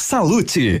Salute. 0.00 0.80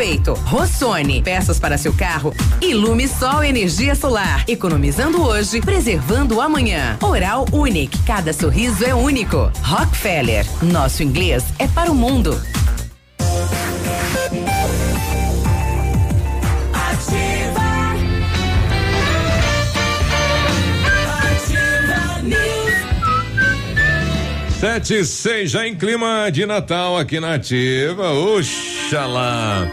respeito. 0.00 0.32
Rossoni, 0.32 1.22
peças 1.22 1.60
para 1.60 1.76
seu 1.76 1.92
carro. 1.92 2.34
Ilume 2.62 3.06
Sol 3.06 3.44
Energia 3.44 3.94
Solar. 3.94 4.44
Economizando 4.48 5.22
hoje, 5.22 5.60
preservando 5.60 6.40
amanhã. 6.40 6.96
Oral 7.02 7.44
Unique, 7.52 7.98
cada 8.04 8.32
sorriso 8.32 8.82
é 8.84 8.94
único. 8.94 9.52
Rockefeller, 9.62 10.46
nosso 10.62 11.02
inglês 11.02 11.44
é 11.58 11.68
para 11.68 11.92
o 11.92 11.94
mundo. 11.94 12.40
Sete 24.58 24.94
e 24.94 25.04
seis, 25.04 25.50
já 25.50 25.66
em 25.66 25.74
clima 25.74 26.30
de 26.30 26.44
Natal 26.44 26.96
aqui 26.98 27.18
na 27.18 27.34
Ativa. 27.34 28.10
Oxalá. 28.12 29.66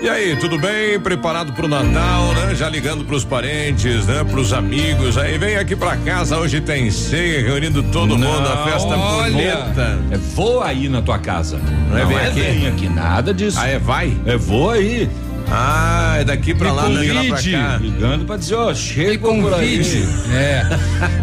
E 0.00 0.08
aí, 0.08 0.36
tudo 0.36 0.56
bem? 0.58 0.98
Preparado 1.00 1.52
pro 1.52 1.66
Natal, 1.66 2.32
né? 2.32 2.54
Já 2.54 2.68
ligando 2.68 3.04
pros 3.04 3.24
parentes, 3.24 4.06
né? 4.06 4.22
Pros 4.22 4.52
amigos. 4.52 5.18
Aí 5.18 5.36
vem 5.36 5.56
aqui 5.56 5.74
pra 5.74 5.96
casa, 5.96 6.38
hoje 6.38 6.60
tem 6.60 6.88
ceia, 6.88 7.42
reunindo 7.42 7.82
todo 7.82 8.16
Não, 8.16 8.28
mundo, 8.30 8.46
a 8.48 8.64
festa 8.64 8.96
bonita. 8.96 9.98
É 10.12 10.16
vou 10.16 10.62
aí 10.62 10.88
na 10.88 11.02
tua 11.02 11.18
casa. 11.18 11.58
Não, 11.58 11.98
é 11.98 12.04
Não 12.04 12.12
é, 12.12 12.30
vem 12.30 12.46
aqui. 12.56 12.66
aqui, 12.68 12.88
nada 12.88 13.34
disso. 13.34 13.58
Ah, 13.60 13.66
é 13.66 13.78
vai? 13.78 14.16
É 14.24 14.36
vou 14.36 14.70
aí. 14.70 15.10
Ah, 15.50 16.16
é 16.20 16.24
daqui 16.24 16.54
pra 16.54 16.72
lá, 16.72 16.82
convide, 16.84 17.12
lá 17.12 17.24
pra 17.24 17.42
cá. 17.42 17.78
Ligando 17.80 18.24
pra 18.26 18.36
dizer, 18.36 18.54
ó, 18.54 18.74
chega 18.74 19.18
convide. 19.18 20.04
É. 20.30 20.62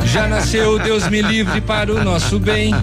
Já 0.06 0.28
nasceu 0.28 0.80
Deus 0.80 1.08
me 1.10 1.22
livre 1.22 1.62
para 1.62 1.94
o 1.94 2.04
nosso 2.04 2.40
bem. 2.40 2.74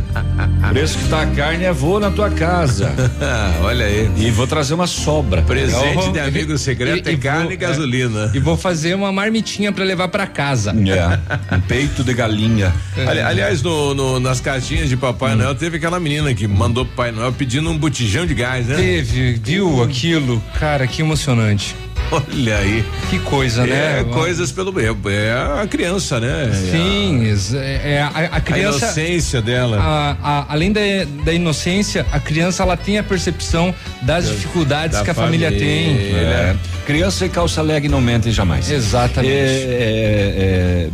Preço 0.70 0.98
que 0.98 1.08
tá 1.08 1.22
a 1.22 1.26
carne 1.26 1.64
é 1.64 1.72
vou 1.72 1.98
na 1.98 2.10
tua 2.10 2.30
casa. 2.30 2.92
Olha 3.62 3.86
aí. 3.86 4.10
E 4.16 4.30
vou 4.30 4.46
trazer 4.46 4.74
uma 4.74 4.86
sobra. 4.86 5.42
Presente 5.42 6.12
de 6.12 6.20
amigo 6.20 6.56
secreto 6.56 7.08
e, 7.08 7.14
é 7.14 7.16
carne 7.16 7.44
vou, 7.44 7.52
e 7.52 7.56
gasolina. 7.56 8.30
É, 8.32 8.36
e 8.36 8.40
vou 8.40 8.56
fazer 8.56 8.94
uma 8.94 9.10
marmitinha 9.10 9.72
pra 9.72 9.84
levar 9.84 10.08
pra 10.08 10.26
casa. 10.26 10.70
É. 10.70 11.56
Um 11.56 11.60
peito 11.60 12.04
de 12.04 12.14
galinha. 12.14 12.72
Ali, 12.96 13.20
aliás, 13.20 13.62
no, 13.62 13.94
no, 13.94 14.20
nas 14.20 14.40
cartinhas 14.40 14.88
de 14.88 14.96
Papai 14.96 15.34
hum. 15.34 15.38
Noel, 15.38 15.54
teve 15.54 15.78
aquela 15.78 15.98
menina 15.98 16.32
que 16.32 16.46
mandou 16.46 16.84
pro 16.84 16.94
Pai 16.94 17.10
Noel 17.12 17.32
pedindo 17.32 17.68
um 17.68 17.76
botijão 17.76 18.24
de 18.24 18.34
gás, 18.34 18.66
né? 18.66 18.76
Teve, 18.76 19.32
viu 19.42 19.82
aquilo? 19.82 20.42
Cara, 20.58 20.86
que 20.86 21.02
emocionante 21.02 21.31
impressionante. 21.32 21.74
Olha 22.10 22.58
aí. 22.58 22.84
Que 23.08 23.18
coisa, 23.20 23.66
né? 23.66 24.00
É, 24.00 24.04
coisas 24.04 24.52
pelo 24.52 24.78
é, 24.78 24.84
é 24.84 25.62
a 25.62 25.66
criança, 25.66 26.20
né? 26.20 26.50
Sim, 26.70 27.24
é, 27.56 27.94
é 27.94 28.02
a, 28.02 28.36
a, 28.36 28.40
criança. 28.40 28.84
A 28.84 28.88
inocência 28.88 29.40
dela. 29.40 29.78
A, 29.80 30.16
a, 30.22 30.52
além 30.52 30.72
da, 30.72 30.80
da 31.24 31.32
inocência, 31.32 32.04
a 32.12 32.20
criança 32.20 32.62
ela 32.62 32.76
tem 32.76 32.98
a 32.98 33.02
percepção 33.02 33.74
das 34.02 34.26
da, 34.26 34.30
dificuldades 34.30 34.98
da 34.98 35.04
que 35.04 35.10
a 35.10 35.14
família, 35.14 35.50
família 35.50 35.66
tem. 35.66 36.14
É. 36.14 36.56
Criança 36.86 37.24
e 37.24 37.28
calça 37.30 37.62
leg 37.62 37.88
não 37.88 38.00
mentem 38.00 38.30
jamais. 38.30 38.70
Exatamente. 38.70 39.32
É, 39.32 40.90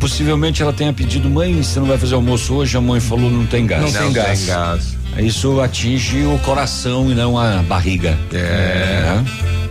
possivelmente 0.00 0.62
ela 0.62 0.72
tenha 0.72 0.92
pedido, 0.94 1.28
mãe, 1.28 1.62
você 1.62 1.78
não 1.78 1.86
vai 1.86 1.98
fazer 1.98 2.14
almoço 2.14 2.54
hoje? 2.54 2.74
A 2.74 2.80
mãe 2.80 3.00
falou, 3.00 3.30
não 3.30 3.44
tem 3.44 3.66
gás. 3.66 3.82
Não, 3.82 3.90
não 3.90 4.00
tem, 4.00 4.12
gás. 4.12 4.38
tem 4.38 4.46
gás. 4.46 4.96
Isso 5.18 5.60
atinge 5.60 6.24
o 6.24 6.38
coração 6.40 7.10
e 7.10 7.14
não 7.14 7.38
a 7.38 7.62
barriga. 7.62 8.18
É. 8.32 9.22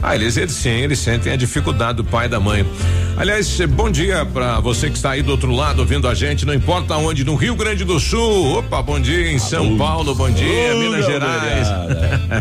Ah, 0.02 0.16
eles, 0.16 0.36
eles 0.36 0.52
sim, 0.54 0.70
eles 0.70 1.00
sentem 1.00 1.32
a 1.32 1.36
dificuldade 1.36 1.98
do 1.98 2.04
pai 2.04 2.26
e 2.26 2.30
da 2.30 2.40
mãe. 2.40 2.66
Aliás, 3.16 3.60
bom 3.70 3.90
dia 3.90 4.26
para 4.26 4.60
você 4.60 4.90
que 4.90 4.96
está 4.96 5.12
aí 5.12 5.22
do 5.22 5.32
outro 5.32 5.52
lado 5.52 5.80
ouvindo 5.80 6.08
a 6.08 6.14
gente, 6.14 6.46
não 6.46 6.54
importa 6.54 6.96
onde, 6.96 7.24
no 7.24 7.36
Rio 7.36 7.56
Grande 7.56 7.86
do 7.86 8.00
Sul. 8.00 8.58
Opa, 8.58 8.82
bom 8.82 9.00
dia 9.00 9.32
em 9.32 9.40
São 9.40 9.78
Paulo, 9.78 10.16
bom 10.16 10.30
dia, 10.30 10.76
Minas 10.76 11.06
Gerais. 11.06 11.68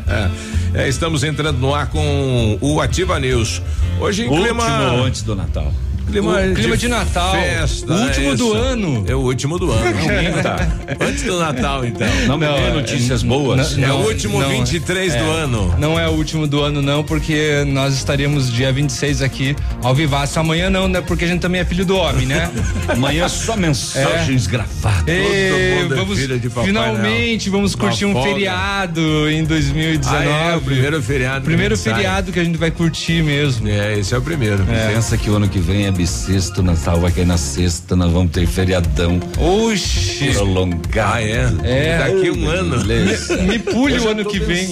é, 0.74 0.88
estamos 0.88 1.22
entrando 1.22 1.58
no 1.58 1.74
ar 1.74 1.88
com 1.88 2.58
o 2.60 2.80
Ativa 2.80 3.20
News. 3.20 3.62
Hoje 4.00 4.22
em 4.22 4.28
Último 4.28 4.44
clima 4.44 4.64
antes 5.04 5.22
do 5.22 5.36
Natal 5.36 5.72
clima, 6.12 6.40
o 6.40 6.54
clima 6.54 6.76
de, 6.76 6.82
de 6.82 6.88
Natal. 6.88 7.32
Festa, 7.32 7.92
o 7.92 8.02
último 8.02 8.32
é 8.32 8.36
do 8.36 8.52
ano. 8.52 9.04
É 9.08 9.14
o 9.14 9.18
último 9.18 9.58
do 9.58 9.70
ano. 9.70 9.82
tá. 10.42 10.56
Antes 11.00 11.22
do 11.22 11.38
Natal, 11.38 11.84
então. 11.84 12.06
Não 12.26 12.38
me 12.38 12.46
dê 12.46 12.70
notícias 12.70 13.22
boas. 13.22 13.76
Não, 13.76 13.88
é 13.88 13.92
o 13.92 14.06
último 14.06 14.40
não, 14.40 14.48
23 14.48 15.14
é, 15.14 15.18
do 15.18 15.30
ano. 15.30 15.74
Não 15.78 15.98
é 15.98 16.08
o 16.08 16.12
último 16.12 16.46
do 16.46 16.60
ano, 16.60 16.82
não, 16.82 17.02
porque 17.02 17.64
nós 17.66 17.94
estaremos 17.94 18.52
dia 18.52 18.72
26 18.72 19.22
aqui 19.22 19.56
ao 19.82 19.94
vivaço. 19.94 20.38
Amanhã 20.38 20.68
não, 20.68 20.86
né? 20.86 21.00
Porque 21.00 21.24
a 21.24 21.28
gente 21.28 21.40
também 21.40 21.60
é 21.60 21.64
filho 21.64 21.86
do 21.86 21.96
homem, 21.96 22.26
né? 22.26 22.50
Amanhã 22.88 23.28
só 23.28 23.56
mensagens 23.56 24.46
é. 24.46 24.50
gravadas. 24.50 25.08
E, 25.08 25.10
é 25.10 25.86
vamos, 25.88 26.18
finalmente 26.64 27.48
vamos 27.48 27.74
curtir 27.74 28.04
Uma 28.04 28.12
um 28.12 28.22
folga. 28.22 28.34
feriado 28.34 29.30
em 29.30 29.44
2019. 29.44 30.28
Ah, 30.28 30.52
é, 30.52 30.56
o 30.56 30.60
primeiro 30.60 31.02
feriado. 31.02 31.44
Primeiro 31.44 31.76
feriado 31.76 32.26
sai. 32.26 32.32
que 32.32 32.40
a 32.40 32.44
gente 32.44 32.58
vai 32.58 32.70
curtir 32.70 33.22
mesmo. 33.22 33.68
É, 33.68 33.98
esse 33.98 34.14
é 34.14 34.18
o 34.18 34.22
primeiro. 34.22 34.64
É. 34.70 34.92
Pensa 34.92 35.16
que 35.16 35.30
o 35.30 35.36
ano 35.36 35.48
que 35.48 35.58
vem 35.58 35.86
é 35.86 35.90
bissexto, 36.02 36.64
Natal 36.64 36.98
vai 36.98 37.12
cair 37.12 37.26
na 37.26 37.36
sexta, 37.36 37.94
nós 37.94 38.10
vamos 38.10 38.32
ter 38.32 38.44
feriadão. 38.44 39.20
Oxi! 39.38 40.32
Prolongado. 40.32 41.12
Ah, 41.14 41.22
é? 41.22 41.52
É. 41.62 41.98
Daqui 41.98 42.30
um 42.32 42.48
ano. 42.48 42.84
Me, 42.84 43.42
me 43.46 43.58
pule 43.60 44.00
o 44.00 44.08
ano 44.08 44.24
que 44.24 44.40
vem. 44.40 44.68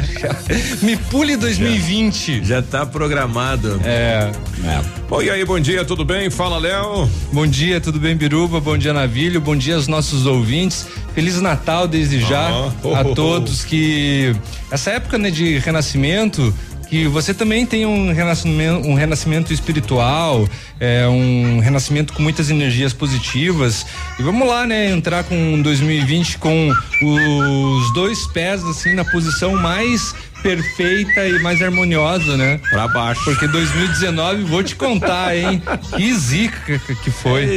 me 0.80 0.96
pule 0.96 1.36
2020. 1.36 2.38
Já, 2.38 2.44
já 2.44 2.62
tá 2.62 2.86
programado. 2.86 3.78
É. 3.84 4.32
é. 4.64 5.04
E 5.22 5.30
aí, 5.30 5.44
bom 5.44 5.60
dia, 5.60 5.84
tudo 5.84 6.02
bem? 6.04 6.30
Fala, 6.30 6.58
Léo. 6.58 7.08
Bom 7.30 7.46
dia, 7.46 7.78
tudo 7.80 8.00
bem, 8.00 8.16
Biruba? 8.16 8.58
Bom 8.58 8.76
dia, 8.78 8.92
Navilho. 8.92 9.40
Bom 9.40 9.54
dia 9.54 9.76
aos 9.76 9.86
nossos 9.86 10.24
ouvintes. 10.24 10.86
Feliz 11.14 11.40
Natal 11.40 11.86
desde 11.86 12.18
já 12.20 12.50
oh, 12.82 12.94
a 12.94 13.04
todos 13.04 13.64
que 13.64 14.34
essa 14.70 14.90
época 14.90 15.16
né, 15.16 15.30
de 15.30 15.58
renascimento 15.58 16.52
que 16.84 17.06
você 17.08 17.34
também 17.34 17.66
tem 17.66 17.86
um 17.86 18.12
renascimento, 18.12 18.88
um 18.88 18.94
renascimento 18.94 19.52
espiritual, 19.52 20.48
é, 20.78 21.06
um 21.08 21.60
renascimento 21.60 22.12
com 22.12 22.22
muitas 22.22 22.50
energias 22.50 22.92
positivas. 22.92 23.86
E 24.18 24.22
vamos 24.22 24.46
lá, 24.46 24.66
né? 24.66 24.90
Entrar 24.90 25.24
com 25.24 25.60
2020 25.62 26.38
com 26.38 26.70
os 27.02 27.94
dois 27.94 28.26
pés 28.28 28.64
assim 28.64 28.94
na 28.94 29.04
posição 29.04 29.54
mais 29.56 30.14
perfeita 30.42 31.26
e 31.26 31.38
mais 31.40 31.62
harmoniosa, 31.62 32.36
né? 32.36 32.60
Pra 32.70 32.86
baixo. 32.86 33.24
Porque 33.24 33.48
2019, 33.48 34.42
vou 34.44 34.62
te 34.62 34.76
contar, 34.76 35.34
hein? 35.34 35.62
Que 35.96 36.12
zica 36.14 36.78
que 36.78 37.10
foi. 37.10 37.48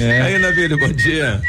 É. 0.00 0.22
Aí, 0.22 0.38
Navírio, 0.38 0.78
bom 0.78 0.88
dia. 0.88 1.42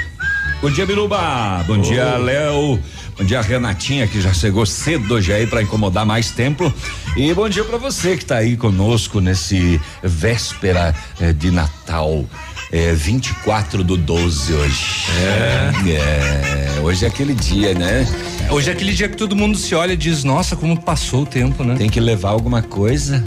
Bom 0.62 0.70
dia, 0.72 0.86
Biruba. 0.86 1.64
Bom 1.66 1.78
oh. 1.78 1.82
dia, 1.82 2.18
Léo. 2.18 2.80
Bom 3.18 3.26
dia, 3.26 3.42
Renatinha, 3.42 4.08
que 4.08 4.22
já 4.22 4.32
chegou 4.32 4.64
cedo 4.64 5.16
hoje 5.16 5.34
aí 5.34 5.48
para 5.48 5.64
incomodar 5.64 6.06
mais 6.06 6.30
tempo. 6.30 6.72
E 7.16 7.34
bom 7.34 7.50
dia 7.50 7.64
para 7.64 7.80
você 7.80 8.16
que 8.16 8.22
está 8.22 8.38
aí 8.38 8.56
conosco 8.56 9.20
nesse 9.20 9.82
véspera 10.04 10.94
eh, 11.20 11.34
de 11.34 11.50
Natal. 11.50 12.24
É 12.72 12.94
24 12.94 13.84
do 13.84 13.98
12 13.98 14.54
hoje. 14.54 15.06
É. 15.20 16.78
é. 16.78 16.80
Hoje 16.82 17.06
é 17.06 17.08
aquele 17.08 17.34
dia, 17.34 17.74
né? 17.74 18.06
Hoje 18.52 18.70
é 18.70 18.74
aquele 18.74 18.94
dia 18.94 19.10
que 19.10 19.18
todo 19.18 19.36
mundo 19.36 19.58
se 19.58 19.74
olha 19.74 19.94
e 19.94 19.98
diz: 19.98 20.24
Nossa, 20.24 20.56
como 20.56 20.80
passou 20.80 21.24
o 21.24 21.26
tempo, 21.26 21.64
né? 21.64 21.74
Tem 21.76 21.90
que 21.90 22.00
levar 22.00 22.30
alguma 22.30 22.62
coisa. 22.62 23.24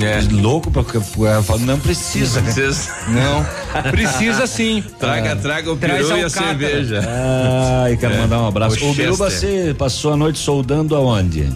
É. 0.00 0.20
Louco 0.32 0.70
porque 0.70 0.96
ela 0.96 1.42
fala, 1.42 1.60
não 1.60 1.78
precisa. 1.78 2.40
Não 2.40 2.52
precisa. 2.52 2.90
Não. 3.08 3.90
Precisa 3.90 4.46
sim. 4.46 4.82
Traga, 4.98 5.36
traga 5.36 5.72
o 5.72 5.76
peru 5.76 6.16
e 6.16 6.24
a 6.24 6.30
cerveja. 6.30 7.00
Ai, 7.84 7.96
quero 7.96 8.14
é. 8.14 8.18
mandar 8.18 8.40
um 8.40 8.46
abraço. 8.46 8.82
O, 8.84 8.90
o 8.90 8.94
Biruba, 8.94 9.30
você 9.30 9.74
passou 9.76 10.12
a 10.12 10.16
noite 10.16 10.38
soldando 10.38 10.96
aonde? 10.96 11.48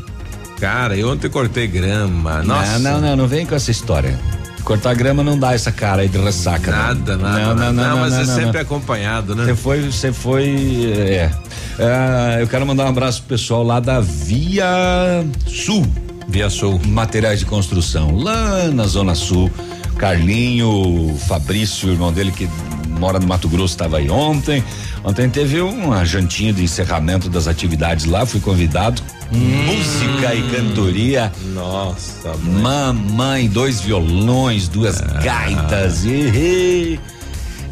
Cara, 0.60 0.96
eu 0.96 1.10
ontem 1.10 1.28
cortei 1.28 1.66
grama. 1.66 2.42
Nossa. 2.42 2.78
Não, 2.78 2.92
não, 2.92 3.00
não, 3.00 3.16
não 3.16 3.26
vem 3.26 3.46
com 3.46 3.54
essa 3.54 3.70
história. 3.70 4.18
Cortar 4.64 4.94
grama 4.94 5.22
não 5.22 5.38
dá 5.38 5.54
essa 5.54 5.70
cara 5.70 6.02
aí 6.02 6.08
de 6.08 6.18
ressaca. 6.18 6.70
Nada, 6.70 7.16
não. 7.16 7.22
nada. 7.22 7.38
Não, 7.38 7.54
não, 7.54 7.72
não, 7.72 7.90
não 7.90 7.98
mas 8.00 8.14
é 8.14 8.24
sempre 8.24 8.58
acompanhado, 8.58 9.34
né? 9.34 9.44
Você 9.44 9.54
foi, 9.54 9.80
você 9.82 10.12
foi, 10.12 10.92
é. 10.92 11.30
é. 11.78 12.42
Eu 12.42 12.48
quero 12.48 12.66
mandar 12.66 12.84
um 12.84 12.88
abraço 12.88 13.20
pro 13.20 13.36
pessoal 13.36 13.62
lá 13.62 13.78
da 13.78 14.00
Via 14.00 15.24
Sul. 15.46 15.86
Via 16.28 16.50
Sul. 16.50 16.80
Materiais 16.86 17.40
de 17.40 17.46
construção, 17.46 18.16
lá 18.16 18.68
na 18.68 18.86
Zona 18.86 19.14
Sul. 19.14 19.50
Carlinho, 19.98 21.16
Fabrício, 21.26 21.88
o 21.88 21.92
irmão 21.92 22.12
dele 22.12 22.30
que 22.30 22.48
mora 22.98 23.18
no 23.18 23.26
Mato 23.26 23.48
Grosso, 23.48 23.74
estava 23.74 23.98
aí 23.98 24.10
ontem. 24.10 24.62
Ontem 25.04 25.28
teve 25.30 25.60
uma 25.60 26.04
jantinha 26.04 26.52
de 26.52 26.62
encerramento 26.62 27.28
das 27.28 27.46
atividades 27.46 28.04
lá, 28.04 28.26
fui 28.26 28.40
convidado. 28.40 29.02
Hum. 29.32 29.38
Música 29.38 30.34
e 30.34 30.42
cantoria. 30.50 31.32
Nossa, 31.54 32.34
mãe. 32.36 32.62
Mamãe, 32.62 33.48
dois 33.48 33.80
violões, 33.80 34.68
duas 34.68 35.00
ah. 35.00 35.20
gaitas. 35.22 36.04
E, 36.04 36.98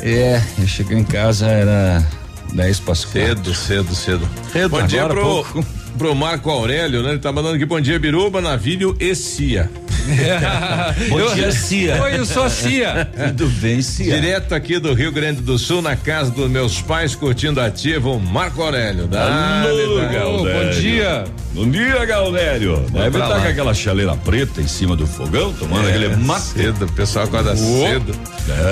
é, 0.01 0.43
eu 0.59 0.67
cheguei 0.67 0.99
em 0.99 1.05
casa, 1.05 1.47
era 1.47 2.07
10 2.53 2.81
para 2.81 2.95
Cedo, 2.95 3.55
cedo, 3.55 3.95
cedo. 3.95 4.29
Cedo, 4.53 4.69
Bom 4.69 4.87
dia 4.87 5.07
pro, 5.07 5.23
pouco. 5.23 5.67
Pro 5.97 6.15
Marco 6.15 6.51
Aurélio, 6.51 7.03
né? 7.03 7.11
Ele 7.11 7.19
tá 7.19 7.33
mandando 7.33 7.57
aqui 7.57 7.65
bom 7.65 7.81
dia, 7.81 7.99
Biruba, 7.99 8.41
Navilho 8.41 8.97
e 9.01 9.15
Cia. 9.15 9.71
Bom 11.09 11.19
eu, 11.19 11.35
dia, 11.35 11.51
Cia. 11.53 12.03
Oi, 12.03 12.19
eu 12.19 12.27
sou 12.27 12.45
a 12.45 12.51
Cia. 12.51 13.09
Tudo 13.29 13.49
bem, 13.61 13.81
Cia? 13.81 14.15
Direto 14.15 14.55
aqui 14.55 14.79
do 14.79 14.93
Rio 14.93 15.11
Grande 15.11 15.41
do 15.41 15.59
Sul, 15.59 15.81
na 15.81 15.97
casa 15.97 16.31
dos 16.31 16.51
meus 16.51 16.83
pais, 16.83 17.15
curtindo 17.15 17.61
ativo, 17.61 18.19
Marco 18.21 18.63
Aurélio. 18.63 19.09
Alô, 19.17 20.45
Bom 20.45 20.71
dia. 20.79 21.25
Bom 21.53 21.71
dia, 21.71 22.05
Galdério. 22.05 22.85
Deve 22.91 23.19
estar 23.19 23.41
com 23.41 23.49
aquela 23.49 23.73
chaleira 23.73 24.17
preta 24.17 24.61
em 24.61 24.67
cima 24.67 24.97
do 24.97 25.07
fogão, 25.07 25.53
tomando 25.53 25.87
é, 25.87 25.91
aquele 25.91 26.17
mate. 26.17 26.43
Cedo, 26.43 26.85
o 26.85 26.93
pessoal 26.93 27.25
acorda 27.25 27.55
Uou. 27.55 27.87
cedo. 27.87 28.15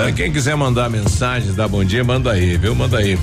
É. 0.09 0.13
Quem 0.13 0.33
quiser 0.33 0.57
mandar 0.57 0.91
mensagem, 0.91 1.53
dar 1.55 1.69
bom 1.69 1.85
dia, 1.85 2.05
manda 2.05 2.33
aí, 2.33 2.57
viu? 2.59 2.75
Manda 2.75 2.99
aí. 2.99 3.19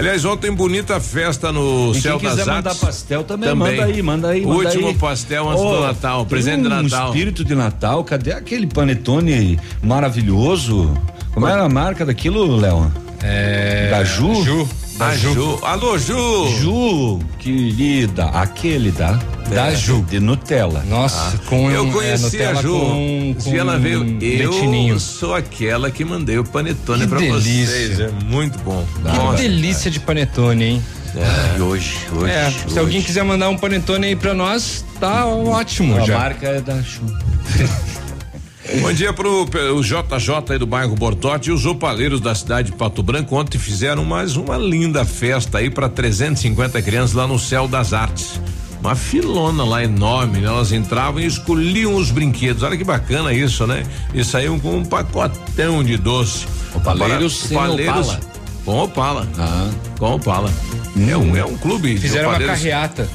Aliás, 0.00 0.24
ontem 0.24 0.50
bonita 0.50 0.98
festa 0.98 1.52
no 1.52 1.92
e 1.92 2.00
Céu 2.00 2.18
das 2.18 2.30
quiser 2.30 2.50
Artes. 2.50 2.54
mandar 2.54 2.74
pastel 2.74 3.22
também, 3.22 3.50
também, 3.50 3.76
manda 3.76 3.84
aí, 3.84 4.02
manda 4.02 4.28
aí. 4.28 4.46
Manda 4.46 4.68
Último 4.68 4.88
aí. 4.88 4.94
pastel 4.94 5.46
antes 5.46 5.62
oh, 5.62 5.74
do 5.74 5.80
Natal, 5.82 6.24
presente 6.24 6.60
um 6.60 6.62
de 6.62 6.68
Natal. 6.88 7.08
espírito 7.08 7.44
de 7.44 7.54
Natal, 7.54 8.02
cadê 8.02 8.32
aquele 8.32 8.66
panetone 8.66 9.60
maravilhoso? 9.82 10.90
Como 11.34 11.46
era 11.46 11.64
a 11.64 11.68
marca 11.68 12.06
daquilo, 12.06 12.56
Léo? 12.56 12.90
É. 13.22 13.90
Da 13.90 14.02
Ju? 14.02 14.42
Ju. 14.42 14.66
Da 15.00 15.16
Ju. 15.16 15.32
Ju. 15.32 15.58
Alô, 15.62 15.96
Ju. 15.96 16.46
Ju, 16.60 17.18
querida, 17.38 18.26
aquele 18.34 18.90
da 18.90 19.18
da 19.48 19.72
é. 19.72 19.74
Ju. 19.74 20.04
De 20.10 20.20
Nutella. 20.20 20.84
Nossa, 20.86 21.36
ah. 21.36 21.48
com 21.48 21.70
Eu 21.70 21.90
conheci 21.90 22.36
é, 22.36 22.48
a 22.48 22.54
Ju. 22.56 22.78
Com, 22.78 23.34
com 23.42 23.56
ela 23.56 23.78
veio. 23.78 24.18
Eu 24.20 25.00
sou 25.00 25.34
aquela 25.34 25.90
que 25.90 26.04
mandei 26.04 26.36
o 26.36 26.44
panetone 26.44 27.04
que 27.04 27.06
pra 27.08 27.18
delícia. 27.18 27.66
vocês. 27.66 27.98
É 27.98 28.10
muito 28.10 28.58
bom. 28.58 28.86
Que 28.96 29.16
Nossa, 29.16 29.42
delícia 29.42 29.90
de 29.90 30.00
panetone, 30.00 30.64
hein? 30.64 30.82
É, 31.16 31.58
e 31.58 31.62
hoje, 31.62 31.96
hoje, 32.14 32.30
é, 32.30 32.46
hoje. 32.48 32.64
Se 32.68 32.78
alguém 32.78 33.00
quiser 33.00 33.24
mandar 33.24 33.48
um 33.48 33.56
panetone 33.56 34.08
aí 34.08 34.16
pra 34.16 34.34
nós, 34.34 34.84
tá 35.00 35.24
ótimo. 35.24 35.96
A 35.96 36.04
já. 36.04 36.18
marca 36.18 36.46
é 36.46 36.60
da 36.60 36.78
Ju. 36.82 37.00
Bom 38.78 38.92
dia 38.92 39.12
pro 39.12 39.42
o 39.42 39.82
JJ 39.82 40.34
aí 40.50 40.58
do 40.58 40.66
bairro 40.66 40.94
Bortote 40.94 41.50
e 41.50 41.52
os 41.52 41.66
opaleiros 41.66 42.20
da 42.20 42.34
cidade 42.34 42.70
de 42.70 42.76
Pato 42.76 43.02
Branco 43.02 43.34
ontem 43.34 43.58
fizeram 43.58 44.04
mais 44.04 44.36
uma 44.36 44.56
linda 44.56 45.04
festa 45.04 45.58
aí 45.58 45.68
para 45.68 45.88
350 45.88 46.80
crianças 46.80 47.14
lá 47.14 47.26
no 47.26 47.38
Céu 47.38 47.66
das 47.66 47.92
Artes. 47.92 48.40
Uma 48.80 48.94
filona 48.94 49.64
lá 49.64 49.82
enorme, 49.82 50.38
né? 50.38 50.46
Elas 50.46 50.72
entravam 50.72 51.20
e 51.20 51.26
escolhiam 51.26 51.96
os 51.96 52.10
brinquedos. 52.10 52.62
Olha 52.62 52.76
que 52.76 52.84
bacana 52.84 53.32
isso, 53.32 53.66
né? 53.66 53.82
E 54.14 54.24
saíam 54.24 54.58
com 54.58 54.76
um 54.76 54.84
pacotão 54.84 55.82
de 55.82 55.96
doce. 55.96 56.46
Opaleiros 56.74 57.50
opaleiros 57.50 58.08
Opala. 58.08 58.20
com 58.64 58.84
Opala. 58.84 59.28
Ah. 59.36 59.70
Com 59.98 60.14
Opala. 60.14 60.52
Hum. 60.96 61.10
É 61.10 61.16
um 61.16 61.36
é 61.36 61.44
um 61.44 61.56
clube. 61.58 61.98
Fizeram 61.98 62.30
uma 62.30 62.38
carreata. 62.38 63.08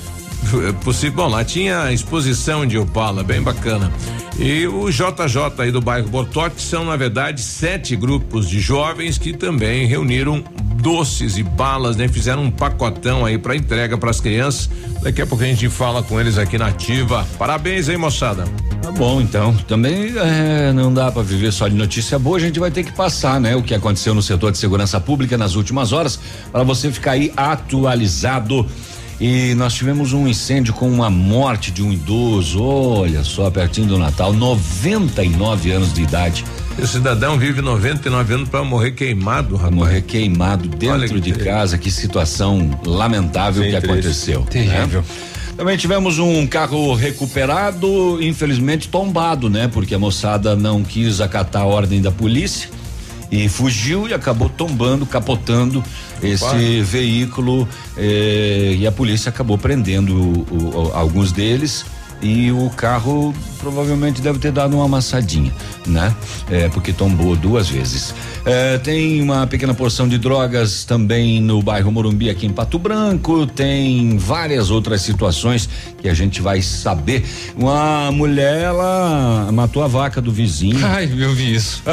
É 0.68 0.72
possível. 0.84 1.18
Bom, 1.18 1.30
lá 1.30 1.44
tinha 1.44 1.92
exposição 1.92 2.66
de 2.66 2.78
Opala, 2.78 3.24
bem 3.24 3.42
bacana. 3.42 3.92
E 4.38 4.68
o 4.68 4.90
JJ 4.90 5.54
aí 5.60 5.72
do 5.72 5.82
bairro 5.82 6.10
Bortote 6.10 6.62
são, 6.62 6.86
na 6.86 6.96
verdade, 6.96 7.42
sete 7.42 7.96
grupos 7.96 8.50
de 8.50 8.60
jovens 8.60 9.18
que 9.18 9.34
também 9.34 9.86
reuniram 9.88 10.44
doces 10.82 11.38
e 11.38 11.44
balas, 11.44 11.96
né? 11.96 12.08
Fizeram 12.08 12.44
um 12.44 12.52
pacotão 12.52 13.26
aí 13.26 13.38
para 13.38 13.56
entrega 13.56 13.98
para 13.98 14.12
as 14.12 14.20
crianças. 14.20 14.70
Daqui 15.02 15.22
a 15.22 15.26
pouco 15.26 15.44
a 15.44 15.48
gente 15.48 15.68
fala 15.70 16.04
com 16.04 16.20
eles 16.20 16.38
aqui 16.38 16.58
na 16.58 16.68
Ativa. 16.68 17.26
Parabéns 17.40 17.90
aí, 17.90 17.98
moçada. 17.98 18.46
Tá 18.82 18.92
bom, 18.92 19.20
então. 19.20 19.56
Também 19.68 20.14
é, 20.16 20.72
não 20.74 20.94
dá 20.94 21.12
para 21.12 21.24
viver 21.24 21.52
só 21.52 21.68
de 21.68 21.76
notícia 21.76 22.20
boa, 22.20 22.38
a 22.38 22.40
gente 22.40 22.60
vai 22.60 22.70
ter 22.70 22.84
que 22.84 22.92
passar, 22.92 23.40
né? 23.40 23.56
O 23.56 23.64
que 23.64 23.74
aconteceu 23.74 24.14
no 24.14 24.22
setor 24.22 24.52
de 24.52 24.60
segurança 24.60 25.00
pública 25.00 25.38
nas 25.38 25.56
últimas 25.56 25.92
horas, 25.92 26.20
para 26.52 26.62
você 26.62 26.92
ficar 26.92 27.12
aí 27.12 27.34
atualizado. 27.36 28.68
E 29.20 29.56
nós 29.56 29.74
tivemos 29.74 30.12
um 30.12 30.28
incêndio 30.28 30.74
com 30.74 30.90
uma 30.90 31.10
morte 31.10 31.72
de 31.72 31.82
um 31.82 31.92
idoso, 31.92 32.62
olha 32.62 33.24
só, 33.24 33.50
pertinho 33.50 33.88
do 33.88 33.98
Natal, 33.98 34.34
99 34.34 35.72
anos 35.72 35.94
de 35.94 36.02
idade. 36.02 36.44
O 36.78 36.86
cidadão 36.86 37.40
vive 37.40 37.62
99 37.62 38.34
anos 38.34 38.50
para 38.50 38.62
morrer 38.64 38.92
queimado, 38.92 39.56
rapaz. 39.56 39.74
Morrer 39.74 40.02
queimado 40.02 40.68
dentro 40.68 41.22
de 41.22 41.32
casa, 41.32 41.78
que 41.78 41.90
situação 41.90 42.78
lamentável 42.86 43.64
Sim, 43.64 43.70
que 43.70 43.78
triste. 43.78 43.92
aconteceu. 43.92 44.40
Né? 44.42 44.48
Terrível. 44.50 45.02
Né? 45.02 45.08
Também 45.56 45.78
tivemos 45.78 46.20
um 46.20 46.46
carro 46.46 46.94
recuperado, 46.96 48.22
infelizmente 48.22 48.90
tombado, 48.90 49.50
né? 49.50 49.70
Porque 49.70 49.96
a 49.96 50.00
moçada 50.00 50.54
não 50.54 50.84
quis 50.84 51.22
acatar 51.22 51.62
a 51.62 51.66
ordem 51.66 52.02
da 52.02 52.12
polícia 52.12 52.70
e 53.32 53.48
fugiu 53.48 54.08
e 54.08 54.14
acabou 54.14 54.50
tombando, 54.50 55.06
capotando 55.06 55.82
esse 56.22 56.82
veículo 56.82 57.68
eh, 57.98 58.76
e 58.78 58.88
a 58.88 58.92
polícia 58.92 59.30
acabou 59.30 59.58
prendendo 59.58 60.16
o, 60.16 60.46
o, 60.52 60.92
alguns 60.94 61.32
deles 61.32 61.86
e 62.26 62.52
o 62.52 62.72
carro 62.72 63.34
provavelmente 63.60 64.22
deve 64.22 64.40
ter 64.40 64.52
dado 64.52 64.76
uma 64.76 64.86
amassadinha, 64.86 65.54
né? 65.86 66.14
É, 66.50 66.68
porque 66.70 66.92
tombou 66.92 67.36
duas 67.36 67.70
vezes. 67.70 68.14
É, 68.44 68.78
tem 68.80 69.22
uma 69.22 69.46
pequena 69.48 69.74
porção 69.74 70.08
de 70.08 70.18
drogas 70.18 70.86
também 70.86 71.40
no 71.42 71.62
bairro 71.62 71.92
Morumbi, 71.92 72.30
aqui 72.30 72.46
em 72.46 72.52
Pato 72.52 72.80
Branco. 72.80 73.46
Tem 73.46 74.18
várias 74.18 74.70
outras 74.72 75.02
situações 75.02 75.70
que 76.00 76.10
a 76.10 76.14
gente 76.14 76.42
vai 76.42 76.62
saber. 76.62 77.26
Uma 77.56 78.12
mulher, 78.12 78.62
ela 78.64 79.50
matou 79.52 79.84
a 79.84 79.88
vaca 79.88 80.22
do 80.22 80.32
vizinho. 80.32 80.80
Ai, 80.86 81.12
eu 81.18 81.34
vi 81.34 81.56
isso. 81.56 81.84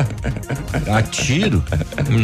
A 0.90 1.02
tiro. 1.02 1.62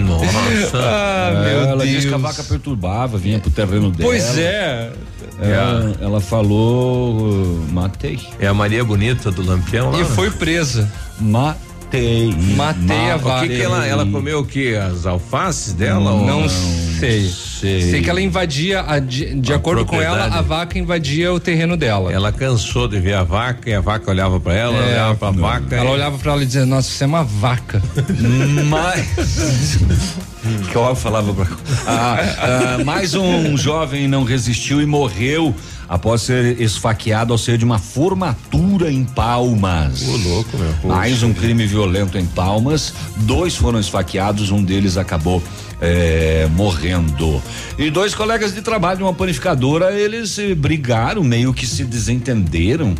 Nossa. 0.06 0.78
Ah, 0.78 1.30
é, 1.32 1.50
meu 1.50 1.61
ela 1.61 1.85
Deus. 1.85 1.90
disse 1.97 2.09
que 2.09 2.14
a 2.14 2.18
vaca 2.18 2.42
perturbava, 2.42 3.18
vinha 3.18 3.38
pro 3.38 3.50
terreno 3.50 3.90
dela. 3.90 4.11
Pois 4.11 4.38
é. 4.38 4.92
Ela, 5.40 5.94
é. 6.00 6.04
ela 6.04 6.21
falou, 6.21 7.62
matei. 7.99 8.21
É 8.38 8.47
a 8.47 8.55
Maria 8.55 8.85
Bonita 8.85 9.31
do 9.31 9.45
Lampião 9.45 9.90
lá? 9.90 10.00
E 10.00 10.05
foi 10.05 10.31
presa. 10.31 10.90
Matei. 11.21 12.33
Matei 12.55 13.11
a 13.11 13.17
vaca. 13.17 13.45
O 13.45 13.49
que, 13.49 13.57
que 13.57 13.62
ela, 13.62 13.85
ela 13.85 14.07
comeu 14.07 14.40
o 14.40 14.45
que? 14.45 14.76
As 14.76 15.05
alfaces 15.05 15.73
dela? 15.73 15.99
Não, 15.99 16.43
não 16.43 16.49
sei. 16.49 17.28
sei. 17.28 17.90
Sei 17.90 18.02
que 18.02 18.09
ela 18.09 18.21
invadia, 18.21 18.85
a, 18.87 19.00
de, 19.00 19.35
de 19.35 19.52
acordo 19.52 19.85
com 19.85 20.00
ela, 20.00 20.26
a 20.26 20.43
vaca 20.43 20.78
invadia 20.78 21.33
o 21.33 21.40
terreno 21.40 21.76
dela. 21.76 22.12
Ela 22.12 22.31
cansou 22.31 22.87
de 22.87 23.00
ver 23.00 23.14
a 23.14 23.25
vaca 23.25 23.69
e 23.69 23.75
a 23.75 23.81
vaca 23.81 24.09
olhava 24.11 24.38
para 24.38 24.55
ela, 24.55 24.76
é, 24.76 24.93
olhava 24.93 25.14
pra 25.17 25.33
não. 25.33 25.40
vaca. 25.40 25.75
Ela 25.75 25.90
e... 25.90 25.93
olhava 25.93 26.19
para 26.19 26.33
ela 26.33 26.43
e 26.43 26.47
dizia, 26.47 26.67
nossa, 26.67 26.88
você 26.88 27.02
é 27.02 27.07
uma 27.07 27.25
vaca. 27.25 27.83
Mas. 28.69 29.78
que 30.71 30.76
eu 30.76 30.95
falava 30.95 31.35
pra. 31.35 31.47
Ah, 31.85 32.17
ah, 32.78 32.85
mais 32.85 33.14
um 33.14 33.57
jovem 33.57 34.07
não 34.07 34.23
resistiu 34.23 34.81
e 34.81 34.87
morreu 34.87 35.55
após 35.88 36.23
ser 36.23 36.61
esfaqueado 36.61 37.33
ao 37.33 37.38
ser 37.38 37.57
de 37.57 37.64
uma 37.64 37.78
formatura 37.78 38.92
em 38.92 39.04
Palmas. 39.04 40.07
Ô, 40.07 40.16
louco, 40.16 40.57
meu. 40.57 40.75
Mais 40.85 41.23
um 41.23 41.33
crime 41.33 41.66
violento 41.66 42.18
em 42.18 42.26
Palmas. 42.26 42.92
Dois 43.16 43.57
foram 43.57 43.80
esfaqueados, 43.80 44.50
um 44.50 44.62
deles 44.62 44.97
acabou 44.97 45.42
é, 45.80 46.47
morrendo. 46.52 47.42
E 47.78 47.90
dois 47.90 48.14
colegas 48.14 48.54
de 48.54 48.61
trabalho 48.61 48.99
de 48.99 49.02
uma 49.04 49.14
panificadora, 49.14 49.92
eles 49.92 50.38
eh, 50.38 50.54
brigaram, 50.54 51.23
meio 51.23 51.54
que 51.54 51.66
se 51.66 51.85
desentenderam. 51.85 52.95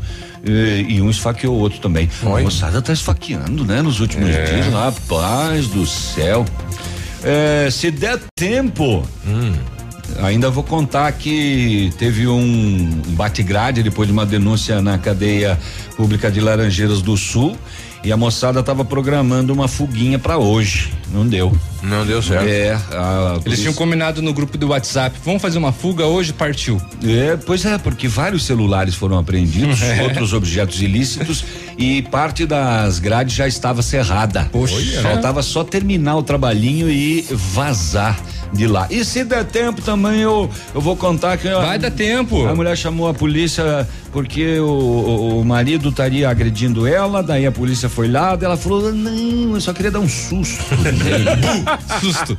Eh, 0.47 0.87
e 0.89 1.03
um 1.03 1.11
esfaqueou 1.11 1.57
o 1.57 1.59
outro 1.59 1.81
também. 1.81 2.09
Oi. 2.23 2.41
A 2.41 2.45
moçada 2.45 2.81
tá 2.81 2.93
esfaqueando, 2.93 3.65
né? 3.65 3.83
Nos 3.83 4.01
últimos 4.01 4.31
é. 4.31 4.45
dias, 4.45 4.73
rapaz 4.73 5.67
do 5.67 5.85
céu. 5.87 6.45
É, 7.23 7.69
se 7.71 7.91
der 7.91 8.21
tempo, 8.37 9.03
hum 9.27 9.78
Ainda 10.23 10.51
vou 10.51 10.65
contar 10.65 11.11
que 11.13 11.93
teve 11.99 12.27
um 12.27 12.91
bate-grade 13.09 13.83
depois 13.83 14.09
de 14.09 14.13
uma 14.13 14.27
denúncia 14.27 14.81
na 14.83 14.99
cadeia 14.99 15.59
pública 15.97 16.31
de 16.31 16.41
Laranjeiras 16.41 17.03
do 17.03 17.17
Sul 17.17 17.57
e 18.03 18.13
a 18.13 18.17
moçada 18.17 18.61
estava 18.61 18.85
programando 18.85 19.53
uma 19.53 19.69
fuguinha 19.69 20.19
para 20.19 20.39
hoje. 20.39 20.93
Não 21.13 21.27
deu. 21.27 21.57
Não 21.83 22.05
deu 22.07 22.23
certo. 22.23 22.47
É, 22.47 22.73
a, 22.93 23.41
Eles 23.45 23.61
tinham 23.61 23.75
combinado 23.75 24.21
no 24.23 24.33
grupo 24.33 24.57
do 24.57 24.69
WhatsApp, 24.69 25.19
vamos 25.25 25.43
fazer 25.43 25.59
uma 25.59 25.73
fuga 25.73 26.07
hoje, 26.07 26.33
partiu. 26.33 26.81
É, 27.05 27.37
pois 27.37 27.65
é, 27.65 27.79
porque 27.79 28.07
vários 28.07 28.45
celulares 28.45 28.95
foram 28.95 29.19
apreendidos, 29.19 29.81
é. 29.83 30.03
outros 30.03 30.33
objetos 30.33 30.81
ilícitos 30.81 31.45
e 31.77 32.03
parte 32.03 32.47
das 32.47 32.99
grades 32.99 33.35
já 33.35 33.47
estava 33.47 33.83
cerrada. 33.83 34.49
Poxa. 34.53 35.03
Faltava 35.03 35.43
só 35.43 35.65
terminar 35.65 36.17
o 36.17 36.23
trabalhinho 36.23 36.91
e 36.91 37.27
vazar 37.31 38.19
de 38.53 38.67
lá. 38.67 38.87
E 38.91 39.05
se 39.05 39.25
der 39.25 39.45
tempo 39.45 39.83
também 39.83 40.21
eu, 40.21 40.51
eu 40.75 40.81
vou 40.81 40.97
contar 40.97 41.37
que. 41.37 41.49
Vai 41.49 41.77
a, 41.77 41.79
dar 41.79 41.91
tempo. 41.91 42.47
A 42.47 42.55
mulher 42.55 42.77
chamou 42.77 43.09
a 43.09 43.15
polícia 43.15 43.87
porque 44.13 44.59
o, 44.59 44.67
o, 44.67 45.41
o 45.41 45.45
marido 45.45 45.91
estaria 45.91 46.29
agredindo 46.29 46.87
ela, 46.87 47.23
daí 47.23 47.47
a 47.47 47.53
polícia 47.53 47.89
foi 47.89 48.09
lá, 48.09 48.37
ela 48.41 48.57
falou: 48.57 48.93
não, 48.93 49.55
eu 49.55 49.61
só 49.61 49.73
queria 49.73 49.91
dar 49.91 50.01
um 50.01 50.09
susto. 50.09 50.65
susto. 52.01 52.37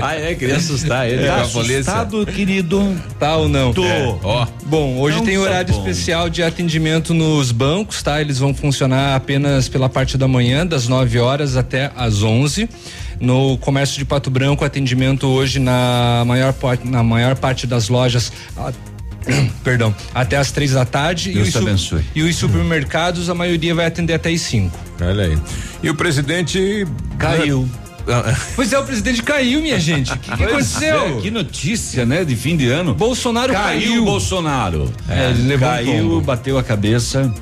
ah, 0.00 0.14
é, 0.14 0.34
queria 0.34 0.56
assustar 0.56 1.08
ele. 1.08 1.26
Tá 1.26 1.42
assustado, 1.42 2.26
querido? 2.26 2.96
Tá 3.18 3.36
ou 3.36 3.48
não? 3.48 3.72
Tô. 3.72 3.84
É. 3.84 4.14
Ó. 4.22 4.46
Bom, 4.66 4.98
hoje 4.98 5.16
não 5.18 5.24
tem 5.24 5.38
horário 5.38 5.72
bom. 5.72 5.80
especial 5.80 6.28
de 6.28 6.42
atendimento 6.42 7.14
nos 7.14 7.50
bancos, 7.50 8.02
tá? 8.02 8.20
Eles 8.20 8.38
vão 8.38 8.54
funcionar 8.54 9.16
apenas 9.16 9.68
pela 9.68 9.88
parte 9.88 10.16
da 10.18 10.28
manhã, 10.28 10.66
das 10.66 10.86
9 10.86 11.18
horas 11.18 11.56
até 11.56 11.90
as 11.96 12.22
11 12.22 12.68
no 13.20 13.58
comércio 13.58 13.98
de 13.98 14.04
Pato 14.04 14.30
Branco, 14.30 14.64
atendimento 14.64 15.26
hoje 15.26 15.58
na 15.58 16.24
maior, 16.26 16.54
na 16.84 17.02
maior 17.02 17.36
parte 17.36 17.66
das 17.66 17.88
lojas 17.88 18.32
perdão, 19.62 19.94
até 20.14 20.36
as 20.36 20.50
três 20.50 20.72
da 20.72 20.84
tarde. 20.84 21.32
Deus 21.32 21.46
e, 21.46 21.50
os 21.50 21.56
abençoe. 21.56 22.04
e 22.14 22.22
os 22.22 22.36
supermercados, 22.36 23.28
a 23.28 23.34
maioria 23.34 23.74
vai 23.74 23.86
atender 23.86 24.14
até 24.14 24.30
as 24.30 24.40
cinco. 24.40 24.78
Olha 25.00 25.24
aí. 25.24 25.38
E 25.82 25.90
o 25.90 25.94
presidente 25.94 26.86
caiu. 27.18 27.68
Pois 28.56 28.72
é, 28.72 28.78
o 28.78 28.84
presidente 28.84 29.22
caiu, 29.22 29.60
minha 29.60 29.78
gente. 29.78 30.12
O 30.12 30.18
que, 30.18 30.36
que 30.36 30.44
aconteceu? 30.44 31.18
É, 31.18 31.20
que 31.20 31.30
notícia, 31.30 32.04
né? 32.04 32.24
De 32.24 32.34
fim 32.34 32.56
de 32.56 32.68
ano. 32.68 32.94
Bolsonaro 32.94 33.52
caiu. 33.52 33.88
Caiu 33.88 34.04
Bolsonaro. 34.04 34.92
É, 35.08 35.30
ele 35.30 35.46
levou 35.46 35.68
caiu, 35.68 36.18
um 36.18 36.20
bateu 36.20 36.58
a 36.58 36.62
cabeça 36.62 37.32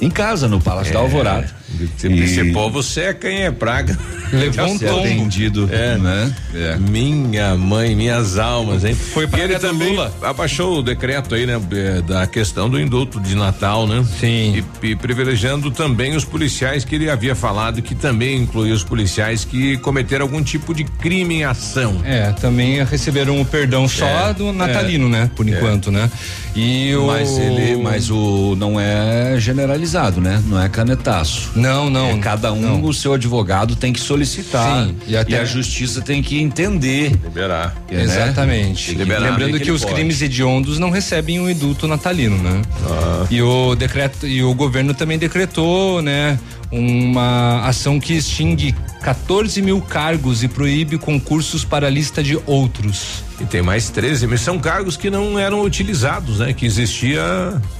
em 0.00 0.10
casa, 0.10 0.46
no 0.46 0.60
Palácio 0.60 0.90
é. 0.90 0.94
da 0.94 1.00
Alvorada. 1.00 1.61
Esse, 1.80 2.08
e... 2.08 2.20
esse 2.20 2.44
povo 2.52 2.82
seca, 2.82 3.28
hein? 3.28 3.42
É 3.42 3.50
praga. 3.50 3.98
Levou 4.32 4.66
um 4.66 4.78
tombo. 4.78 5.00
atendido, 5.00 5.68
é. 5.70 5.98
né? 5.98 6.34
É. 6.54 6.76
Minha 6.78 7.54
mãe, 7.54 7.94
minhas 7.94 8.38
almas, 8.38 8.82
hein? 8.84 8.94
Foi 8.94 9.26
pra 9.26 9.40
ele 9.40 9.58
também 9.58 9.90
Lula. 9.90 10.12
abaixou 10.22 10.78
o 10.78 10.82
decreto 10.82 11.34
aí, 11.34 11.44
né? 11.44 11.60
É, 11.72 12.00
da 12.00 12.26
questão 12.26 12.68
do 12.68 12.80
indulto 12.80 13.20
de 13.20 13.34
Natal, 13.34 13.86
né? 13.86 14.04
Sim. 14.18 14.64
E, 14.82 14.86
e, 14.86 14.96
privilegiando 14.96 15.70
também 15.70 16.16
os 16.16 16.24
policiais 16.24 16.84
que 16.84 16.94
ele 16.94 17.10
havia 17.10 17.34
falado 17.34 17.82
que 17.82 17.94
também 17.94 18.38
incluía 18.38 18.72
os 18.72 18.84
policiais 18.84 19.44
que 19.44 19.76
cometeram 19.78 20.24
algum 20.24 20.42
tipo 20.42 20.74
de 20.74 20.84
crime 20.84 21.36
em 21.36 21.44
ação. 21.44 22.00
É, 22.04 22.32
também 22.32 22.82
receberam 22.84 23.40
o 23.40 23.44
perdão 23.44 23.86
só 23.86 24.06
é. 24.06 24.34
do 24.34 24.52
natalino, 24.52 25.08
né? 25.08 25.30
Por 25.36 25.46
é. 25.46 25.50
enquanto, 25.50 25.90
né? 25.90 26.10
E 26.54 26.94
o... 26.94 27.06
Mas 27.06 27.38
ele, 27.38 27.82
mas 27.82 28.10
o 28.10 28.56
não 28.56 28.78
é 28.78 29.36
generalizado, 29.38 30.20
né? 30.20 30.42
Não 30.46 30.60
é 30.60 30.68
canetaço. 30.68 31.50
Não, 31.62 31.88
não. 31.88 32.10
É, 32.10 32.18
cada 32.18 32.52
um, 32.52 32.60
não. 32.60 32.84
o 32.84 32.92
seu 32.92 33.14
advogado 33.14 33.76
tem 33.76 33.92
que 33.92 34.00
solicitar. 34.00 34.86
Sim, 34.86 34.96
e, 35.06 35.16
até... 35.16 35.32
e 35.32 35.36
a 35.36 35.44
justiça 35.44 36.00
tem 36.00 36.22
que 36.22 36.40
entender. 36.40 37.10
Liberar. 37.10 37.74
Né? 37.90 38.02
Exatamente. 38.02 38.94
Liberar 38.94 39.30
Lembrando 39.30 39.58
que, 39.58 39.64
que 39.64 39.70
os 39.70 39.82
pode. 39.82 39.94
crimes 39.94 40.20
hediondos 40.20 40.78
não 40.78 40.90
recebem 40.90 41.40
o 41.40 41.44
um 41.44 41.50
indulto 41.50 41.86
natalino, 41.86 42.36
né? 42.36 42.62
Ah. 42.84 43.26
E 43.30 43.40
o 43.40 43.74
decreto 43.74 44.26
e 44.26 44.42
o 44.42 44.54
governo 44.54 44.92
também 44.92 45.18
decretou, 45.18 46.02
né? 46.02 46.38
Uma 46.72 47.66
ação 47.66 48.00
que 48.00 48.14
extingue 48.14 48.74
14 49.02 49.60
mil 49.60 49.80
cargos 49.80 50.42
e 50.42 50.48
proíbe 50.48 50.96
concursos 50.96 51.64
para 51.64 51.86
a 51.86 51.90
lista 51.90 52.22
de 52.22 52.38
outros. 52.46 53.22
E 53.40 53.44
tem 53.44 53.60
mais 53.60 53.90
13, 53.90 54.28
mas 54.28 54.40
são 54.40 54.56
cargos 54.56 54.96
que 54.96 55.10
não 55.10 55.36
eram 55.36 55.62
utilizados, 55.62 56.38
né? 56.38 56.52
Que 56.52 56.64
existia. 56.64 57.20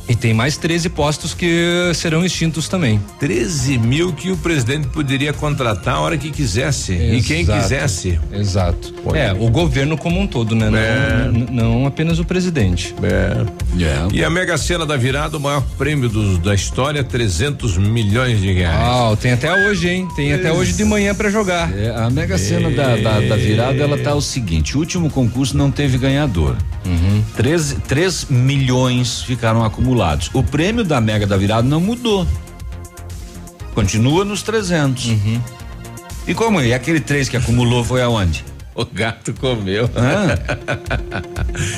E 0.08 0.16
tem 0.16 0.34
mais 0.34 0.56
13 0.56 0.88
postos 0.88 1.34
que 1.34 1.92
serão 1.94 2.24
extintos 2.24 2.68
também. 2.68 3.00
13 3.20 3.78
mil 3.78 4.12
que 4.12 4.32
o 4.32 4.36
presidente 4.36 4.88
poderia 4.88 5.32
contratar 5.32 5.94
a 5.94 6.00
hora 6.00 6.18
que 6.18 6.32
quisesse 6.32 6.92
Exato. 6.92 7.14
e 7.14 7.22
quem 7.22 7.46
quisesse. 7.46 8.20
Exato. 8.32 8.92
Pode 9.04 9.18
é, 9.18 9.32
o 9.32 9.48
governo 9.50 9.96
como 9.96 10.18
um 10.18 10.26
todo, 10.26 10.56
né? 10.56 10.66
É. 10.66 11.30
Não, 11.30 11.80
não, 11.80 11.86
apenas 11.86 12.18
o 12.18 12.24
presidente. 12.24 12.92
É. 13.00 13.46
Yeah. 13.78 14.08
E 14.12 14.24
a 14.24 14.28
Mega 14.30 14.58
Sena 14.58 14.84
da 14.84 14.96
virada, 14.96 15.36
o 15.36 15.40
maior 15.40 15.62
prêmio 15.78 16.08
do, 16.08 16.38
da 16.38 16.54
história, 16.54 17.04
300 17.04 17.78
milhões 17.78 18.40
de 18.40 18.52
reais. 18.52 18.81
Ah, 18.84 19.16
tem 19.16 19.32
até 19.32 19.52
hoje, 19.54 19.88
hein? 19.88 20.08
Tem 20.16 20.32
até 20.32 20.52
hoje 20.52 20.72
de 20.72 20.84
manhã 20.84 21.14
para 21.14 21.30
jogar. 21.30 21.72
É, 21.72 21.90
a 21.90 22.10
Mega 22.10 22.36
Sena 22.36 22.68
da, 22.68 22.96
da, 22.96 23.20
da 23.20 23.36
virada, 23.36 23.80
ela 23.80 23.96
tá 23.96 24.12
o 24.12 24.20
seguinte: 24.20 24.76
o 24.76 24.80
último 24.80 25.08
concurso 25.08 25.56
não 25.56 25.70
teve 25.70 25.96
ganhador. 25.98 26.56
Uhum. 26.84 27.22
3, 27.86 28.26
milhões 28.28 29.22
ficaram 29.22 29.64
acumulados. 29.64 30.30
O 30.34 30.42
prêmio 30.42 30.82
da 30.82 31.00
Mega 31.00 31.26
da 31.26 31.36
Virada 31.36 31.66
não 31.66 31.80
mudou. 31.80 32.26
Continua 33.72 34.24
nos 34.24 34.42
300. 34.42 35.06
Uhum. 35.06 35.40
E 36.26 36.34
como 36.34 36.60
é? 36.60 36.66
E 36.66 36.74
aquele 36.74 36.98
3 36.98 37.28
que 37.28 37.36
acumulou 37.36 37.84
foi 37.84 38.02
aonde? 38.02 38.44
O 38.74 38.86
gato 38.86 39.34
comeu. 39.34 39.88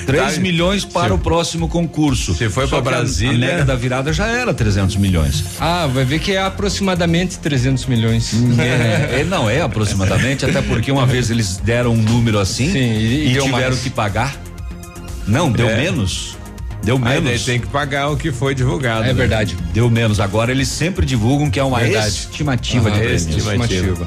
3 0.06 0.38
milhões 0.38 0.84
para 0.84 1.12
o 1.12 1.18
próximo 1.18 1.68
concurso. 1.68 2.34
Se 2.34 2.48
foi 2.48 2.68
para 2.68 2.80
Brasília. 2.80 3.48
A, 3.48 3.50
a 3.50 3.52
mega 3.54 3.64
da 3.64 3.74
virada 3.74 4.12
já 4.12 4.26
era 4.28 4.54
300 4.54 4.96
milhões. 4.96 5.44
Ah, 5.58 5.88
vai 5.88 6.04
ver 6.04 6.20
que 6.20 6.32
é 6.32 6.42
aproximadamente 6.42 7.38
300 7.38 7.86
milhões. 7.86 8.32
É, 8.64 9.20
é, 9.20 9.24
não 9.24 9.50
é 9.50 9.60
aproximadamente, 9.60 10.44
até 10.44 10.62
porque 10.62 10.90
uma 10.90 11.04
vez 11.06 11.28
eles 11.30 11.56
deram 11.56 11.92
um 11.92 11.96
número 11.96 12.38
assim 12.38 12.70
Sim, 12.70 12.78
e, 12.78 13.26
e 13.26 13.32
tiveram 13.32 13.50
mais. 13.50 13.80
que 13.80 13.90
pagar. 13.90 14.36
Não, 15.26 15.50
deu 15.50 15.68
é. 15.68 15.76
menos. 15.76 16.36
Deu 16.82 16.98
menos. 16.98 17.30
Aí 17.30 17.38
tem 17.38 17.60
que 17.60 17.66
pagar 17.66 18.10
o 18.10 18.16
que 18.16 18.30
foi 18.30 18.54
divulgado. 18.54 19.04
É 19.04 19.08
né? 19.08 19.12
verdade. 19.12 19.56
Deu 19.72 19.90
menos. 19.90 20.20
Agora 20.20 20.50
eles 20.50 20.68
sempre 20.68 21.04
divulgam 21.04 21.50
que 21.50 21.58
é 21.58 21.64
uma 21.64 21.80
verdade. 21.80 22.08
estimativa 22.08 22.90
uhum, 22.90 22.96
de 22.96 23.14
estimativa. 23.14 23.52
estimativa. 23.52 24.06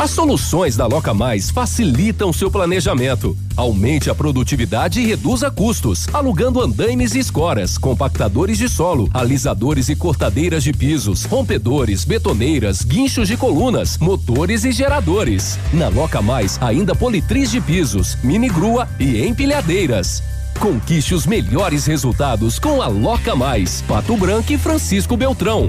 As 0.00 0.12
soluções 0.12 0.78
da 0.78 0.86
Loca 0.86 1.12
Mais 1.12 1.50
facilitam 1.50 2.32
seu 2.32 2.50
planejamento. 2.50 3.36
Aumente 3.54 4.08
a 4.08 4.14
produtividade 4.14 4.98
e 4.98 5.04
reduza 5.04 5.50
custos, 5.50 6.08
alugando 6.10 6.58
andaimes 6.58 7.14
e 7.14 7.18
escoras, 7.18 7.76
compactadores 7.76 8.56
de 8.56 8.66
solo, 8.66 9.10
alisadores 9.12 9.90
e 9.90 9.94
cortadeiras 9.94 10.64
de 10.64 10.72
pisos, 10.72 11.26
rompedores, 11.26 12.06
betoneiras, 12.06 12.80
guinchos 12.80 13.28
de 13.28 13.36
colunas, 13.36 13.98
motores 13.98 14.64
e 14.64 14.72
geradores. 14.72 15.58
Na 15.70 15.88
Loca 15.88 16.22
Mais, 16.22 16.58
ainda 16.62 16.94
politriz 16.94 17.50
de 17.50 17.60
pisos, 17.60 18.16
mini 18.24 18.48
grua 18.48 18.88
e 18.98 19.22
empilhadeiras. 19.26 20.22
Conquiste 20.58 21.14
os 21.14 21.26
melhores 21.26 21.84
resultados 21.84 22.58
com 22.58 22.80
a 22.80 22.86
Loca 22.86 23.36
Mais, 23.36 23.82
Pato 23.86 24.16
Branco 24.16 24.50
e 24.50 24.56
Francisco 24.56 25.14
Beltrão. 25.14 25.68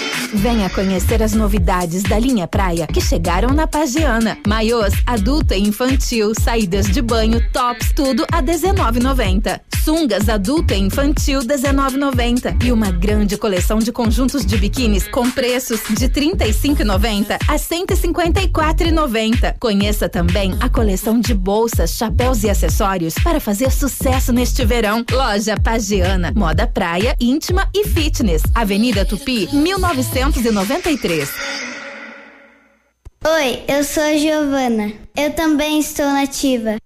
Venha 0.33 0.69
conhecer 0.69 1.21
as 1.21 1.33
novidades 1.33 2.03
da 2.03 2.17
linha 2.17 2.47
praia 2.47 2.87
que 2.87 3.01
chegaram 3.01 3.49
na 3.49 3.67
Pagiana. 3.67 4.37
Maiôs, 4.47 4.93
adulto 5.05 5.53
e 5.53 5.59
infantil, 5.59 6.31
saídas 6.33 6.85
de 6.85 7.01
banho, 7.01 7.41
tops, 7.51 7.91
tudo 7.93 8.25
a 8.31 8.41
19,90. 8.41 9.59
Sungas 9.83 10.29
adulto 10.29 10.75
e 10.75 10.77
infantil 10.77 11.39
19,90 11.39 12.63
e 12.63 12.71
uma 12.71 12.91
grande 12.91 13.35
coleção 13.35 13.79
de 13.79 13.91
conjuntos 13.91 14.45
de 14.45 14.55
biquínis 14.55 15.07
com 15.07 15.29
preços 15.31 15.81
de 15.89 16.07
35,90 16.07 17.39
a 17.47 17.55
154,90. 17.55 19.55
Conheça 19.59 20.07
também 20.07 20.55
a 20.59 20.69
coleção 20.69 21.19
de 21.19 21.33
bolsas, 21.33 21.95
chapéus 21.95 22.43
e 22.43 22.49
acessórios 22.49 23.15
para 23.23 23.39
fazer 23.39 23.71
sucesso 23.71 24.31
neste 24.31 24.63
verão. 24.63 25.03
Loja 25.11 25.59
Pagiana, 25.59 26.31
moda 26.35 26.67
praia, 26.67 27.15
íntima 27.19 27.67
e 27.73 27.87
fitness. 27.87 28.43
Avenida 28.53 29.03
Tupi, 29.03 29.49
1993. 30.21 31.29
Oi, 33.25 33.63
eu 33.67 33.83
sou 33.83 34.03
a 34.03 34.17
Giovana. 34.17 34.93
Eu 35.15 35.31
também 35.33 35.79
estou 35.79 36.05
nativa. 36.05 36.77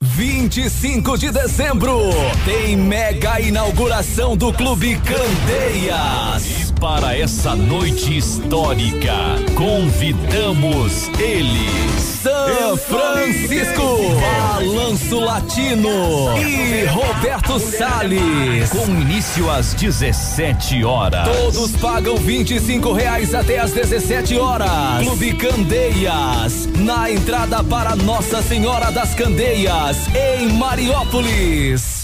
25 0.00 1.18
de 1.18 1.30
dezembro 1.32 1.98
tem 2.44 2.76
mega 2.76 3.40
inauguração 3.40 4.36
do 4.36 4.52
Clube 4.52 4.96
Candeias. 5.00 6.63
Para 6.80 7.16
essa 7.16 7.54
noite 7.54 8.16
histórica, 8.16 9.14
convidamos 9.54 11.08
ele, 11.18 11.68
São 11.98 12.76
Francisco, 12.76 13.98
Balanço 14.20 15.20
Latino 15.20 16.36
e 16.38 16.84
Roberto 16.86 17.58
Salles. 17.58 18.68
Com 18.70 18.86
início 19.00 19.50
às 19.50 19.72
17 19.74 20.84
horas. 20.84 21.28
Todos 21.28 21.72
pagam 21.76 22.16
25 22.16 22.92
reais 22.92 23.34
até 23.34 23.58
às 23.58 23.72
17 23.72 24.36
horas. 24.38 25.02
Clube 25.02 25.34
Candeias, 25.34 26.68
na 26.78 27.10
entrada 27.10 27.64
para 27.64 27.96
Nossa 27.96 28.42
Senhora 28.42 28.90
das 28.90 29.14
Candeias 29.14 29.96
em 30.14 30.52
Mariópolis. 30.52 32.03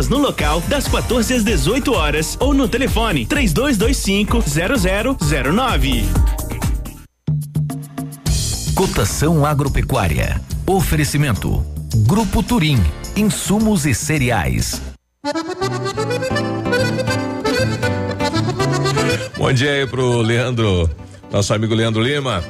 vendas 0.01 0.07
no 0.07 0.17
local 0.17 0.61
das 0.61 0.87
14 0.87 1.33
às 1.33 1.43
18 1.43 1.93
horas 1.93 2.37
ou 2.39 2.53
no 2.53 2.67
telefone 2.67 3.25
3225 3.25 4.43
0009. 5.19 6.03
Cotação 8.75 9.45
agropecuária. 9.45 10.41
Oferecimento. 10.65 11.63
Grupo 12.07 12.41
Turim. 12.41 12.79
Insumos 13.15 13.85
e 13.85 13.93
cereais. 13.93 14.81
Bom 19.37 19.53
dia 19.53 19.71
aí 19.71 19.87
pro 19.87 20.21
Leandro, 20.21 20.89
nosso 21.31 21.53
amigo 21.53 21.75
Leandro 21.75 22.01
Lima. 22.01 22.43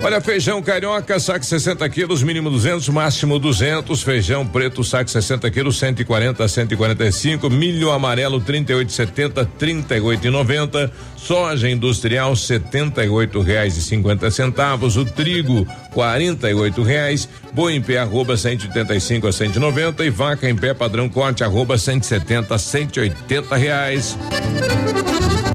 Olha, 0.00 0.20
feijão 0.20 0.62
carioca, 0.62 1.18
saco 1.18 1.44
60 1.44 1.86
quilos, 1.88 2.22
mínimo 2.22 2.48
200, 2.50 2.88
máximo 2.88 3.36
200. 3.36 4.00
Feijão 4.00 4.46
preto, 4.46 4.84
saco 4.84 5.10
60 5.10 5.50
quilos, 5.50 5.76
140 5.76 6.44
a 6.44 6.48
145. 6.48 7.50
Milho 7.50 7.90
amarelo, 7.90 8.40
38,70, 8.40 9.48
38,90. 9.58 10.90
Soja 11.16 11.68
industrial, 11.68 12.36
78 12.36 13.40
reais 13.40 13.76
e 13.76 13.82
50 13.82 14.30
centavos. 14.30 14.96
O 14.96 15.04
trigo, 15.04 15.66
48 15.92 16.80
reais. 16.82 17.28
Boi 17.52 17.74
em 17.74 17.82
pé, 17.82 17.98
arroba 17.98 18.36
185 18.36 19.26
a 19.26 19.32
190. 19.32 20.04
E 20.04 20.10
vaca 20.10 20.48
em 20.48 20.54
pé, 20.54 20.72
padrão 20.72 21.08
corte, 21.08 21.42
arroba 21.42 21.76
170 21.76 22.54
a 22.54 22.58
180 22.58 23.56
reais. 23.56 24.16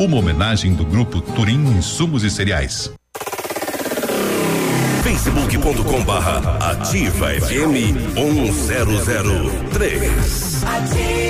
uma 0.00 0.16
homenagem 0.16 0.74
do 0.74 0.82
grupo 0.82 1.20
Turim 1.20 1.62
Insumos 1.76 2.24
e 2.24 2.30
Cereais. 2.30 2.90
facebook.com 5.02 6.02
barra 6.04 6.56
ativa 6.70 7.28
FM 7.28 8.14
1003. 8.14 10.64
Ativa. 10.64 11.29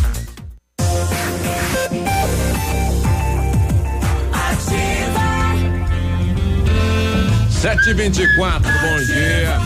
Sete 7.61 7.91
e 7.91 7.93
vinte 7.93 8.23
e 8.23 8.35
quatro, 8.35 8.71
bom 8.71 8.97
dia. 9.05 9.59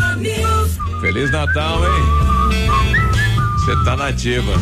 Feliz 1.00 1.32
Natal, 1.32 1.80
hein? 1.82 2.04
Você 3.58 3.74
tá 3.86 3.96
nativa. 3.96 4.52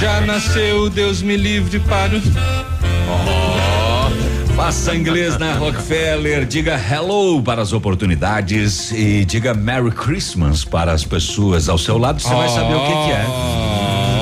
Já 0.00 0.22
nasceu, 0.22 0.88
Deus 0.88 1.20
me 1.20 1.36
livre 1.36 1.78
para 1.80 2.16
o. 2.16 2.22
Oh, 3.10 4.54
Faça 4.54 4.96
inglês 4.96 5.36
na 5.36 5.52
Rockefeller, 5.52 6.46
diga 6.46 6.80
hello 6.90 7.42
para 7.42 7.60
as 7.60 7.74
oportunidades 7.74 8.90
e 8.92 9.22
diga 9.26 9.52
Merry 9.52 9.90
Christmas 9.90 10.64
para 10.64 10.92
as 10.92 11.04
pessoas 11.04 11.68
ao 11.68 11.76
seu 11.76 11.98
lado, 11.98 12.22
você 12.22 12.34
vai 12.34 12.48
saber 12.48 12.74
o 12.74 12.80
que, 12.80 12.92
que 13.04 13.10
é. 13.12 13.26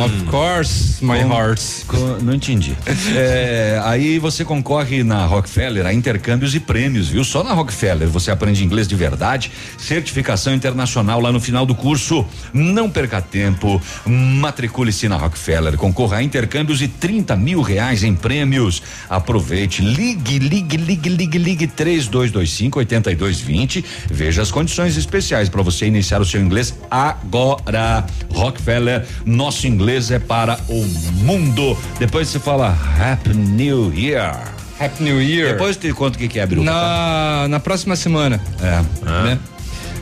Of 0.04 0.24
course, 0.24 0.95
my 1.00 1.22
Com- 1.22 1.32
heart. 1.32 1.60
com- 1.86 2.18
não 2.22 2.34
entendi. 2.34 2.76
É, 3.16 3.80
aí 3.84 4.18
você 4.18 4.44
concorre 4.44 5.02
na 5.02 5.24
Rockefeller 5.26 5.86
a 5.86 5.92
intercâmbios 5.92 6.54
e 6.54 6.60
prêmios, 6.60 7.08
viu? 7.08 7.24
Só 7.24 7.42
na 7.42 7.52
Rockefeller 7.52 8.08
você 8.08 8.30
aprende 8.30 8.64
inglês 8.64 8.86
de 8.88 8.94
verdade, 8.94 9.50
certificação 9.78 10.54
internacional 10.54 11.20
lá 11.20 11.30
no 11.32 11.40
final 11.40 11.64
do 11.64 11.74
curso. 11.74 12.24
Não 12.52 12.90
perca 12.90 13.20
tempo, 13.22 13.80
matricule-se 14.04 15.08
na 15.08 15.16
Rockefeller, 15.16 15.76
concorra 15.76 16.18
a 16.18 16.22
intercâmbios 16.22 16.82
e 16.82 16.88
30 16.88 17.36
mil 17.36 17.62
reais 17.62 18.02
em 18.02 18.14
prêmios. 18.14 18.82
Aproveite, 19.08 19.82
ligue, 19.82 20.38
ligue, 20.38 20.76
ligue, 20.76 21.08
ligue, 21.08 21.38
ligue 21.38 21.66
3225 21.66 22.78
8220. 22.80 23.84
Veja 24.10 24.42
as 24.42 24.50
condições 24.50 24.96
especiais 24.96 25.48
para 25.48 25.62
você 25.62 25.86
iniciar 25.86 26.20
o 26.20 26.24
seu 26.24 26.40
inglês 26.40 26.74
agora. 26.90 28.04
Rockefeller, 28.32 29.06
nosso 29.24 29.66
inglês 29.66 30.10
é 30.10 30.18
para 30.18 30.58
o 30.68 30.84
mundo. 31.12 31.76
Depois 31.98 32.28
você 32.28 32.38
fala 32.38 32.76
Happy 32.98 33.34
New 33.34 33.92
Year. 33.94 34.36
Happy 34.78 35.02
New 35.02 35.20
Year. 35.20 35.52
Depois 35.52 35.76
te 35.76 35.92
conto 35.92 36.16
o 36.16 36.18
que, 36.18 36.28
que 36.28 36.38
é, 36.38 36.46
Biruba. 36.46 36.70
Na, 36.70 37.46
na 37.48 37.60
próxima 37.60 37.96
semana. 37.96 38.40
É. 38.60 39.04
Né? 39.24 39.38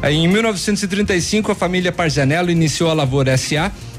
Aí, 0.02 0.16
Em 0.16 0.28
1935, 0.28 1.52
a 1.52 1.54
família 1.54 1.90
Parzanello 1.92 2.50
iniciou 2.50 2.90
a 2.90 2.92
Lavoura 2.92 3.36
SA, 3.36 3.72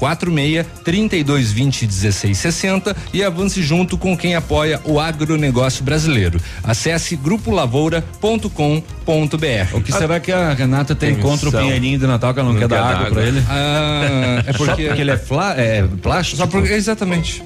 46 0.00 0.66
3220 0.82 1.86
1660 1.86 2.96
e 3.12 3.22
avance 3.22 3.62
junto 3.62 3.98
com 3.98 4.16
quem 4.16 4.34
apoia 4.34 4.80
o 4.84 4.98
agronegócio 4.98 5.84
brasileiro. 5.84 6.40
Acesse 6.64 7.14
grupolavoura.com.br. 7.16 9.74
O 9.74 9.82
que 9.82 9.92
será 9.92 10.18
que 10.18 10.32
a 10.32 10.54
Renata 10.54 10.94
tem 10.94 11.16
contra 11.16 11.50
o 11.50 11.52
Pinheirinho 11.52 11.98
de 11.98 12.06
Natal 12.06 12.32
que 12.32 12.40
ela 12.40 12.50
não, 12.50 12.58
quer 12.58 12.68
dar 12.68 12.82
água 12.82 13.10
pra 13.10 13.22
ele? 13.22 13.44
Ah, 13.46 14.42
é 14.46 14.52
porque, 14.54 14.86
porque 14.86 15.02
ele 15.02 15.10
é, 15.10 15.18
fla, 15.18 15.54
é 15.60 15.86
plástico? 16.00 16.38
Só 16.38 16.46
porque, 16.46 16.72
exatamente. 16.72 17.42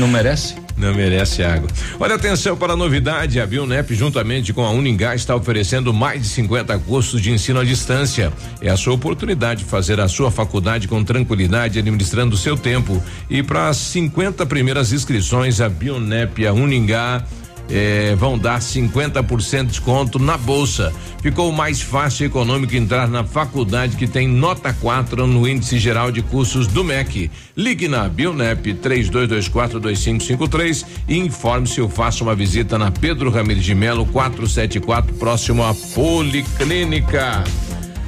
Não 0.00 0.08
merece? 0.08 0.63
Não 0.76 0.92
merece 0.92 1.42
água. 1.42 1.68
Olha 2.00 2.16
atenção 2.16 2.56
para 2.56 2.72
a 2.72 2.76
novidade, 2.76 3.40
a 3.40 3.46
Bionep 3.46 3.94
juntamente 3.94 4.52
com 4.52 4.64
a 4.64 4.70
Uningá 4.70 5.14
está 5.14 5.34
oferecendo 5.34 5.92
mais 5.92 6.22
de 6.22 6.28
50 6.28 6.78
cursos 6.80 7.20
de 7.20 7.30
ensino 7.30 7.60
à 7.60 7.64
distância. 7.64 8.32
É 8.60 8.70
a 8.70 8.76
sua 8.76 8.94
oportunidade 8.94 9.62
de 9.62 9.70
fazer 9.70 10.00
a 10.00 10.08
sua 10.08 10.30
faculdade 10.30 10.88
com 10.88 11.04
tranquilidade, 11.04 11.78
administrando 11.78 12.34
o 12.34 12.38
seu 12.38 12.56
tempo. 12.56 13.02
E 13.30 13.42
para 13.42 13.68
as 13.68 13.76
50 13.76 14.44
primeiras 14.46 14.92
inscrições, 14.92 15.60
a 15.60 15.68
Bionep 15.68 16.42
e 16.42 16.46
a 16.46 16.52
Uningá 16.52 17.24
eh, 17.68 18.14
vão 18.16 18.38
dar 18.38 18.60
50% 18.60 19.62
de 19.62 19.68
desconto 19.68 20.18
na 20.18 20.36
bolsa. 20.36 20.92
Ficou 21.22 21.50
mais 21.52 21.80
fácil 21.80 22.24
e 22.24 22.26
econômico 22.26 22.76
entrar 22.76 23.08
na 23.08 23.24
faculdade 23.24 23.96
que 23.96 24.06
tem 24.06 24.28
nota 24.28 24.70
4 24.72 25.26
no 25.26 25.48
índice 25.48 25.78
geral 25.78 26.12
de 26.12 26.22
cursos 26.22 26.66
do 26.66 26.84
MEC. 26.84 27.30
Ligue 27.56 27.88
na 27.88 28.06
Bionep 28.08 28.74
32242553 28.74 30.84
e 31.08 31.18
informe-se 31.18 31.80
ou 31.80 31.88
faça 31.88 32.22
uma 32.22 32.34
visita 32.34 32.78
na 32.78 32.90
Pedro 32.90 33.30
Ramirez 33.30 33.64
de 33.64 33.74
Melo 33.74 34.04
474, 34.06 35.14
próximo 35.14 35.64
à 35.64 35.74
Policlínica. 35.94 37.42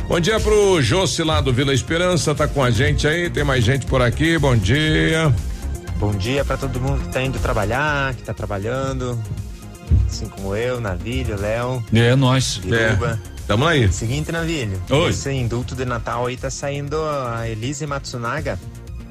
Bom 0.09 0.21
dia 0.21 0.39
pro 0.39 0.81
Jossi 0.81 1.25
lá 1.25 1.41
do 1.41 1.53
Vila 1.53 1.75
Esperança, 1.75 2.33
tá 2.35 2.47
com 2.47 2.63
a 2.63 2.71
gente 2.71 3.09
aí, 3.09 3.29
tem 3.29 3.43
mais 3.43 3.65
gente 3.65 3.87
por 3.87 4.01
aqui, 4.01 4.39
bom 4.39 4.57
dia. 4.57 5.35
Bom 5.99 6.13
dia 6.13 6.45
para 6.45 6.57
todo 6.57 6.79
mundo 6.79 7.03
que 7.03 7.09
tá 7.09 7.23
indo 7.23 7.39
trabalhar, 7.39 8.15
que 8.15 8.23
tá 8.23 8.35
trabalhando, 8.35 9.19
assim 10.17 10.29
como 10.29 10.57
eu, 10.57 10.81
Navilho, 10.81 11.39
Léo. 11.39 11.85
É, 11.93 12.17
nós. 12.17 12.59
Biruba. 12.59 13.21
Tamo 13.47 13.67
aí. 13.67 13.93
Seguinte, 13.93 14.33
Navilho. 14.33 14.81
Oi. 14.91 15.11
Esse 15.11 15.31
indulto 15.31 15.75
de 15.75 15.85
Natal 15.85 16.27
aí 16.27 16.37
tá 16.37 16.49
saindo 16.49 16.97
a 17.05 17.49
Elise 17.49 17.87
Matsunaga. 17.87 18.59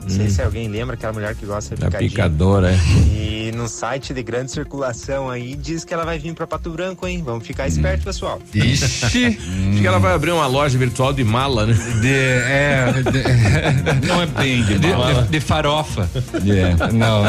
Não 0.08 0.12
sei 0.15 0.28
Hum. 0.28 0.30
se 0.30 0.41
alguém 0.41 0.68
lembra, 0.68 0.94
aquela 0.94 1.12
mulher 1.13 1.34
que 1.36 1.46
gosta 1.48 1.74
de 1.76 1.82
Da 1.82 1.88
picadinho. 1.88 2.12
picadora, 2.12 2.72
é. 2.72 2.78
E 3.12 3.52
no 3.56 3.68
site 3.68 4.13
de 4.13 4.22
grande 4.22 4.52
circulação 4.52 5.30
aí 5.30 5.56
diz 5.56 5.84
que 5.84 5.94
ela 5.94 6.06
vai 6.06 6.20
vir 6.20 6.34
pra 6.36 6.46
Pato 6.46 6.70
Branco, 6.70 7.08
hein? 7.08 7.24
Vamos 7.26 7.46
ficar 7.46 7.68
esperto, 7.68 8.04
pessoal. 8.04 8.39
Ixi. 8.54 8.86
Acho 9.06 9.82
que 9.82 9.86
ela 9.88 9.98
vai 10.00 10.13
abrir 10.13 10.32
uma 10.32 10.46
loja 10.48 10.78
virtual 10.78 11.12
de 11.13 11.24
mala, 11.24 11.65
né? 11.65 11.74
De, 12.02 12.13
é, 12.13 12.94
de- 13.12 14.06
Não 14.08 14.22
é 14.22 14.26
bem 14.28 14.63
de 14.63 14.78
de, 14.78 14.88
mala. 14.89 15.24
de- 15.24 15.30
de 15.30 15.39
farofa. 15.39 16.10
É. 16.36 16.91
Não, 16.94 17.24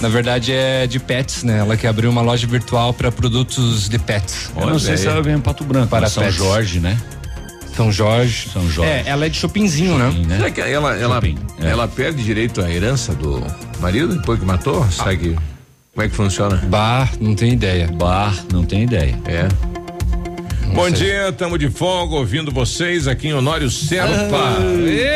na 0.00 0.08
verdade 0.08 0.52
é 0.52 0.86
de 0.86 0.98
pets, 0.98 1.42
né? 1.42 1.58
Ela 1.58 1.76
que 1.76 1.86
abriu 1.86 2.10
uma 2.10 2.22
loja 2.22 2.46
virtual 2.46 2.94
para 2.94 3.12
produtos 3.12 3.88
de 3.88 3.98
pets. 3.98 4.50
Eu 4.56 4.66
não 4.66 4.78
sei 4.78 4.96
se 4.96 5.06
ela 5.06 5.22
vem 5.22 5.34
em 5.34 5.40
Pato 5.40 5.64
Branco, 5.64 5.88
Para 5.88 6.00
para 6.00 6.08
São 6.10 6.22
pets. 6.22 6.36
Jorge, 6.36 6.80
né? 6.80 6.96
São 7.76 7.92
Jorge. 7.92 8.48
São 8.50 8.68
Jorge. 8.70 8.90
É, 8.90 9.04
ela 9.06 9.26
é 9.26 9.28
de 9.28 9.36
Chopinzinho, 9.36 9.98
né? 9.98 10.10
Será 10.36 10.50
que 10.50 10.60
ela, 10.62 10.96
ela, 10.96 11.20
é. 11.60 11.68
ela 11.68 11.86
perde 11.86 12.24
direito 12.24 12.62
à 12.62 12.70
herança 12.70 13.14
do 13.14 13.44
marido 13.80 14.16
depois 14.16 14.40
que 14.40 14.46
matou? 14.46 14.90
Sabe 14.90 15.16
que, 15.18 15.36
como 15.92 16.06
é 16.06 16.08
que 16.08 16.14
funciona? 16.14 16.56
Bah, 16.68 17.08
não 17.20 17.34
tem 17.34 17.52
ideia. 17.52 17.88
Bar, 17.92 18.34
não 18.50 18.64
tem 18.64 18.84
ideia. 18.84 19.18
É. 19.26 19.48
Bom 20.76 20.90
dia, 20.90 21.30
estamos 21.30 21.58
de 21.58 21.70
folga 21.70 22.16
ouvindo 22.16 22.52
vocês 22.52 23.08
aqui 23.08 23.28
em 23.28 23.32
Honório 23.32 23.70
Serpa. 23.70 24.58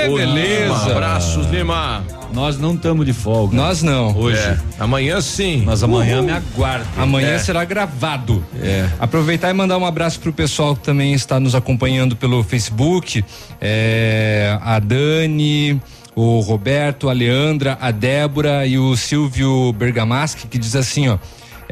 Ô, 0.09 0.17
beleza. 0.17 0.65
Lima, 0.65 0.91
abraços, 0.91 1.47
Lima. 1.49 2.03
Nós 2.33 2.59
não 2.59 2.75
estamos 2.75 3.05
de 3.05 3.13
folga. 3.13 3.55
Nós 3.55 3.83
não. 3.83 4.17
Hoje. 4.17 4.39
É, 4.39 4.57
amanhã 4.79 5.21
sim. 5.21 5.63
Mas 5.67 5.83
amanhã 5.83 6.23
me 6.23 6.33
aguarde. 6.33 6.87
Amanhã 6.97 7.33
É. 7.35 7.39
será 7.39 7.63
gravado. 7.67 8.43
É. 8.63 8.89
Aproveitar 8.99 9.51
e 9.51 9.53
mandar 9.53 9.77
um 9.77 9.85
abraço 9.85 10.19
pro 10.19 10.33
pessoal 10.33 10.75
que 10.75 10.83
também 10.83 11.13
está 11.13 11.39
nos 11.39 11.55
acompanhando 11.55 12.17
pelo 12.17 12.43
Facebook. 12.43 13.23
É, 13.61 14.59
a 14.63 14.79
Dani, 14.79 15.79
o 16.17 16.41
Roberto, 16.41 17.11
a 17.11 17.13
Leandra, 17.13 17.77
a 17.83 17.91
Débora 17.91 18.67
e 18.67 18.79
o 18.79 18.97
Silvio 18.97 19.75
Bergamaschi, 19.75 20.47
que 20.47 20.57
diz 20.59 20.75
assim, 20.75 21.09
ó. 21.09 21.19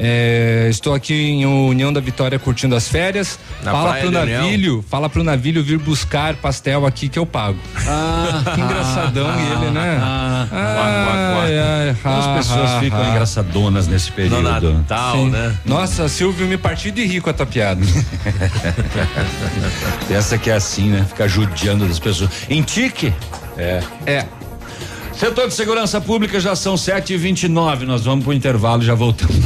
É, 0.01 0.67
estou 0.69 0.93
aqui 0.93 1.13
em 1.13 1.45
União 1.45 1.91
da 1.91 1.99
Vitória 1.99 2.39
curtindo 2.39 2.73
as 2.73 2.87
férias. 2.87 3.37
Na 3.61 3.73
fala 3.73 3.95
pro 3.95 4.09
de 4.09 4.15
União. 4.17 4.43
Navilho, 4.43 4.85
fala 4.89 5.09
pro 5.09 5.23
Navilho 5.25 5.61
vir 5.61 5.77
buscar 5.77 6.35
pastel 6.37 6.85
aqui 6.85 7.09
que 7.09 7.19
eu 7.19 7.25
pago. 7.25 7.59
Ah, 7.85 8.41
que 8.55 8.61
engraçadão 8.61 9.27
ele, 9.37 9.71
né? 9.71 9.99
Ah, 10.01 10.47
Ai, 11.41 11.59
ai, 11.59 11.89
As 11.89 12.25
ha, 12.25 12.35
pessoas 12.37 12.69
ha, 12.69 12.79
ficam 12.79 13.01
ha. 13.01 13.09
engraçadonas 13.09 13.87
nesse 13.87 14.09
No 14.09 14.15
período. 14.15 14.73
Natal, 14.73 15.15
Sim. 15.17 15.29
né? 15.31 15.57
Nossa, 15.65 16.07
Silvio 16.07 16.47
me 16.47 16.57
partiu 16.57 16.91
de 16.91 17.05
rir 17.05 17.19
com 17.19 17.29
a 17.29 17.33
tua 17.33 17.45
piada. 17.45 17.81
Essa 20.09 20.37
que 20.37 20.49
é 20.49 20.55
assim, 20.55 20.89
né? 20.89 21.05
Ficar 21.07 21.27
judiando 21.27 21.85
das 21.85 21.99
pessoas. 21.99 22.29
Em 22.49 22.61
tique? 22.61 23.13
É. 23.57 23.81
É. 24.05 24.25
Setor 25.19 25.49
de 25.49 25.53
segurança 25.53 25.99
pública 25.99 26.39
já 26.39 26.55
são 26.55 26.77
sete 26.77 27.13
e 27.13 27.17
vinte 27.17 27.43
e 27.43 27.49
nove. 27.49 27.85
Nós 27.85 28.05
vamos 28.05 28.23
pro 28.23 28.31
intervalo 28.31 28.81
e 28.81 28.85
já 28.85 28.95
voltamos. 28.95 29.35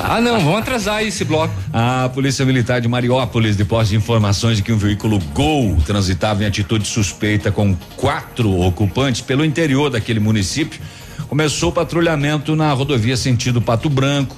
Ah, 0.00 0.20
não, 0.20 0.38
vamos 0.38 0.60
atrasar 0.60 1.02
esse 1.02 1.24
bloco. 1.24 1.52
A 1.72 2.08
Polícia 2.14 2.44
Militar 2.44 2.80
de 2.80 2.86
Mariópolis, 2.88 3.56
depois 3.56 3.88
de 3.88 3.96
informações 3.96 4.56
de 4.56 4.62
que 4.62 4.72
um 4.72 4.78
veículo 4.78 5.18
Gol 5.34 5.76
transitava 5.84 6.44
em 6.44 6.46
atitude 6.46 6.86
suspeita 6.86 7.50
com 7.50 7.76
quatro 7.96 8.60
ocupantes 8.60 9.20
pelo 9.20 9.44
interior 9.44 9.90
daquele 9.90 10.20
município, 10.20 10.80
começou 11.28 11.70
o 11.70 11.72
patrulhamento 11.72 12.54
na 12.54 12.72
rodovia 12.72 13.16
sentido 13.16 13.60
Pato 13.60 13.90
Branco. 13.90 14.36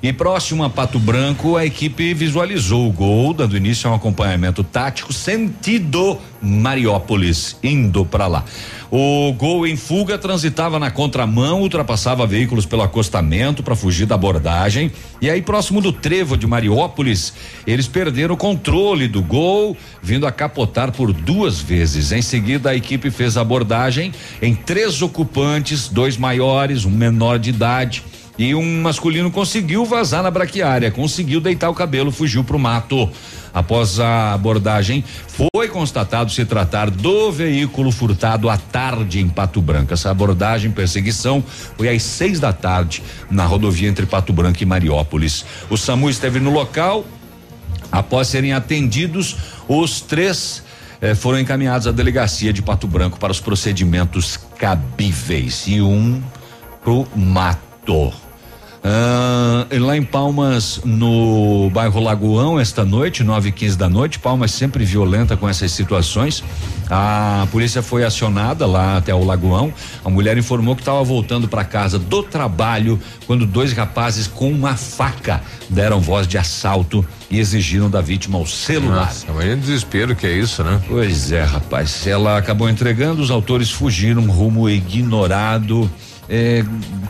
E 0.00 0.12
próximo 0.12 0.62
a 0.62 0.70
Pato 0.70 0.98
Branco, 0.98 1.56
a 1.56 1.66
equipe 1.66 2.14
visualizou 2.14 2.88
o 2.88 2.92
gol, 2.92 3.34
dando 3.34 3.56
início 3.56 3.88
a 3.88 3.92
um 3.92 3.96
acompanhamento 3.96 4.62
tático 4.62 5.12
sentido 5.12 6.18
Mariópolis, 6.40 7.56
indo 7.64 8.04
para 8.04 8.28
lá. 8.28 8.44
O 8.90 9.32
gol 9.32 9.66
em 9.66 9.76
fuga 9.76 10.16
transitava 10.16 10.78
na 10.78 10.90
contramão, 10.90 11.60
ultrapassava 11.60 12.26
veículos 12.26 12.64
pelo 12.64 12.82
acostamento 12.82 13.62
para 13.62 13.74
fugir 13.74 14.06
da 14.06 14.14
abordagem. 14.14 14.92
E 15.20 15.28
aí, 15.28 15.42
próximo 15.42 15.80
do 15.80 15.92
trevo 15.92 16.36
de 16.36 16.46
Mariópolis, 16.46 17.34
eles 17.66 17.88
perderam 17.88 18.34
o 18.34 18.38
controle 18.38 19.08
do 19.08 19.20
gol, 19.20 19.76
vindo 20.00 20.26
a 20.26 20.32
capotar 20.32 20.92
por 20.92 21.12
duas 21.12 21.60
vezes. 21.60 22.12
Em 22.12 22.22
seguida, 22.22 22.70
a 22.70 22.76
equipe 22.76 23.10
fez 23.10 23.36
a 23.36 23.40
abordagem 23.40 24.12
em 24.40 24.54
três 24.54 25.02
ocupantes, 25.02 25.88
dois 25.88 26.16
maiores, 26.16 26.84
um 26.84 26.90
menor 26.90 27.38
de 27.38 27.50
idade. 27.50 28.04
E 28.38 28.54
um 28.54 28.82
masculino 28.82 29.32
conseguiu 29.32 29.84
vazar 29.84 30.22
na 30.22 30.30
braquiária, 30.30 30.92
conseguiu 30.92 31.40
deitar 31.40 31.68
o 31.70 31.74
cabelo, 31.74 32.12
fugiu 32.12 32.44
pro 32.44 32.56
mato. 32.56 33.10
Após 33.52 33.98
a 33.98 34.32
abordagem, 34.32 35.02
foi 35.26 35.66
constatado 35.66 36.30
se 36.30 36.44
tratar 36.44 36.88
do 36.88 37.32
veículo 37.32 37.90
furtado 37.90 38.48
à 38.48 38.56
tarde 38.56 39.18
em 39.18 39.28
Pato 39.28 39.60
Branco. 39.60 39.92
Essa 39.92 40.10
abordagem, 40.10 40.70
perseguição, 40.70 41.42
foi 41.76 41.88
às 41.88 42.02
seis 42.04 42.38
da 42.38 42.52
tarde 42.52 43.02
na 43.28 43.44
rodovia 43.44 43.88
entre 43.88 44.06
Pato 44.06 44.32
Branco 44.32 44.62
e 44.62 44.66
Mariópolis. 44.66 45.44
O 45.68 45.76
SAMU 45.76 46.08
esteve 46.08 46.38
no 46.38 46.52
local. 46.52 47.04
Após 47.90 48.28
serem 48.28 48.52
atendidos, 48.52 49.36
os 49.66 50.00
três 50.00 50.62
eh, 51.00 51.14
foram 51.14 51.40
encaminhados 51.40 51.86
à 51.88 51.92
delegacia 51.92 52.52
de 52.52 52.62
Pato 52.62 52.86
Branco 52.86 53.18
para 53.18 53.32
os 53.32 53.40
procedimentos 53.40 54.38
cabíveis 54.58 55.64
e 55.66 55.80
um 55.80 56.22
pro 56.84 57.08
mato. 57.16 58.27
Ah, 58.82 59.66
lá 59.70 59.96
em 59.96 60.02
Palmas, 60.02 60.80
no 60.84 61.70
bairro 61.70 62.00
Lagoão, 62.00 62.58
esta 62.58 62.84
noite, 62.84 63.24
nove 63.24 63.48
e 63.48 63.52
quinze 63.52 63.76
da 63.76 63.88
noite, 63.88 64.18
Palmas 64.18 64.52
sempre 64.52 64.84
violenta 64.84 65.36
com 65.36 65.48
essas 65.48 65.72
situações. 65.72 66.42
A 66.90 67.46
polícia 67.50 67.82
foi 67.82 68.04
acionada 68.04 68.66
lá 68.66 68.96
até 68.96 69.14
o 69.14 69.22
Lagoão. 69.22 69.72
A 70.04 70.08
mulher 70.08 70.38
informou 70.38 70.74
que 70.74 70.80
estava 70.80 71.02
voltando 71.04 71.46
para 71.46 71.64
casa 71.64 71.98
do 71.98 72.22
trabalho 72.22 72.98
quando 73.26 73.44
dois 73.44 73.72
rapazes 73.72 74.26
com 74.26 74.50
uma 74.50 74.74
faca 74.74 75.42
deram 75.68 76.00
voz 76.00 76.26
de 76.26 76.38
assalto 76.38 77.04
e 77.30 77.38
exigiram 77.38 77.90
da 77.90 78.00
vítima 78.00 78.38
o 78.38 78.46
celular. 78.46 79.06
Nossa, 79.06 79.26
mas 79.34 79.44
é 79.44 79.56
desespero 79.56 80.16
que 80.16 80.26
é 80.26 80.32
isso, 80.32 80.64
né? 80.64 80.80
Pois 80.88 81.30
é, 81.30 81.44
rapaz. 81.44 82.06
Ela 82.06 82.38
acabou 82.38 82.70
entregando, 82.70 83.20
os 83.20 83.30
autores 83.30 83.70
fugiram 83.70 84.22
rumo 84.26 84.68
ignorado. 84.68 85.90
É, 86.28 86.64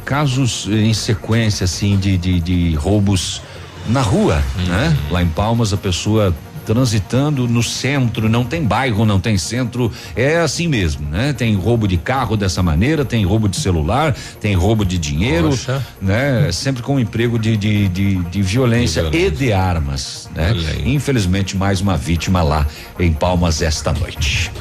casos 0.04 0.66
em 0.68 0.94
sequência, 0.94 1.64
assim, 1.64 1.96
de, 1.96 2.16
de, 2.16 2.40
de 2.40 2.74
roubos 2.76 3.42
na 3.88 4.00
rua, 4.00 4.42
né? 4.66 4.96
Lá 5.10 5.22
em 5.22 5.28
Palmas, 5.28 5.72
a 5.72 5.76
pessoa 5.76 6.34
transitando 6.68 7.48
no 7.48 7.62
centro, 7.62 8.28
não 8.28 8.44
tem 8.44 8.62
bairro, 8.62 9.06
não 9.06 9.18
tem 9.18 9.38
centro, 9.38 9.90
é 10.14 10.36
assim 10.36 10.68
mesmo, 10.68 11.08
né? 11.08 11.32
Tem 11.32 11.54
roubo 11.54 11.88
de 11.88 11.96
carro 11.96 12.36
dessa 12.36 12.62
maneira, 12.62 13.06
tem 13.06 13.24
roubo 13.24 13.48
de 13.48 13.56
celular, 13.56 14.14
tem 14.38 14.54
roubo 14.54 14.84
de 14.84 14.98
dinheiro, 14.98 15.48
Poxa. 15.48 15.82
né? 16.00 16.50
Sempre 16.52 16.82
com 16.82 17.00
emprego 17.00 17.38
de, 17.38 17.56
de, 17.56 17.88
de, 17.88 18.16
de 18.16 18.42
violência, 18.42 19.08
e 19.10 19.30
de 19.30 19.50
armas, 19.50 20.28
né? 20.34 20.52
Infelizmente, 20.84 21.56
mais 21.56 21.80
uma 21.80 21.96
vítima 21.96 22.42
lá 22.42 22.66
em 23.00 23.14
Palmas 23.14 23.62
esta 23.62 23.90
noite. 23.94 24.52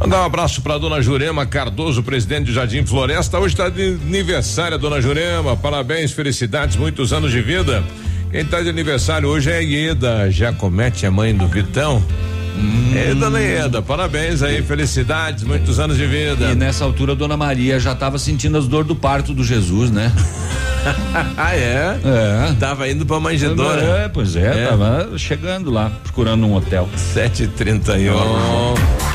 Mandar 0.00 0.22
um 0.22 0.24
abraço 0.24 0.62
pra 0.62 0.78
dona 0.78 1.02
Jurema 1.02 1.44
Cardoso, 1.44 2.02
presidente 2.02 2.46
do 2.46 2.52
Jardim 2.52 2.84
Floresta. 2.86 3.38
Hoje 3.38 3.54
está 3.54 3.68
de 3.68 3.98
aniversário 4.06 4.76
a 4.76 4.78
dona 4.78 5.00
Jurema. 5.00 5.56
Parabéns, 5.56 6.12
felicidades, 6.12 6.76
muitos 6.76 7.12
anos 7.12 7.32
de 7.32 7.40
vida. 7.42 7.82
Quem 8.30 8.42
está 8.42 8.60
de 8.62 8.68
aniversário 8.68 9.28
hoje 9.28 9.50
é 9.50 9.56
a 9.56 9.60
Ieda 9.60 10.30
Jacomete, 10.30 11.04
a 11.04 11.10
mãe 11.10 11.34
do 11.34 11.46
Vitão. 11.48 12.02
É, 12.94 13.12
dona 13.14 13.40
Ieda, 13.40 13.82
parabéns 13.82 14.42
aí, 14.42 14.62
felicidades, 14.62 15.44
muitos 15.44 15.78
anos 15.78 15.96
de 15.96 16.06
vida. 16.06 16.46
E 16.50 16.54
nessa 16.54 16.84
altura, 16.84 17.14
Dona 17.14 17.36
Maria 17.36 17.78
já 17.78 17.92
estava 17.92 18.18
sentindo 18.18 18.58
as 18.58 18.66
dores 18.66 18.88
do 18.88 18.96
parto 18.96 19.32
do 19.32 19.44
Jesus, 19.44 19.90
né? 19.90 20.12
ah, 21.36 21.54
é? 21.54 21.98
É. 22.04 22.54
Tava 22.58 22.88
indo 22.88 23.06
pra 23.06 23.20
manjedoura. 23.20 23.80
É, 23.80 24.08
pois 24.08 24.34
é, 24.34 24.64
É. 24.64 24.66
tava 24.68 25.10
chegando 25.16 25.70
lá, 25.70 25.90
procurando 26.02 26.46
um 26.46 26.54
hotel. 26.54 26.88
7h31. 27.14 28.12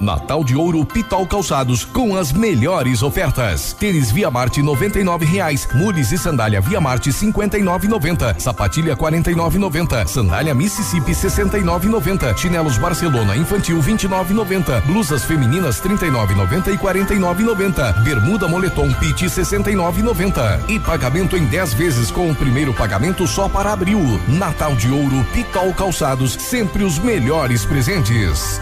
Natal 0.00 0.42
de 0.42 0.56
Ouro 0.56 0.84
Pitol 0.84 1.26
Calçados 1.26 1.84
com 1.84 2.16
as 2.16 2.32
melhores 2.32 3.02
ofertas. 3.02 3.72
Tênis 3.72 4.10
Via 4.10 4.30
Marte 4.30 4.62
99 4.62 5.24
reais. 5.24 5.68
Mules 5.74 6.12
e 6.12 6.18
sandália 6.18 6.60
Via 6.60 6.80
Marte 6.80 7.10
59,90. 7.10 8.38
Sapatilha 8.40 8.96
49,90. 8.96 10.06
Sandália 10.06 10.54
Mississippi 10.54 11.12
69,90. 11.12 12.36
Chinelos 12.36 12.78
Barcelona 12.78 13.36
infantil 13.36 13.78
29,90. 13.80 14.82
Blusas 14.82 15.24
femininas 15.24 15.80
39,90 15.80 16.74
e 16.74 16.78
49,90. 16.78 18.02
Bermuda 18.02 18.48
Moletom 18.48 18.92
Pit 18.94 19.26
69,90. 19.26 20.68
E 20.68 20.80
pagamento 20.80 21.36
em 21.36 21.44
10 21.44 21.74
vezes 21.74 22.10
com 22.10 22.30
o 22.30 22.34
primeiro 22.34 22.74
pagamento 22.74 23.26
só 23.26 23.48
para 23.48 23.72
abril. 23.72 24.20
Natal 24.28 24.74
de 24.74 24.90
Ouro 24.90 25.24
Pitol 25.32 25.72
Calçados, 25.74 26.32
sempre 26.32 26.82
os 26.82 26.98
melhores 26.98 27.64
presentes. 27.64 28.60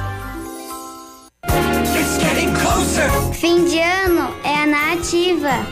Ativa. 5.11 5.67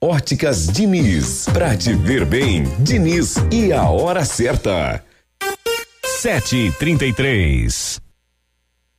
Óticas 0.00 0.68
Diniz, 0.68 1.46
pra 1.52 1.76
te 1.76 1.92
ver 1.92 2.24
bem, 2.24 2.62
Diniz 2.78 3.34
e 3.50 3.72
a 3.72 3.88
hora 3.88 4.24
certa. 4.24 5.02
Sete 6.04 6.72
trinta 6.78 7.04
e 7.04 7.12
três. 7.12 8.00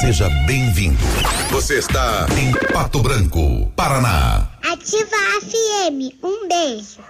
Seja 0.00 0.28
bem-vindo. 0.46 0.98
Você 1.50 1.78
está 1.78 2.26
em 2.38 2.52
Pato 2.74 3.00
Branco, 3.00 3.72
Paraná. 3.74 4.50
Ativa 4.62 5.16
a 5.16 5.40
FM. 5.40 6.12
Um 6.22 6.46
beijo. 6.46 7.09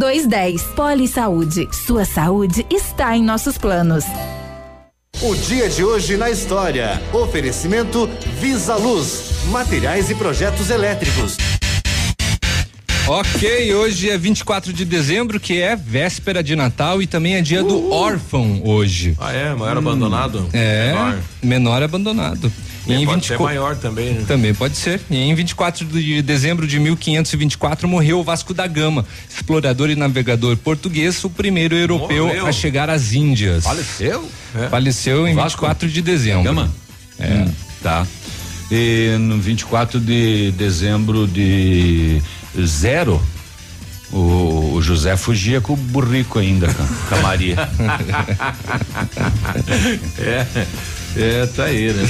3224 0.01 0.57
2210. 0.61 0.63
Poli 0.75 1.07
Saúde. 1.07 1.69
Sua 1.71 2.05
saúde 2.05 2.65
está 2.71 3.15
em 3.15 3.23
nossos 3.23 3.55
planos. 3.57 4.03
O 5.21 5.35
dia 5.35 5.69
de 5.69 5.83
hoje 5.83 6.17
na 6.17 6.31
história. 6.31 6.99
Oferecimento 7.13 8.09
Visa 8.39 8.75
Luz. 8.75 9.45
Materiais 9.51 10.09
e 10.09 10.15
projetos 10.15 10.71
elétricos. 10.71 11.37
Ok, 13.07 13.75
hoje 13.75 14.09
é 14.09 14.17
24 14.17 14.71
de 14.73 14.85
dezembro, 14.85 15.39
que 15.39 15.61
é 15.61 15.75
véspera 15.75 16.41
de 16.41 16.55
Natal 16.55 17.01
e 17.01 17.07
também 17.07 17.35
é 17.35 17.41
dia 17.41 17.61
do 17.61 17.91
órfão 17.91 18.61
hoje. 18.63 19.15
Ah, 19.19 19.33
é? 19.33 19.53
Maior 19.53 19.77
abandonado? 19.77 20.47
É, 20.53 20.93
Menor. 20.93 21.19
menor 21.43 21.83
abandonado. 21.83 22.51
E 22.85 22.89
Bem, 22.89 23.03
em 23.03 23.05
pode 23.05 23.25
ser 23.25 23.33
24 23.33 23.43
maior 23.43 23.75
também, 23.75 24.13
né? 24.13 24.23
Também 24.27 24.53
pode 24.53 24.75
ser. 24.75 24.99
E 25.09 25.17
em 25.17 25.35
24 25.35 25.85
de 25.85 26.21
dezembro 26.21 26.65
de 26.65 26.79
1524 26.79 27.87
morreu 27.87 28.19
o 28.19 28.23
Vasco 28.23 28.53
da 28.53 28.65
Gama, 28.65 29.05
explorador 29.29 29.89
e 29.89 29.95
navegador 29.95 30.57
português, 30.57 31.23
o 31.23 31.29
primeiro 31.29 31.75
europeu 31.75 32.27
Morreu? 32.27 32.47
a 32.47 32.51
chegar 32.51 32.89
às 32.89 33.13
Índias. 33.13 33.63
Faleceu? 33.63 34.27
É. 34.55 34.67
Faleceu 34.67 35.27
em 35.27 35.35
Vasco? 35.35 35.61
24 35.61 35.89
de 35.89 36.01
dezembro. 36.01 36.43
Gama? 36.43 36.71
É. 37.19 37.45
tá. 37.83 38.05
E 38.71 39.15
no 39.19 39.37
24 39.37 39.99
de 39.99 40.51
dezembro 40.53 41.27
de 41.27 42.21
zero, 42.59 43.21
o, 44.11 44.73
o 44.73 44.81
José 44.81 45.15
fugia 45.17 45.61
com 45.61 45.73
o 45.73 45.77
burrico 45.77 46.39
ainda, 46.39 46.67
com, 46.73 46.85
com 46.85 47.15
a 47.15 47.21
Maria. 47.21 47.57
é, 50.17 50.47
é, 51.15 51.45
tá 51.47 51.65
aí, 51.65 51.93
né? 51.93 52.09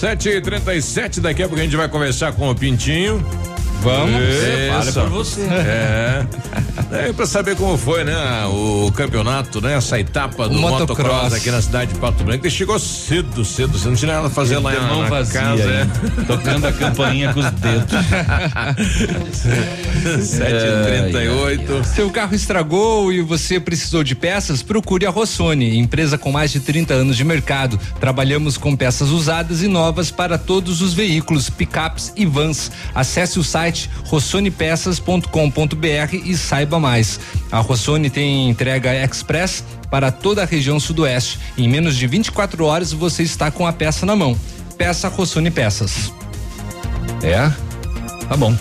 News. 0.00 0.22
7 0.22 0.28
e 0.28 0.40
37 0.40 1.20
daqui 1.20 1.42
a 1.42 1.46
pouco 1.46 1.60
a 1.60 1.64
gente 1.64 1.76
vai 1.76 1.88
conversar 1.88 2.32
com 2.32 2.48
o 2.50 2.54
Pintinho. 2.54 3.24
Vamos. 3.82 4.22
Isso. 4.22 4.92
Fala 4.94 5.08
por 5.08 5.10
você. 5.10 5.42
É. 5.42 6.26
é 6.92 7.12
pra 7.12 7.26
saber 7.26 7.56
como 7.56 7.76
foi, 7.76 8.04
né? 8.04 8.14
O 8.46 8.90
campeonato, 8.92 9.60
né? 9.60 9.74
Essa 9.74 9.98
etapa 9.98 10.48
do 10.48 10.58
motocross. 10.58 10.98
motocross. 10.98 11.32
aqui 11.34 11.50
na 11.50 11.60
cidade 11.62 11.92
de 11.92 11.98
Pato 12.00 12.22
Branco. 12.24 12.44
Ele 12.44 12.54
chegou 12.54 12.78
cedo, 12.78 13.44
cedo, 13.44 13.78
você 13.78 13.88
não 13.88 13.96
tinha 13.96 14.12
nada 14.14 14.26
a 14.28 14.30
fazer 14.30 14.58
lá 14.58 14.72
De 14.72 14.80
na, 14.80 14.86
mão 14.86 15.02
na 15.02 15.08
vazia, 15.08 15.40
casa. 15.40 15.62
é. 15.62 15.86
Tocando 16.26 16.66
a 16.66 16.72
campainha 16.72 17.32
com 17.32 17.40
os 17.40 17.50
dedos. 17.52 17.90
7h38. 20.40 21.84
Seu 21.84 22.10
carro 22.10 22.34
estragou 22.34 23.12
e 23.12 23.20
você 23.22 23.60
precisou 23.60 24.02
de 24.02 24.14
peças? 24.14 24.62
Procure 24.62 25.06
a 25.06 25.10
Rossoni, 25.10 25.78
empresa 25.78 26.16
com 26.18 26.30
mais 26.32 26.50
de 26.52 26.60
30 26.60 26.94
anos 26.94 27.16
de 27.16 27.24
mercado. 27.24 27.78
Trabalhamos 27.98 28.56
com 28.56 28.76
peças 28.76 29.08
usadas 29.10 29.62
e 29.62 29.68
novas 29.68 30.10
para 30.10 30.38
todos 30.38 30.80
os 30.80 30.94
veículos, 30.94 31.50
picapes 31.50 32.12
e 32.16 32.24
vans. 32.26 32.70
Acesse 32.94 33.38
o 33.38 33.44
site 33.44 33.90
rossonepeças.com.br 34.06 36.14
e 36.24 36.36
saiba 36.36 36.69
mais. 36.78 37.18
A 37.50 37.58
Rossoni 37.58 38.10
tem 38.10 38.48
entrega 38.48 38.94
express 38.94 39.64
para 39.90 40.12
toda 40.12 40.42
a 40.42 40.46
região 40.46 40.78
sudoeste. 40.78 41.38
Em 41.56 41.68
menos 41.68 41.96
de 41.96 42.06
24 42.06 42.64
horas 42.64 42.92
você 42.92 43.22
está 43.22 43.50
com 43.50 43.66
a 43.66 43.72
peça 43.72 44.06
na 44.06 44.14
mão. 44.14 44.38
Peça 44.76 45.08
Rossoni 45.08 45.50
Peças. 45.50 46.12
É? 47.22 47.69
Tá 48.30 48.36
bom. 48.36 48.56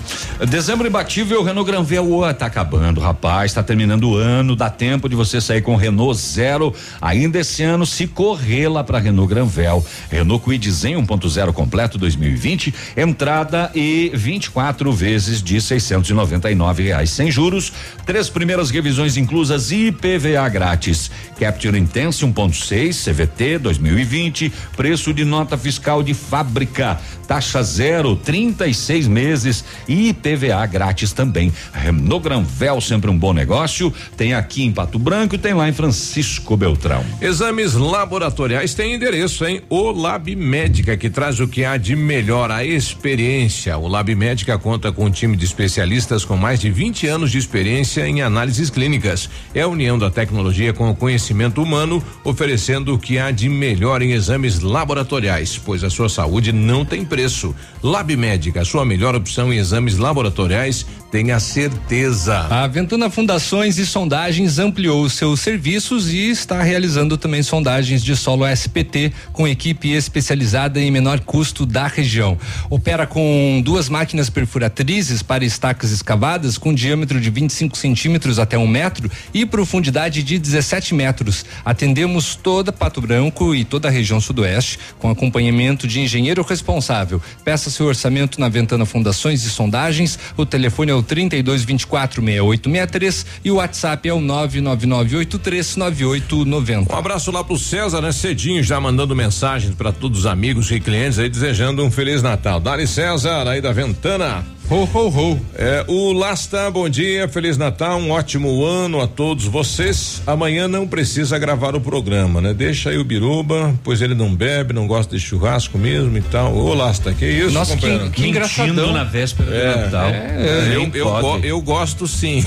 Dezembro 0.49 0.87
imbatível, 0.87 1.43
Renault 1.43 1.69
Granvel 1.69 2.11
Ô, 2.11 2.33
tá 2.33 2.47
acabando, 2.47 2.99
rapaz, 2.99 3.53
tá 3.53 3.61
terminando 3.61 4.09
o 4.09 4.15
ano, 4.15 4.55
dá 4.55 4.67
tempo 4.67 5.07
de 5.07 5.15
você 5.15 5.39
sair 5.39 5.61
com 5.61 5.75
Renault 5.75 6.19
Zero. 6.19 6.73
Ainda 6.99 7.37
esse 7.37 7.61
ano, 7.61 7.85
se 7.85 8.07
correr 8.07 8.67
lá 8.67 8.83
pra 8.83 8.97
Renault 8.97 9.31
Granvel. 9.31 9.85
Renault 10.09 10.43
Kwid 10.43 10.71
Zen 10.71 10.95
1.0 10.95 11.53
completo 11.53 11.99
2020, 11.99 12.73
entrada 12.97 13.69
e 13.75 14.09
24 14.11 14.91
vezes 14.91 15.39
de 15.43 15.61
699 15.61 16.81
reais 16.81 17.11
sem 17.11 17.29
juros, 17.29 17.71
três 18.07 18.27
primeiras 18.27 18.71
revisões 18.71 19.17
inclusas 19.17 19.69
e 19.69 19.89
IPVA 19.89 20.49
grátis. 20.49 21.11
Capture 21.39 21.77
Intense 21.77 22.25
1.6 22.25 23.05
CVT 23.05 23.59
2020, 23.59 24.51
preço 24.75 25.13
de 25.13 25.23
nota 25.23 25.55
fiscal 25.59 26.01
de 26.01 26.15
fábrica, 26.15 26.99
taxa 27.27 27.61
zero, 27.61 28.15
36 28.15 29.07
meses 29.07 29.58
e 29.87 30.09
IPVA 30.09 30.65
grátis 30.65 31.11
também. 31.11 31.51
Renault 31.73 32.23
Granvel, 32.23 32.81
sempre 32.81 33.09
um 33.09 33.17
bom 33.17 33.33
negócio. 33.33 33.93
Tem 34.15 34.33
aqui 34.33 34.63
em 34.63 34.71
Pato 34.71 34.99
Branco 34.99 35.35
e 35.35 35.37
tem 35.37 35.53
lá 35.53 35.67
em 35.67 35.73
Francisco 35.73 36.55
Beltrão. 36.55 37.03
Exames 37.21 37.73
laboratoriais 37.73 38.73
têm 38.73 38.95
endereço, 38.95 39.45
hein? 39.45 39.61
O 39.69 39.91
Lab 39.91 40.35
Médica, 40.35 40.97
que 40.97 41.09
traz 41.09 41.39
o 41.39 41.47
que 41.47 41.65
há 41.65 41.77
de 41.77 41.95
melhor, 41.95 42.51
a 42.51 42.63
experiência. 42.63 43.77
O 43.77 43.87
Lab 43.87 44.13
Médica 44.15 44.57
conta 44.57 44.91
com 44.91 45.05
um 45.05 45.11
time 45.11 45.35
de 45.35 45.45
especialistas 45.45 46.25
com 46.25 46.37
mais 46.37 46.59
de 46.59 46.69
20 46.69 47.07
anos 47.07 47.31
de 47.31 47.37
experiência 47.37 48.07
em 48.07 48.21
análises 48.21 48.69
clínicas. 48.69 49.29
É 49.53 49.61
a 49.61 49.67
união 49.67 49.97
da 49.97 50.09
tecnologia 50.09 50.73
com 50.73 50.89
o 50.89 50.95
conhecimento 50.95 51.61
humano, 51.61 52.03
oferecendo 52.23 52.93
o 52.93 52.99
que 52.99 53.17
há 53.17 53.31
de 53.31 53.49
melhor 53.49 54.01
em 54.01 54.11
exames 54.11 54.59
laboratoriais, 54.59 55.57
pois 55.57 55.83
a 55.83 55.89
sua 55.89 56.09
saúde 56.09 56.51
não 56.51 56.85
tem 56.85 57.05
preço. 57.05 57.55
Lab 57.81 58.15
Médica, 58.15 58.63
sua 58.65 58.85
melhor 58.85 59.15
opção 59.15 59.48
em 59.53 59.57
exames 59.57 59.97
laboratoriais 59.97 60.85
tenha 61.11 61.39
certeza. 61.39 62.45
A 62.49 62.67
Ventana 62.67 63.09
Fundações 63.09 63.77
e 63.77 63.85
Sondagens 63.85 64.59
ampliou 64.59 65.09
seus 65.09 65.39
serviços 65.39 66.11
e 66.13 66.29
está 66.29 66.61
realizando 66.61 67.17
também 67.17 67.41
sondagens 67.41 68.03
de 68.03 68.15
solo 68.15 68.47
SPT 68.47 69.11
com 69.33 69.47
equipe 69.47 69.91
especializada 69.91 70.79
em 70.79 70.91
menor 70.91 71.19
custo 71.21 71.65
da 71.65 71.87
região. 71.87 72.37
Opera 72.69 73.07
com 73.07 73.61
duas 73.63 73.89
máquinas 73.89 74.29
perfuratrizes 74.29 75.23
para 75.23 75.43
estacas 75.43 75.91
escavadas 75.91 76.57
com 76.57 76.73
diâmetro 76.73 77.19
de 77.19 77.29
25 77.29 77.77
centímetros 77.77 78.37
até 78.37 78.57
um 78.57 78.67
metro 78.67 79.09
e 79.33 79.45
profundidade 79.45 80.21
de 80.21 80.37
17 80.37 80.93
metros. 80.93 81.45
Atendemos 81.65 82.35
toda 82.35 82.71
Pato 82.71 83.01
Branco 83.01 83.55
e 83.55 83.65
toda 83.65 83.87
a 83.87 83.91
região 83.91 84.21
sudoeste 84.21 84.79
com 84.99 85.09
acompanhamento 85.09 85.87
de 85.87 85.99
engenheiro 85.99 86.43
responsável. 86.43 87.21
Peça 87.43 87.69
seu 87.69 87.87
orçamento 87.87 88.39
na 88.39 88.47
Ventana 88.47 88.85
Fundações 88.85 89.28
e 89.33 89.49
Sondagens. 89.49 90.17
O 90.37 90.45
telefone 90.45 90.91
é 90.91 90.93
o 90.93 91.03
32 91.03 91.63
24 91.63 92.21
6863 92.21 93.25
e 93.43 93.51
o 93.51 93.55
WhatsApp 93.55 94.09
é 94.09 94.13
o 94.13 94.19
999839890. 94.19 96.91
Um 96.91 96.95
abraço 96.95 97.31
lá 97.31 97.43
pro 97.43 97.57
César, 97.57 98.01
né? 98.01 98.11
Cedinho 98.11 98.63
já 98.63 98.79
mandando 98.79 99.15
mensagens 99.15 99.73
para 99.75 99.91
todos 99.91 100.19
os 100.19 100.25
amigos 100.25 100.71
e 100.71 100.79
clientes 100.79 101.19
aí 101.19 101.29
desejando 101.29 101.83
um 101.83 101.91
feliz 101.91 102.21
Natal. 102.21 102.59
Dali 102.59 102.87
César 102.87 103.47
aí 103.47 103.61
da 103.61 103.71
Ventana. 103.71 104.45
Ho, 104.71 104.87
ho, 104.93 105.07
ho. 105.09 105.39
É, 105.55 105.83
o 105.87 106.13
Lasta, 106.13 106.69
bom 106.69 106.87
dia, 106.87 107.27
Feliz 107.27 107.57
Natal, 107.57 107.97
um 107.99 108.11
ótimo 108.11 108.63
ano 108.63 109.01
a 109.01 109.07
todos 109.07 109.45
vocês. 109.45 110.21
Amanhã 110.27 110.67
não 110.67 110.87
precisa 110.87 111.39
gravar 111.39 111.75
o 111.75 111.81
programa, 111.81 112.39
né? 112.39 112.53
Deixa 112.53 112.91
aí 112.91 112.97
o 112.99 113.03
Biruba, 113.03 113.73
pois 113.83 113.99
ele 113.99 114.13
não 114.13 114.33
bebe, 114.35 114.71
não 114.71 114.85
gosta 114.85 115.15
de 115.17 115.21
churrasco 115.23 115.75
mesmo 115.75 116.15
e 116.15 116.21
tal. 116.21 116.55
Ô, 116.55 116.71
Lasta, 116.75 117.11
que 117.13 117.25
isso, 117.25 117.49
Nossa, 117.51 117.75
que, 117.75 117.81
companheiro? 117.81 118.11
que 118.11 118.27
engraçadão. 118.27 118.93
na 118.93 119.03
véspera 119.03 119.49
É, 119.55 119.71
do 119.73 119.79
Natal. 119.85 120.09
é, 120.09 120.67
eu, 120.75 120.79
Nem 120.81 120.91
eu, 120.93 121.05
pode. 121.09 121.21
go- 121.21 121.39
eu 121.47 121.61
gosto 121.61 122.07
sim. 122.07 122.45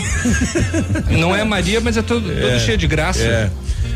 Não 1.18 1.34
é 1.34 1.42
Maria, 1.42 1.80
mas 1.80 1.96
é 1.96 2.02
todo, 2.02 2.22
todo 2.28 2.60
cheio 2.60 2.78
de 2.78 2.86
graça. 2.86 3.20
É. 3.24 3.50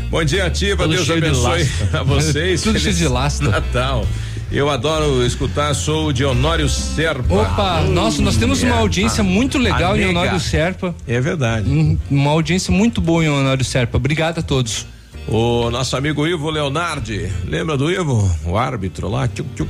Bom 0.09 0.23
dia, 0.25 0.45
Ativa. 0.45 0.83
Todo 0.83 0.93
Deus 0.95 1.05
cheio 1.07 1.21
de 1.21 1.27
abençoe 1.27 1.65
a 1.93 2.03
vocês. 2.03 2.59
Tudo 2.63 2.73
cheio 2.77 2.83
Feliz 2.93 2.97
de 2.97 3.07
lasta. 3.07 3.47
Natal. 3.47 4.05
Eu 4.49 4.69
adoro 4.69 5.25
escutar, 5.25 5.73
sou 5.73 6.07
o 6.07 6.13
Dionório 6.13 6.69
Serpa. 6.69 7.33
Opa, 7.33 7.81
nossa, 7.81 8.21
nós 8.21 8.37
temos 8.37 8.63
uma 8.63 8.75
É. 8.75 8.79
audiência 8.79 9.21
muito 9.23 9.57
legal 9.57 9.97
em. 9.97 10.05
Honório 10.07 10.39
Serpa. 10.39 10.95
É 11.07 11.19
verdade. 11.19 11.69
Hum, 11.69 11.97
Uma 12.09 12.31
audiência 12.31 12.71
muito 12.71 13.01
boa 13.01 13.23
em 13.23 13.27
Honório 13.29 13.65
Serpa. 13.65 13.97
Obrigado 13.97 14.39
a 14.39 14.41
todos. 14.41 14.85
O 15.27 15.69
nosso 15.69 15.97
amigo 15.97 16.25
Ivo 16.25 16.49
Leonardi, 16.49 17.29
lembra 17.45 17.75
do 17.75 17.91
Ivo? 17.91 18.33
O 18.45 18.57
árbitro 18.57 19.09
lá, 19.09 19.27
tchuc, 19.27 19.49
tchuc. 19.53 19.69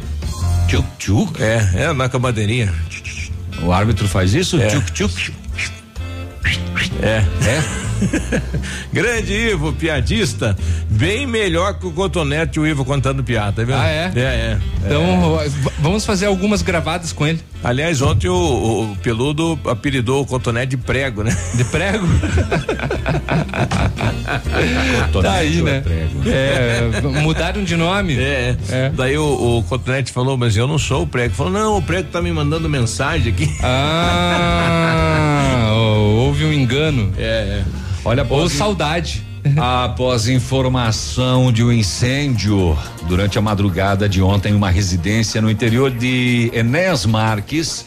Tchuc, 0.67 0.87
tchuc? 0.99 1.41
É, 1.41 1.85
é, 1.85 1.93
na 1.93 2.07
camadeirinha. 2.07 2.71
O 3.63 3.71
árbitro 3.71 4.07
faz 4.07 4.35
isso? 4.35 4.61
É. 4.61 4.67
Tchuc, 4.67 4.91
tchuc. 4.91 5.33
É. 7.01 7.23
É. 7.47 7.87
Grande 8.93 9.33
Ivo, 9.33 9.73
piadista, 9.73 10.55
bem 10.89 11.25
melhor 11.25 11.79
que 11.79 11.87
o 11.87 11.91
Cotonete 11.91 12.57
e 12.57 12.59
o 12.61 12.67
Ivo 12.67 12.85
contando 12.85 13.23
piada, 13.23 13.53
tá 13.53 13.63
vendo? 13.63 13.79
Ah, 13.79 13.87
é? 13.87 14.11
É, 14.15 14.19
é. 14.21 14.57
Então, 14.85 15.39
v- 15.39 15.71
vamos 15.79 16.05
fazer 16.05 16.27
algumas 16.27 16.61
gravadas 16.61 17.11
com 17.11 17.25
ele. 17.25 17.39
Aliás, 17.63 17.99
ontem 18.03 18.27
o, 18.29 18.35
o 18.91 18.95
Peludo 19.01 19.59
apelidou 19.65 20.21
o 20.21 20.25
Cotonete 20.27 20.69
de 20.71 20.77
prego, 20.77 21.23
né? 21.23 21.35
De 21.55 21.63
prego? 21.65 22.05
tá 25.21 25.31
aí, 25.33 25.61
né? 25.63 25.83
É, 26.25 26.81
mudaram 27.21 27.63
de 27.63 27.75
nome. 27.75 28.15
É, 28.19 28.55
é. 28.69 28.91
Daí 28.95 29.17
o, 29.17 29.57
o 29.57 29.63
Cotonete 29.63 30.11
falou, 30.11 30.37
mas 30.37 30.55
eu 30.55 30.67
não 30.67 30.77
sou 30.77 31.01
o 31.03 31.07
prego. 31.07 31.33
Falou, 31.33 31.51
não, 31.51 31.77
o 31.77 31.81
prego 31.81 32.09
tá 32.11 32.21
me 32.21 32.31
mandando 32.31 32.69
mensagem 32.69 33.33
aqui. 33.33 33.49
Ah, 33.63 35.71
houve 36.37 36.45
um 36.45 36.53
engano. 36.53 37.11
É, 37.17 37.21
é. 37.21 37.65
Olha, 38.05 38.25
Ou 38.29 38.47
saudade. 38.49 39.25
após 39.55 40.27
informação 40.27 41.53
de 41.53 41.63
um 41.63 41.71
incêndio 41.71 42.77
durante 43.07 43.37
a 43.37 43.41
madrugada 43.41 44.09
de 44.09 44.21
ontem 44.21 44.51
em 44.51 44.55
uma 44.55 44.69
residência 44.69 45.41
no 45.41 45.49
interior 45.49 45.89
de 45.89 46.51
Enéas 46.53 47.05
Marques, 47.05 47.85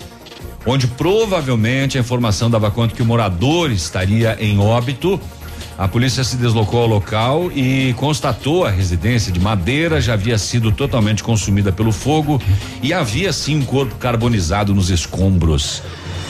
onde 0.64 0.86
provavelmente 0.86 1.98
a 1.98 2.00
informação 2.00 2.48
dava 2.50 2.70
conta 2.70 2.94
que 2.94 3.02
o 3.02 3.04
morador 3.04 3.70
estaria 3.70 4.38
em 4.40 4.58
óbito. 4.58 5.20
A 5.76 5.86
polícia 5.86 6.24
se 6.24 6.36
deslocou 6.36 6.80
ao 6.80 6.86
local 6.86 7.50
e 7.52 7.92
constatou 7.94 8.64
a 8.64 8.70
residência 8.70 9.30
de 9.30 9.40
madeira 9.40 10.00
já 10.00 10.14
havia 10.14 10.38
sido 10.38 10.72
totalmente 10.72 11.22
consumida 11.22 11.70
pelo 11.70 11.92
fogo 11.92 12.40
e 12.82 12.94
havia 12.94 13.32
sim 13.32 13.58
um 13.58 13.64
corpo 13.64 13.96
carbonizado 13.96 14.74
nos 14.74 14.88
escombros. 14.88 15.82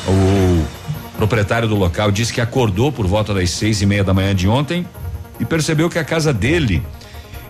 O 0.09 0.80
proprietário 1.21 1.69
do 1.69 1.77
local 1.77 2.11
disse 2.11 2.33
que 2.33 2.41
acordou 2.41 2.91
por 2.91 3.07
volta 3.07 3.35
das 3.35 3.51
seis 3.51 3.83
e 3.83 3.87
meia 3.87 4.03
da 4.03 4.15
manhã 4.15 4.35
de 4.35 4.49
ontem 4.49 4.87
e 5.39 5.45
percebeu 5.45 5.91
que 5.91 5.99
a 5.99 6.05
casa 6.05 6.33
dele 6.33 6.83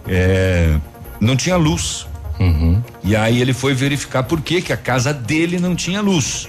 eh, 0.08 0.76
não 1.20 1.36
tinha 1.36 1.56
luz. 1.56 2.08
E 3.04 3.14
aí 3.14 3.40
ele 3.40 3.52
foi 3.52 3.72
verificar 3.72 4.24
por 4.24 4.40
que 4.40 4.60
que 4.60 4.72
a 4.72 4.76
casa 4.76 5.12
dele 5.12 5.60
não 5.60 5.76
tinha 5.76 6.00
luz 6.00 6.48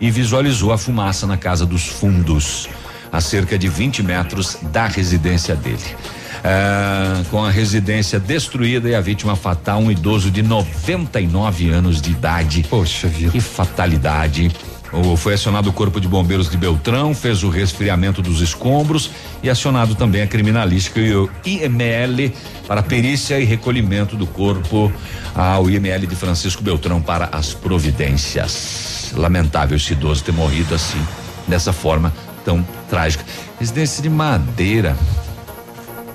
e 0.00 0.10
visualizou 0.10 0.72
a 0.72 0.78
fumaça 0.78 1.26
na 1.26 1.36
casa 1.36 1.66
dos 1.66 1.86
fundos, 1.86 2.68
a 3.10 3.20
cerca 3.20 3.58
de 3.58 3.68
20 3.68 4.02
metros 4.04 4.56
da 4.62 4.86
residência 4.86 5.56
dele. 5.56 5.96
Ah, 6.44 7.22
com 7.30 7.44
a 7.44 7.50
residência 7.50 8.18
destruída 8.18 8.88
e 8.88 8.94
a 8.94 9.00
vítima 9.00 9.34
fatal, 9.36 9.80
um 9.80 9.90
idoso 9.90 10.30
de 10.30 10.42
99 10.42 11.70
anos 11.70 12.00
de 12.00 12.12
idade. 12.12 12.64
Poxa 12.68 13.08
vida. 13.08 13.32
Que 13.32 13.40
fatalidade. 13.40 14.50
O, 14.92 15.16
foi 15.16 15.34
acionado 15.34 15.70
o 15.70 15.72
Corpo 15.72 16.00
de 16.00 16.08
Bombeiros 16.08 16.50
de 16.50 16.56
Beltrão, 16.56 17.14
fez 17.14 17.44
o 17.44 17.48
resfriamento 17.48 18.20
dos 18.20 18.40
escombros 18.40 19.10
e 19.42 19.48
acionado 19.48 19.94
também 19.94 20.22
a 20.22 20.26
criminalística 20.26 20.98
e 20.98 21.14
o 21.14 21.30
IML 21.44 22.32
para 22.66 22.82
perícia 22.82 23.38
e 23.38 23.44
recolhimento 23.44 24.16
do 24.16 24.26
corpo 24.26 24.92
ao 25.34 25.70
IML 25.70 26.06
de 26.06 26.16
Francisco 26.16 26.62
Beltrão 26.62 27.00
para 27.00 27.28
as 27.30 27.54
providências. 27.54 29.12
Lamentável 29.16 29.76
esse 29.76 29.92
idoso 29.92 30.24
ter 30.24 30.32
morrido 30.32 30.74
assim, 30.74 31.00
dessa 31.46 31.72
forma 31.72 32.12
tão 32.44 32.66
trágica. 32.88 33.24
Residência 33.60 34.02
de 34.02 34.10
madeira, 34.10 34.96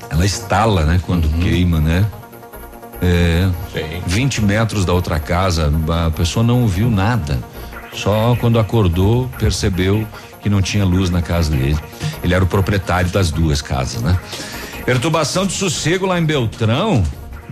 ela 0.10 0.26
estala, 0.26 0.84
né? 0.84 1.00
Quando 1.06 1.30
queima, 1.40 1.80
né? 1.80 2.06
É. 3.02 3.50
20 4.08 4.42
metros 4.42 4.86
da 4.86 4.94
outra 4.94 5.20
casa, 5.20 5.72
a 6.06 6.12
pessoa 6.12 6.44
não 6.44 6.68
viu 6.68 6.90
nada. 6.90 7.40
Só 7.96 8.36
quando 8.40 8.60
acordou, 8.60 9.30
percebeu 9.40 10.06
que 10.42 10.50
não 10.50 10.62
tinha 10.62 10.86
luz 10.86 11.10
na 11.10 11.22
casa 11.22 11.52
dele. 11.52 11.80
Ele 12.24 12.34
era 12.34 12.44
o 12.44 12.48
proprietário 12.48 13.10
das 13.10 13.32
duas 13.32 13.62
casas, 13.62 14.02
né? 14.02 14.20
Perturbação 14.86 15.46
de 15.48 15.54
sossego 15.54 16.06
lá 16.06 16.20
em 16.20 16.26
Beltrão, 16.26 17.04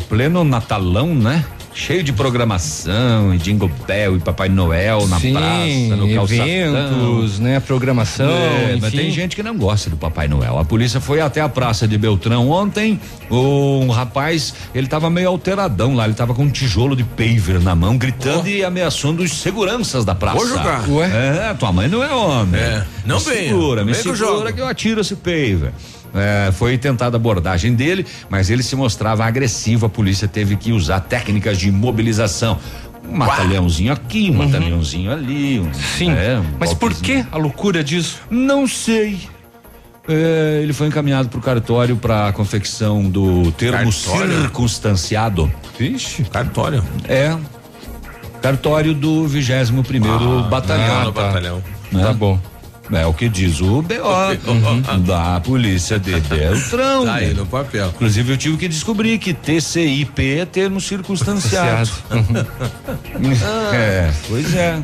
pleno 0.07 0.43
Natalão, 0.43 1.15
né? 1.15 1.43
Cheio 1.75 2.03
de 2.03 2.13
programação, 2.13 3.33
e 3.33 3.37
Jingle 3.39 3.69
Bell 3.87 4.15
e 4.17 4.19
Papai 4.19 4.47
Noel 4.47 5.07
na 5.07 5.19
Sim, 5.19 5.33
praça, 5.33 5.95
no 5.95 6.13
calçadão. 6.13 6.47
eventos, 6.47 7.39
né? 7.39 7.59
Programação, 7.59 8.29
É, 8.29 8.77
mas 8.79 8.91
tem 8.93 9.09
gente 9.09 9.35
que 9.35 9.41
não 9.41 9.57
gosta 9.57 9.89
do 9.89 9.97
Papai 9.97 10.27
Noel. 10.27 10.59
A 10.59 10.63
polícia 10.65 11.01
foi 11.01 11.19
até 11.19 11.41
a 11.41 11.49
praça 11.49 11.87
de 11.87 11.97
Beltrão 11.97 12.49
ontem. 12.49 12.99
Um 13.31 13.89
rapaz, 13.89 14.53
ele 14.75 14.85
tava 14.87 15.09
meio 15.09 15.27
alteradão 15.29 15.95
lá, 15.95 16.05
ele 16.05 16.13
tava 16.13 16.35
com 16.35 16.43
um 16.43 16.49
tijolo 16.49 16.95
de 16.95 17.03
paver 17.03 17.59
na 17.59 17.73
mão, 17.73 17.97
gritando 17.97 18.47
e 18.47 18.63
ameaçando 18.63 19.23
os 19.23 19.31
seguranças 19.33 20.05
da 20.05 20.13
praça. 20.13 20.37
Vou 20.37 20.47
jogar. 20.47 20.87
Ué? 20.87 21.49
É, 21.49 21.53
tua 21.55 21.71
mãe 21.71 21.87
não 21.87 22.03
é 22.03 22.13
homem. 22.13 22.61
É, 22.61 22.85
não 23.03 23.17
me 23.17 23.25
venha, 23.25 23.49
segura, 23.49 23.81
não 23.81 23.87
me 23.87 23.91
venha 23.93 24.03
que 24.03 24.09
eu 24.09 24.15
segura 24.15 24.53
que 24.53 24.61
eu 24.61 24.67
atiro 24.67 25.01
esse 25.01 25.15
paver. 25.15 25.71
É, 26.13 26.51
foi 26.51 26.77
tentada 26.77 27.15
a 27.15 27.19
abordagem 27.19 27.73
dele, 27.73 28.05
mas 28.29 28.49
ele 28.49 28.61
se 28.61 28.75
mostrava 28.75 29.25
agressivo. 29.25 29.85
A 29.85 29.89
polícia 29.89 30.27
teve 30.27 30.55
que 30.55 30.71
usar 30.71 30.99
técnicas 31.01 31.57
de 31.57 31.69
imobilização. 31.69 32.59
Um 33.07 33.17
mata-leãozinho 33.17 33.91
aqui, 33.91 34.29
um 34.29 34.35
mata-leãozinho 34.35 35.11
ali. 35.11 35.59
Um, 35.59 35.73
Sim. 35.73 36.11
é, 36.11 36.39
um 36.39 36.45
Mas 36.59 36.73
por 36.73 36.93
que 36.93 37.25
a 37.31 37.37
loucura 37.37 37.83
disso? 37.83 38.21
Não 38.29 38.67
sei. 38.67 39.19
É, 40.07 40.59
ele 40.61 40.73
foi 40.73 40.87
encaminhado 40.87 41.29
para 41.29 41.39
o 41.39 41.41
cartório 41.41 41.95
para 41.95 42.27
a 42.27 42.33
confecção 42.33 43.09
do 43.09 43.51
termo 43.53 43.91
Cartório? 43.91 44.41
circunstanciado. 44.41 45.51
Vixe. 45.79 46.23
Cartório. 46.23 46.83
É. 47.07 47.35
Cartório 48.41 48.93
do 48.93 49.25
21 49.25 49.81
primeiro 49.83 50.43
batalhão. 50.43 51.01
Ah, 51.01 51.03
no 51.05 51.11
batalhão. 51.13 51.63
Né? 51.91 52.03
Tá 52.03 52.13
bom. 52.13 52.37
É 52.91 53.05
o 53.05 53.13
que 53.13 53.29
diz 53.29 53.61
o 53.61 53.81
BO 53.81 53.93
uhum, 54.45 55.01
da 55.03 55.39
polícia 55.39 55.97
de 55.97 56.19
Beltrão. 56.19 57.05
Tá 57.05 57.15
aí 57.15 57.33
no 57.33 57.45
papel. 57.45 57.87
Inclusive 57.87 58.33
eu 58.33 58.37
tive 58.37 58.57
que 58.57 58.67
descobrir 58.67 59.17
que 59.19 59.33
TCIP 59.33 60.39
é 60.39 60.45
termo 60.45 60.81
circunstanciado. 60.81 61.89
é, 63.73 64.11
pois 64.27 64.53
é. 64.53 64.81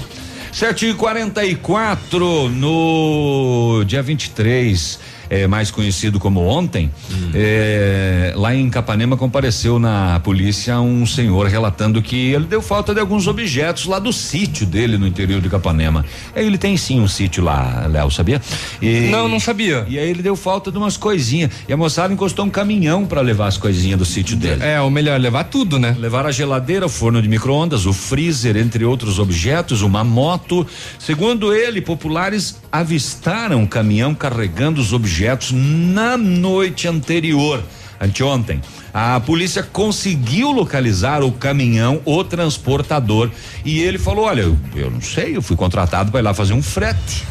7 0.52 0.88
e 0.88 0.93
44 0.93 2.50
no 2.50 3.84
dia 3.86 4.02
23 4.02 5.00
é, 5.30 5.48
mais 5.48 5.70
conhecido 5.70 6.20
como 6.20 6.42
ontem, 6.42 6.92
é, 7.34 8.34
lá 8.36 8.56
em 8.56 8.70
Capanema 8.70 9.16
compareceu 9.16 9.78
na 9.78 10.20
polícia 10.22 10.80
um 10.80 11.06
senhor 11.06 11.48
relatando 11.48 12.02
que 12.02 12.32
ele 12.32 12.46
deu 12.46 12.62
falta 12.62 12.94
de 12.94 13.00
alguns 13.00 13.28
objetos 13.28 13.86
lá 13.86 14.00
do 14.00 14.12
sítio 14.12 14.66
dele 14.66 14.98
no 14.98 15.06
interior 15.06 15.40
de 15.40 15.50
Capanema. 15.50 16.04
Ele 16.36 16.58
tem 16.58 16.76
sim 16.76 17.00
um 17.00 17.08
sítio 17.08 17.44
lá, 17.44 17.86
Léo, 17.88 18.10
sabia? 18.10 18.42
E, 18.82 19.10
Não, 19.12 19.28
não 19.28 19.40
sabia. 19.40 19.86
E 19.88 20.00
aí 20.00 20.10
ele 20.10 20.24
deu 20.24 20.36
falta 20.36 20.72
de 20.72 20.78
umas 20.78 20.98
coisinhas. 20.98 21.52
E 21.68 21.74
a 21.74 21.78
moçada 21.78 22.12
encostou 22.14 22.46
um 22.46 22.50
caminhão 22.50 23.06
para 23.06 23.22
levar 23.22 23.48
as 23.48 23.58
coisinhas 23.58 24.00
do 24.00 24.06
sítio 24.06 24.36
dele. 24.36 24.64
É, 24.64 24.82
ou 24.82 24.90
melhor, 24.90 25.20
levar 25.20 25.44
tudo, 25.46 25.78
né? 25.78 25.96
Levar 26.00 26.26
a 26.26 26.32
geladeira, 26.32 26.86
o 26.86 26.90
forno 26.90 27.22
de 27.22 27.28
micro-ondas, 27.28 27.86
o 27.86 27.94
freezer, 27.94 28.58
entre 28.58 28.84
outros 28.84 29.20
objetos, 29.20 29.82
uma 29.82 30.04
moto. 30.04 30.66
Segundo 30.98 31.54
ele, 31.54 31.82
populares 31.82 32.58
avistaram 32.72 33.62
um 33.62 33.68
caminhão 33.68 34.16
carregando 34.16 34.82
os 34.82 34.94
objetos 34.94 35.18
na 35.51 36.17
noite 36.17 36.88
anterior, 36.88 37.63
anteontem. 37.99 38.61
A 38.93 39.20
polícia 39.20 39.61
conseguiu 39.61 40.51
localizar 40.51 41.22
o 41.22 41.32
caminhão, 41.32 42.01
o 42.05 42.24
transportador, 42.24 43.30
e 43.63 43.80
ele 43.80 43.97
falou: 43.97 44.26
Olha, 44.26 44.41
eu, 44.41 44.57
eu 44.76 44.89
não 44.89 45.01
sei, 45.01 45.36
eu 45.36 45.41
fui 45.41 45.55
contratado 45.55 46.11
para 46.11 46.20
ir 46.20 46.24
lá 46.24 46.34
fazer 46.34 46.53
um 46.53 46.61
frete. 46.61 47.26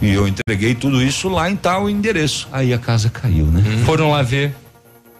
E 0.00 0.10
eu 0.10 0.26
entreguei 0.26 0.74
tudo 0.74 1.00
isso 1.00 1.28
lá 1.28 1.48
em 1.48 1.54
tal 1.54 1.88
endereço. 1.88 2.48
Aí 2.50 2.74
a 2.74 2.78
casa 2.78 3.08
caiu, 3.08 3.46
né? 3.46 3.62
Foram 3.86 4.10
lá 4.10 4.20
ver. 4.22 4.52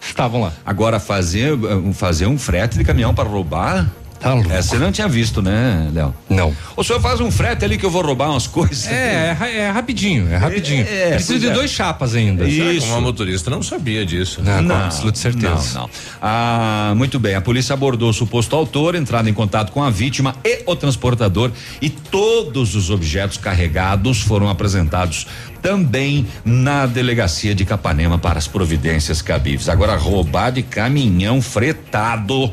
Estavam 0.01 0.41
lá. 0.41 0.51
Agora 0.65 0.99
fazer 0.99 1.53
eh, 1.53 1.93
fazer 1.93 2.27
um 2.27 2.37
frete 2.37 2.77
de 2.77 2.83
caminhão 2.83 3.13
para 3.13 3.27
roubar? 3.29 3.89
Tá 4.23 4.33
louco. 4.33 4.49
É, 4.51 4.61
você 4.61 4.79
não 4.79 4.89
tinha 4.89 5.07
visto, 5.07 5.41
né, 5.41 5.89
Léo? 5.93 6.15
Não. 6.29 6.55
O 6.77 6.83
senhor 6.83 7.01
faz 7.01 7.19
um 7.19 7.29
frete 7.29 7.65
ali 7.65 7.77
que 7.77 7.85
eu 7.85 7.89
vou 7.89 8.01
roubar 8.01 8.29
umas 8.31 8.47
coisas. 8.47 8.87
É, 8.87 9.37
é, 9.39 9.57
é 9.57 9.69
rapidinho, 9.69 10.31
é 10.31 10.37
rapidinho. 10.37 10.85
É, 10.87 11.09
é, 11.09 11.09
Precisa 11.15 11.39
de 11.39 11.47
é. 11.47 11.53
dois 11.53 11.69
chapas 11.69 12.15
ainda. 12.15 12.45
Que 12.45 12.79
uma 12.85 13.01
motorista 13.01 13.49
não 13.49 13.61
sabia 13.61 14.05
disso? 14.05 14.41
Não, 14.41 14.65
com 14.65 14.73
absoluta 14.73 15.17
certeza. 15.19 15.73
Não, 15.73 15.81
não. 15.81 15.89
Ah, 16.21 16.93
muito 16.95 17.19
bem. 17.19 17.35
A 17.35 17.41
polícia 17.41 17.73
abordou 17.73 18.09
o 18.09 18.13
suposto 18.13 18.55
autor, 18.55 18.95
entrado 18.95 19.27
em 19.27 19.33
contato 19.33 19.73
com 19.73 19.83
a 19.83 19.89
vítima 19.89 20.35
e 20.45 20.63
o 20.65 20.75
transportador 20.75 21.51
e 21.81 21.89
todos 21.89 22.75
os 22.75 22.89
objetos 22.89 23.37
carregados 23.37 24.21
foram 24.21 24.47
apresentados 24.49 25.27
também 25.61 26.27
na 26.43 26.85
delegacia 26.85 27.55
de 27.55 27.65
Capanema 27.65 28.17
para 28.17 28.37
as 28.37 28.47
providências 28.47 29.21
cabíveis. 29.21 29.69
Agora 29.69 29.95
roubar 29.95 30.51
de 30.51 30.61
caminhão 30.61 31.41
fretado. 31.41 32.51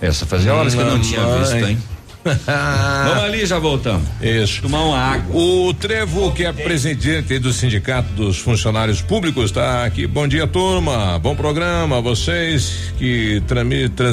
Essa 0.00 0.26
fazia 0.26 0.54
horas 0.54 0.74
que 0.74 0.80
eu 0.80 0.86
não 0.86 1.00
tinha 1.00 1.20
visto, 1.38 1.56
hein? 1.56 1.78
Vamos 3.06 3.24
ali, 3.24 3.46
já 3.46 3.58
voltamos. 3.58 4.06
Isso. 4.20 4.62
Tomar 4.62 4.82
uma 4.82 4.98
água. 4.98 5.36
O 5.36 5.72
Trevo, 5.74 6.32
que 6.32 6.44
é 6.44 6.52
presidente 6.52 7.38
do 7.38 7.52
Sindicato 7.52 8.12
dos 8.14 8.38
Funcionários 8.38 9.00
Públicos, 9.00 9.46
está 9.46 9.84
aqui. 9.84 10.06
Bom 10.06 10.26
dia, 10.26 10.46
turma. 10.46 11.18
Bom 11.18 11.36
programa. 11.36 12.00
Vocês 12.00 12.92
que 12.98 13.42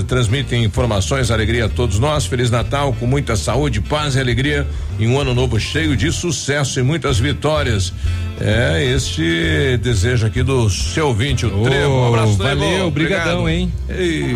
transmitem 0.07 0.63
informações, 0.63 1.31
alegria 1.31 1.65
a 1.65 1.69
todos 1.69 1.97
nós. 1.97 2.25
Feliz 2.25 2.51
Natal, 2.51 2.93
com 2.93 3.07
muita 3.07 3.35
saúde, 3.35 3.81
paz 3.81 4.15
e 4.15 4.19
alegria. 4.19 4.67
E 4.99 5.07
um 5.07 5.19
ano 5.19 5.33
novo 5.33 5.59
cheio 5.59 5.97
de 5.97 6.11
sucesso 6.11 6.79
e 6.79 6.83
muitas 6.83 7.19
vitórias. 7.19 7.93
É 8.39 8.83
este 8.83 9.77
desejo 9.81 10.25
aqui 10.27 10.41
do 10.43 10.69
seu 10.69 11.07
ouvinte, 11.07 11.45
o 11.45 11.61
Ô, 11.61 11.63
Trevo. 11.63 11.93
Um 11.93 12.07
abraço, 12.07 12.37
Trevo. 12.37 12.59
valeu, 12.59 12.91
brigadão, 12.91 13.39
Obrigado. 13.41 13.49
hein? 13.49 13.73
Ei. 13.89 14.35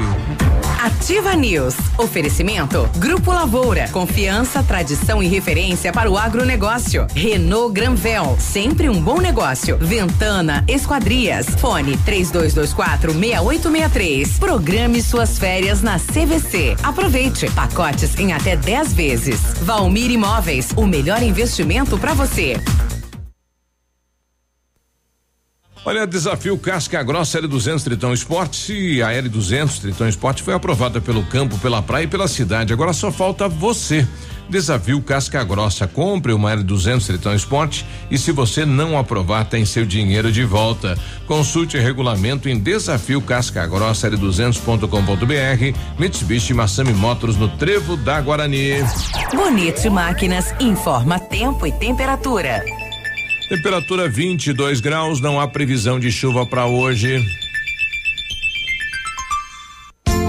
Ativa 0.79 1.35
News. 1.35 1.75
Oferecimento. 1.97 2.87
Grupo 2.97 3.31
Lavoura. 3.31 3.87
Confiança, 3.91 4.61
tradição 4.61 5.21
e 5.21 5.27
referência 5.27 5.91
para 5.91 6.09
o 6.09 6.17
agronegócio. 6.17 7.07
Renault 7.15 7.73
Granvel. 7.73 8.37
Sempre 8.39 8.87
um 8.87 9.01
bom 9.01 9.19
negócio. 9.19 9.77
Ventana 9.81 10.63
Esquadrias. 10.67 11.47
Fone 11.59 11.97
3224 12.05 13.11
6863. 13.13 14.37
Programe 14.37 15.01
suas 15.01 15.37
férias 15.39 15.81
na 15.81 15.97
CVC. 15.99 16.75
Aproveite. 16.83 17.49
Pacotes 17.51 18.17
em 18.19 18.31
até 18.33 18.55
10 18.55 18.93
vezes. 18.93 19.39
Valmir 19.63 20.11
Imóveis. 20.11 20.46
O 20.77 20.87
melhor 20.87 21.21
investimento 21.21 21.97
para 21.97 22.13
você. 22.13 22.55
Olha, 25.83 26.07
desafio 26.07 26.57
Casca 26.57 27.03
Grossa 27.03 27.41
L200 27.41 27.83
Tritão 27.83 28.13
Esporte 28.13 28.71
e 28.71 29.03
a 29.03 29.09
L200 29.09 29.81
Tritão 29.81 30.07
Esporte 30.07 30.41
foi 30.41 30.53
aprovada 30.53 31.01
pelo 31.01 31.21
campo, 31.25 31.57
pela 31.59 31.81
praia 31.81 32.05
e 32.05 32.07
pela 32.07 32.29
cidade. 32.29 32.71
Agora 32.71 32.93
só 32.93 33.11
falta 33.11 33.49
você. 33.49 34.07
Desafio 34.49 35.01
Casca 35.01 35.43
Grossa. 35.43 35.87
Compre 35.87 36.33
uma 36.33 36.55
L200 36.55 37.05
Tritão 37.05 37.35
Esporte 37.35 37.85
e 38.09 38.17
se 38.17 38.31
você 38.31 38.65
não 38.65 38.97
aprovar, 38.97 39.45
tem 39.45 39.65
seu 39.65 39.85
dinheiro 39.85 40.31
de 40.31 40.43
volta. 40.43 40.97
Consulte 41.25 41.77
o 41.77 41.81
regulamento 41.81 42.47
em 42.47 42.57
desafio 42.57 43.21
Casca 43.21 43.65
Grossa 43.67 44.09
L200.com.br. 44.09 45.77
Mitsubishi 45.99 46.53
Massami 46.53 46.93
Motors 46.93 47.35
no 47.35 47.49
Trevo 47.49 47.97
da 47.97 48.21
Guarani. 48.21 48.75
Bonito 49.33 49.91
Máquinas 49.91 50.53
informa 50.59 51.19
tempo 51.19 51.65
e 51.67 51.71
temperatura. 51.71 52.63
Temperatura 53.49 54.09
22 54.09 54.81
graus, 54.81 55.21
não 55.21 55.39
há 55.39 55.47
previsão 55.47 55.99
de 55.99 56.11
chuva 56.11 56.45
para 56.45 56.65
hoje. 56.65 57.23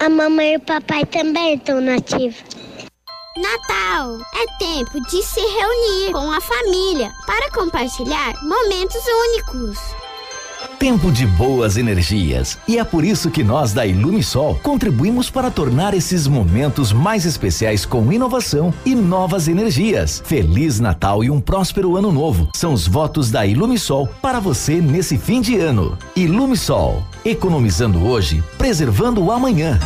A 0.00 0.08
mamãe 0.08 0.54
e 0.54 0.56
o 0.56 0.60
papai 0.60 1.04
também 1.06 1.54
estão 1.54 1.80
nativos. 1.80 2.42
Natal 3.36 4.18
é 4.34 4.58
tempo 4.58 5.00
de 5.08 5.22
se 5.22 5.40
reunir 5.40 6.12
com 6.12 6.30
a 6.30 6.40
família 6.40 7.12
para 7.26 7.50
compartilhar 7.50 8.34
momentos 8.44 9.02
únicos. 9.06 10.03
Tempo 10.78 11.10
de 11.10 11.26
boas 11.26 11.76
energias. 11.76 12.58
E 12.66 12.78
é 12.78 12.84
por 12.84 13.04
isso 13.04 13.30
que 13.30 13.42
nós 13.42 13.72
da 13.72 13.86
Ilumisol 13.86 14.58
contribuímos 14.62 15.30
para 15.30 15.50
tornar 15.50 15.94
esses 15.94 16.26
momentos 16.26 16.92
mais 16.92 17.24
especiais 17.24 17.86
com 17.86 18.12
inovação 18.12 18.72
e 18.84 18.94
novas 18.94 19.48
energias. 19.48 20.22
Feliz 20.24 20.80
Natal 20.80 21.24
e 21.24 21.30
um 21.30 21.40
próspero 21.40 21.96
ano 21.96 22.12
novo. 22.12 22.48
São 22.54 22.72
os 22.72 22.86
votos 22.86 23.30
da 23.30 23.46
Ilumisol 23.46 24.08
para 24.20 24.40
você 24.40 24.80
nesse 24.80 25.16
fim 25.16 25.40
de 25.40 25.56
ano. 25.58 25.96
Ilumisol, 26.14 27.02
economizando 27.24 28.06
hoje, 28.06 28.42
preservando 28.58 29.22
o 29.22 29.30
amanhã. 29.30 29.78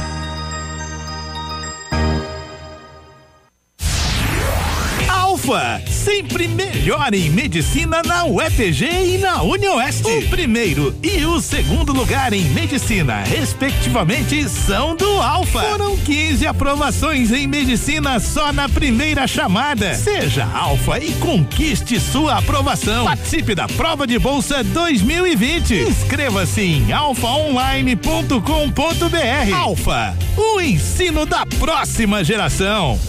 Alfa, 5.49 5.81
sempre 5.89 6.47
melhor 6.47 7.15
em 7.15 7.31
medicina 7.31 8.03
na 8.05 8.27
UEPG 8.27 8.85
e 8.85 9.17
na 9.17 9.43
UniOeste. 9.43 10.07
O 10.07 10.29
primeiro 10.29 10.95
e 11.03 11.25
o 11.25 11.41
segundo 11.41 11.91
lugar 11.91 12.35
em 12.35 12.45
medicina, 12.51 13.23
respectivamente, 13.23 14.47
são 14.47 14.95
do 14.95 15.09
Alfa. 15.23 15.63
Foram 15.63 15.97
15 15.97 16.47
aprovações 16.47 17.33
em 17.33 17.47
medicina 17.47 18.21
só 18.21 18.53
na 18.53 18.69
primeira 18.69 19.27
chamada. 19.27 19.95
Seja 19.95 20.45
Alfa 20.45 20.99
e 20.99 21.15
conquiste 21.15 21.99
sua 21.99 22.37
aprovação. 22.37 23.07
Participe 23.07 23.55
da 23.55 23.67
prova 23.69 24.07
de 24.07 24.19
bolsa 24.19 24.63
2020. 24.63 25.89
Inscreva-se 25.89 26.61
em 26.61 26.93
alfaonline.com.br. 26.93 29.55
Alfa, 29.57 30.15
o 30.37 30.61
ensino 30.61 31.25
da 31.25 31.47
próxima 31.47 32.23
geração. 32.23 33.01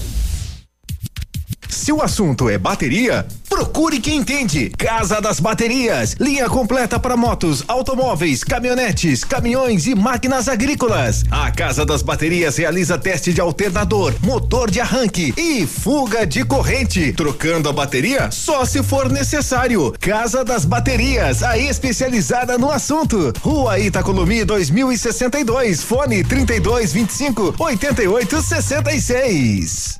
Se 1.70 1.93
o 1.93 2.01
assunto 2.01 2.49
é 2.49 2.57
bateria, 2.57 3.28
procure 3.47 3.99
quem 3.99 4.17
entende. 4.17 4.72
Casa 4.72 5.22
das 5.22 5.39
Baterias, 5.39 6.15
linha 6.20 6.49
completa 6.49 6.99
para 6.99 7.15
motos, 7.15 7.63
automóveis, 7.67 8.43
caminhonetes, 8.43 9.24
caminhões 9.24 9.86
e 9.86 9.93
máquinas 9.93 10.49
agrícolas. 10.49 11.24
A 11.30 11.51
Casa 11.51 11.86
das 11.86 12.01
Baterias 12.01 12.57
realiza 12.57 12.97
teste 12.97 13.32
de 13.32 13.39
alternador, 13.39 14.15
motor 14.24 14.72
de 14.72 14.82
arranque 14.82 15.32
e 15.38 15.67
fuga 15.67 16.26
de 16.26 16.43
corrente, 16.43 17.13
trocando 17.13 17.70
a 17.70 17.74
bateria 17.74 18.32
só 18.32 18.65
se 18.65 18.82
for 18.82 19.11
necessário. 19.11 19.93
Casa 19.99 20.43
das 20.43 20.65
Baterias, 20.65 21.43
a 21.43 21.55
especializada 21.55 22.57
no 22.57 22.72
assunto. 22.72 23.32
Rua 23.41 23.78
Itacolomi 23.78 24.43
2062, 24.43 25.84
fone 25.84 26.24
3225 26.24 27.53
8866. 27.59 29.99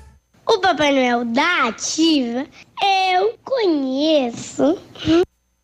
O 0.53 0.59
Papai 0.59 0.91
Noel 0.91 1.23
da 1.23 1.69
Ativa 1.69 2.45
eu 2.83 3.39
conheço. 3.41 4.77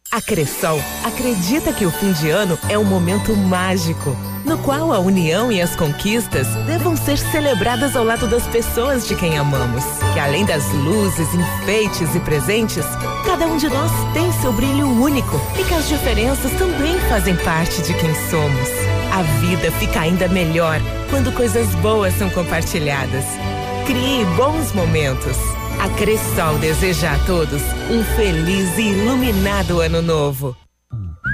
A 0.10 0.22
Cressol 0.22 0.80
acredita 1.04 1.74
que 1.74 1.86
o 1.86 1.92
fim 1.92 2.14
de 2.14 2.30
ano 2.30 2.58
é 2.70 2.78
um 2.78 2.86
momento 2.86 3.36
mágico, 3.36 4.16
no 4.46 4.58
qual 4.60 4.94
a 4.94 5.00
união 5.00 5.52
e 5.52 5.62
as 5.62 5.76
conquistas 5.76 6.48
devam 6.66 6.96
ser 6.96 7.18
celebradas 7.18 7.98
ao 7.98 8.06
lado 8.06 8.28
das 8.28 8.48
pessoas 8.48 9.06
de 9.06 9.14
quem 9.18 9.38
amamos. 9.38 9.84
Que 10.14 10.22
além 10.22 10.46
das 10.46 10.64
luzes, 10.72 11.28
enfeites 11.34 12.16
e 12.16 12.22
presentes, 12.22 12.86
cada 13.26 13.46
um 13.46 13.58
de 13.58 13.68
nós 13.68 13.92
tem 14.14 14.32
seu 14.40 14.54
brilho 14.54 14.88
único 14.88 15.36
e 15.60 15.66
que 15.66 15.74
as 15.74 15.90
diferenças 15.90 16.52
também 16.54 16.98
fazem 17.10 17.36
parte 17.36 17.82
de 17.82 17.94
quem 17.94 18.16
somos. 18.30 18.70
A 19.12 19.22
vida 19.42 19.70
fica 19.80 20.00
ainda 20.00 20.30
melhor 20.30 20.80
quando 21.10 21.34
coisas 21.34 21.68
boas 21.76 22.14
são 22.14 22.30
compartilhadas. 22.30 23.26
Crie 23.88 24.26
bons 24.36 24.74
momentos. 24.74 25.38
A 25.80 25.88
Cressol 25.96 26.58
deseja 26.60 27.14
a 27.14 27.20
todos 27.20 27.62
um 27.90 28.04
feliz 28.18 28.78
e 28.78 28.82
iluminado 28.82 29.80
ano 29.80 30.02
novo. 30.02 30.58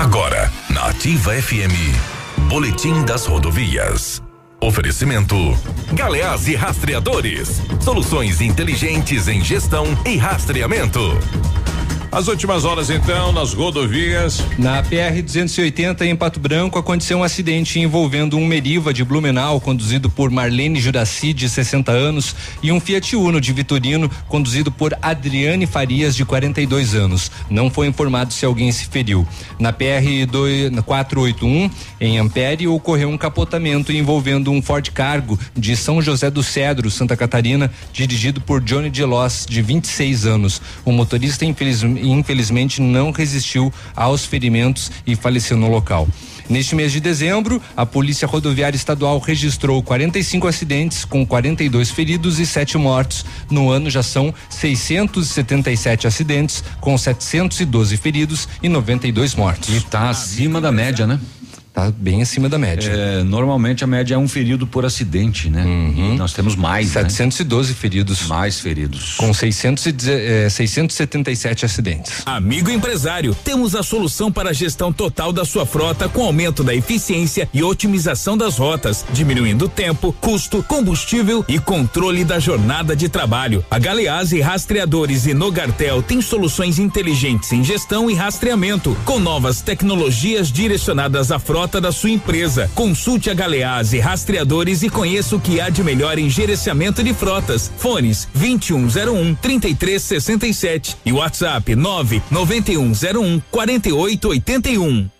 Agora, 0.00 0.50
na 0.70 0.86
Ativa 0.86 1.34
FM, 1.34 1.76
Boletim 2.48 3.04
das 3.04 3.26
Rodovias. 3.26 4.22
Oferecimento: 4.58 5.36
Galeás 5.92 6.48
e 6.48 6.54
Rastreadores. 6.54 7.60
Soluções 7.82 8.40
inteligentes 8.40 9.28
em 9.28 9.44
gestão 9.44 9.84
e 10.06 10.16
rastreamento. 10.16 11.00
As 12.12 12.26
últimas 12.26 12.64
horas, 12.64 12.90
então, 12.90 13.30
nas 13.30 13.54
rodovias. 13.54 14.42
Na 14.58 14.82
PR 14.82 15.22
280 15.22 16.04
em 16.04 16.16
Pato 16.16 16.40
Branco 16.40 16.76
aconteceu 16.76 17.18
um 17.18 17.22
acidente 17.22 17.78
envolvendo 17.78 18.36
um 18.36 18.44
Meriva 18.44 18.92
de 18.92 19.04
Blumenau, 19.04 19.60
conduzido 19.60 20.10
por 20.10 20.28
Marlene 20.28 20.80
Juraci, 20.80 21.32
de 21.32 21.48
60 21.48 21.92
anos, 21.92 22.34
e 22.60 22.72
um 22.72 22.80
Fiat 22.80 23.14
Uno 23.14 23.40
de 23.40 23.52
Vitorino, 23.52 24.10
conduzido 24.26 24.72
por 24.72 24.92
Adriane 25.00 25.66
Farias, 25.66 26.16
de 26.16 26.24
42 26.24 26.96
anos. 26.96 27.30
Não 27.48 27.70
foi 27.70 27.86
informado 27.86 28.32
se 28.32 28.44
alguém 28.44 28.72
se 28.72 28.86
feriu. 28.86 29.24
Na 29.56 29.72
PR 29.72 30.02
481, 30.84 31.70
em 32.00 32.18
Ampere, 32.18 32.66
ocorreu 32.66 33.08
um 33.08 33.16
capotamento 33.16 33.92
envolvendo 33.92 34.50
um 34.50 34.60
Ford 34.60 34.90
Cargo 34.90 35.38
de 35.56 35.76
São 35.76 36.02
José 36.02 36.28
do 36.28 36.42
Cedro, 36.42 36.90
Santa 36.90 37.16
Catarina, 37.16 37.70
dirigido 37.92 38.40
por 38.40 38.60
Johnny 38.60 38.90
de 38.90 39.04
Loss, 39.04 39.46
de 39.48 39.62
26 39.62 40.26
anos. 40.26 40.60
O 40.84 40.90
motorista, 40.90 41.44
infelizmente, 41.44 41.99
infelizmente 42.02 42.80
não 42.80 43.10
resistiu 43.10 43.72
aos 43.94 44.24
ferimentos 44.24 44.90
e 45.06 45.14
faleceu 45.14 45.56
no 45.56 45.68
local. 45.68 46.08
Neste 46.50 46.74
mês 46.74 46.90
de 46.90 46.98
dezembro, 46.98 47.62
a 47.76 47.86
Polícia 47.86 48.26
Rodoviária 48.26 48.76
Estadual 48.76 49.20
registrou 49.20 49.80
45 49.84 50.48
acidentes 50.48 51.04
com 51.04 51.24
42 51.24 51.90
feridos 51.90 52.40
e 52.40 52.46
7 52.46 52.76
mortos. 52.76 53.24
No 53.48 53.70
ano 53.70 53.88
já 53.88 54.02
são 54.02 54.34
677 54.48 56.08
acidentes 56.08 56.64
com 56.80 56.98
712 56.98 57.96
feridos 57.96 58.48
e 58.60 58.68
92 58.68 59.36
mortos. 59.36 59.68
E 59.68 59.76
está 59.76 60.10
acima 60.10 60.60
da 60.60 60.72
média, 60.72 61.06
né? 61.06 61.20
Tá 61.72 61.90
bem 61.96 62.20
acima 62.20 62.48
da 62.48 62.58
média. 62.58 62.90
É, 62.90 63.22
normalmente 63.22 63.84
a 63.84 63.86
média 63.86 64.14
é 64.16 64.18
um 64.18 64.26
ferido 64.26 64.66
por 64.66 64.84
acidente, 64.84 65.48
né? 65.48 65.64
Uhum. 65.64 66.16
Nós 66.16 66.32
temos 66.32 66.56
mais. 66.56 66.88
712 66.88 67.70
né? 67.70 67.76
feridos. 67.78 68.26
Mais 68.26 68.58
feridos. 68.58 69.14
Com 69.14 69.32
600 69.32 69.86
e, 69.86 69.94
é, 70.08 70.48
677 70.50 71.64
acidentes. 71.64 72.22
Amigo 72.26 72.70
empresário, 72.70 73.36
temos 73.44 73.76
a 73.76 73.84
solução 73.84 74.32
para 74.32 74.50
a 74.50 74.52
gestão 74.52 74.92
total 74.92 75.32
da 75.32 75.44
sua 75.44 75.64
frota 75.64 76.08
com 76.08 76.24
aumento 76.24 76.64
da 76.64 76.74
eficiência 76.74 77.48
e 77.54 77.62
otimização 77.62 78.36
das 78.36 78.58
rotas, 78.58 79.04
diminuindo 79.12 79.68
tempo, 79.68 80.12
custo, 80.20 80.64
combustível 80.64 81.44
e 81.46 81.60
controle 81.60 82.24
da 82.24 82.40
jornada 82.40 82.96
de 82.96 83.08
trabalho. 83.08 83.64
A 83.70 83.78
Galeazzi 83.78 84.40
Rastreadores 84.40 85.24
e 85.26 85.34
Nogartel 85.34 86.02
tem 86.02 86.20
soluções 86.20 86.80
inteligentes 86.80 87.52
em 87.52 87.62
gestão 87.62 88.10
e 88.10 88.14
rastreamento, 88.14 88.96
com 89.04 89.20
novas 89.20 89.60
tecnologias 89.60 90.50
direcionadas 90.50 91.30
à 91.30 91.38
frota 91.38 91.59
frota 91.60 91.78
da 91.78 91.92
sua 91.92 92.08
empresa. 92.08 92.70
Consulte 92.74 93.28
a 93.28 93.34
Galeazzi 93.34 93.98
Rastreadores 93.98 94.82
e 94.82 94.88
conheça 94.88 95.36
o 95.36 95.40
que 95.40 95.60
há 95.60 95.68
de 95.68 95.84
melhor 95.84 96.18
em 96.18 96.30
gerenciamento 96.30 97.02
de 97.02 97.12
frotas. 97.12 97.70
Fones 97.76 98.26
2101 98.32 99.34
3367 99.34 100.96
e 101.04 101.12
WhatsApp 101.12 101.74
99101 101.76 103.42
4881. 103.50 105.19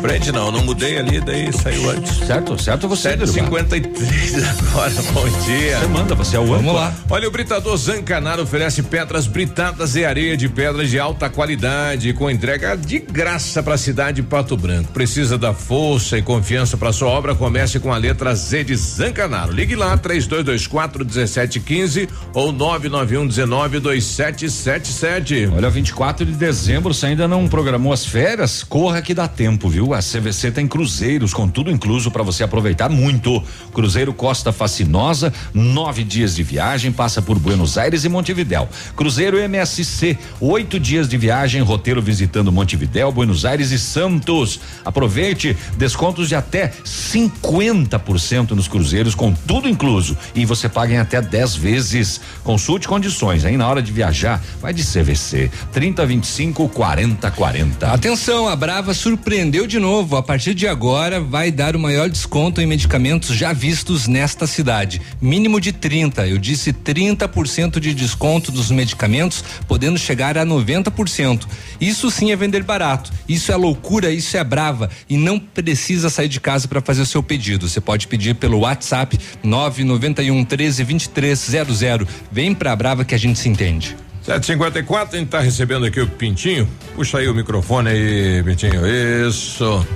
Frente 0.00 0.30
não, 0.30 0.52
não 0.52 0.64
mudei 0.64 0.96
ali, 0.96 1.20
daí 1.20 1.52
saiu 1.52 1.90
antes. 1.90 2.18
Certo, 2.18 2.62
certo 2.62 2.88
você, 2.88 3.16
53 3.26 4.34
agora, 4.68 4.90
bom 5.12 5.28
dia. 5.44 5.78
Você 5.78 5.86
manda, 5.88 6.14
você 6.14 6.36
é 6.36 6.38
o 6.40 6.46
Vamos 6.46 6.72
lá. 6.72 6.94
Olha, 7.10 7.26
o 7.26 7.30
Britador 7.30 7.76
Zancanaro 7.76 8.42
oferece 8.42 8.82
pedras 8.82 9.26
britadas 9.26 9.96
e 9.96 10.04
areia 10.04 10.36
de 10.36 10.48
pedras 10.48 10.88
de 10.88 11.00
alta 11.00 11.28
qualidade 11.28 12.12
com 12.12 12.30
entrega 12.30 12.76
de 12.76 13.00
graça 13.00 13.62
para 13.62 13.74
a 13.74 13.78
cidade 13.78 14.22
de 14.22 14.22
Pato 14.22 14.56
Branco. 14.56 14.92
Precisa 14.92 15.36
da 15.36 15.52
força 15.52 16.16
e 16.16 16.22
confiança 16.22 16.76
para 16.76 16.92
sua 16.92 17.08
obra? 17.08 17.34
Comece 17.34 17.80
com 17.80 17.92
a 17.92 17.96
letra 17.96 18.34
Z 18.34 18.64
de 18.64 18.76
Zancanaro. 18.76 19.52
Ligue 19.52 19.74
lá 19.74 19.96
3224 19.96 21.04
1715 21.04 22.08
ou 22.32 22.52
991 22.52 23.26
19 23.26 23.80
2777. 23.80 25.50
Olha, 25.54 25.68
24 25.68 26.24
de 26.24 26.32
dezembro, 26.32 26.94
você 26.94 27.06
ainda 27.06 27.26
não 27.26 27.48
programou 27.48 27.92
as 27.92 28.04
férias? 28.04 28.62
Corra 28.62 29.02
que 29.02 29.12
dá 29.12 29.26
tempo, 29.26 29.68
viu? 29.68 29.87
A 29.94 30.00
CVC 30.00 30.50
tem 30.50 30.66
cruzeiros 30.66 31.32
com 31.32 31.48
tudo 31.48 31.70
incluso 31.70 32.10
para 32.10 32.22
você 32.22 32.42
aproveitar 32.42 32.88
muito. 32.88 33.42
Cruzeiro 33.72 34.12
Costa 34.12 34.52
Fascinosa, 34.52 35.32
nove 35.54 36.04
dias 36.04 36.34
de 36.36 36.42
viagem, 36.42 36.92
passa 36.92 37.22
por 37.22 37.38
Buenos 37.38 37.78
Aires 37.78 38.04
e 38.04 38.08
Montevidéu. 38.08 38.68
Cruzeiro 38.96 39.38
MSC, 39.38 40.18
oito 40.40 40.78
dias 40.78 41.08
de 41.08 41.16
viagem, 41.16 41.62
roteiro 41.62 42.02
visitando 42.02 42.52
Montevidéu, 42.52 43.10
Buenos 43.12 43.44
Aires 43.44 43.70
e 43.70 43.78
Santos. 43.78 44.60
Aproveite 44.84 45.56
descontos 45.76 46.28
de 46.28 46.34
até 46.34 46.72
50% 46.84 48.50
nos 48.50 48.68
cruzeiros 48.68 49.14
com 49.14 49.32
tudo 49.32 49.68
incluso 49.68 50.16
e 50.34 50.44
você 50.44 50.68
paga 50.68 50.94
em 50.94 50.98
até 50.98 51.20
10 51.20 51.54
vezes. 51.56 52.20
Consulte 52.44 52.88
condições, 52.88 53.44
hein? 53.44 53.56
Na 53.56 53.68
hora 53.68 53.82
de 53.82 53.92
viajar, 53.92 54.42
vai 54.60 54.72
de 54.72 54.82
CVC 54.82 55.50
30 55.72 56.06
25 56.06 56.68
40 56.68 57.30
40. 57.30 57.92
Atenção, 57.92 58.48
a 58.48 58.56
Brava 58.56 58.92
surpreendeu 58.92 59.66
de 59.66 59.77
novo 59.78 60.08
Novo, 60.08 60.16
a 60.16 60.22
partir 60.22 60.54
de 60.54 60.68
agora, 60.68 61.20
vai 61.20 61.50
dar 61.50 61.74
o 61.74 61.78
maior 61.78 62.08
desconto 62.08 62.60
em 62.60 62.66
medicamentos 62.66 63.34
já 63.34 63.52
vistos 63.52 64.06
nesta 64.06 64.46
cidade. 64.46 65.02
Mínimo 65.20 65.60
de 65.60 65.72
30. 65.72 66.26
Eu 66.26 66.38
disse 66.38 66.72
30% 66.72 67.80
de 67.80 67.92
desconto 67.92 68.52
dos 68.52 68.70
medicamentos, 68.70 69.44
podendo 69.66 69.98
chegar 69.98 70.38
a 70.38 70.46
90%. 70.46 71.46
Isso 71.80 72.10
sim 72.10 72.30
é 72.30 72.36
vender 72.36 72.62
barato. 72.62 73.12
Isso 73.28 73.50
é 73.50 73.56
loucura, 73.56 74.10
isso 74.10 74.36
é 74.36 74.44
brava. 74.44 74.88
E 75.10 75.16
não 75.16 75.38
precisa 75.38 76.08
sair 76.08 76.28
de 76.28 76.40
casa 76.40 76.68
para 76.68 76.80
fazer 76.80 77.02
o 77.02 77.06
seu 77.06 77.22
pedido. 77.22 77.68
Você 77.68 77.80
pode 77.80 78.06
pedir 78.06 78.36
pelo 78.36 78.60
WhatsApp 78.60 79.18
991 79.42 80.44
13 80.44 80.84
23 80.84 81.38
00. 81.38 82.08
Vem 82.30 82.54
pra 82.54 82.76
Brava 82.76 83.04
que 83.04 83.14
a 83.14 83.18
gente 83.18 83.38
se 83.38 83.48
entende. 83.48 84.07
754, 84.28 85.16
a 85.16 85.18
gente 85.20 85.28
tá 85.30 85.40
recebendo 85.40 85.86
aqui 85.86 86.02
o 86.02 86.06
Pintinho. 86.06 86.68
Puxa 86.94 87.16
aí 87.16 87.26
o 87.28 87.34
microfone 87.34 87.88
aí, 87.88 88.42
Pintinho. 88.42 88.82
Isso. 89.26 89.86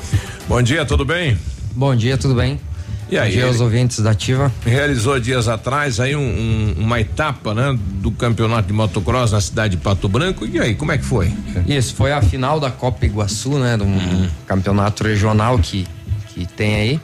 Bom 0.49 0.63
dia, 0.63 0.87
tudo 0.87 1.05
bem? 1.05 1.37
Bom 1.77 1.95
dia, 1.95 2.17
tudo 2.17 2.35
bem? 2.35 2.59
E 3.11 3.19
aí? 3.19 3.29
Bom 3.29 3.37
dia 3.37 3.47
aos 3.47 3.61
ouvintes 3.61 3.99
da 4.01 4.13
Ativa. 4.13 4.51
Realizou 4.65 5.21
dias 5.21 5.49
atrás 5.49 6.01
aí 6.01 6.17
um, 6.17 6.23
um, 6.23 6.75
uma 6.79 6.99
etapa, 6.99 7.53
né, 7.53 7.79
do 7.79 8.11
campeonato 8.11 8.69
de 8.69 8.73
motocross 8.73 9.33
na 9.33 9.41
cidade 9.43 9.77
de 9.77 9.83
Pato 9.83 10.09
Branco. 10.09 10.47
E 10.47 10.59
aí, 10.59 10.75
como 10.75 10.93
é 10.93 10.97
que 10.97 11.05
foi? 11.05 11.31
Isso, 11.69 11.95
foi 11.95 12.11
a 12.11 12.23
final 12.23 12.59
da 12.59 12.71
Copa 12.71 13.05
Iguaçu, 13.05 13.59
né? 13.59 13.77
De 13.77 13.83
um 13.83 13.87
Uhum. 13.99 14.31
campeonato 14.47 15.05
regional 15.05 15.59
que, 15.59 15.87
que 16.29 16.47
tem 16.47 16.75
aí. 16.77 17.01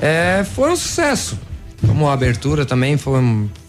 É, 0.00 0.46
foi 0.54 0.70
um 0.70 0.76
sucesso. 0.76 1.36
Como 1.84 2.08
a 2.08 2.12
abertura 2.12 2.64
também 2.64 2.96
foi, 2.96 3.20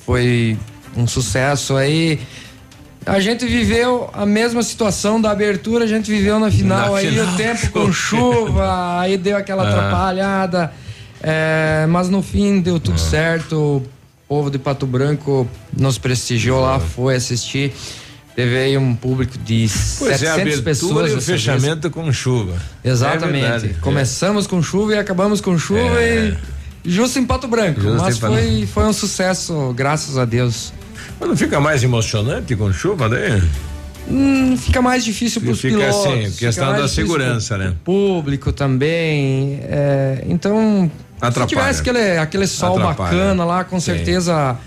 foi 0.06 0.60
um 0.96 1.08
sucesso 1.08 1.76
aí. 1.76 2.20
A 3.06 3.20
gente 3.20 3.46
viveu 3.46 4.10
a 4.14 4.26
mesma 4.26 4.64
situação 4.64 5.20
da 5.20 5.32
abertura, 5.32 5.84
a 5.84 5.88
gente 5.88 6.10
viveu 6.10 6.40
na 6.40 6.50
final 6.50 6.92
Na 6.94 6.98
aí, 7.00 7.10
final, 7.10 7.34
o 7.34 7.38
tempo 7.38 7.70
com 7.72 7.92
chuva, 7.92 9.00
aí 9.00 9.18
deu 9.18 9.36
aquela 9.38 9.64
Ah. 9.64 9.70
atrapalhada. 9.70 10.74
É, 11.22 11.86
mas 11.90 12.10
no 12.10 12.22
fim 12.22 12.60
deu 12.60 12.80
tudo 12.80 13.00
certo. 13.00 13.56
O 13.56 13.84
povo 14.28 14.50
de 14.50 14.58
Pato 14.58 14.86
Branco 14.86 15.48
nos 15.78 15.98
prestigiou 15.98 16.62
lá, 16.62 16.80
foi 16.80 17.16
assistir. 17.16 17.74
Teve 18.36 18.58
aí 18.58 18.78
um 18.78 18.96
público 18.96 19.38
de 19.38 19.68
Pois 20.00 20.24
é, 20.24 20.28
a 20.28 20.36
700 20.36 20.40
abertura 20.40 20.64
pessoas. 20.64 21.10
e 21.10 21.14
o 21.14 21.16
dessa 21.16 21.32
vez. 21.32 21.42
fechamento 21.44 21.90
com 21.92 22.12
chuva. 22.12 22.54
Exatamente. 22.84 23.46
É 23.46 23.50
verdade. 23.60 23.74
Começamos 23.80 24.48
com 24.48 24.62
chuva 24.64 24.96
e 24.96 24.98
acabamos 24.98 25.40
com 25.40 25.58
chuva 25.58 26.02
É. 26.02 26.36
e 26.84 26.90
justo 26.92 27.20
em 27.20 27.26
Pato 27.26 27.48
Branco. 27.48 27.80
Justo 27.80 28.02
mas 28.02 28.18
foi, 28.18 28.66
foi 28.74 28.86
um 28.86 28.94
sucesso, 28.94 29.72
graças 29.76 30.18
a 30.18 30.26
Deus. 30.26 30.74
Mas 31.24 31.30
não 31.30 31.38
fica 31.38 31.58
mais 31.58 31.82
emocionante 31.82 32.54
com 32.54 32.74
chuva 32.74 33.08
daí? 33.08 33.42
Hum, 34.12 34.58
fica 34.58 34.82
mais 34.82 35.06
difícil 35.06 35.42
para 35.42 35.52
os 35.52 35.62
pilotos. 35.62 36.06
assim, 36.06 36.32
questão 36.32 36.74
da 36.74 36.86
segurança, 36.86 37.58
né? 37.58 37.74
Público 37.86 38.52
também. 38.52 39.62
é, 39.64 40.22
então, 40.28 40.92
Atrapalha. 41.22 41.48
se 41.48 41.56
tivesse 41.56 41.80
aquele, 41.80 42.18
aquele 42.18 42.46
sol 42.46 42.78
Atrapalha. 42.78 43.18
bacana 43.18 43.46
lá, 43.46 43.64
com 43.64 43.80
Sim. 43.80 43.86
certeza 43.86 44.58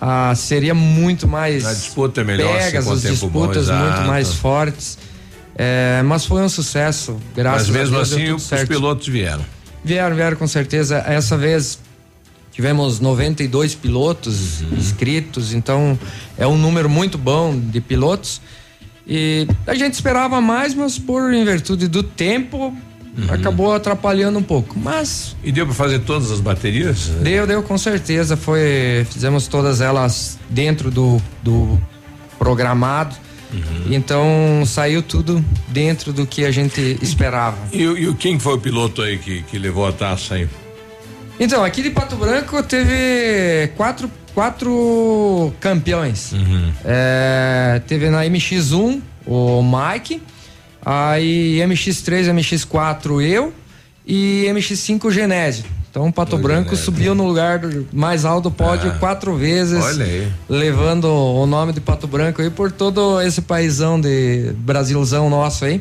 ah, 0.00 0.32
seria 0.36 0.72
muito 0.72 1.26
mais. 1.26 1.66
A 1.66 1.72
disputa 1.74 2.20
é 2.20 2.24
melhor, 2.24 2.56
Pegas, 2.60 2.86
as 2.86 3.02
tempo 3.02 3.28
bom, 3.28 3.48
disputas 3.48 3.68
muito 3.68 4.02
mais 4.06 4.34
fortes. 4.34 4.96
É, 5.56 6.00
mas 6.04 6.24
foi 6.24 6.42
um 6.42 6.48
sucesso, 6.48 7.16
graças 7.34 7.68
Mas 7.68 7.76
mesmo 7.76 7.96
a 7.96 7.98
Deus. 7.98 8.10
deu 8.10 8.18
assim, 8.18 8.26
tudo 8.28 8.36
os 8.36 8.42
certo. 8.44 8.68
pilotos 8.68 9.08
vieram. 9.08 9.44
Vieram, 9.84 10.14
vieram 10.14 10.36
com 10.36 10.46
certeza. 10.46 11.02
Essa 11.08 11.36
vez 11.36 11.80
tivemos 12.54 13.00
92 13.00 13.74
pilotos 13.74 14.60
Uhum. 14.62 14.78
inscritos, 14.78 15.52
então 15.52 15.98
é 16.38 16.46
um 16.46 16.56
número 16.56 16.88
muito 16.88 17.18
bom 17.18 17.58
de 17.58 17.80
pilotos. 17.80 18.40
E 19.06 19.46
a 19.66 19.74
gente 19.74 19.92
esperava 19.94 20.40
mais, 20.40 20.74
mas 20.74 20.98
por 20.98 21.34
em 21.34 21.44
virtude 21.44 21.88
do 21.88 22.02
tempo 22.02 22.74
acabou 23.28 23.74
atrapalhando 23.74 24.38
um 24.38 24.42
pouco. 24.42 24.78
Mas 24.78 25.36
E 25.44 25.52
deu 25.52 25.66
para 25.66 25.74
fazer 25.74 25.98
todas 26.00 26.30
as 26.30 26.40
baterias? 26.40 27.08
deu, 27.22 27.46
deu 27.46 27.62
com 27.62 27.76
certeza. 27.76 28.36
Foi, 28.36 29.06
fizemos 29.10 29.46
todas 29.46 29.80
elas 29.80 30.38
dentro 30.48 30.90
do, 30.90 31.20
do 31.42 31.78
programado. 32.38 33.14
Então 33.88 34.64
saiu 34.66 35.00
tudo 35.02 35.44
dentro 35.68 36.12
do 36.12 36.26
que 36.26 36.44
a 36.44 36.50
gente 36.50 36.98
esperava. 37.00 37.56
E, 37.72 37.86
o- 37.86 37.96
e 37.96 38.14
quem 38.14 38.36
foi 38.38 38.54
o 38.54 38.58
piloto 38.58 39.00
aí 39.02 39.16
que, 39.18 39.42
que 39.42 39.58
levou 39.58 39.86
a 39.86 39.92
taça 39.92 40.34
aí? 40.34 40.48
Então, 41.38 41.64
aqui 41.64 41.82
de 41.82 41.90
Pato 41.90 42.16
Branco 42.16 42.62
teve 42.62 43.68
quatro, 43.76 44.10
quatro 44.34 45.52
campeões. 45.60 46.32
É, 46.84 47.80
teve 47.86 48.08
na 48.08 48.24
MX1 48.24 49.00
o 49.26 49.62
Mike, 49.62 50.22
aí 50.84 51.58
MX3, 51.66 52.30
MX4 52.32 53.20
eu 53.22 53.52
e 54.06 54.46
MX5 54.52 55.04
o 55.06 55.10
Genésio. 55.10 55.64
Então, 55.90 56.10
Pato 56.10 56.36
Branco 56.36 56.74
subiu 56.76 57.14
no 57.14 57.24
lugar 57.24 57.60
do- 57.60 57.86
mais 57.92 58.24
alto 58.24 58.50
do 58.50 58.50
pódio 58.50 58.90
Ah, 58.90 58.98
quatro 58.98 59.36
vezes, 59.36 59.82
olha 59.82 60.04
aí. 60.04 60.28
levando 60.48 61.04
o 61.04 61.46
nome 61.46 61.72
de 61.72 61.80
Pato 61.80 62.08
Branco 62.08 62.42
aí 62.42 62.50
por 62.50 62.72
todo 62.72 63.20
esse 63.20 63.40
paizão 63.42 64.00
de 64.00 64.52
Brasilzão 64.58 65.30
nosso 65.30 65.64
aí. 65.64 65.80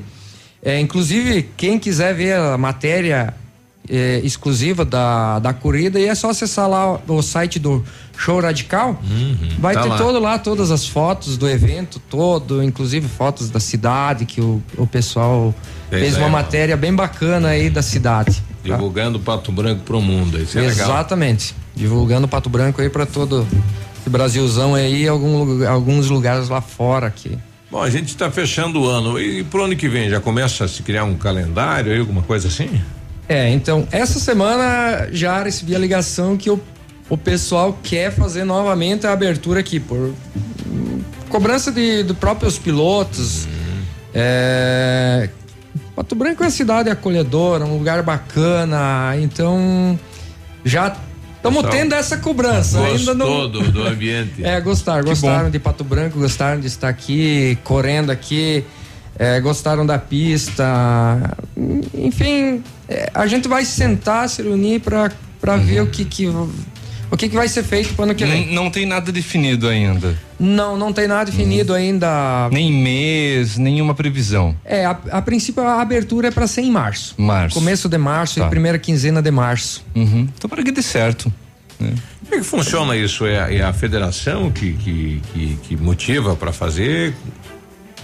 É, 0.62 0.80
inclusive, 0.80 1.50
quem 1.58 1.80
quiser 1.80 2.14
ver 2.14 2.36
a 2.36 2.58
matéria 2.60 3.34
é, 3.90 4.22
exclusiva 4.24 4.86
da, 4.86 5.40
da 5.40 5.54
corrida, 5.54 6.00
e 6.00 6.06
é 6.08 6.16
só 6.16 6.30
acessar 6.30 6.70
lá 6.70 7.00
o 7.08 7.22
site 7.22 7.60
do 7.60 7.84
Show 8.18 8.40
Radical. 8.40 9.00
Vai 9.60 9.74
tá 9.74 9.84
ter 9.84 9.90
lá. 9.90 9.98
todo 9.98 10.20
lá, 10.20 10.40
todas 10.40 10.72
as 10.72 10.88
fotos 10.88 11.38
do 11.38 11.50
evento 11.50 12.00
todo, 12.10 12.64
inclusive 12.64 13.08
fotos 13.08 13.50
da 13.50 13.60
cidade, 13.60 14.26
que 14.26 14.40
o, 14.42 14.62
o 14.78 14.88
pessoal 14.88 15.54
Fez 15.90 16.16
uma 16.16 16.28
uma- 16.28 16.40
matéria 16.40 16.76
bem 16.78 16.94
bacana 16.94 17.50
aí 17.50 17.70
da 17.70 17.82
cidade. 17.82 18.36
tá? 18.36 18.42
Divulgando 18.64 19.18
o 19.18 19.22
Pato 19.22 19.52
Branco 19.52 19.82
pro 19.84 20.02
mundo. 20.02 20.42
Isso 20.42 20.58
é 20.58 20.62
legal. 20.62 20.90
Exatamente. 20.90 21.54
Divulgando 21.76 22.28
Pato 22.28 22.50
Branco 22.50 22.82
aí 22.82 22.90
para 22.90 23.06
todo 23.06 23.46
esse 24.00 24.10
Brasilzão 24.10 24.76
aí, 24.76 25.08
algum, 25.08 25.68
alguns 25.68 26.10
lugares 26.10 26.50
lá 26.50 26.62
fora 26.62 27.08
aqui. 27.08 27.38
Bom, 27.70 27.82
a 27.82 27.90
gente 27.90 28.08
está 28.10 28.30
fechando 28.30 28.82
o 28.82 28.88
ano. 28.88 29.20
E 29.20 29.44
pro 29.44 29.64
ano 29.64 29.76
que 29.76 29.90
vem, 29.90 30.10
já 30.10 30.20
começa 30.20 30.66
a 30.66 30.68
se 30.68 30.84
criar 30.84 31.04
um 31.06 31.16
calendário 31.16 31.92
aí, 31.92 32.00
alguma 32.00 32.22
coisa 32.22 32.48
assim? 32.48 32.70
É, 33.28 33.50
então, 33.50 33.88
essa 33.92 34.20
semana 34.20 35.08
já 35.12 35.42
recebi 35.42 35.76
a 35.76 35.80
ligação 35.80 36.36
que 36.36 36.50
o, 36.50 36.60
o 37.10 37.18
pessoal 37.18 37.78
quer 37.82 38.12
fazer 38.12 38.44
novamente 38.44 39.08
a 39.08 39.14
abertura 39.14 39.62
aqui, 39.62 39.80
por 39.80 40.14
hum, 40.68 41.02
cobrança 41.30 41.72
de, 41.72 42.04
de 42.04 42.14
próprios 42.14 42.58
pilotos. 42.58 43.48
É, 44.14 45.30
Pato 45.96 46.16
Branco 46.16 46.44
é 46.44 46.48
uma 46.48 46.52
cidade 46.52 46.90
acolhedora, 46.90 47.66
um 47.66 47.78
lugar 47.78 48.02
bacana, 48.04 49.16
então 49.18 49.98
já 50.66 50.96
estamos 51.36 51.64
tendo 51.70 51.94
essa 51.94 52.18
cobrança. 52.18 52.80
Ainda 52.84 53.14
não, 53.14 53.28
Gostou 53.28 53.50
do, 53.50 53.72
do 53.72 53.84
ambiente. 53.88 54.44
é, 54.46 54.60
gostaram, 54.60 55.04
Que 55.04 55.10
gostaram 55.10 55.46
bom. 55.46 55.50
de 55.52 55.60
Pato 55.60 55.84
Branco, 55.84 56.20
gostaram 56.20 56.60
de 56.60 56.68
estar 56.68 56.90
aqui, 56.90 57.58
correndo 57.64 58.12
aqui, 58.12 58.64
é, 59.18 59.40
gostaram 59.40 59.86
da 59.86 59.98
pista. 59.98 61.36
Enfim, 61.94 62.64
é, 62.88 63.10
a 63.14 63.28
gente 63.28 63.48
vai 63.48 63.66
sentar, 63.66 64.30
se 64.30 64.42
reunir 64.42 64.80
para 64.80 65.12
para 65.40 65.58
ver 65.58 65.82
o 65.82 65.88
que 65.88 66.06
que 66.06 66.26
o 66.28 67.18
que 67.18 67.28
que 67.28 67.36
vai 67.36 67.48
ser 67.50 67.64
feito 67.64 67.94
para 67.96 68.06
ano 68.06 68.16
que 68.16 68.26
vem. 68.26 68.48
Não, 68.54 68.64
não 68.64 68.72
tem 68.72 68.86
nada 68.86 69.12
definido 69.12 69.68
ainda. 69.68 70.18
Não, 70.40 70.78
não 70.78 70.92
tem 70.94 71.06
nada 71.08 71.26
definido 71.30 71.74
ainda. 71.74 72.50
Nem 72.52 72.72
mês, 72.72 73.58
nenhuma 73.58 73.94
previsão. 73.94 74.56
É, 74.66 74.86
a, 74.86 74.98
a 75.12 75.22
princípio 75.22 75.62
a 75.64 75.82
abertura 75.82 76.30
é 76.30 76.32
para 76.32 76.48
ser 76.48 76.62
em 76.62 76.72
março. 76.72 77.14
Março. 77.18 77.54
Começo 77.56 77.88
de 77.90 77.98
março 77.98 78.40
Tá. 78.40 78.48
e 78.48 78.50
primeira 78.50 78.80
quinzena 78.80 79.22
de 79.22 79.30
março. 79.32 79.84
Uhum. 79.94 80.28
Então 80.36 80.50
para 80.50 80.64
que 80.64 80.72
dê 80.72 80.82
certo. 80.82 81.32
né? 81.80 81.94
Como 82.24 82.36
é 82.36 82.38
que 82.40 82.44
funciona 82.46 82.96
isso? 82.96 83.26
É, 83.26 83.40
a- 83.44 83.54
é 83.54 83.62
a 83.62 83.74
federação 83.74 84.50
que, 84.50 84.74
que, 84.74 85.22
que, 85.34 85.58
que 85.64 85.76
motiva 85.78 86.36
para 86.36 86.52
fazer? 86.54 87.14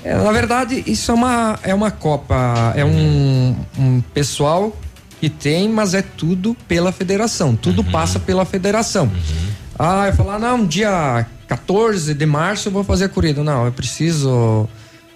É, 0.03 0.15
na 0.15 0.31
verdade, 0.31 0.83
isso 0.87 1.11
é 1.11 1.13
uma, 1.13 1.59
é 1.63 1.73
uma 1.73 1.91
Copa, 1.91 2.73
é 2.75 2.85
um, 2.85 3.55
um 3.77 4.01
pessoal 4.13 4.75
que 5.19 5.29
tem, 5.29 5.67
mas 5.67 5.93
é 5.93 6.01
tudo 6.01 6.55
pela 6.67 6.91
federação, 6.91 7.55
tudo 7.55 7.83
passa 7.83 8.19
pela 8.19 8.45
federação. 8.45 9.11
Ah, 9.77 10.07
eu 10.07 10.13
falar, 10.13 10.39
não, 10.39 10.65
dia 10.65 11.25
14 11.47 12.13
de 12.13 12.25
março 12.25 12.67
eu 12.67 12.71
vou 12.71 12.83
fazer 12.83 13.05
a 13.05 13.09
corrida. 13.09 13.43
Não, 13.43 13.65
eu 13.65 13.71
preciso. 13.71 14.67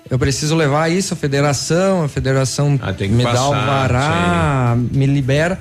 Eu 0.09 0.19
preciso 0.19 0.55
levar 0.55 0.91
isso 0.91 1.13
à 1.13 1.17
federação, 1.17 2.03
a 2.03 2.09
federação 2.09 2.77
Ah, 2.81 2.91
me 2.91 3.23
dá 3.23 3.47
o 3.47 3.51
passar, 3.51 3.65
vará, 3.65 4.77
me 4.77 5.05
libera, 5.05 5.59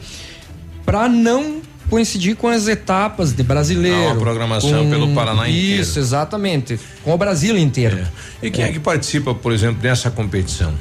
para 0.84 1.08
não 1.08 1.61
coincidir 1.96 2.34
com 2.36 2.48
as 2.48 2.66
etapas 2.68 3.34
de 3.34 3.42
brasileiro. 3.42 4.08
Ah, 4.08 4.12
uma 4.12 4.16
programação 4.20 4.84
com- 4.84 4.88
pelo 4.90 5.14
Paraná 5.14 5.46
inteiro. 5.46 5.82
Isso, 5.82 5.98
exatamente. 5.98 6.80
Com 7.04 7.12
o 7.12 7.18
Brasil 7.18 7.58
inteiro. 7.58 7.98
E 8.42 8.50
quem 8.50 8.64
é. 8.64 8.72
que 8.72 8.80
participa, 8.80 9.34
por 9.34 9.52
exemplo, 9.52 9.82
dessa 9.82 10.10
competição? 10.10 10.72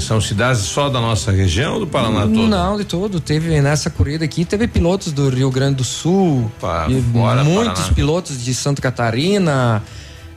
São 0.00 0.20
cidades 0.20 0.62
só 0.62 0.88
da 0.88 1.00
nossa 1.00 1.30
região 1.30 1.74
ou 1.74 1.80
do 1.80 1.86
Paraná 1.86 2.22
todo? 2.22 2.48
Não, 2.48 2.76
de 2.76 2.84
todo. 2.84 3.20
Teve 3.20 3.60
nessa 3.60 3.88
corrida 3.90 4.24
aqui, 4.24 4.44
teve 4.44 4.66
pilotos 4.66 5.12
do 5.12 5.28
Rio 5.28 5.48
Grande 5.52 5.76
do 5.76 5.84
Sul, 5.84 6.50
Pa- 6.60 6.88
e 6.90 7.00
fora, 7.12 7.44
muitos 7.44 7.74
Paraná. 7.82 7.94
pilotos 7.94 8.44
de 8.44 8.52
Santa 8.52 8.82
Catarina. 8.82 9.80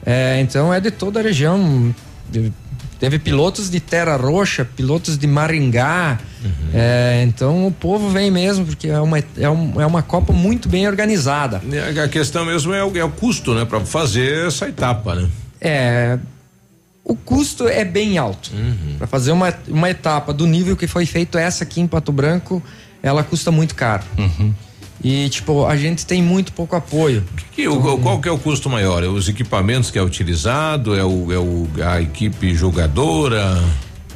É, 0.06 0.38
então 0.40 0.72
é 0.72 0.78
de 0.80 0.92
toda 0.92 1.18
a 1.18 1.22
região. 1.24 1.92
De- 2.30 2.52
Teve 3.00 3.18
pilotos 3.18 3.70
de 3.70 3.80
Terra 3.80 4.14
Roxa, 4.14 4.62
pilotos 4.62 5.16
de 5.16 5.26
Maringá. 5.26 6.18
Uhum. 6.44 6.50
É, 6.74 7.24
então 7.26 7.66
o 7.66 7.72
povo 7.72 8.10
vem 8.10 8.30
mesmo, 8.30 8.66
porque 8.66 8.88
é 8.88 9.00
uma, 9.00 9.18
é, 9.18 9.48
um, 9.48 9.80
é 9.80 9.86
uma 9.86 10.02
Copa 10.02 10.34
muito 10.34 10.68
bem 10.68 10.86
organizada. 10.86 11.62
A 12.04 12.08
questão 12.08 12.44
mesmo 12.44 12.74
é 12.74 12.84
o, 12.84 12.94
é 12.94 13.02
o 13.02 13.10
custo, 13.10 13.54
né? 13.54 13.64
Para 13.64 13.80
fazer 13.80 14.46
essa 14.46 14.68
etapa, 14.68 15.14
né? 15.14 15.28
É. 15.58 16.18
O 17.02 17.16
custo 17.16 17.66
é 17.66 17.86
bem 17.86 18.18
alto. 18.18 18.50
Uhum. 18.52 18.96
Para 18.98 19.06
fazer 19.06 19.32
uma, 19.32 19.52
uma 19.66 19.88
etapa 19.88 20.34
do 20.34 20.46
nível 20.46 20.76
que 20.76 20.86
foi 20.86 21.06
feito 21.06 21.38
essa 21.38 21.64
aqui 21.64 21.80
em 21.80 21.86
Pato 21.86 22.12
Branco, 22.12 22.62
ela 23.02 23.24
custa 23.24 23.50
muito 23.50 23.74
caro. 23.74 24.04
E, 25.02 25.28
tipo, 25.30 25.64
a 25.66 25.76
gente 25.76 26.04
tem 26.04 26.22
muito 26.22 26.52
pouco 26.52 26.76
apoio. 26.76 27.24
Que, 27.52 27.66
o, 27.66 27.98
qual 27.98 28.20
que 28.20 28.28
é 28.28 28.32
o 28.32 28.38
custo 28.38 28.68
maior? 28.68 29.02
É 29.02 29.06
os 29.06 29.28
equipamentos 29.28 29.90
que 29.90 29.98
é 29.98 30.02
utilizado? 30.02 30.94
É, 30.94 31.02
o, 31.02 31.32
é 31.32 31.38
o, 31.38 31.66
a 31.82 32.00
equipe 32.00 32.54
jogadora? 32.54 33.62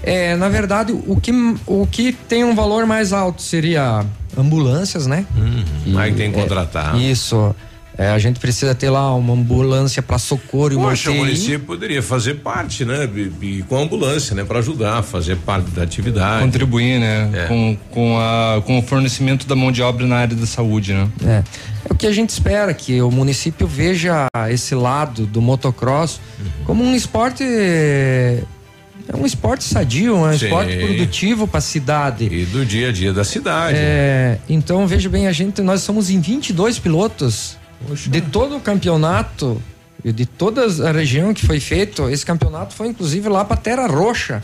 É, 0.03 0.37
na 0.37 0.51
verdade, 0.51 0.93
o 1.07 1.19
que, 1.19 1.33
o 1.67 1.87
que 1.87 2.13
tem 2.13 2.45
um 2.45 2.55
valor 2.55 2.85
mais 2.85 3.13
alto 3.13 3.41
seria 3.41 4.05
ambulâncias, 4.37 5.07
né? 5.07 5.25
Uhum. 5.35 5.99
Aí 5.99 6.13
tem 6.13 6.31
que 6.31 6.39
é, 6.39 6.43
contratar. 6.43 7.01
isso. 7.01 7.55
É, 7.97 8.09
a 8.09 8.19
gente 8.19 8.41
precisa 8.41 8.75
ter 8.75 8.91
lá 8.91 9.15
uma 9.15 9.35
ambulância 9.35 10.03
para 10.03 10.19
socorro 10.19 10.73
e 10.73 10.77
uma 10.77 10.89
Poxa, 10.91 11.13
o 11.13 11.15
município 11.15 11.61
poderia 11.61 12.03
fazer 12.03 12.35
parte, 12.35 12.85
né? 12.85 13.09
E, 13.41 13.63
com 13.69 13.77
a 13.77 13.83
ambulância, 13.83 14.35
né? 14.35 14.43
Para 14.43 14.59
ajudar, 14.59 15.03
fazer 15.03 15.37
parte 15.37 15.71
da 15.71 15.83
atividade. 15.83 16.45
Contribuir, 16.45 16.99
né? 16.99 17.31
É. 17.33 17.47
Com, 17.47 17.77
com, 17.91 18.19
a, 18.19 18.61
com 18.63 18.79
o 18.81 18.83
fornecimento 18.83 19.47
da 19.47 19.55
mão 19.55 19.71
de 19.71 19.81
obra 19.81 20.07
na 20.07 20.17
área 20.17 20.35
da 20.35 20.47
saúde, 20.47 20.93
né? 20.93 21.09
É. 21.25 21.43
É 21.89 21.93
o 21.93 21.95
que 21.95 22.07
a 22.07 22.13
gente 22.13 22.31
espera, 22.31 22.73
que 22.75 23.01
o 23.01 23.11
município 23.11 23.67
veja 23.67 24.27
esse 24.51 24.75
lado 24.75 25.27
do 25.27 25.41
motocross 25.41 26.21
como 26.65 26.83
um 26.83 26.95
esporte. 26.97 27.45
É 27.45 29.15
um 29.15 29.27
esporte 29.27 29.65
sadio, 29.65 30.17
um 30.17 30.31
Sim. 30.31 30.47
esporte 30.47 30.77
produtivo 30.79 31.47
para 31.47 31.59
a 31.59 31.61
cidade. 31.61 32.25
E 32.25 32.47
do 32.47 32.65
dia 32.65 32.89
a 32.89 32.93
dia 32.93 33.13
da 33.13 33.23
cidade. 33.23 33.77
É, 33.79 34.39
então 34.49 34.87
veja 34.87 35.11
bem, 35.11 35.27
a 35.27 35.33
gente, 35.33 35.61
nós 35.61 35.83
somos 35.83 36.09
em 36.09 36.19
22 36.21 36.79
pilotos 36.79 37.59
de 38.07 38.21
todo 38.21 38.57
o 38.57 38.61
campeonato 38.61 39.61
e 40.05 40.13
de 40.13 40.27
toda 40.27 40.67
a 40.89 40.93
região 40.93 41.33
que 41.33 41.47
foi 41.47 41.59
feito. 41.61 42.09
Esse 42.11 42.27
campeonato 42.27 42.75
foi 42.75 42.89
inclusive 42.89 43.29
lá 43.29 43.45
para 43.45 43.57
Terra 43.57 43.87
Roxa. 43.87 44.43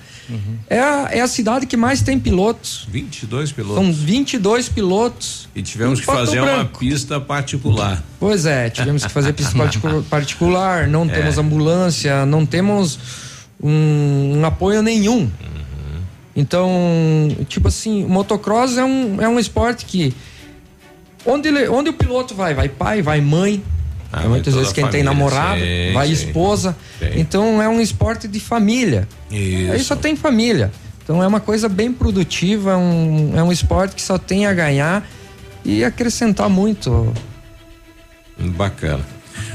É, 0.68 0.78
a, 0.78 1.08
é 1.10 1.20
a 1.20 1.26
cidade 1.28 1.66
que 1.66 1.76
mais 1.76 2.00
tem 2.02 2.18
pilotos. 2.18 2.86
22 2.90 3.50
pilotos. 3.52 3.82
São 3.82 3.92
22 3.92 4.68
pilotos. 4.68 5.48
E 5.54 5.60
tivemos 5.62 5.98
em 5.98 6.02
que 6.02 6.06
fazer 6.06 6.40
uma 6.40 6.54
Branco. 6.54 6.78
pista 6.78 7.20
particular. 7.20 8.02
Pois 8.18 8.46
é, 8.46 8.70
tivemos 8.70 9.04
que 9.04 9.10
fazer 9.10 9.32
pista 9.32 9.52
particu- 9.58 10.02
particular, 10.08 10.86
não 10.86 11.04
É. 11.04 11.08
temos 11.08 11.36
ambulância, 11.36 12.24
não 12.24 12.46
temos 12.46 12.98
um, 13.62 14.38
um 14.38 14.44
apoio 14.46 14.82
nenhum. 14.82 15.28
Então, 16.34 16.70
tipo 17.48 17.68
assim, 17.68 18.04
o 18.04 18.08
motocross 18.08 18.78
é 18.78 18.84
um, 18.84 19.20
é 19.20 19.28
um 19.28 19.38
esporte 19.38 19.84
que 19.84 20.14
onde, 21.24 21.48
ele, 21.48 21.68
onde 21.68 21.90
o 21.90 21.92
piloto 21.92 22.34
vai, 22.34 22.54
vai 22.54 22.68
pai, 22.68 23.02
vai 23.02 23.20
mãe, 23.20 23.62
Ah, 24.12 24.18
é 24.18 24.20
vai 24.22 24.28
muitas 24.30 24.54
vezes 24.54 24.72
quem 24.72 24.84
tem 24.84 25.04
família, 25.04 25.10
namorado, 25.12 25.60
sim, 25.60 25.92
vai 25.92 26.06
sim. 26.06 26.12
esposa. 26.12 26.76
Sim. 26.98 27.10
Então 27.16 27.62
é 27.62 27.68
um 27.68 27.80
esporte 27.80 28.26
de 28.26 28.40
família. 28.40 29.08
Isso. 29.30 29.72
Aí 29.72 29.84
só 29.84 29.96
tem 29.96 30.16
família. 30.16 30.72
Então 31.02 31.22
é 31.22 31.26
uma 31.26 31.40
coisa 31.40 31.68
bem 31.68 31.92
produtiva, 31.92 32.76
um, 32.76 33.32
é 33.36 33.42
um 33.42 33.50
esporte 33.50 33.94
que 33.94 34.02
só 34.02 34.16
tem 34.18 34.46
a 34.46 34.52
ganhar 34.52 35.08
e 35.64 35.82
acrescentar 35.84 36.48
muito. 36.48 37.12
Bacana. 38.38 39.04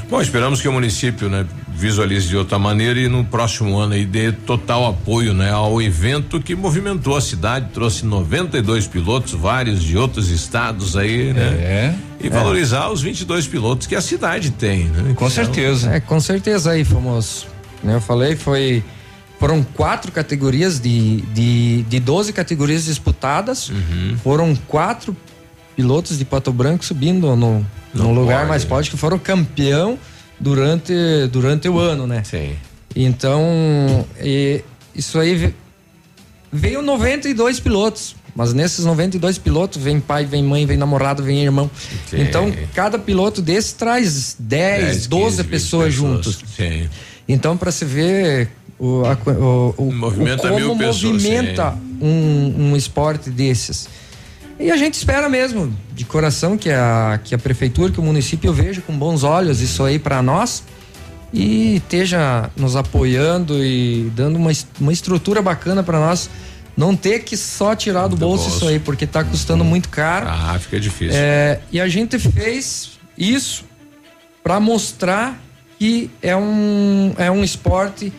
Bom, 0.08 0.22
esperamos 0.22 0.60
que 0.60 0.68
o 0.68 0.72
município, 0.72 1.28
né, 1.28 1.44
visualize 1.68 2.28
de 2.28 2.36
outra 2.36 2.58
maneira 2.58 2.98
e 3.00 3.08
no 3.08 3.24
próximo 3.24 3.76
ano 3.76 3.94
aí 3.94 4.06
dê 4.06 4.30
total 4.30 4.86
apoio, 4.86 5.34
né, 5.34 5.50
ao 5.50 5.82
evento 5.82 6.40
que 6.40 6.54
movimentou 6.54 7.16
a 7.16 7.20
cidade, 7.20 7.70
trouxe 7.74 8.06
92 8.06 8.86
pilotos, 8.86 9.32
vários 9.32 9.82
de 9.82 9.98
outros 9.98 10.30
estados 10.30 10.96
aí, 10.96 11.32
né? 11.32 11.42
É. 11.42 11.94
E 12.20 12.28
valorizar 12.28 12.88
os 12.88 13.02
22 13.02 13.46
pilotos 13.46 13.86
que 13.86 13.94
a 13.94 14.00
cidade 14.00 14.50
tem, 14.50 14.84
né? 14.84 15.12
Com 15.14 15.28
certeza. 15.28 15.90
É, 15.90 16.00
com 16.00 16.20
certeza 16.20 16.70
aí 16.70 16.84
fomos. 16.84 17.46
Né, 17.82 17.96
eu 17.96 18.00
falei, 18.00 18.36
foi. 18.36 18.82
Foram 19.38 19.62
quatro 19.62 20.10
categorias 20.10 20.80
de, 20.80 21.20
de, 21.34 21.82
de 21.82 22.00
12 22.00 22.32
categorias 22.32 22.86
disputadas. 22.86 23.68
Uhum. 23.68 24.16
Foram 24.22 24.56
quatro 24.66 25.14
pilotos 25.76 26.18
de 26.18 26.24
Pato 26.24 26.50
Branco 26.52 26.84
subindo 26.84 27.36
no, 27.36 27.64
no, 27.94 28.12
lugar 28.12 28.36
pódio. 28.38 28.48
mais 28.48 28.64
pódio 28.64 28.90
que 28.90 28.96
foram 28.96 29.18
campeão 29.18 29.98
durante, 30.40 30.92
durante 31.30 31.68
o 31.68 31.78
ano, 31.78 32.06
né? 32.06 32.22
Sim. 32.24 32.54
Então, 32.94 34.06
e 34.20 34.62
isso 34.94 35.18
aí 35.18 35.34
ve- 35.34 35.54
veio 36.52 36.80
92 36.82 37.60
pilotos. 37.60 38.16
Mas 38.34 38.52
nesses 38.52 38.84
92 38.84 39.38
pilotos 39.38 39.82
vem 39.82 39.98
pai, 39.98 40.26
vem 40.26 40.42
mãe, 40.42 40.66
vem 40.66 40.76
namorado, 40.76 41.22
vem 41.22 41.42
irmão. 41.42 41.70
Sim. 42.10 42.20
Então, 42.20 42.52
cada 42.74 42.98
piloto 42.98 43.40
desse 43.40 43.74
traz 43.76 44.36
10, 44.38 44.84
10, 44.84 45.06
12 45.06 45.24
15, 45.36 45.42
20 45.42 45.50
pessoas 45.50 45.94
juntos. 45.94 46.38
Sim. 46.54 46.86
Então, 47.26 47.56
para 47.56 47.72
se 47.72 47.86
ver 47.86 48.50
o, 48.78 49.04
a 49.06 49.16
co- 49.16 49.30
o, 49.30 49.74
o, 49.78 49.92
Movimenta 49.92 50.48
o 50.48 50.50
como 50.50 50.60
mil 50.60 50.76
pessoas, 50.76 51.02
movimenta 51.14 51.78
um, 51.98 52.54
um 52.72 52.76
esporte 52.76 53.30
desses. 53.30 53.88
E 54.58 54.70
a 54.70 54.76
gente 54.76 54.94
espera 54.94 55.28
mesmo, 55.28 55.74
de 55.92 56.04
coração, 56.04 56.56
que 56.56 56.70
a, 56.70 57.20
que 57.22 57.34
a 57.34 57.38
prefeitura, 57.38 57.92
que 57.92 58.00
o 58.00 58.02
município 58.02 58.52
veja 58.52 58.80
com 58.80 58.96
bons 58.96 59.22
olhos 59.22 59.60
isso 59.60 59.84
aí 59.84 59.98
para 59.98 60.22
nós 60.22 60.62
e 61.32 61.76
esteja 61.76 62.50
nos 62.56 62.76
apoiando 62.76 63.62
e 63.62 64.10
dando 64.14 64.36
uma, 64.36 64.50
uma 64.80 64.92
estrutura 64.92 65.42
bacana 65.42 65.82
para 65.82 65.98
nós 65.98 66.30
não 66.76 66.94
ter 66.96 67.20
que 67.20 67.36
só 67.36 67.74
tirar 67.74 68.06
do 68.06 68.16
bolso, 68.16 68.44
bolso. 68.44 68.56
isso 68.56 68.68
aí, 68.68 68.78
porque 68.78 69.06
tá 69.06 69.24
custando 69.24 69.64
muito 69.64 69.88
caro. 69.88 70.26
Ah, 70.28 70.58
fica 70.58 70.78
difícil. 70.78 71.18
É, 71.18 71.60
e 71.72 71.80
a 71.80 71.88
gente 71.88 72.18
fez 72.18 72.98
isso 73.16 73.64
para 74.42 74.60
mostrar 74.60 75.40
que 75.78 76.10
é 76.22 76.36
um, 76.36 77.14
é 77.18 77.30
um 77.30 77.42
esporte 77.42 78.12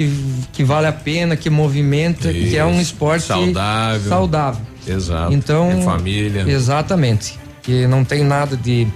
que, 0.00 0.10
que 0.54 0.64
vale 0.64 0.86
a 0.86 0.92
pena, 0.92 1.36
que 1.36 1.50
movimenta, 1.50 2.32
que 2.32 2.56
é 2.56 2.64
um 2.64 2.72
Isso. 2.72 2.80
esporte 2.92 3.26
Saudável. 3.26 4.08
saudável. 4.08 4.62
Exato. 4.86 5.34
Então, 5.34 5.70
É 5.70 5.82
família. 5.82 6.44
Exatamente. 6.48 7.38
Que 7.62 7.86
não 7.86 8.02
tem 8.02 8.24
nada 8.24 8.56
de 8.56 8.86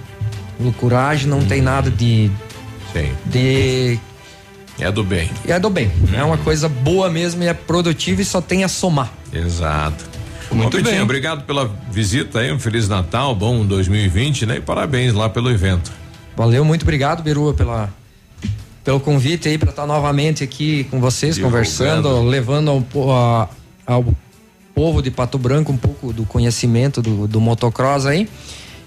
loucuragem, 0.59 1.27
não 1.29 1.45
tem 1.45 1.61
nada 1.61 1.91
de. 1.91 2.31
Sim. 2.91 3.11
de 3.27 3.99
É 4.79 4.91
do 4.91 5.03
bem. 5.03 5.29
é 5.47 5.59
do 5.59 5.69
bem. 5.69 5.91
É 6.11 6.23
uma 6.23 6.39
coisa 6.39 6.67
boa 6.67 7.07
mesmo 7.07 7.43
e 7.43 7.47
é 7.47 7.53
produtiva 7.53 8.23
e 8.23 8.25
só 8.25 8.41
tem 8.41 8.63
a 8.63 8.67
somar. 8.67 9.11
Exato. 9.31 10.03
Muito 10.51 10.77
Bom, 10.77 10.83
bem. 10.83 11.01
obrigado 11.01 11.43
pela 11.45 11.69
visita 11.91 12.39
aí, 12.39 12.51
um 12.51 12.57
Feliz 12.57 12.89
Natal, 12.89 13.35
bom 13.35 13.63
2020, 13.63 14.47
né? 14.47 14.55
E 14.57 14.61
parabéns 14.61 15.13
lá 15.13 15.29
pelo 15.29 15.51
evento. 15.51 15.91
Valeu, 16.35 16.65
muito 16.65 16.81
obrigado, 16.83 17.21
Berua, 17.21 17.53
pela, 17.53 17.89
pelo 18.85 18.99
convite 19.01 19.49
aí 19.49 19.57
para 19.57 19.71
estar 19.71 19.85
novamente 19.85 20.43
aqui 20.43 20.85
com 20.85 21.01
vocês, 21.01 21.35
Divulgando. 21.35 21.63
conversando, 21.65 22.21
levando 22.23 22.69
ao, 22.69 23.11
a- 23.11 23.49
ao 23.85 24.05
povo 24.73 25.01
de 25.01 25.09
Pato 25.11 25.37
Branco 25.37 25.71
um 25.73 25.77
pouco 25.77 26.13
do 26.13 26.23
conhecimento 26.25 27.01
do, 27.01 27.27
do 27.27 27.41
motocross 27.41 28.05
aí. 28.05 28.29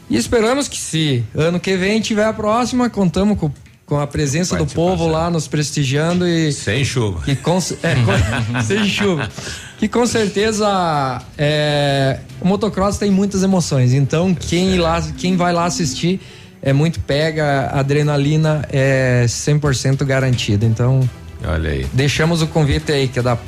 E 0.08 0.16
esperamos 0.16 0.68
que 0.68 0.78
se 0.78 1.22
ano 1.34 1.58
que 1.60 1.76
vem 1.76 2.00
tiver 2.00 2.24
a 2.24 2.32
próxima, 2.32 2.88
contamos 2.88 3.36
com, 3.38 3.50
com 3.84 3.98
a 4.00 4.06
presença 4.06 4.56
do 4.56 4.64
povo 4.66 5.06
lá 5.08 5.28
nos 5.30 5.46
prestigiando 5.48 6.26
e. 6.26 6.52
Sem 6.52 6.84
chuva. 6.84 7.20
Que 7.24 7.34
com, 7.36 7.58
é, 7.58 8.62
sem 8.64 8.86
chuva. 8.86 9.28
Que 9.78 9.86
com 9.88 10.06
certeza 10.06 11.22
é, 11.36 12.20
o 12.40 12.46
motocross 12.46 12.96
tem 12.98 13.10
muitas 13.10 13.42
emoções. 13.42 13.92
Então, 13.92 14.34
quem, 14.34 14.74
ir 14.74 14.78
lá, 14.78 15.02
quem 15.18 15.36
vai 15.36 15.52
lá 15.52 15.64
assistir 15.66 16.20
é 16.62 16.72
muito 16.72 17.00
pega, 17.00 17.70
a 17.72 17.80
adrenalina 17.80 18.64
é 18.70 19.24
100% 19.26 20.04
garantida. 20.04 20.64
Então, 20.66 21.08
Olha 21.44 21.70
aí. 21.70 21.86
deixamos 21.92 22.42
o 22.42 22.46
convite 22.46 22.90
aí, 22.92 23.08
que 23.08 23.18
é 23.18 23.22
da, 23.22 23.38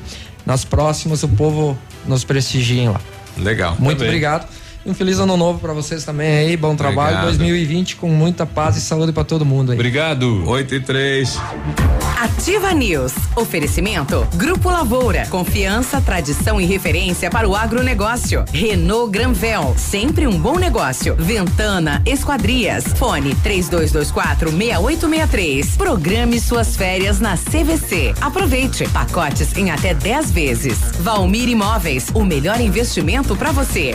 nas 0.46 0.64
próximas 0.64 1.22
o 1.22 1.28
povo 1.28 1.76
nos 2.06 2.24
prestigiem 2.24 2.88
lá. 2.88 3.00
Legal. 3.36 3.76
Muito 3.78 3.98
Tá 3.98 4.04
bem. 4.04 4.08
obrigado. 4.08 4.48
Um 4.84 4.94
feliz 4.94 5.18
ano 5.18 5.36
novo 5.36 5.58
para 5.58 5.72
vocês 5.72 6.04
também 6.04 6.30
aí. 6.30 6.56
Bom 6.56 6.74
trabalho. 6.74 7.16
Obrigado. 7.18 7.26
2020 7.26 7.96
com 7.96 8.08
muita 8.08 8.46
paz 8.46 8.76
e 8.76 8.80
saúde 8.80 9.12
para 9.12 9.24
todo 9.24 9.44
mundo 9.44 9.72
aí. 9.72 9.76
Obrigado. 9.78 10.42
8 10.48 10.74
e 10.74 10.80
3. 10.80 11.38
Ativa 12.16 12.72
News. 12.72 13.12
Oferecimento. 13.36 14.26
Grupo 14.34 14.70
Lavoura. 14.70 15.26
Confiança, 15.26 16.00
tradição 16.00 16.60
e 16.60 16.64
referência 16.64 17.30
para 17.30 17.48
o 17.48 17.54
agronegócio. 17.54 18.44
Renault 18.52 19.10
Granvel. 19.10 19.74
Sempre 19.76 20.26
um 20.26 20.38
bom 20.38 20.58
negócio. 20.58 21.14
Ventana 21.16 22.02
Esquadrias. 22.06 22.84
Fone 22.96 23.34
3224 23.36 24.50
6863. 24.50 25.76
Programe 25.76 26.40
suas 26.40 26.74
férias 26.74 27.20
na 27.20 27.36
CVC. 27.36 28.14
Aproveite. 28.20 28.88
Pacotes 28.88 29.54
em 29.56 29.70
até 29.70 29.92
10 29.92 30.30
vezes. 30.30 30.78
Valmir 31.00 31.48
Imóveis. 31.48 32.08
O 32.14 32.24
melhor 32.24 32.60
investimento 32.60 33.36
para 33.36 33.52
você. 33.52 33.94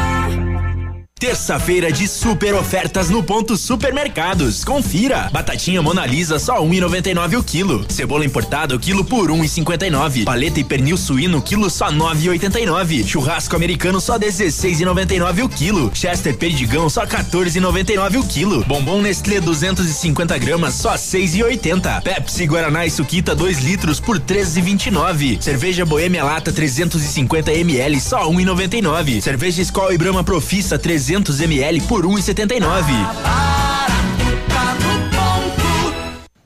Terça-feira 1.21 1.91
de 1.91 2.07
super 2.07 2.55
ofertas 2.55 3.11
no 3.11 3.21
ponto 3.21 3.55
supermercados. 3.55 4.63
Confira. 4.63 5.29
Batatinha 5.31 5.79
Mona 5.79 6.03
Lisa 6.03 6.39
só 6.39 6.59
1,99 6.65 7.37
o 7.37 7.43
quilo. 7.43 7.85
Cebola 7.87 8.25
importada 8.25 8.75
o 8.75 8.79
quilo 8.79 9.05
por 9.05 9.29
1,59. 9.29 10.23
Paleta 10.23 10.59
e 10.59 10.63
pernil 10.63 10.97
suíno 10.97 11.39
quilo 11.39 11.69
só 11.69 11.91
9,89. 11.91 13.07
Churrasco 13.07 13.55
americano 13.55 14.01
só 14.01 14.17
16,99 14.17 15.45
o 15.45 15.49
quilo. 15.49 15.91
Chester 15.93 16.35
perdigão 16.35 16.89
só 16.89 17.05
14,99 17.05 18.19
o 18.19 18.23
quilo. 18.25 18.65
Bombom 18.65 18.99
Nestlé 19.03 19.39
250 19.39 20.39
gramas 20.39 20.73
só 20.73 20.95
6,80. 20.95 22.01
Pepsi 22.01 22.47
Guaraná 22.47 22.87
e 22.87 22.89
Suquita 22.89 23.35
2 23.35 23.59
litros 23.59 23.99
por 23.99 24.19
13,29. 24.19 25.39
Cerveja 25.39 25.85
Boêmia 25.85 26.23
Lata 26.23 26.51
350 26.51 27.53
ml 27.53 28.01
só 28.01 28.27
1,99. 28.27 29.21
Cerveja 29.21 29.61
Skol 29.61 29.93
e 29.93 29.99
Brahma 29.99 30.23
Profissa 30.23 30.79
300 30.79 31.10
ml 31.13 31.81
por 31.81 32.05
1,79. 32.05 32.83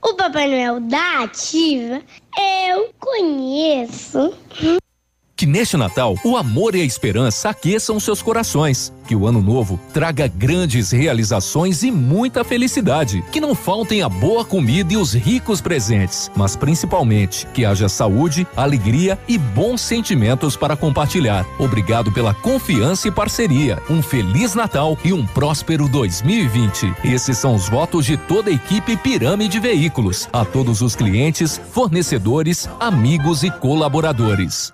O 0.01 0.13
Papai 0.15 0.47
Noel 0.47 0.79
da 0.79 1.23
Ativa 1.23 2.01
eu 2.37 2.89
conheço. 2.99 4.33
Que 5.37 5.45
neste 5.45 5.75
Natal 5.75 6.15
o 6.23 6.37
amor 6.37 6.75
e 6.75 6.81
a 6.81 6.85
esperança 6.85 7.49
aqueçam 7.49 7.99
seus 7.99 8.21
corações. 8.21 8.93
Que 9.05 9.15
o 9.15 9.27
ano 9.27 9.41
novo 9.41 9.77
traga 9.93 10.27
grandes 10.27 10.91
realizações 10.91 11.83
e 11.83 11.91
muita 11.91 12.43
felicidade. 12.45 13.21
Que 13.33 13.41
não 13.41 13.53
faltem 13.53 14.01
a 14.01 14.07
boa 14.07 14.45
comida 14.45 14.93
e 14.93 14.97
os 14.97 15.13
ricos 15.13 15.59
presentes, 15.59 16.31
mas 16.37 16.55
principalmente 16.55 17.45
que 17.47 17.65
haja 17.65 17.89
saúde, 17.89 18.47
alegria 18.55 19.19
e 19.27 19.37
bons 19.37 19.81
sentimentos 19.81 20.55
para 20.55 20.77
compartilhar. 20.77 21.45
Obrigado 21.59 22.13
pela 22.13 22.33
confiança 22.33 23.09
e 23.09 23.11
parceria. 23.11 23.77
Um 23.89 24.01
feliz 24.01 24.55
Natal 24.55 24.97
e 25.03 25.11
um 25.11 25.25
próspero 25.25 25.89
2020. 25.89 26.93
Esses 27.03 27.37
são 27.37 27.55
os 27.55 27.67
votos 27.67 28.05
de 28.05 28.15
toda 28.15 28.49
a 28.49 28.53
equipe 28.53 28.95
Pirâmide 28.95 29.59
Veículos. 29.59 30.29
A 30.31 30.45
todos 30.45 30.81
os 30.81 30.95
clientes, 30.95 31.59
fornecedores, 31.71 32.69
amigos 32.79 33.43
e 33.43 33.51
colaboradores. 33.51 34.73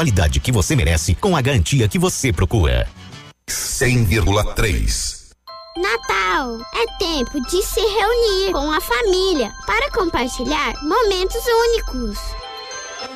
qualidade 0.01 0.39
que 0.39 0.51
você 0.51 0.75
merece 0.75 1.13
com 1.13 1.37
a 1.37 1.41
garantia 1.41 1.87
que 1.87 1.99
você 1.99 2.33
procura. 2.33 2.89
100,3. 3.47 5.29
Natal 5.77 6.57
é 6.73 6.97
tempo 6.97 7.39
de 7.41 7.61
se 7.61 7.79
reunir 7.79 8.51
com 8.51 8.71
a 8.71 8.81
família 8.81 9.51
para 9.67 9.91
compartilhar 9.91 10.73
momentos 10.83 11.43
únicos. 11.45 12.17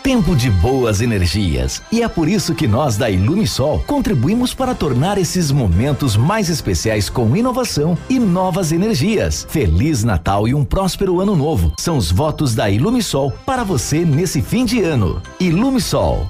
Tempo 0.06 0.36
de 0.36 0.52
boas 0.52 1.02
energias. 1.02 1.82
E 1.92 2.04
é 2.04 2.08
por 2.08 2.28
isso 2.28 2.54
que 2.54 2.68
nós 2.68 2.96
da 2.96 3.10
Ilumisol 3.10 3.84
contribuímos 3.88 4.54
para 4.54 4.76
tornar 4.76 5.18
esses 5.18 5.52
momentos 5.52 6.16
mais 6.16 6.50
especiais 6.50 7.10
com 7.10 7.36
inovação 7.36 7.98
e 8.08 8.20
novas 8.20 8.72
energias. 8.72 9.48
Feliz 9.50 10.04
Natal 10.04 10.48
e 10.48 10.54
um 10.54 10.64
próspero 10.64 11.20
ano 11.20 11.36
novo. 11.36 11.74
São 11.80 11.98
os 11.98 12.12
votos 12.12 12.54
da 12.54 12.70
Ilumisol 12.70 13.32
para 13.46 13.64
você 13.64 14.06
nesse 14.06 14.42
fim 14.44 14.64
de 14.64 14.84
ano. 14.84 15.22
Ilumisol, 15.40 16.30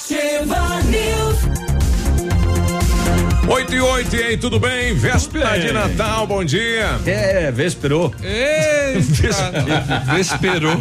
Ativa. 0.00 1.19
8 3.50 3.74
e 3.74 3.80
8, 3.80 4.16
e 4.16 4.22
aí, 4.22 4.36
tudo 4.36 4.60
bem? 4.60 4.94
Véspera 4.94 5.58
de 5.58 5.72
Natal, 5.72 6.24
bom 6.24 6.44
dia. 6.44 7.00
É, 7.04 7.50
vesperou. 7.50 8.14
Vesperou. 10.14 10.80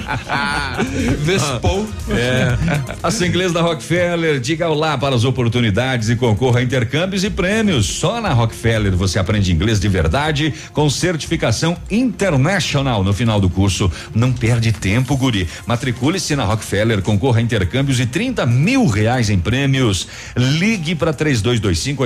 Vespou. 1.24 1.90
É. 2.12 2.56
As 3.02 3.20
inglês 3.22 3.52
da 3.52 3.62
Rockefeller, 3.62 4.40
diga 4.40 4.70
olá 4.70 4.96
para 5.00 5.16
as 5.16 5.24
oportunidades 5.24 6.10
e 6.10 6.16
concorra 6.16 6.60
a 6.60 6.64
intercâmbios 6.64 7.24
e 7.24 7.32
prêmios. 7.32 7.88
Só 7.88 8.22
na 8.22 8.34
Rockefeller 8.34 8.96
você 8.96 9.18
aprende 9.18 9.52
inglês 9.52 9.80
de 9.80 9.88
verdade 9.88 10.54
com 10.72 10.88
certificação 10.92 11.76
international 11.90 13.04
no 13.04 13.14
final 13.14 13.42
do 13.42 13.50
curso. 13.50 13.92
Não 14.14 14.32
perde 14.32 14.72
tempo, 14.72 15.18
guri. 15.18 15.48
Matricule-se 15.66 16.36
na 16.36 16.44
Rockefeller, 16.44 17.02
concorra 17.02 17.40
a 17.40 17.42
intercâmbios 17.42 18.00
e 18.00 18.06
30 18.06 18.46
mil 18.46 18.86
reais 18.86 19.32
em 19.32 19.40
prêmios. 19.40 20.08
Ligue 20.38 20.94
para 20.94 21.12
3225 21.12 22.06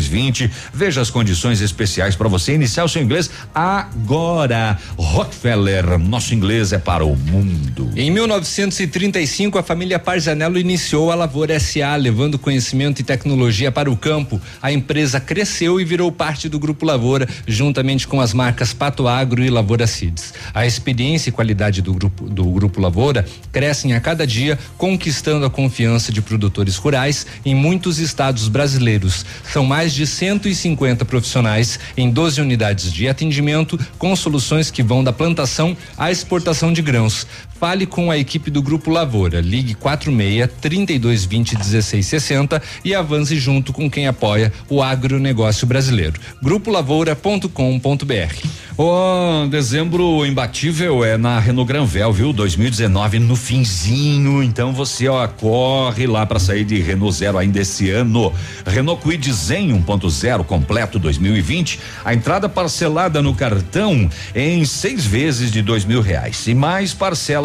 8220 0.00 0.50
Veja 0.72 1.00
as 1.00 1.10
condições 1.10 1.60
especiais 1.60 2.16
para 2.16 2.28
você 2.28 2.54
iniciar 2.54 2.84
o 2.84 2.88
seu 2.88 3.02
inglês 3.02 3.30
agora. 3.54 4.78
Rockefeller, 4.96 5.98
nosso 5.98 6.34
inglês 6.34 6.72
é 6.72 6.78
para 6.78 7.04
o 7.04 7.16
mundo. 7.16 7.90
Em 7.96 8.10
1935, 8.10 9.58
a 9.58 9.62
família 9.62 9.98
Parzanello 9.98 10.58
iniciou 10.58 11.10
a 11.10 11.14
Lavoura 11.14 11.58
SA, 11.58 11.96
levando 11.96 12.38
conhecimento 12.38 13.00
e 13.00 13.04
tecnologia 13.04 13.70
para 13.70 13.90
o 13.90 13.96
campo. 13.96 14.40
A 14.62 14.72
empresa 14.72 15.20
cresceu 15.20 15.80
e 15.80 15.84
virou 15.84 16.10
parte 16.10 16.48
do 16.48 16.58
Grupo 16.58 16.86
Lavoura, 16.86 17.28
juntamente 17.46 18.06
com 18.06 18.20
as 18.20 18.32
marcas 18.32 18.72
Pato 18.72 19.08
Agro 19.08 19.42
e 19.42 19.50
Lavoura 19.50 19.86
Seeds. 19.86 20.32
A 20.54 20.66
experiência 20.66 21.30
e 21.30 21.32
qualidade 21.32 21.82
do 21.82 21.92
grupo, 21.92 22.28
do 22.28 22.44
grupo 22.44 22.80
Lavoura 22.80 23.26
crescem 23.52 23.92
a 23.94 24.00
cada 24.00 24.26
dia, 24.26 24.58
conquistando 24.78 25.44
a 25.44 25.50
confiança 25.50 26.12
de 26.12 26.22
produtores 26.22 26.76
rurais 26.76 27.26
em 27.44 27.54
muitos 27.54 27.98
estados 27.98 28.48
brasileiros. 28.48 29.24
São 29.44 29.64
mais 29.64 29.79
de 29.88 30.06
150 30.06 31.04
profissionais 31.04 31.78
em 31.96 32.10
12 32.10 32.40
unidades 32.40 32.92
de 32.92 33.08
atendimento, 33.08 33.78
com 33.98 34.14
soluções 34.14 34.70
que 34.70 34.82
vão 34.82 35.02
da 35.02 35.12
plantação 35.12 35.76
à 35.96 36.10
exportação 36.10 36.72
de 36.72 36.82
grãos. 36.82 37.26
Fale 37.60 37.84
com 37.84 38.10
a 38.10 38.16
equipe 38.16 38.50
do 38.50 38.62
Grupo 38.62 38.90
Lavoura. 38.90 39.42
Ligue 39.42 39.74
46 39.74 40.48
3220 40.62 41.56
1660 41.56 42.62
e 42.82 42.94
avance 42.94 43.38
junto 43.38 43.70
com 43.70 43.90
quem 43.90 44.06
apoia 44.06 44.50
o 44.66 44.82
agronegócio 44.82 45.66
brasileiro. 45.66 46.18
Grupolavoura.com.br. 46.42 48.70
O 48.82 49.46
dezembro 49.48 50.24
imbatível 50.24 51.04
é 51.04 51.18
na 51.18 51.38
Renault 51.38 51.70
Granvel, 51.70 52.10
viu? 52.14 52.32
2019 52.32 53.18
no 53.18 53.36
finzinho. 53.36 54.42
Então 54.42 54.72
você 54.72 55.06
ó 55.06 55.28
corre 55.28 56.06
lá 56.06 56.24
para 56.24 56.38
sair 56.38 56.64
de 56.64 56.80
Renault 56.80 57.14
Zero 57.14 57.36
ainda 57.36 57.60
esse 57.60 57.90
ano. 57.90 58.32
Renault 58.64 59.02
Kwid 59.02 59.30
Zen 59.30 59.78
1.0 59.84 60.44
completo 60.44 60.98
2020. 60.98 61.78
A 62.02 62.14
entrada 62.14 62.48
parcelada 62.48 63.20
no 63.20 63.34
cartão 63.34 64.08
em 64.34 64.64
seis 64.64 65.04
vezes 65.04 65.52
de 65.52 65.60
dois 65.60 65.84
mil 65.84 66.00
reais 66.00 66.46
e 66.46 66.54
mais 66.54 66.94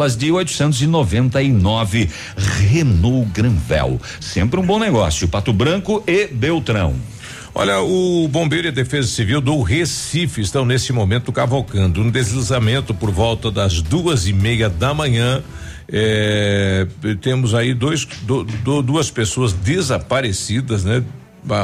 parcelas 0.06 0.16
de 0.16 0.30
899. 0.30 2.08
Renault 2.36 3.28
Granvel, 3.32 4.00
sempre 4.20 4.60
um 4.60 4.64
bom 4.64 4.78
negócio. 4.78 5.26
Pato 5.26 5.52
Branco 5.52 6.02
e 6.06 6.28
Beltrão. 6.28 6.94
Olha, 7.54 7.80
o 7.80 8.28
Bombeiro 8.28 8.68
e 8.68 8.70
a 8.70 8.72
Defesa 8.72 9.08
Civil 9.08 9.40
do 9.40 9.60
Recife 9.62 10.42
estão 10.42 10.64
nesse 10.64 10.92
momento 10.92 11.32
cavalcando 11.32 12.02
um 12.02 12.10
deslizamento 12.10 12.92
por 12.92 13.10
volta 13.10 13.50
das 13.50 13.80
duas 13.80 14.28
e 14.28 14.32
meia 14.32 14.68
da 14.68 14.92
manhã. 14.92 15.42
É, 15.90 16.86
temos 17.20 17.54
aí 17.54 17.72
dois, 17.72 18.04
do, 18.22 18.44
do, 18.44 18.82
duas 18.82 19.10
pessoas 19.10 19.52
desaparecidas, 19.52 20.84
né? 20.84 21.02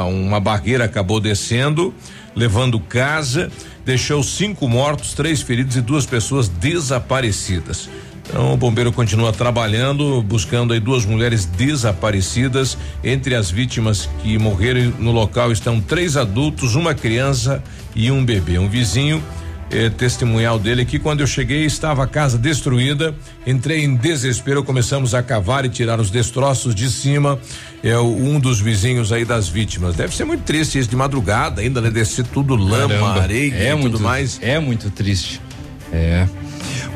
Uma 0.09 0.39
barreira 0.39 0.85
acabou 0.85 1.19
descendo, 1.19 1.93
levando 2.33 2.79
casa, 2.79 3.51
deixou 3.85 4.23
cinco 4.23 4.67
mortos, 4.67 5.13
três 5.13 5.41
feridos 5.41 5.75
e 5.75 5.81
duas 5.81 6.05
pessoas 6.05 6.47
desaparecidas. 6.47 7.89
Então 8.33 8.51
o 8.51 8.57
bombeiro 8.57 8.91
continua 8.91 9.31
trabalhando, 9.31 10.19
buscando 10.23 10.73
aí 10.73 10.79
duas 10.79 11.05
mulheres 11.05 11.45
desaparecidas. 11.45 12.75
Entre 13.03 13.35
as 13.35 13.51
vítimas 13.51 14.09
que 14.23 14.39
morreram 14.39 14.91
no 14.97 15.11
local 15.11 15.51
estão 15.51 15.79
três 15.79 16.17
adultos, 16.17 16.73
uma 16.73 16.95
criança 16.95 17.63
e 17.95 18.09
um 18.09 18.25
bebê. 18.25 18.57
Um 18.57 18.67
vizinho 18.67 19.21
eh, 19.69 19.91
testemunhal 19.91 20.57
dele 20.57 20.83
que 20.83 20.97
quando 20.97 21.21
eu 21.21 21.27
cheguei 21.27 21.63
estava 21.63 22.03
a 22.03 22.07
casa 22.07 22.35
destruída. 22.35 23.13
Entrei 23.45 23.83
em 23.83 23.95
desespero, 23.95 24.63
começamos 24.63 25.13
a 25.13 25.21
cavar 25.21 25.63
e 25.63 25.69
tirar 25.69 25.99
os 25.99 26.09
destroços 26.09 26.73
de 26.73 26.89
cima. 26.89 27.37
É 27.83 27.99
um 27.99 28.39
dos 28.39 28.59
vizinhos 28.59 29.11
aí 29.11 29.25
das 29.25 29.47
vítimas. 29.47 29.95
Deve 29.95 30.15
ser 30.15 30.25
muito 30.25 30.41
triste 30.41 30.79
isso 30.79 30.89
de 30.89 30.95
madrugada 30.95 31.61
ainda, 31.61 31.79
né? 31.79 31.91
Descer 31.91 32.25
tudo 32.25 32.55
lama, 32.55 32.95
Caramba, 32.95 33.21
areia 33.21 33.53
é 33.53 33.69
e 33.69 33.75
muito, 33.75 33.91
tudo 33.91 34.03
mais. 34.03 34.39
É 34.41 34.57
muito 34.57 34.89
triste. 34.89 35.39
É. 35.93 36.27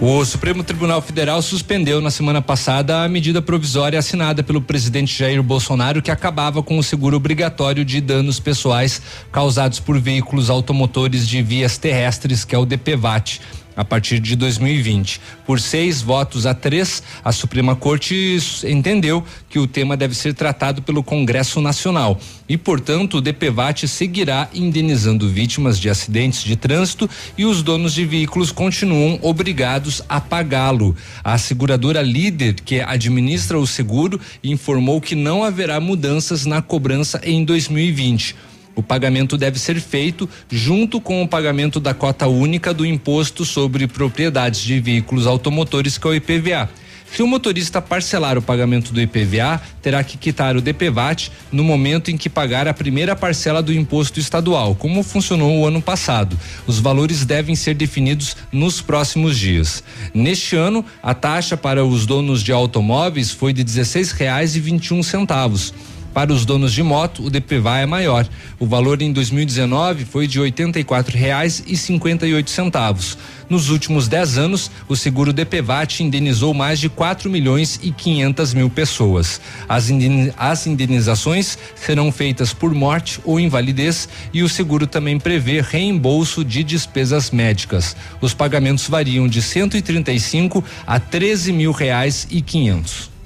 O 0.02 0.24
Supremo 0.26 0.64
Tribunal 0.64 1.02
Federal 1.02 1.42
suspendeu 1.42 2.02
na 2.02 2.12
semana 2.12 2.42
passada 2.42 3.04
a 3.04 3.10
medida 3.10 3.42
provisória 3.42 3.98
assinada 3.98 4.44
pelo 4.44 4.62
presidente 4.62 5.18
Jair 5.18 5.42
Bolsonaro 5.42 6.02
que 6.02 6.12
acabava 6.12 6.62
com 6.62 6.78
o 6.78 6.84
seguro 6.84 7.18
obrigatório 7.18 7.86
de 7.86 8.02
danos 8.02 8.40
pessoais 8.40 9.02
causados 9.32 9.80
por 9.80 10.00
veículos 10.00 10.50
automotores 10.50 11.28
de 11.28 11.42
vias 11.42 11.78
terrestres, 11.78 12.44
que 12.44 12.56
é 12.56 12.58
o 12.58 12.66
DPVAT 12.66 13.40
a 13.78 13.86
partir 13.86 14.20
de 14.20 14.36
2020. 14.36 15.22
Por 15.46 15.62
seis 15.62 16.02
votos 16.02 16.48
a 16.48 16.56
três, 16.56 17.04
a 17.24 17.32
Suprema 17.32 17.76
Corte 17.76 18.38
entendeu 18.66 19.24
que 19.48 19.60
o 19.60 19.68
tema 19.68 19.96
deve 19.96 20.16
ser 20.16 20.34
tratado 20.34 20.82
pelo 20.82 21.04
Congresso 21.04 21.62
Nacional 21.62 22.20
e, 22.50 22.58
portanto, 22.58 23.18
o 23.18 23.22
DPVAT 23.22 23.88
seguirá 23.88 24.50
indenizando 24.54 25.30
vítimas 25.30 25.80
de 25.80 25.90
acidentes 25.90 26.44
de 26.44 26.56
trânsito 26.56 27.08
e 27.38 27.46
os 27.46 27.62
donos 27.62 27.94
de 27.94 28.04
veículos 28.06 28.52
continuam 28.52 29.20
obrigados 29.22 30.02
a 30.10 30.20
pagá-lo. 30.20 30.96
A 31.24 31.38
seguradora 31.38 32.02
líder 32.02 32.56
que 32.56 32.82
administra 32.82 33.60
o 33.60 33.68
seguro 33.68 34.20
informou 34.44 35.00
que 35.00 35.14
não 35.14 35.44
haverá 35.44 35.80
mudanças 35.80 36.46
na 36.46 36.62
cobrança 36.62 37.22
em 37.24 37.46
2020. 37.46 38.36
O 38.78 38.84
pagamento 38.84 39.40
deve 39.40 39.58
ser 39.58 39.82
feito 39.82 40.30
junto 40.52 41.02
com 41.02 41.24
o 41.24 41.28
pagamento 41.28 41.80
da 41.80 41.96
cota 41.96 42.28
única 42.28 42.72
do 42.72 42.86
imposto 42.86 43.44
sobre 43.44 43.88
propriedades 43.88 44.62
de 44.62 44.80
veículos 44.80 45.26
automotores, 45.26 45.98
que 45.98 46.08
é 46.08 46.12
o 46.12 46.14
IPVA. 46.14 46.70
Se 47.12 47.24
o 47.24 47.28
motorista 47.28 47.82
parcelar 47.82 48.38
o 48.38 48.42
pagamento 48.42 48.94
do 48.94 49.02
IPVA, 49.02 49.60
terá 49.82 50.04
que 50.04 50.16
quitar 50.16 50.56
o 50.56 50.62
DPVAT 50.62 51.32
no 51.52 51.64
momento 51.64 52.12
em 52.12 52.18
que 52.18 52.30
pagar 52.30 52.68
a 52.68 52.74
primeira 52.74 53.16
parcela 53.16 53.64
do 53.64 53.74
imposto 53.74 54.20
estadual, 54.20 54.76
como 54.76 55.02
funcionou 55.02 55.58
o 55.58 55.66
ano 55.66 55.82
passado. 55.82 56.38
Os 56.68 56.80
valores 56.80 57.26
devem 57.26 57.56
ser 57.56 57.74
definidos 57.74 58.38
nos 58.52 58.80
próximos 58.80 59.40
dias. 59.40 59.84
Neste 60.14 60.56
ano, 60.56 60.86
a 61.02 61.16
taxa 61.16 61.58
para 61.58 61.84
os 61.84 62.06
donos 62.06 62.44
de 62.44 62.52
automóveis 62.52 63.32
foi 63.32 63.54
de 63.54 63.64
R$ 63.64 63.68
16,21 63.68 65.02
centavos. 65.02 65.74
Para 66.18 66.34
os 66.34 66.46
donos 66.46 66.74
de 66.74 66.82
moto, 66.82 67.26
o 67.26 67.30
DPVA 67.30 67.78
é 67.78 67.86
maior. 67.86 68.28
O 68.60 68.66
valor 68.66 69.04
em 69.04 69.14
2019 69.14 70.04
foi 70.04 70.26
de 70.26 70.40
R$ 70.40 70.50
84,58 70.50 72.48
centavos. 72.48 73.16
Nos 73.48 73.70
últimos 73.70 74.08
10 74.08 74.40
anos, 74.40 74.72
o 74.88 74.96
seguro 74.96 75.32
DPVAT 75.32 76.00
indenizou 76.02 76.56
mais 76.56 76.80
de 76.80 76.90
4 76.90 77.30
milhões 77.30 77.80
e 77.84 77.92
500 77.92 78.56
mil 78.56 78.68
pessoas. 78.68 79.40
As 79.70 80.66
indenizações 80.66 81.56
serão 81.76 82.12
feitas 82.12 82.52
por 82.52 82.74
morte 82.74 83.20
ou 83.24 83.40
invalidez 83.40 84.10
e 84.34 84.42
o 84.42 84.50
seguro 84.50 84.88
também 84.88 85.20
prevê 85.20 85.62
reembolso 85.62 86.44
de 86.44 86.64
despesas 86.64 87.30
médicas. 87.30 87.96
Os 88.20 88.34
pagamentos 88.34 88.88
variam 88.88 89.28
de 89.28 89.40
135 89.40 90.64
a 90.88 91.00
13 91.00 91.54
mil 91.54 91.72
reais 91.72 92.26
e 92.32 92.42
500. 92.42 93.17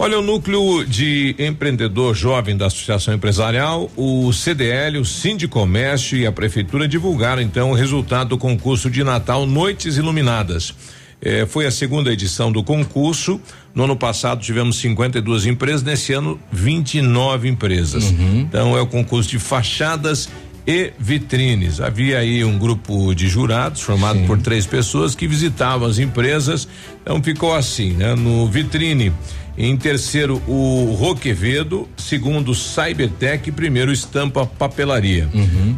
Olha, 0.00 0.16
o 0.16 0.22
núcleo 0.22 0.84
de 0.86 1.34
empreendedor 1.40 2.14
jovem 2.14 2.56
da 2.56 2.66
Associação 2.66 3.12
Empresarial, 3.12 3.90
o 3.96 4.32
CDL, 4.32 4.96
o 4.98 5.04
Sindicomércio 5.04 6.16
e 6.16 6.24
a 6.24 6.30
Prefeitura 6.30 6.86
divulgaram 6.86 7.42
então 7.42 7.72
o 7.72 7.74
resultado 7.74 8.28
do 8.28 8.38
concurso 8.38 8.88
de 8.88 9.02
Natal 9.02 9.44
Noites 9.44 9.96
Iluminadas. 9.96 10.72
Eh, 11.20 11.46
foi 11.46 11.66
a 11.66 11.70
segunda 11.72 12.12
edição 12.12 12.52
do 12.52 12.62
concurso. 12.62 13.40
No 13.74 13.84
ano 13.84 13.96
passado 13.96 14.40
tivemos 14.40 14.76
52 14.76 15.46
empresas, 15.46 15.82
nesse 15.82 16.12
ano 16.12 16.38
29 16.52 17.48
empresas. 17.48 18.04
Então 18.42 18.76
é 18.76 18.80
o 18.80 18.86
concurso 18.86 19.28
de 19.28 19.40
fachadas 19.40 20.28
e 20.64 20.92
vitrines. 20.96 21.80
Havia 21.80 22.18
aí 22.18 22.44
um 22.44 22.56
grupo 22.56 23.14
de 23.14 23.26
jurados 23.26 23.80
formado 23.80 24.20
por 24.26 24.38
três 24.38 24.64
pessoas 24.64 25.16
que 25.16 25.26
visitavam 25.26 25.88
as 25.88 25.98
empresas. 25.98 26.68
Então 27.02 27.20
ficou 27.20 27.52
assim, 27.52 27.94
né? 27.94 28.14
No 28.14 28.46
vitrine 28.46 29.12
em 29.58 29.76
terceiro, 29.76 30.40
o 30.46 30.94
Roquevedo. 30.98 31.88
Segundo, 31.96 32.54
Cybertech. 32.54 33.50
Primeiro, 33.50 33.92
Estampa 33.92 34.46
Papelaria. 34.46 35.28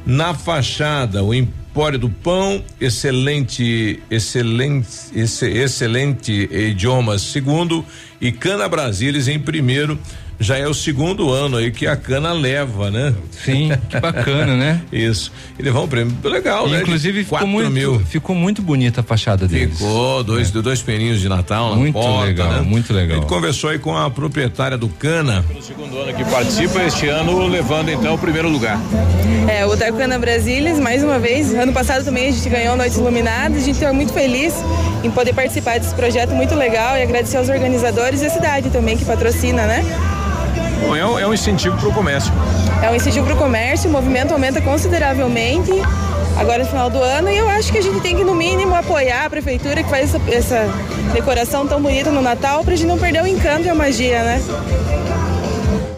Na 0.05 0.35
fachada, 0.35 1.24
o 1.24 1.33
Empório 1.35 1.99
do 1.99 2.11
Pão. 2.11 2.62
Excelente, 2.81 3.99
excelente, 4.11 4.87
esse- 5.14 5.49
excelente 5.49 6.49
idiomas. 6.53 7.22
Segundo, 7.22 7.83
e 8.20 8.31
Cana 8.31 8.68
Brasilis 8.68 9.26
em 9.28 9.39
primeiro. 9.39 9.99
Já 10.43 10.57
é 10.57 10.66
o 10.66 10.72
segundo 10.72 11.30
ano 11.30 11.59
aí 11.59 11.70
que 11.70 11.86
a 11.86 11.95
cana 11.95 12.32
leva, 12.32 12.91
né? 12.91 13.12
Sim, 13.45 13.70
que 13.91 14.01
bacana, 14.01 14.57
né? 14.57 14.80
Isso. 14.91 15.30
E 15.59 15.62
levar 15.62 15.80
um 15.82 15.86
prêmio 15.86 16.16
legal, 16.24 16.66
né? 16.66 16.78
De 16.78 16.82
Inclusive 16.82 17.24
ficou 17.24 17.38
quatro 17.38 17.47
muito, 17.47 17.70
mil. 17.70 18.01
ficou 18.01 18.34
muito 18.34 18.62
bonita 18.62 19.03
a 19.03 19.05
fachada 19.05 19.47
deles. 19.47 19.76
Ficou, 19.76 20.24
dois, 20.24 20.51
dois 20.51 20.80
peninhos 20.80 21.20
de 21.20 21.28
Natal 21.28 21.70
na 21.70 21.76
Muito 21.76 21.93
porta, 21.93 22.24
legal, 22.24 22.53
né? 22.53 22.61
muito 22.62 22.91
legal. 22.95 23.18
A 23.18 23.20
gente 23.20 23.28
conversou 23.28 23.68
aí 23.68 23.78
com 23.78 23.95
a 23.95 24.11
proprietária 24.11 24.78
do 24.78 24.88
Cana. 24.88 25.45
segundo 25.61 25.99
ano 25.99 26.14
que 26.14 26.24
participa, 26.24 26.82
este 26.84 27.07
ano 27.09 27.47
levando 27.47 27.91
então 27.91 28.14
o 28.14 28.18
primeiro 28.18 28.49
lugar. 28.49 28.80
É, 29.47 29.66
o 29.66 29.76
Darcana 29.76 30.18
Brasilis, 30.18 30.78
mais 30.78 31.05
uma 31.05 31.18
vez. 31.18 31.53
Ano 31.53 31.72
passado 31.74 32.03
também 32.03 32.28
a 32.28 32.32
gente 32.32 32.49
ganhou 32.49 32.78
Noites 32.78 32.97
Iluminadas. 32.97 33.59
A 33.59 33.64
gente 33.66 33.74
está 33.74 33.93
muito 33.93 34.14
feliz 34.14 34.55
em 35.05 35.11
poder 35.11 35.34
participar 35.34 35.79
desse 35.79 35.95
projeto 35.95 36.30
muito 36.30 36.54
legal 36.54 36.96
e 36.96 37.03
agradecer 37.03 37.37
aos 37.37 37.50
organizadores 37.50 38.22
e 38.22 38.26
a 38.26 38.30
cidade 38.30 38.71
também 38.71 38.96
que 38.96 39.04
patrocina, 39.04 39.67
né? 39.67 39.84
Bom, 40.81 40.97
é, 40.97 41.05
um- 41.07 41.19
é 41.19 41.27
um 41.27 41.35
incentivo 41.35 41.77
para 41.77 41.89
o 41.89 41.93
comércio. 41.93 42.33
É 42.83 42.91
um 42.91 42.95
incentivo 42.95 43.27
para 43.27 43.35
o 43.35 43.39
comércio, 43.39 43.89
o 43.89 43.93
movimento 43.93 44.33
aumenta 44.33 44.61
consideravelmente 44.61 45.71
agora 46.39 46.61
no 46.61 46.65
final 46.69 46.89
do 46.89 47.03
ano 47.03 47.29
e 47.29 47.37
eu 47.37 47.49
acho 47.49 47.71
que 47.71 47.79
a 47.79 47.83
gente 47.83 48.01
tem 48.01 48.17
que, 48.17 48.25
no 48.25 48.35
mínimo, 48.35 48.75
apoiar 48.75 49.27
a 49.27 49.31
prefeitura 49.31 49.83
que 49.83 49.91
faz 49.91 50.15
essa, 50.15 50.31
essa 50.31 50.69
decoração 51.13 51.67
tão 51.67 51.81
bonita 51.83 52.11
no 52.11 52.23
Natal 52.23 52.65
para 52.65 52.73
a 52.73 52.77
gente 52.77 52.87
não 52.89 52.99
perder 52.99 53.23
o 53.23 53.27
encanto 53.27 53.67
e 53.67 53.69
a 53.69 53.75
magia, 53.75 54.23
né? 54.23 54.43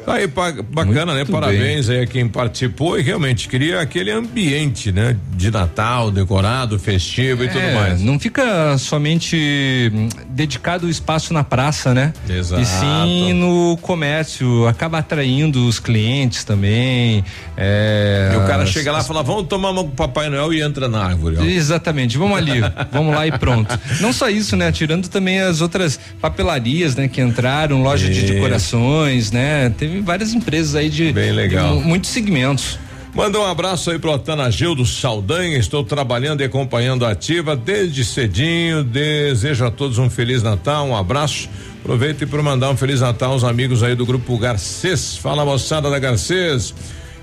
Aí, 0.07 0.27
bacana, 0.27 1.15
né? 1.15 1.25
Parabéns 1.25 1.89
aí 1.89 2.01
a 2.03 2.07
quem 2.07 2.27
participou 2.29 2.99
e 2.99 3.03
realmente 3.03 3.49
queria 3.49 3.81
aquele 3.81 4.11
ambiente, 4.11 4.91
né? 4.93 5.17
De 5.37 5.51
Natal, 5.51 6.11
decorado, 6.11 6.79
festivo 6.79 7.45
e 7.45 7.49
tudo 7.49 7.61
É, 7.61 7.75
mais. 7.75 8.01
Não 8.03 8.19
fica 8.19 8.77
somente 8.79 9.91
dedicado 10.29 10.87
o 10.87 10.91
espaço 10.91 11.33
na 11.33 11.45
praça, 11.45 11.95
né? 11.95 12.13
Exato. 12.29 12.63
E 12.63 12.67
sim 12.67 13.33
no 13.33 13.77
comércio, 13.81 14.67
acaba 14.67 14.99
atraindo 14.99 15.67
os 15.67 15.79
clientes 15.79 16.45
também. 16.45 17.25
é, 17.57 18.31
E 18.33 18.37
o 18.37 18.47
cara 18.47 18.63
as- 18.65 18.71
chega 18.71 18.91
lá 18.91 19.01
e 19.01 19.05
fala, 19.05 19.23
vamos 19.23 19.47
tomar 19.47 19.71
uma 19.71 19.83
com 19.85 19.91
o 19.91 19.93
Papai 19.93 20.29
Noel 20.29 20.53
e 20.53 20.63
entra 20.63 20.89
na 20.89 21.05
árvore. 21.05 21.37
ó. 21.39 21.45
Exatamente, 21.45 22.17
vamos 22.19 22.37
ali, 22.37 22.61
vamos 22.91 23.15
lá 23.15 23.27
e 23.27 23.33
pronto. 23.39 23.79
Não 24.01 24.13
só 24.13 24.29
isso, 24.29 24.57
né? 24.57 24.73
Tirando 24.73 25.09
também 25.09 25.41
as 25.41 25.61
outras 25.61 25.99
papelarias, 26.21 26.97
né? 26.97 27.09
Que 27.09 27.21
entraram, 27.21 27.83
loja 27.83 28.09
de 28.09 28.23
decorações, 28.23 29.31
né? 29.31 29.71
Teve 29.77 29.92
várias 30.01 30.33
empresas 30.33 30.75
aí 30.75 30.89
de, 30.89 31.13
Bem 31.13 31.33
legal. 31.33 31.69
de 31.69 31.75
mu- 31.75 31.81
muitos 31.89 32.11
segmentos. 32.11 32.79
Manda 33.15 33.39
um 33.39 33.45
abraço 33.45 33.91
aí 33.91 33.99
pro 33.99 34.11
Atanagildo 34.13 34.87
Saldanha. 34.87 35.59
Estou 35.59 35.85
trabalhando 35.85 36.41
e 36.41 36.45
acompanhando 36.45 37.05
a 37.05 37.11
ativa 37.11 37.55
desde 37.55 38.05
cedinho. 38.07 38.83
Desejo 38.83 39.67
a 39.67 39.71
todos 39.71 39.99
um 39.99 40.09
Feliz 40.09 40.43
Natal, 40.43 40.87
um 40.87 40.97
abraço. 40.97 41.47
Aproveito 41.81 42.27
para 42.27 42.43
mandar 42.43 42.71
um 42.71 42.77
Feliz 42.77 43.01
Natal 43.03 43.33
aos 43.33 43.45
amigos 43.45 43.83
aí 43.83 43.95
do 43.95 44.07
grupo 44.07 44.39
Garcês. 44.39 45.17
Fala 45.19 45.45
moçada 45.45 45.91
da 45.91 45.99
Garcês. 45.99 46.73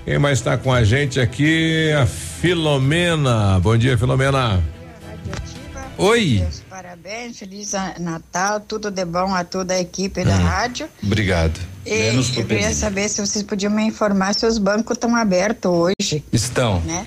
Quem 0.04 0.16
mais 0.18 0.38
está 0.38 0.56
com 0.56 0.72
a 0.72 0.84
gente 0.84 1.18
aqui? 1.18 1.90
A 2.00 2.06
Filomena. 2.06 3.58
Bom 3.60 3.76
dia, 3.76 3.98
Filomena. 3.98 4.62
Oi. 5.98 6.42
Parabéns, 7.10 7.38
feliz 7.40 7.72
Natal, 7.98 8.60
tudo 8.60 8.88
de 8.88 9.04
bom 9.04 9.34
a 9.34 9.42
toda 9.42 9.74
a 9.74 9.80
equipe 9.80 10.24
da 10.24 10.36
rádio. 10.36 10.88
Obrigado. 11.02 11.58
E 11.84 11.90
eu 12.14 12.22
queria 12.46 12.72
saber 12.72 13.08
se 13.08 13.20
vocês 13.20 13.42
podiam 13.42 13.72
me 13.72 13.82
informar 13.82 14.32
se 14.32 14.46
os 14.46 14.58
bancos 14.58 14.96
estão 14.96 15.16
abertos 15.16 15.68
hoje, 15.72 16.22
Estão. 16.32 16.80
né? 16.82 17.04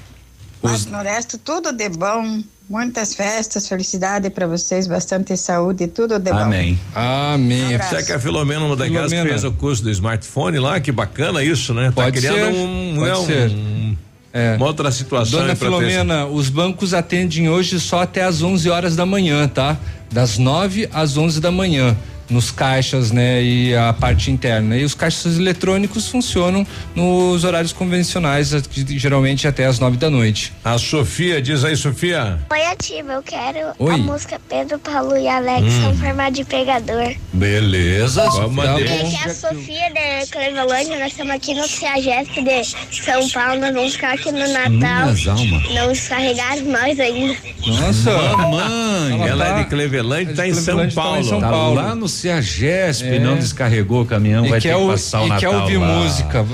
Mas 0.62 0.86
no 0.88 0.98
resto, 1.02 1.38
tudo 1.38 1.72
de 1.72 1.88
bom. 1.88 2.42
Muitas 2.70 3.14
festas, 3.14 3.68
felicidade 3.68 4.30
para 4.30 4.48
vocês, 4.48 4.88
bastante 4.88 5.36
saúde, 5.38 5.88
tudo 5.88 6.18
de 6.18 6.32
bom. 6.32 6.38
Amém. 6.38 6.80
Será 7.90 8.02
que 8.04 8.12
a 8.14 8.20
Filomena, 8.20 8.62
uma 8.66 8.76
daquelas 8.76 9.12
que 9.12 9.18
Filomena. 9.18 9.30
fez 9.30 9.44
o 9.44 9.52
curso 9.54 9.84
do 9.84 9.92
smartphone 9.92 10.60
lá? 10.60 10.80
Que 10.80 10.92
bacana 10.92 11.44
isso, 11.44 11.74
né? 11.74 11.92
Pode 11.94 12.12
tá 12.14 12.18
criando 12.20 12.54
ser, 12.56 12.62
um, 12.62 12.96
pode 12.98 13.20
um- 13.20 13.26
ser. 13.26 13.52
É. 14.34 14.55
uma 14.55 14.65
outra 14.65 14.91
situação. 14.91 15.39
Dona 15.39 15.55
pra 15.55 15.69
ter- 15.69 15.76
Filomena, 15.76 16.26
os 16.26 16.49
bancos 16.49 16.93
atendem 16.93 17.47
hoje 17.49 17.80
só 17.80 18.01
até 18.01 18.23
às 18.23 18.41
11 18.41 18.68
horas 18.69 18.95
da 18.95 19.05
manhã, 19.05 19.47
tá? 19.47 19.77
Das 20.11 20.38
9 20.39 20.89
às 20.91 21.15
11 21.18 21.39
da 21.39 21.51
manhã. 21.51 21.95
Nos 22.34 22.49
caixas, 22.49 23.11
né? 23.11 23.43
E 23.43 23.76
a 23.76 23.93
parte 23.93 24.31
interna. 24.31 24.76
E 24.76 24.84
os 24.84 24.95
caixas 24.95 25.38
eletrônicos 25.38 26.07
funcionam 26.07 26.65
nos 26.95 27.43
horários 27.43 27.72
convencionais, 27.72 28.51
geralmente 28.97 29.47
até 29.47 29.65
às 29.65 29.77
9 29.77 29.97
da 29.97 30.10
noite. 30.10 30.51
A 30.65 30.77
Sofia, 30.80 31.39
diz 31.39 31.64
aí, 31.64 31.76
Sofia. 31.77 32.39
Oi, 32.51 32.61
ativa, 32.65 33.14
eu 33.14 33.22
quero 33.22 33.60
Oi. 33.77 33.93
a 33.93 33.97
música 33.99 34.41
Pedro, 34.49 34.80
Paulo 34.80 35.15
e 35.15 35.27
Alex 35.27 35.61
Hum. 35.64 35.81
são 35.84 35.95
formato 35.97 36.31
de 36.31 36.43
pegador. 36.43 37.14
Beleza, 37.31 38.27
vamos 38.31 38.64
Tá. 38.65 38.76
Aqui 38.76 39.15
é 39.15 39.30
a 39.30 39.34
Sofia 39.34 39.91
de 39.91 40.31
Clevelândia, 40.31 40.97
nós 40.99 41.11
estamos 41.11 41.34
aqui 41.35 41.53
no 41.53 41.68
CEAGESP 41.68 42.41
de 42.43 43.03
São 43.03 43.30
Paulo, 43.30 43.60
nós 43.61 43.73
vamos 43.73 43.93
ficar 43.93 44.14
aqui 44.14 44.31
no 44.31 44.39
Natal. 44.39 44.72
Minhas 44.72 45.27
almas. 45.27 45.73
Não 45.73 45.88
descarregaram 45.91 46.64
nós 46.65 46.99
ainda. 46.99 47.38
Nossa, 47.68 48.11
Mamãe, 48.38 49.27
ela, 49.27 49.60
é 49.60 49.64
de 49.64 49.69
Cleveland, 49.69 50.34
tá 50.34 50.47
em 50.47 50.53
São 50.53 50.77
tá 50.88 50.93
Paulo. 50.95 51.19
em 51.19 51.23
São 51.23 51.39
Tá 51.41 51.49
Paulo. 51.49 51.76
lá 51.76 51.93
no 51.95 52.07
Ceagesp, 52.24 53.04
É. 53.06 53.20
não 53.20 53.36
descarregou 53.38 54.02
o 54.02 54.06
caminhão, 54.06 54.45
E 54.45 54.50
vai 54.50 54.62
ter 54.62 54.74
que 54.74 54.88
passar 54.88 55.22
o 55.22 55.26
e 55.26 55.30
Natal 55.30 55.40
quer 55.52 55.58
ouvir 55.58 55.78
lá. 55.78 55.88
música. 56.00 56.45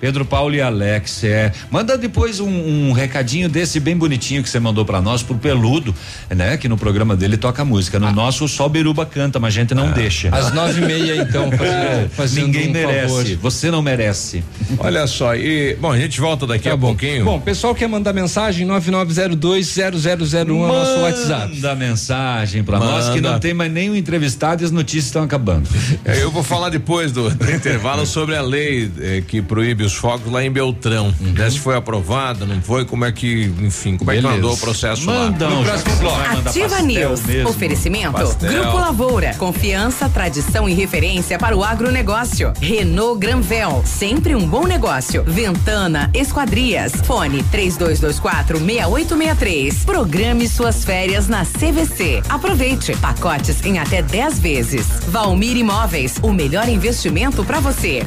Pedro 0.00 0.24
Paulo 0.24 0.54
e 0.54 0.60
Alex, 0.60 1.24
é. 1.24 1.52
Manda 1.70 1.96
depois 1.98 2.40
um, 2.40 2.48
um 2.48 2.92
recadinho 2.92 3.48
desse 3.48 3.80
bem 3.80 3.96
bonitinho 3.96 4.42
que 4.42 4.48
você 4.48 4.60
mandou 4.60 4.84
pra 4.84 5.00
nós, 5.00 5.22
pro 5.22 5.34
Peludo, 5.36 5.94
né? 6.30 6.56
Que 6.56 6.68
no 6.68 6.76
programa 6.76 7.16
dele 7.16 7.36
toca 7.36 7.64
música. 7.64 7.98
No 7.98 8.12
nosso 8.12 8.46
só 8.48 8.68
Biruba 8.68 9.04
canta, 9.06 9.38
mas 9.40 9.54
a 9.54 9.60
gente 9.60 9.74
não 9.74 9.90
deixa. 9.92 10.28
Às 10.34 10.52
nove 10.52 10.80
e 10.82 10.84
meia, 10.86 11.16
então, 11.16 11.50
fazendo- 11.56 12.10
fazendo 12.10 12.46
Ninguém 12.46 12.68
um 12.68 12.72
merece. 12.72 13.08
favor. 13.08 13.36
Você 13.42 13.70
não 13.70 13.82
merece. 13.82 14.44
Olha 14.78 15.06
só, 15.06 15.34
e 15.34 15.74
bom, 15.80 15.92
a 15.92 15.98
gente 15.98 16.20
volta 16.20 16.46
daqui 16.46 16.64
Tá 16.68 16.74
a 16.74 16.76
bom. 16.76 16.88
pouquinho. 16.88 17.24
Bom, 17.24 17.40
pessoal 17.40 17.74
quer 17.74 17.88
mandar 17.88 18.12
mensagem 18.12 18.66
99020001 18.66 20.34
é 20.38 20.42
o 20.44 20.66
nosso 20.68 21.00
WhatsApp. 21.00 21.54
Manda 21.54 21.74
mensagem 21.74 22.62
pra 22.62 22.78
nós 22.78 23.08
que 23.10 23.20
não 23.20 23.38
tem 23.38 23.54
mais 23.54 23.72
nenhum 23.72 23.94
entrevistado 23.96 24.62
e 24.62 24.64
as 24.64 24.70
notícias 24.70 25.06
estão 25.06 25.22
acabando. 25.22 25.68
É, 26.04 26.22
Eu 26.22 26.30
vou 26.30 26.42
falar 26.42 26.68
depois 26.70 27.12
do, 27.12 27.28
do 27.30 27.50
intervalo 27.50 28.06
sobre 28.06 28.34
a 28.36 28.40
lei 28.42 28.90
eh, 29.00 29.22
que 29.26 29.42
proíbe 29.42 29.84
os 29.88 29.94
fogos 29.94 30.30
lá 30.32 30.44
em 30.44 30.50
Beltrão. 30.50 31.12
Né, 31.20 31.50
se 31.50 31.58
foi 31.58 31.76
aprovada, 31.76 32.44
não 32.46 32.60
foi, 32.62 32.84
como 32.84 33.04
é 33.04 33.12
que, 33.12 33.52
enfim, 33.60 33.96
como 33.96 34.10
é 34.10 34.16
que 34.16 34.20
Beleza. 34.22 34.38
andou 34.38 34.52
o 34.54 34.56
processo 34.56 35.04
Manda 35.06 35.48
lá. 35.48 35.54
um, 35.54 35.58
No 35.58 35.64
próximo 35.64 35.96
bloco. 35.96 36.20
Ativa 36.20 36.68
pastel 36.68 36.86
News. 36.86 37.22
mesmo. 37.22 37.48
Oferecimento. 37.50 38.12
Pastel. 38.12 38.52
Grupo 38.62 38.76
Lavoura. 38.78 39.34
Confiança, 39.34 40.08
tradição 40.08 40.68
e 40.68 40.74
referência 40.74 41.38
para 41.38 41.56
o 41.56 41.64
agronegócio. 41.64 42.52
Renault 42.60 43.18
Granvel. 43.18 43.82
Sempre 43.84 44.34
um 44.34 44.46
bom 44.46 44.64
negócio. 44.66 45.24
Ventana 45.24 46.10
Esquadrias. 46.14 46.92
Fone 47.04 47.42
3224 47.44 48.58
6863. 48.58 49.84
Programe 49.84 50.48
suas 50.48 50.84
férias 50.84 51.28
na 51.28 51.44
CVC. 51.44 52.22
Aproveite. 52.28 52.94
Pacotes 52.96 53.64
em 53.64 53.78
até 53.78 54.02
10 54.02 54.38
vezes. 54.38 54.86
Valmir 55.08 55.56
Imóveis. 55.56 56.16
O 56.22 56.32
melhor 56.32 56.68
investimento 56.68 57.44
para 57.44 57.60
você. 57.60 58.06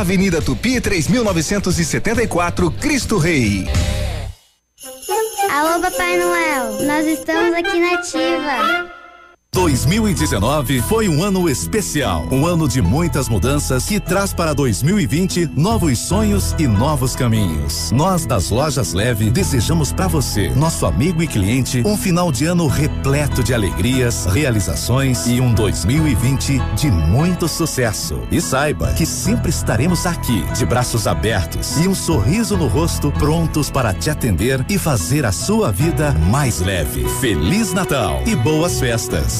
Avenida 0.00 0.40
Tupi 0.40 0.80
3974, 0.80 2.70
Cristo 2.70 3.18
Rei. 3.18 3.66
Alô, 5.50 5.78
Papai 5.78 6.16
Noel, 6.16 6.86
nós 6.86 7.06
estamos 7.06 7.54
aqui 7.54 7.78
na 7.78 7.94
Ativa. 7.96 8.99
2019 9.52 10.80
foi 10.82 11.08
um 11.08 11.24
ano 11.24 11.48
especial, 11.48 12.26
um 12.30 12.46
ano 12.46 12.68
de 12.68 12.80
muitas 12.80 13.28
mudanças 13.28 13.84
que 13.84 13.98
traz 13.98 14.32
para 14.32 14.54
2020 14.54 15.50
novos 15.56 15.98
sonhos 15.98 16.54
e 16.56 16.68
novos 16.68 17.16
caminhos. 17.16 17.90
Nós 17.90 18.24
das 18.24 18.50
Lojas 18.50 18.92
Leve 18.92 19.28
desejamos 19.28 19.92
para 19.92 20.06
você, 20.06 20.50
nosso 20.50 20.86
amigo 20.86 21.20
e 21.20 21.26
cliente, 21.26 21.82
um 21.84 21.96
final 21.96 22.30
de 22.30 22.46
ano 22.46 22.68
repleto 22.68 23.42
de 23.42 23.52
alegrias, 23.52 24.24
realizações 24.26 25.26
e 25.26 25.40
um 25.40 25.52
2020 25.52 26.58
de 26.76 26.90
muito 26.90 27.48
sucesso. 27.48 28.20
E 28.30 28.40
saiba 28.40 28.92
que 28.92 29.04
sempre 29.04 29.50
estaremos 29.50 30.06
aqui, 30.06 30.42
de 30.54 30.64
braços 30.64 31.08
abertos 31.08 31.76
e 31.78 31.88
um 31.88 31.94
sorriso 31.94 32.56
no 32.56 32.68
rosto, 32.68 33.10
prontos 33.12 33.68
para 33.68 33.92
te 33.92 34.10
atender 34.10 34.64
e 34.68 34.78
fazer 34.78 35.26
a 35.26 35.32
sua 35.32 35.72
vida 35.72 36.12
mais 36.30 36.60
leve. 36.60 37.04
Feliz 37.20 37.72
Natal 37.72 38.22
e 38.26 38.36
boas 38.36 38.78
festas. 38.78 39.39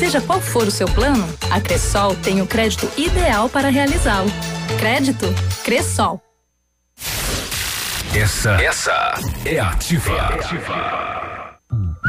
Seja 0.00 0.18
qual 0.18 0.40
for 0.40 0.66
o 0.66 0.70
seu 0.70 0.88
plano, 0.88 1.28
a 1.50 1.60
Cressol 1.60 2.16
tem 2.16 2.40
o 2.40 2.46
crédito 2.46 2.90
ideal 2.96 3.50
para 3.50 3.68
realizá-lo. 3.68 4.30
Crédito 4.78 5.26
Cressol. 5.62 6.18
Essa, 8.14 8.52
essa 8.62 9.14
é 9.44 9.60
ativa. 9.60 10.10
É 10.10 10.34
ativa. 10.36 11.29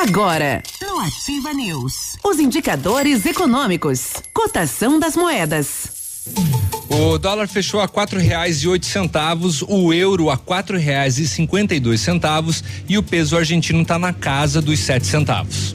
Agora, 0.00 0.62
no 0.80 1.00
Ativa 1.00 1.52
News, 1.52 2.16
os 2.24 2.38
indicadores 2.38 3.26
econômicos, 3.26 4.12
cotação 4.32 4.96
das 4.96 5.16
moedas. 5.16 6.24
O 6.88 7.18
dólar 7.18 7.48
fechou 7.48 7.80
a 7.80 7.88
quatro 7.88 8.20
reais 8.20 8.58
e 8.58 8.68
oito 8.68 8.86
centavos, 8.86 9.60
o 9.62 9.92
euro 9.92 10.30
a 10.30 10.38
quatro 10.38 10.78
reais 10.78 11.18
e 11.18 11.26
cinquenta 11.26 11.74
e 11.74 11.80
dois 11.80 12.00
centavos 12.00 12.62
e 12.88 12.96
o 12.96 13.02
peso 13.02 13.36
argentino 13.36 13.82
está 13.82 13.98
na 13.98 14.12
casa 14.12 14.62
dos 14.62 14.78
sete 14.78 15.04
centavos. 15.04 15.74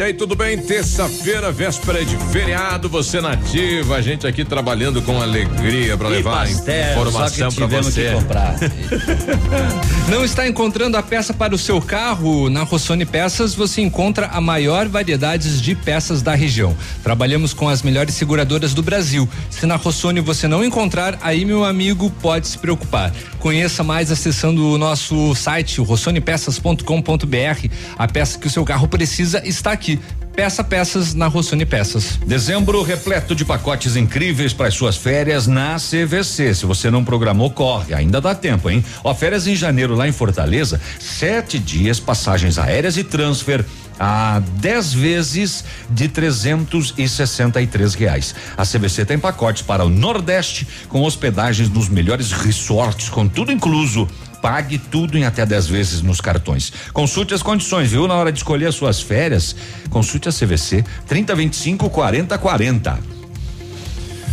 E 0.00 0.02
aí, 0.02 0.14
tudo 0.14 0.34
bem? 0.34 0.56
Terça-feira, 0.56 1.52
véspera 1.52 2.02
de 2.02 2.16
feriado, 2.32 2.88
você 2.88 3.20
nativa, 3.20 3.96
a 3.96 4.00
gente 4.00 4.26
aqui 4.26 4.46
trabalhando 4.46 5.02
com 5.02 5.20
alegria 5.20 5.94
para 5.94 6.08
levar 6.08 6.46
pastel, 6.46 6.92
informação 6.92 7.52
para 7.52 7.66
você. 7.66 8.12
Não 10.08 10.24
está 10.24 10.48
encontrando 10.48 10.96
a 10.96 11.02
peça 11.02 11.34
para 11.34 11.54
o 11.54 11.58
seu 11.58 11.82
carro? 11.82 12.48
Na 12.48 12.62
Rossoni 12.62 13.04
Peças 13.04 13.54
você 13.54 13.82
encontra 13.82 14.28
a 14.28 14.40
maior 14.40 14.88
variedade 14.88 15.60
de 15.60 15.74
peças 15.74 16.22
da 16.22 16.34
região. 16.34 16.74
Trabalhamos 17.02 17.52
com 17.52 17.68
as 17.68 17.82
melhores 17.82 18.14
seguradoras 18.14 18.72
do 18.72 18.82
Brasil. 18.82 19.28
Se 19.50 19.66
na 19.66 19.76
Rossoni 19.76 20.20
você 20.20 20.48
não 20.48 20.64
encontrar, 20.64 21.18
aí 21.20 21.44
meu 21.44 21.62
amigo 21.62 22.10
pode 22.22 22.48
se 22.48 22.56
preocupar. 22.56 23.12
Conheça 23.38 23.84
mais 23.84 24.10
acessando 24.10 24.66
o 24.66 24.78
nosso 24.78 25.34
site, 25.34 25.78
rossonipeças.com.br. 25.82 27.68
A 27.98 28.08
peça 28.08 28.38
que 28.38 28.46
o 28.46 28.50
seu 28.50 28.64
carro 28.64 28.88
precisa 28.88 29.46
está 29.46 29.72
aqui. 29.72 29.89
Peça 30.34 30.62
peças 30.62 31.12
na 31.12 31.26
Rossoni 31.26 31.66
Peças. 31.66 32.18
Dezembro 32.24 32.82
repleto 32.82 33.34
de 33.34 33.44
pacotes 33.44 33.96
incríveis 33.96 34.52
para 34.52 34.68
as 34.68 34.74
suas 34.74 34.96
férias 34.96 35.46
na 35.46 35.76
CVC. 35.76 36.54
Se 36.54 36.66
você 36.66 36.90
não 36.90 37.04
programou, 37.04 37.50
corre, 37.50 37.92
ainda 37.92 38.20
dá 38.20 38.34
tempo, 38.34 38.70
hein? 38.70 38.84
Ó, 39.02 39.14
férias 39.14 39.46
em 39.46 39.56
janeiro 39.56 39.94
lá 39.94 40.08
em 40.08 40.12
Fortaleza, 40.12 40.80
sete 40.98 41.58
dias, 41.58 41.98
passagens 41.98 42.58
aéreas 42.58 42.96
e 42.96 43.04
transfer 43.04 43.64
a 43.98 44.40
10 44.60 44.94
vezes 44.94 45.62
de 45.90 46.08
363 46.08 47.94
reais. 47.94 48.34
A 48.56 48.64
CVC 48.64 49.04
tem 49.04 49.18
pacotes 49.18 49.60
para 49.60 49.84
o 49.84 49.90
Nordeste 49.90 50.66
com 50.88 51.02
hospedagens 51.02 51.68
nos 51.68 51.90
melhores 51.90 52.32
resorts, 52.32 53.10
com 53.10 53.28
tudo 53.28 53.52
incluso. 53.52 54.08
Pague 54.42 54.78
tudo 54.78 55.18
em 55.18 55.24
até 55.24 55.44
10 55.44 55.66
vezes 55.66 56.02
nos 56.02 56.20
cartões. 56.20 56.72
Consulte 56.92 57.34
as 57.34 57.42
condições, 57.42 57.90
viu? 57.90 58.08
Na 58.08 58.14
hora 58.14 58.32
de 58.32 58.38
escolher 58.38 58.66
as 58.66 58.74
suas 58.74 59.00
férias, 59.00 59.54
consulte 59.90 60.28
a 60.28 60.32
CVC 60.32 60.84
3025 61.06 61.90
4040. 61.90 62.98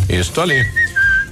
Estou 0.10 0.44
ali. 0.44 0.62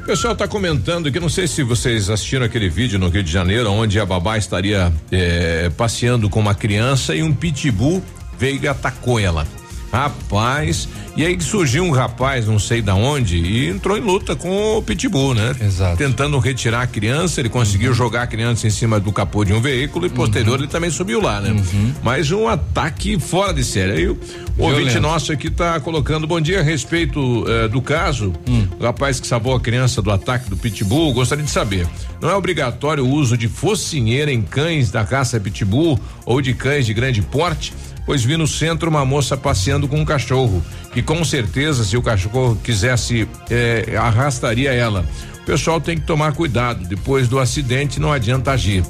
O 0.01 0.05
pessoal 0.05 0.33
está 0.33 0.47
comentando 0.47 1.11
que 1.11 1.19
não 1.19 1.29
sei 1.29 1.47
se 1.47 1.63
vocês 1.63 2.09
assistiram 2.09 2.45
aquele 2.45 2.69
vídeo 2.69 2.99
no 2.99 3.09
Rio 3.09 3.23
de 3.23 3.31
Janeiro, 3.31 3.71
onde 3.71 3.99
a 3.99 4.05
babá 4.05 4.37
estaria 4.37 4.93
eh, 5.11 5.71
passeando 5.75 6.29
com 6.29 6.39
uma 6.39 6.53
criança 6.53 7.15
e 7.15 7.23
um 7.23 7.33
pitbull 7.33 8.03
veio 8.37 8.61
e 8.61 8.67
atacou 8.67 9.19
ela. 9.19 9.47
Rapaz, 9.95 10.89
e 11.15 11.25
aí 11.25 11.39
surgiu 11.39 11.85
um 11.85 11.91
rapaz, 11.91 12.45
não 12.45 12.59
sei 12.59 12.81
da 12.81 12.93
onde, 12.93 13.37
e 13.37 13.69
entrou 13.69 13.97
em 13.97 14.01
luta 14.01 14.35
com 14.35 14.77
o 14.77 14.81
Pitbull, 14.81 15.33
né? 15.33 15.55
Exato. 15.61 15.95
Tentando 15.95 16.37
retirar 16.37 16.81
a 16.81 16.87
criança, 16.87 17.39
ele 17.39 17.47
conseguiu 17.47 17.91
uhum. 17.91 17.95
jogar 17.95 18.23
a 18.23 18.27
criança 18.27 18.67
em 18.67 18.69
cima 18.69 18.99
do 18.99 19.13
capô 19.13 19.45
de 19.45 19.53
um 19.53 19.61
veículo 19.61 20.05
e 20.05 20.09
posterior 20.09 20.57
uhum. 20.57 20.65
ele 20.65 20.67
também 20.67 20.89
subiu 20.89 21.21
lá, 21.21 21.39
né? 21.39 21.51
Uhum. 21.51 21.93
Mas 22.03 22.29
um 22.29 22.45
ataque 22.45 23.17
fora 23.17 23.53
de 23.53 23.63
série. 23.63 23.93
Aí 23.93 24.07
o 24.09 24.19
ouvinte 24.57 24.99
nosso 24.99 25.31
aqui 25.31 25.49
tá 25.49 25.79
colocando 25.79 26.27
bom 26.27 26.41
dia 26.41 26.59
a 26.59 26.63
respeito 26.63 27.45
eh, 27.47 27.69
do 27.69 27.81
caso. 27.81 28.33
Hum. 28.47 28.67
O 28.77 28.83
rapaz 28.83 29.19
que 29.19 29.27
salvou 29.27 29.55
a 29.55 29.59
criança 29.59 30.01
do 30.01 30.11
ataque 30.11 30.49
do 30.49 30.57
Pitbull, 30.57 31.13
gostaria 31.13 31.43
de 31.43 31.51
saber. 31.51 31.87
Não 32.21 32.29
é 32.29 32.35
obrigatório 32.35 33.05
o 33.05 33.09
uso 33.09 33.37
de 33.37 33.47
focinheira 33.47 34.31
em 34.31 34.41
cães 34.41 34.91
da 34.91 35.05
caça 35.05 35.39
Pitbull 35.39 35.99
ou 36.25 36.41
de 36.41 36.53
cães 36.53 36.85
de 36.85 36.93
grande 36.93 37.21
porte? 37.21 37.73
Pois 38.05 38.23
vi 38.23 38.37
no 38.37 38.47
centro 38.47 38.89
uma 38.89 39.03
moça 39.05 39.35
passeando 39.35 39.87
com 39.87 39.99
um 39.99 40.05
cachorro, 40.05 40.63
que 40.93 41.01
com 41.01 41.23
certeza, 41.25 41.83
se 41.83 41.97
o 41.97 42.01
cachorro 42.01 42.57
quisesse, 42.63 43.27
eh, 43.49 43.95
arrastaria 43.97 44.71
ela. 44.73 45.05
O 45.41 45.45
pessoal 45.45 45.79
tem 45.79 45.95
que 45.97 46.03
tomar 46.05 46.33
cuidado, 46.33 46.85
depois 46.87 47.27
do 47.27 47.39
acidente 47.39 47.99
não 47.99 48.11
adianta 48.11 48.51
agir. 48.51 48.83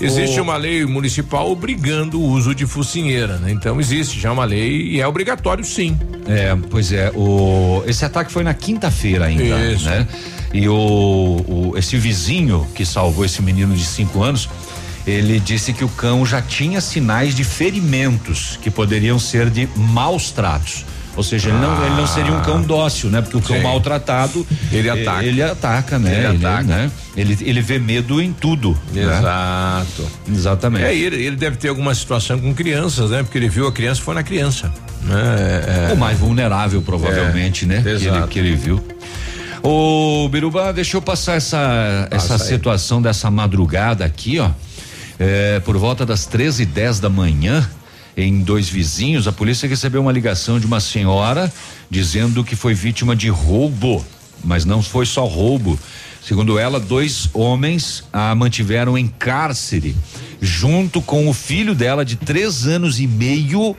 Existe 0.00 0.40
uma 0.40 0.56
lei 0.56 0.86
municipal 0.86 1.50
obrigando 1.52 2.18
o 2.18 2.24
uso 2.24 2.54
de 2.54 2.64
focinheira, 2.66 3.36
né? 3.36 3.52
Então 3.52 3.78
existe 3.78 4.18
já 4.18 4.32
uma 4.32 4.46
lei 4.46 4.92
e 4.92 5.00
é 5.00 5.06
obrigatório 5.06 5.62
sim. 5.62 5.94
É, 6.26 6.56
pois 6.70 6.90
é, 6.90 7.10
o, 7.14 7.82
esse 7.86 8.02
ataque 8.04 8.32
foi 8.32 8.42
na 8.42 8.54
quinta-feira 8.54 9.26
ainda, 9.26 9.42
Isso. 9.72 9.84
né? 9.84 10.08
E 10.54 10.66
o, 10.68 10.74
o- 10.74 11.74
esse 11.76 11.98
vizinho 11.98 12.66
que 12.74 12.84
salvou 12.86 13.26
esse 13.26 13.42
menino 13.42 13.74
de 13.76 13.84
cinco 13.84 14.22
anos, 14.22 14.48
ele 15.06 15.40
disse 15.40 15.72
que 15.72 15.84
o 15.84 15.88
cão 15.88 16.24
já 16.26 16.40
tinha 16.42 16.80
sinais 16.80 17.34
de 17.34 17.44
ferimentos 17.44 18.58
que 18.62 18.70
poderiam 18.70 19.18
ser 19.18 19.50
de 19.50 19.68
maus 19.76 20.30
tratos. 20.30 20.84
Ou 21.16 21.24
seja, 21.24 21.48
ele, 21.50 21.58
não, 21.58 21.84
ele 21.84 21.94
não 21.96 22.06
seria 22.06 22.32
um 22.32 22.40
cão 22.40 22.62
dócil, 22.62 23.10
né? 23.10 23.20
Porque 23.20 23.36
o 23.36 23.42
cão 23.42 23.56
Sim. 23.56 23.62
maltratado. 23.64 24.46
Ele 24.70 24.88
eh, 24.88 24.92
ataca. 24.92 25.24
Ele 25.24 25.42
ataca, 25.42 25.98
né? 25.98 26.14
Ele 26.14 26.26
Ele, 26.36 26.46
ataca. 26.46 26.62
né? 26.62 26.90
Ele, 27.16 27.36
ele 27.40 27.60
vê 27.60 27.78
medo 27.80 28.22
em 28.22 28.32
tudo. 28.32 28.78
né? 28.92 29.02
Exato. 29.02 30.08
Exatamente. 30.32 30.84
É, 30.84 30.94
ele, 30.94 31.16
ele 31.16 31.36
deve 31.36 31.56
ter 31.56 31.68
alguma 31.68 31.92
situação 31.94 32.38
com 32.38 32.54
crianças, 32.54 33.10
né? 33.10 33.22
Porque 33.24 33.36
ele 33.36 33.48
viu 33.48 33.66
a 33.66 33.72
criança 33.72 34.00
e 34.00 34.04
foi 34.04 34.14
na 34.14 34.22
criança. 34.22 34.72
Né? 35.02 35.88
É, 35.90 35.92
O 35.92 35.96
mais 35.96 36.16
vulnerável, 36.18 36.80
provavelmente, 36.80 37.64
É, 37.64 37.68
né? 37.68 37.82
Que 37.82 37.88
ele, 37.88 38.06
exato. 38.08 38.28
que 38.28 38.38
ele 38.38 38.54
viu. 38.54 38.82
Ô, 39.62 40.28
Biruba, 40.30 40.72
deixa 40.72 40.96
eu 40.96 41.02
passar 41.02 41.34
essa, 41.34 42.08
essa 42.10 42.34
aí. 42.34 42.40
situação 42.40 43.02
dessa 43.02 43.30
madrugada 43.30 44.04
aqui, 44.04 44.38
ó. 44.38 44.48
É, 45.20 45.60
por 45.60 45.76
volta 45.76 46.06
das 46.06 46.24
13 46.24 46.62
e 46.62 46.66
10 46.66 46.98
da 46.98 47.10
manhã, 47.10 47.68
em 48.16 48.40
dois 48.40 48.70
vizinhos, 48.70 49.28
a 49.28 49.32
polícia 49.32 49.68
recebeu 49.68 50.00
uma 50.00 50.10
ligação 50.10 50.58
de 50.58 50.64
uma 50.64 50.80
senhora 50.80 51.52
dizendo 51.90 52.42
que 52.42 52.56
foi 52.56 52.72
vítima 52.72 53.14
de 53.14 53.28
roubo. 53.28 54.02
Mas 54.42 54.64
não 54.64 54.82
foi 54.82 55.04
só 55.04 55.26
roubo. 55.26 55.78
Segundo 56.22 56.58
ela, 56.58 56.80
dois 56.80 57.28
homens 57.34 58.02
a 58.10 58.34
mantiveram 58.34 58.96
em 58.96 59.06
cárcere, 59.06 59.94
junto 60.40 61.02
com 61.02 61.28
o 61.28 61.34
filho 61.34 61.74
dela 61.74 62.02
de 62.02 62.16
três 62.16 62.66
anos 62.66 62.98
e 62.98 63.06
meio 63.06 63.76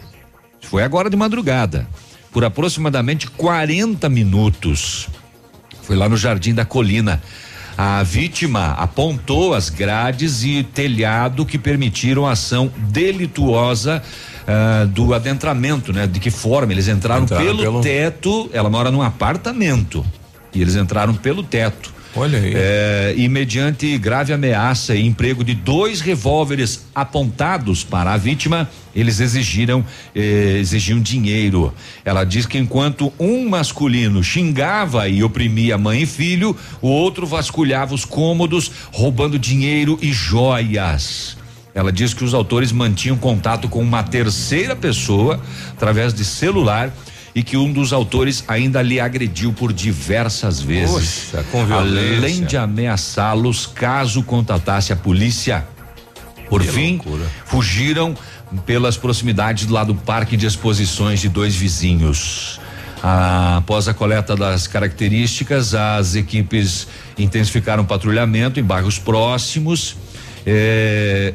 foi 0.61 0.83
agora 0.83 1.09
de 1.09 1.17
madrugada, 1.17 1.87
por 2.31 2.45
aproximadamente 2.45 3.27
40 3.31 4.07
minutos. 4.09 5.07
Foi 5.81 5.95
lá 5.95 6.07
no 6.07 6.15
Jardim 6.15 6.53
da 6.53 6.63
Colina. 6.63 7.21
A 7.77 8.03
vítima 8.03 8.71
apontou 8.73 9.53
as 9.53 9.69
grades 9.69 10.43
e 10.43 10.63
telhado 10.63 11.45
que 11.45 11.57
permitiram 11.57 12.27
a 12.27 12.31
ação 12.31 12.71
delituosa 12.89 14.01
ah, 14.47 14.85
do 14.85 15.13
adentramento, 15.13 15.93
né? 15.93 16.07
De 16.07 16.19
que 16.19 16.29
forma 16.29 16.71
eles 16.73 16.87
entraram, 16.87 17.23
Entraram 17.23 17.45
pelo, 17.45 17.59
pelo- 17.59 17.81
teto. 17.81 18.49
Ela 18.53 18.69
mora 18.69 18.91
num 18.91 19.01
apartamento 19.01 20.05
e 20.53 20.61
eles 20.61 20.75
entraram 20.75 21.13
pelo 21.13 21.43
teto. 21.43 21.91
Olha 22.15 22.39
aí. 22.39 22.51
É, 22.53 23.13
e 23.15 23.29
mediante 23.29 23.97
grave 23.97 24.33
ameaça 24.33 24.93
e 24.95 25.05
emprego 25.05 25.43
de 25.43 25.53
dois 25.53 26.01
revólveres 26.01 26.85
apontados 26.93 27.83
para 27.85 28.11
a 28.11 28.17
vítima, 28.17 28.69
eles 28.95 29.19
exigiram 29.19 29.83
eh, 30.15 30.57
exigiam 30.59 30.99
dinheiro. 30.99 31.73
Ela 32.03 32.23
diz 32.23 32.45
que 32.45 32.57
enquanto 32.57 33.11
um 33.19 33.47
masculino 33.49 34.23
xingava 34.23 35.07
e 35.07 35.23
oprimia 35.23 35.77
mãe 35.77 36.01
e 36.03 36.05
filho, 36.05 36.55
o 36.81 36.87
outro 36.87 37.25
vasculhava 37.25 37.93
os 37.93 38.05
cômodos, 38.05 38.71
roubando 38.91 39.39
dinheiro 39.39 39.97
e 40.01 40.11
joias. 40.11 41.37
Ela 41.73 41.91
diz 41.91 42.13
que 42.13 42.23
os 42.23 42.33
autores 42.33 42.71
mantinham 42.71 43.17
contato 43.17 43.69
com 43.69 43.79
uma 43.79 44.03
terceira 44.03 44.75
pessoa 44.75 45.39
através 45.71 46.13
de 46.13 46.25
celular 46.25 46.93
e 47.33 47.41
que 47.41 47.55
um 47.55 47.71
dos 47.71 47.93
autores 47.93 48.43
ainda 48.45 48.81
lhe 48.81 48.99
agrediu 48.99 49.53
por 49.53 49.71
diversas 49.71 50.59
vezes. 50.59 51.29
Poxa, 51.31 51.45
com 51.49 51.65
violência. 51.65 52.17
Além 52.17 52.43
de 52.43 52.57
ameaçá-los 52.57 53.65
caso 53.65 54.21
contatasse 54.23 54.91
a 54.91 54.97
polícia. 54.97 55.65
Por 56.49 56.61
Que 56.61 56.67
fim, 56.67 56.95
loucura. 56.97 57.25
fugiram 57.45 58.13
pelas 58.65 58.97
proximidades 58.97 59.67
lá 59.67 59.83
do 59.83 59.95
parque 59.95 60.35
de 60.35 60.45
exposições 60.45 61.19
de 61.19 61.29
dois 61.29 61.55
vizinhos. 61.55 62.59
Ah, 63.03 63.57
após 63.57 63.87
a 63.87 63.93
coleta 63.93 64.35
das 64.35 64.67
características, 64.67 65.73
as 65.73 66.15
equipes 66.15 66.87
intensificaram 67.17 67.83
o 67.83 67.85
patrulhamento 67.85 68.59
em 68.59 68.63
bairros 68.63 68.99
próximos. 68.99 69.95
Eh, 70.45 71.33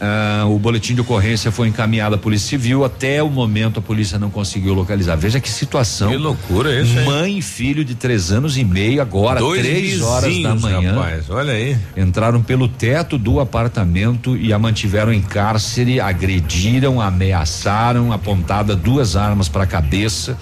ah, 0.00 0.44
o 0.46 0.58
boletim 0.58 0.94
de 0.94 1.00
ocorrência 1.00 1.52
foi 1.52 1.68
encaminhado 1.68 2.14
à 2.14 2.18
Polícia 2.18 2.48
Civil. 2.48 2.84
Até 2.84 3.22
o 3.22 3.30
momento, 3.30 3.78
a 3.78 3.82
polícia 3.82 4.18
não 4.18 4.30
conseguiu 4.30 4.74
localizar. 4.74 5.16
Veja 5.16 5.40
que 5.40 5.48
situação. 5.48 6.10
Que 6.10 6.16
loucura 6.16 6.80
isso, 6.80 6.98
hein? 6.98 7.04
Mãe 7.04 7.38
e 7.38 7.42
filho 7.42 7.84
de 7.84 7.94
três 7.94 8.32
anos 8.32 8.58
e 8.58 8.64
meio, 8.64 9.00
agora, 9.00 9.40
Dois 9.40 9.62
três 9.62 10.02
horas 10.02 10.42
da 10.42 10.54
manhã. 10.54 10.94
Rapaz, 10.94 11.30
olha 11.30 11.52
aí. 11.52 11.76
Entraram 11.96 12.42
pelo 12.42 12.68
teto 12.68 13.16
do 13.16 13.40
apartamento 13.40 14.36
e 14.36 14.52
a 14.52 14.58
mantiveram 14.58 15.12
em 15.12 15.22
cárcere, 15.22 16.00
agrediram, 16.00 17.00
ameaçaram, 17.00 18.12
apontada 18.12 18.74
duas 18.74 19.16
armas 19.16 19.48
para 19.48 19.64
a 19.64 19.66
cabeça 19.66 20.36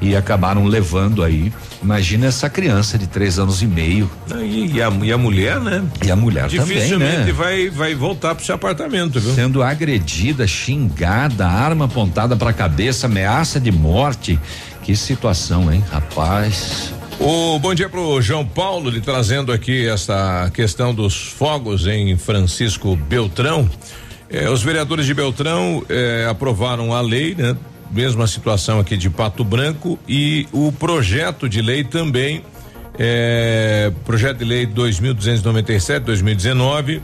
e 0.00 0.16
acabaram 0.16 0.64
levando 0.64 1.22
aí. 1.22 1.52
Imagina 1.82 2.26
essa 2.26 2.48
criança 2.48 2.96
de 2.96 3.06
três 3.06 3.38
anos 3.38 3.60
e 3.60 3.66
meio. 3.66 4.10
E, 4.40 4.76
e 4.76 4.82
a, 4.82 4.88
e 5.02 5.12
a 5.12 5.18
mulher, 5.18 5.60
né? 5.60 5.84
E 6.04 6.10
a 6.10 6.16
mulher 6.16 6.48
também, 6.48 6.76
Dificilmente 6.78 7.26
né? 7.26 7.32
vai, 7.32 7.68
vai 7.70 7.94
voltar 7.94 8.34
pro 8.34 8.44
seu 8.44 8.54
apartamento, 8.54 9.18
viu? 9.18 9.34
Sendo 9.34 9.62
agredida, 9.62 10.46
xingada, 10.46 11.46
arma 11.46 11.86
apontada 11.86 12.36
para 12.36 12.50
a 12.50 12.52
cabeça, 12.52 13.06
ameaça 13.06 13.58
de 13.58 13.72
morte. 13.72 14.38
Que 14.82 14.94
situação, 14.94 15.72
hein, 15.72 15.82
rapaz? 15.90 16.92
O 17.18 17.58
bom 17.58 17.74
dia 17.74 17.88
pro 17.88 18.20
João 18.20 18.44
Paulo, 18.44 18.90
lhe 18.90 19.00
trazendo 19.00 19.52
aqui 19.52 19.86
essa 19.86 20.50
questão 20.54 20.94
dos 20.94 21.16
fogos 21.16 21.86
em 21.86 22.16
Francisco 22.16 22.96
Beltrão. 22.96 23.68
Eh, 24.30 24.48
os 24.48 24.62
vereadores 24.62 25.06
de 25.06 25.14
Beltrão 25.14 25.84
eh, 25.88 26.26
aprovaram 26.28 26.92
a 26.92 27.00
lei, 27.00 27.34
né? 27.34 27.56
Mesma 27.92 28.26
situação 28.26 28.80
aqui 28.80 28.96
de 28.96 29.10
Pato 29.10 29.44
Branco 29.44 29.98
e 30.08 30.46
o 30.50 30.72
projeto 30.72 31.46
de 31.48 31.60
lei 31.60 31.84
também, 31.84 32.42
eh, 32.98 33.92
projeto 34.04 34.38
de 34.38 34.44
lei 34.44 34.64
2297, 34.64 36.04
2019. 36.06 37.02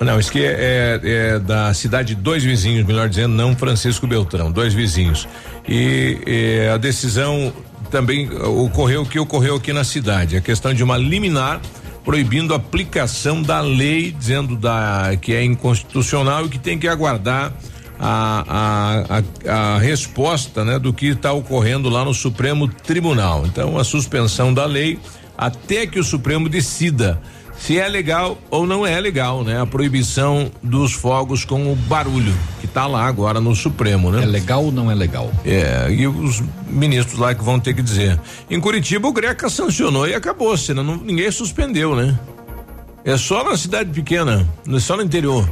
Não, 0.00 0.18
isso 0.18 0.32
que 0.32 0.40
é, 0.42 0.98
é- 1.04 1.10
é 1.34 1.38
da 1.38 1.72
cidade 1.74 2.16
de 2.16 2.20
dois 2.20 2.42
vizinhos, 2.42 2.84
melhor 2.84 3.08
dizendo, 3.08 3.34
não 3.34 3.54
Francisco 3.54 4.04
Beltrão, 4.04 4.50
dois 4.50 4.74
vizinhos. 4.74 5.28
E, 5.68 6.18
eh, 6.26 6.72
a 6.74 6.76
decisão 6.76 7.52
também 7.88 8.28
ocorreu 8.40 9.02
o 9.02 9.06
que 9.06 9.18
ocorreu 9.20 9.56
aqui 9.56 9.72
na 9.72 9.84
cidade, 9.84 10.36
a 10.36 10.40
questão 10.40 10.74
de 10.74 10.82
uma 10.82 10.96
liminar 10.96 11.60
proibindo 12.04 12.52
a 12.52 12.56
aplicação 12.56 13.40
da 13.40 13.60
lei, 13.60 14.10
dizendo 14.10 14.56
da 14.56 15.12
que 15.20 15.32
é 15.32 15.44
inconstitucional 15.44 16.46
e 16.46 16.48
que 16.48 16.58
tem 16.58 16.76
que 16.80 16.88
aguardar 16.88 17.52
a, 18.04 18.44
a, 18.48 19.52
a, 19.52 19.74
a 19.74 19.78
resposta 19.78 20.64
né, 20.64 20.76
do 20.76 20.92
que 20.92 21.06
está 21.06 21.32
ocorrendo 21.32 21.88
lá 21.88 22.04
no 22.04 22.12
Supremo 22.12 22.66
Tribunal. 22.66 23.46
Então, 23.46 23.78
a 23.78 23.84
suspensão 23.84 24.52
da 24.52 24.66
lei 24.66 24.98
até 25.38 25.86
que 25.86 26.00
o 26.00 26.04
Supremo 26.04 26.48
decida 26.48 27.20
se 27.56 27.78
é 27.78 27.86
legal 27.86 28.36
ou 28.50 28.66
não 28.66 28.84
é 28.84 28.98
legal, 29.00 29.44
né? 29.44 29.60
A 29.60 29.64
proibição 29.64 30.50
dos 30.60 30.92
fogos 30.92 31.44
com 31.44 31.72
o 31.72 31.76
barulho, 31.76 32.34
que 32.60 32.66
tá 32.66 32.88
lá 32.88 33.06
agora 33.06 33.40
no 33.40 33.54
Supremo, 33.54 34.10
né? 34.10 34.24
É 34.24 34.26
legal 34.26 34.64
ou 34.64 34.72
não 34.72 34.90
é 34.90 34.94
legal? 34.96 35.30
É, 35.44 35.86
e 35.88 36.08
os 36.08 36.42
ministros 36.66 37.20
lá 37.20 37.32
que 37.34 37.44
vão 37.44 37.60
ter 37.60 37.72
que 37.72 37.82
dizer. 37.82 38.18
Em 38.50 38.58
Curitiba 38.58 39.06
o 39.06 39.12
Greca 39.12 39.48
sancionou 39.48 40.08
e 40.08 40.14
acabou, 40.14 40.56
senão 40.56 40.82
não, 40.82 40.96
ninguém 40.96 41.30
suspendeu, 41.30 41.94
né? 41.94 42.18
É 43.04 43.16
só 43.16 43.44
na 43.44 43.56
cidade 43.56 43.90
pequena, 43.90 44.48
não 44.66 44.78
é 44.78 44.80
só 44.80 44.96
no 44.96 45.02
interior. 45.02 45.48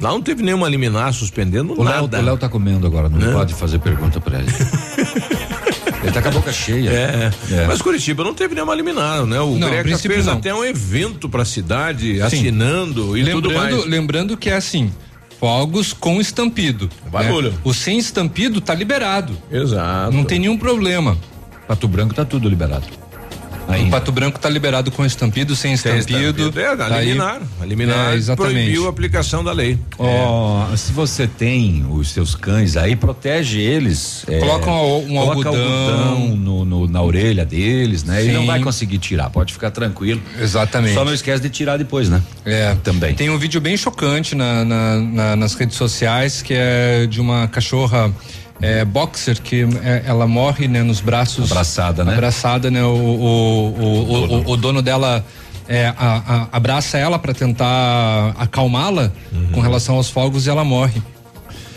Lá 0.00 0.10
não 0.10 0.20
teve 0.20 0.42
nenhuma 0.42 0.68
liminar 0.68 1.12
suspendendo 1.14 1.72
O 1.72 1.82
Léo, 1.82 2.02
nada. 2.02 2.18
o 2.18 2.22
Léo 2.22 2.36
tá 2.36 2.48
comendo 2.48 2.86
agora, 2.86 3.08
não 3.08 3.18
Né? 3.18 3.32
pode 3.32 3.54
fazer 3.54 3.78
pergunta 3.78 4.20
pra 4.20 4.38
ele. 4.38 4.50
ele 6.02 6.12
tá 6.12 6.20
com 6.22 6.28
a 6.28 6.30
boca 6.32 6.52
cheia. 6.52 6.90
É, 6.90 7.30
É. 7.50 7.66
mas 7.66 7.80
Curitiba 7.80 8.22
não 8.22 8.34
teve 8.34 8.54
nenhuma 8.54 8.74
liminar, 8.74 9.24
né? 9.24 9.40
O 9.40 9.56
Não, 9.58 9.70
Greca 9.70 9.98
fez 9.98 10.26
não. 10.26 10.34
até 10.34 10.54
um 10.54 10.64
evento 10.64 11.28
pra 11.28 11.44
cidade, 11.44 12.16
Sim. 12.16 12.22
assinando 12.22 13.16
e 13.16 13.24
tudo 13.24 13.48
lembrando, 13.48 13.76
mais. 13.76 13.86
lembrando 13.86 14.36
que 14.36 14.50
é 14.50 14.56
assim, 14.56 14.92
fogos 15.40 15.92
com 15.92 16.20
estampido. 16.20 16.90
Barulho. 17.10 17.52
né? 17.52 17.58
O 17.64 17.72
sem 17.72 17.98
estampido 17.98 18.60
tá 18.60 18.74
liberado. 18.74 19.36
Exato. 19.50 20.12
Não 20.14 20.24
tem 20.24 20.38
nenhum 20.38 20.58
problema. 20.58 21.16
Pato 21.66 21.88
Branco 21.88 22.14
tá 22.14 22.24
tudo 22.24 22.48
liberado. 22.48 22.84
O 23.68 23.90
Pato 23.90 24.12
Branco 24.12 24.38
tá 24.38 24.48
liberado 24.48 24.90
com 24.90 25.04
estampido, 25.04 25.54
sem 25.56 25.76
Sem 25.76 25.98
estampido. 25.98 26.42
estampido. 26.42 26.60
É, 26.60 26.66
a 26.72 26.76
Tá 26.76 26.94
aí- 26.96 27.06
liminar. 27.06 27.40
A 27.60 27.64
liminar 27.64 28.12
É, 28.12 28.16
exatamente. 28.16 28.52
proibiu 28.54 28.86
a 28.86 28.90
aplicação 28.90 29.42
da 29.42 29.52
lei. 29.52 29.78
Ó, 29.98 30.66
se 30.76 30.92
você 30.92 31.26
tem 31.26 31.84
os 31.90 32.10
seus 32.10 32.34
cães 32.34 32.76
aí, 32.76 32.94
protege 32.96 33.60
eles. 33.60 34.24
é, 34.28 34.38
Coloca 34.38 34.70
um- 34.70 34.96
um 34.98 35.14
coloca 35.16 35.48
algodão. 35.48 36.36
no, 36.36 36.64
no- 36.64 36.88
na 36.88 37.02
orelha 37.02 37.44
deles, 37.44 38.04
né? 38.04 38.22
Ele 38.22 38.32
não 38.32 38.42
Sim. 38.42 38.46
vai 38.46 38.60
conseguir 38.60 38.98
tirar, 38.98 39.30
pode 39.30 39.52
ficar 39.52 39.70
tranquilo. 39.70 40.20
Exatamente. 40.40 40.94
Só 40.94 41.04
não 41.04 41.12
esquece 41.14 41.42
de 41.42 41.50
tirar 41.50 41.76
depois, 41.76 42.08
né? 42.08 42.22
É, 42.44 42.74
também. 42.84 43.14
Tem 43.14 43.30
um 43.30 43.38
vídeo 43.38 43.60
bem 43.60 43.76
chocante 43.76 44.34
na- 44.34 44.64
na- 44.64 44.96
na- 45.00 45.36
nas 45.36 45.54
redes 45.54 45.76
sociais 45.76 46.40
que 46.42 46.54
é 46.54 47.06
de 47.06 47.20
uma 47.20 47.48
cachorra 47.48 48.12
é, 48.60 48.84
boxer 48.84 49.40
que 49.40 49.66
é, 49.82 50.02
ela 50.06 50.26
morre 50.26 50.66
né, 50.68 50.82
nos 50.82 51.00
braços. 51.00 51.50
Abraçada, 51.50 52.04
né? 52.04 52.12
Abraçada, 52.14 52.70
né? 52.70 52.82
O, 52.82 52.88
o, 52.88 53.74
o, 53.78 53.82
o, 53.82 54.38
o- 54.48 54.50
o 54.52 54.56
dono 54.56 54.80
dela 54.82 55.24
é, 55.68 55.88
a- 55.98 56.22
a- 56.26 56.48
abraça 56.56 56.96
ela 56.98 57.18
para 57.18 57.34
tentar 57.34 58.34
acalmá-la 58.38 59.10
com 59.52 59.60
relação 59.60 59.96
aos 59.96 60.08
fogos 60.08 60.46
e 60.46 60.50
ela 60.50 60.64
morre. 60.64 61.02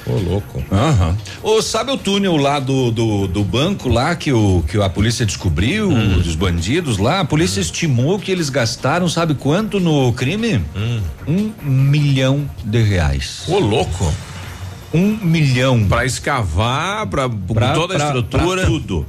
Ô, 0.07 0.13
louco. 0.13 0.63
Aham. 0.71 1.15
Ô, 1.43 1.61
sabe 1.61 1.91
o 1.91 1.97
túnel 1.97 2.35
lá 2.37 2.59
do, 2.59 2.89
do, 2.89 3.27
do 3.27 3.43
banco 3.43 3.87
lá 3.89 4.15
que, 4.15 4.31
o, 4.31 4.63
que 4.67 4.81
a 4.81 4.89
polícia 4.89 5.23
descobriu, 5.25 5.89
Hum. 5.91 6.19
dos 6.19 6.35
bandidos 6.35 6.97
lá? 6.97 7.19
A 7.19 7.25
polícia 7.25 7.59
estimou 7.59 8.17
que 8.17 8.31
eles 8.31 8.49
gastaram, 8.49 9.07
sabe 9.07 9.35
quanto 9.35 9.79
no 9.79 10.11
crime? 10.13 10.61
Um 11.27 11.51
milhão 11.63 12.49
de 12.63 12.81
reais. 12.81 13.43
Ô, 13.47 13.59
louco. 13.59 14.11
Um 14.93 15.17
milhão. 15.21 15.85
Pra 15.87 16.05
escavar, 16.05 17.05
Pra- 17.07 17.29
toda 17.73 17.95
a 17.95 17.97
pra- 17.97 18.05
estrutura. 18.07 18.61
pra 18.61 18.65
tudo. 18.65 19.05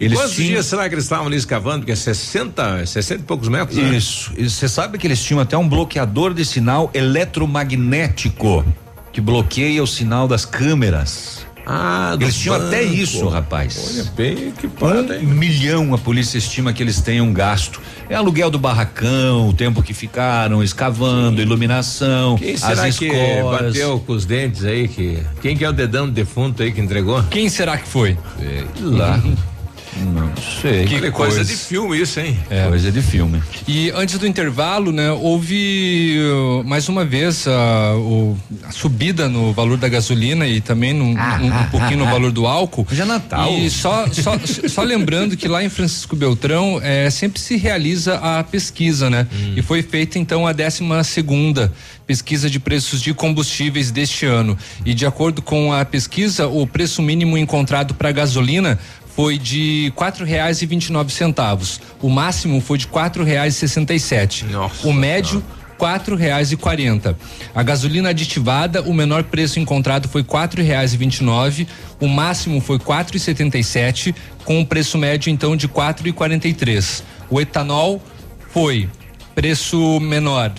Eles 0.00 0.18
Quantos 0.18 0.34
tinham- 0.34 0.48
dias 0.50 0.66
será 0.66 0.88
que 0.88 0.94
eles 0.94 1.04
estavam 1.04 1.26
ali 1.28 1.36
escavando? 1.36 1.78
Porque 1.78 1.92
é 1.92 1.96
60, 1.96 2.84
60 2.84 3.20
e 3.22 3.24
poucos 3.24 3.48
metros, 3.48 3.78
né? 3.78 3.96
Isso. 3.96 4.32
Você 4.36 4.68
sabe 4.68 4.98
que 4.98 5.06
eles 5.06 5.22
tinham 5.22 5.40
até 5.40 5.56
um 5.56 5.68
bloqueador 5.68 6.34
de 6.34 6.44
sinal 6.44 6.90
eletromagnético 6.92 8.64
que 9.12 9.20
bloqueia 9.20 9.82
o 9.82 9.86
sinal 9.86 10.26
das 10.26 10.44
câmeras. 10.44 11.43
Ah, 11.66 12.16
Eles 12.20 12.36
tinham 12.36 12.56
até 12.56 12.82
banco. 12.82 12.94
isso, 12.94 13.26
rapaz. 13.28 13.90
Olha, 13.94 14.04
bem 14.16 14.48
equipado, 14.48 15.12
um 15.12 15.16
hein? 15.16 15.24
milhão 15.26 15.94
a 15.94 15.98
polícia 15.98 16.36
estima 16.36 16.72
que 16.72 16.82
eles 16.82 17.00
tenham 17.00 17.32
gasto. 17.32 17.80
É 18.08 18.14
aluguel 18.14 18.50
do 18.50 18.58
barracão, 18.58 19.48
o 19.48 19.52
tempo 19.54 19.82
que 19.82 19.94
ficaram 19.94 20.62
escavando, 20.62 21.40
iluminação, 21.40 22.36
Quem 22.36 22.56
será 22.56 22.84
as 22.84 22.98
que 22.98 23.06
escolas. 23.06 23.60
bateu 23.76 23.98
com 24.00 24.12
os 24.12 24.26
dentes 24.26 24.64
aí? 24.64 24.88
Que, 24.88 25.22
quem 25.40 25.56
que 25.56 25.64
é 25.64 25.68
o 25.68 25.72
dedão 25.72 26.04
do 26.06 26.12
defunto 26.12 26.62
aí 26.62 26.70
que 26.70 26.80
entregou? 26.82 27.22
Quem 27.30 27.48
será 27.48 27.78
que 27.78 27.88
foi? 27.88 28.18
Sei 28.38 28.64
lá. 28.82 29.18
Não 29.96 30.32
sei. 30.60 30.84
Que 30.86 31.10
coisa, 31.10 31.44
de 31.44 31.54
filme 31.56 32.00
isso, 32.00 32.18
hein? 32.20 32.38
É. 32.50 32.66
Coisa 32.68 32.90
de 32.90 33.00
filme. 33.02 33.42
E 33.66 33.90
antes 33.94 34.18
do 34.18 34.26
intervalo, 34.26 34.90
né, 34.92 35.10
houve 35.12 36.16
uh, 36.18 36.64
mais 36.64 36.88
uma 36.88 37.04
vez 37.04 37.46
a, 37.46 37.94
o- 37.96 38.36
a 38.64 38.72
subida 38.72 39.28
no 39.28 39.52
valor 39.52 39.76
da 39.76 39.88
gasolina 39.88 40.46
e 40.46 40.60
também 40.60 40.92
num- 40.92 41.14
Ah, 41.16 41.38
um, 41.40 41.46
um 41.46 41.52
ah, 41.52 41.68
pouquinho 41.70 41.94
ah, 42.00 42.04
no 42.04 42.06
ah. 42.08 42.10
valor 42.10 42.32
do 42.32 42.46
álcool. 42.46 42.86
Já 42.90 43.04
é 43.04 43.06
Natal. 43.06 43.52
E 43.52 43.70
só, 43.70 44.06
só, 44.10 44.38
só 44.68 44.82
lembrando 44.82 45.36
que 45.36 45.46
lá 45.46 45.62
em 45.62 45.68
Francisco 45.68 46.16
Beltrão 46.16 46.80
é, 46.82 47.08
sempre 47.10 47.40
se 47.40 47.56
realiza 47.56 48.16
a 48.16 48.42
pesquisa, 48.42 49.08
né? 49.08 49.26
Hum. 49.32 49.54
E 49.56 49.62
foi 49.62 49.82
feita 49.82 50.18
então 50.18 50.46
a 50.46 50.52
12 50.52 50.82
segunda 51.04 51.72
pesquisa 52.06 52.50
de 52.50 52.60
preços 52.60 53.00
de 53.00 53.14
combustíveis 53.14 53.90
deste 53.90 54.26
ano. 54.26 54.56
E 54.84 54.92
de 54.94 55.06
acordo 55.06 55.40
com 55.40 55.72
a 55.72 55.84
pesquisa, 55.84 56.46
o 56.46 56.66
preço 56.66 57.02
mínimo 57.02 57.38
encontrado 57.38 57.94
para 57.94 58.12
gasolina 58.12 58.78
foi 59.14 59.38
de 59.38 59.92
quatro 59.94 60.24
reais 60.24 60.60
e 60.62 60.66
vinte 60.66 60.86
e 60.86 60.92
nove 60.92 61.12
centavos. 61.12 61.80
O 62.02 62.08
máximo 62.08 62.60
foi 62.60 62.78
de 62.78 62.86
quatro 62.86 63.22
reais 63.22 63.54
e 63.54 63.58
sessenta 63.58 63.94
e 63.94 64.00
sete. 64.00 64.44
O 64.82 64.92
médio 64.92 65.42
quatro 65.76 66.16
reais 66.16 66.52
e 66.52 66.56
quarenta. 66.56 67.18
A 67.54 67.62
gasolina 67.62 68.10
aditivada, 68.10 68.80
o 68.82 68.94
menor 68.94 69.24
preço 69.24 69.58
encontrado 69.58 70.08
foi 70.08 70.22
quatro 70.22 70.62
reais 70.62 70.94
e 70.94 70.96
vinte 70.96 71.18
e 71.18 71.24
nove. 71.24 71.66
O 72.00 72.08
máximo 72.08 72.60
foi 72.60 72.78
quatro 72.78 73.16
e 73.16 73.20
setenta 73.20 73.58
e 73.58 73.64
sete, 73.64 74.14
com 74.44 74.60
o 74.60 74.66
preço 74.66 74.96
médio 74.96 75.30
então 75.30 75.56
de 75.56 75.68
quatro 75.68 76.08
e 76.08 76.12
quarenta 76.12 76.48
e 76.48 76.54
três. 76.54 77.02
O 77.28 77.40
etanol 77.40 78.02
foi 78.50 78.88
preço 79.34 79.98
menor 80.00 80.52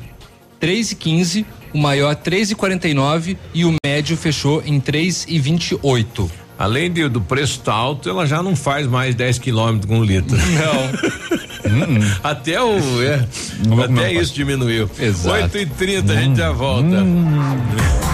três 0.60 0.92
e 0.92 0.96
quinze, 0.96 1.46
o 1.74 1.78
maior 1.78 2.16
três 2.16 2.52
e 2.52 2.56
quarenta 2.56 2.88
e 2.88 2.94
nove 2.94 3.38
e 3.54 3.66
o 3.66 3.76
médio 3.86 4.18
fechou 4.18 4.62
em 4.66 4.80
três 4.80 5.26
e 5.28 5.40
vinte 5.40 5.72
e 5.72 5.80
oito. 5.82 6.30
Além 6.58 6.92
de- 6.92 7.08
do 7.10 7.20
preço 7.22 7.60
tá 7.60 7.74
alto, 7.74 8.10
ela 8.10 8.26
já 8.26 8.42
não 8.42 8.56
faz 8.56 8.88
mais 8.88 9.14
10 9.16 9.38
quilômetros 9.40 9.90
com 9.90 10.00
um 10.00 10.04
litro. 10.04 10.36
Não. 11.66 12.00
até 12.24 12.62
o. 12.62 12.78
é, 13.02 13.26
até 13.84 14.14
isso 14.14 14.34
diminuiu. 14.36 14.90
Exato. 15.00 15.36
8 15.36 15.58
e 15.58 15.66
30 15.66 16.14
a 16.14 16.16
gente 16.16 16.38
já 16.38 16.52
volta. 16.52 17.04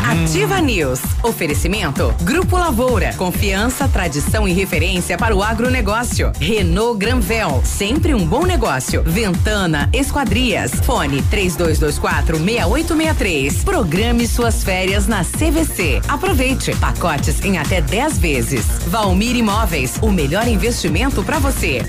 Ativa 0.09 0.59
News. 0.61 0.99
Oferecimento. 1.21 2.13
Grupo 2.21 2.57
Lavoura. 2.57 3.13
Confiança, 3.17 3.87
tradição 3.87 4.47
e 4.47 4.53
referência 4.53 5.17
para 5.17 5.35
o 5.35 5.43
agronegócio. 5.43 6.31
Renault 6.39 6.97
Granvel. 6.97 7.61
Sempre 7.63 8.13
um 8.15 8.25
bom 8.25 8.45
negócio. 8.45 9.03
Ventana 9.05 9.89
Esquadrias. 9.93 10.71
Fone 10.85 11.21
3224 11.23 12.37
6863. 12.37 13.63
Programe 13.63 14.27
suas 14.27 14.63
férias 14.63 15.07
na 15.07 15.23
CVC. 15.23 16.01
Aproveite. 16.07 16.73
Pacotes 16.77 17.43
em 17.43 17.57
até 17.57 17.81
10 17.81 18.17
vezes. 18.17 18.30
Valmir 18.87 19.35
Imóveis. 19.35 19.97
O 20.01 20.09
melhor 20.09 20.47
investimento 20.47 21.21
para 21.21 21.37
você. 21.37 21.81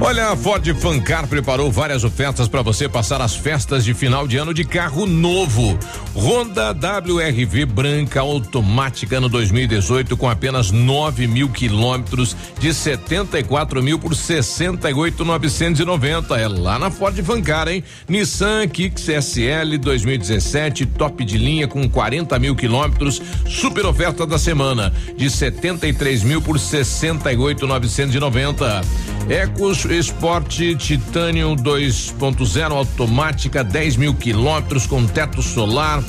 Olha, 0.00 0.28
a 0.28 0.36
Ford 0.36 0.64
Fancar 0.76 1.26
preparou 1.26 1.72
várias 1.72 2.04
ofertas 2.04 2.46
para 2.46 2.62
você 2.62 2.88
passar 2.88 3.20
as 3.20 3.34
festas 3.34 3.84
de 3.84 3.92
final 3.92 4.28
de 4.28 4.36
ano 4.36 4.54
de 4.54 4.64
carro 4.64 5.06
novo. 5.06 5.76
Honda 6.14 6.72
WRV 6.72 7.66
branca 7.66 8.20
automática 8.20 9.20
no 9.20 9.28
2018 9.28 10.16
com 10.16 10.30
apenas 10.30 10.70
9 10.70 11.26
mil 11.26 11.48
quilômetros 11.48 12.36
de 12.60 12.72
74 12.72 13.82
mil 13.82 13.98
por 13.98 14.14
68,990. 14.14 16.38
É 16.38 16.46
lá 16.46 16.78
na 16.78 16.92
Ford 16.92 17.20
Fancar, 17.20 17.66
hein? 17.66 17.82
Nissan 18.08 18.68
Kicks 18.68 19.08
SL 19.08 19.78
2017 19.80 20.86
top 20.86 21.24
de 21.24 21.36
linha 21.36 21.66
com 21.66 21.88
40 21.88 22.38
mil 22.38 22.54
quilômetros. 22.54 23.20
Super 23.46 23.84
oferta 23.84 24.24
da 24.24 24.38
semana 24.38 24.92
de 25.16 25.28
73 25.28 26.22
mil 26.22 26.40
por 26.40 26.60
68,990. 26.60 28.80
Ecos 29.28 29.87
Sport 29.90 30.76
Titanium 30.76 31.56
2.0 31.56 32.72
automática 32.72 33.64
10 33.64 33.96
mil 33.96 34.14
quilômetros 34.14 34.86
com 34.86 35.06
teto 35.06 35.42
solar. 35.42 36.02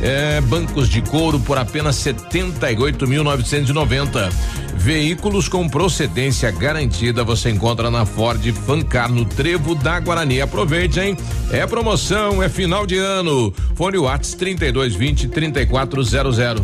É, 0.00 0.40
bancos 0.42 0.88
de 0.88 1.02
couro 1.02 1.40
por 1.40 1.58
apenas 1.58 1.96
78.990. 1.96 4.32
Veículos 4.76 5.48
com 5.48 5.68
procedência 5.68 6.48
garantida 6.50 7.24
você 7.24 7.50
encontra 7.50 7.90
na 7.90 8.06
Ford 8.06 8.44
Fancar 8.52 9.10
no 9.10 9.24
Trevo 9.24 9.74
da 9.74 9.98
Guarani. 9.98 10.40
Aproveite, 10.40 11.00
hein? 11.00 11.16
É 11.50 11.66
promoção, 11.66 12.40
é 12.42 12.48
final 12.48 12.86
de 12.86 12.96
ano. 12.96 13.52
Fone 13.74 13.98
Whats 13.98 14.34
3220 14.34 15.28
3400. 15.28 16.62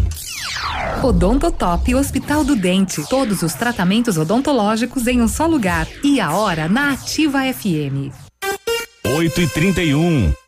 Odontotop 1.03 1.95
Hospital 1.95 2.45
do 2.45 2.55
Dente. 2.55 3.03
Todos 3.09 3.43
os 3.43 3.55
tratamentos 3.55 4.17
odontológicos 4.17 5.07
em 5.07 5.21
um 5.21 5.27
só 5.27 5.47
lugar. 5.47 5.89
E 6.05 6.21
a 6.21 6.33
hora 6.33 6.69
na 6.69 6.93
Ativa 6.93 7.41
FM. 7.53 8.13
8 9.05 9.41
e 9.41 9.47
31 9.49 10.42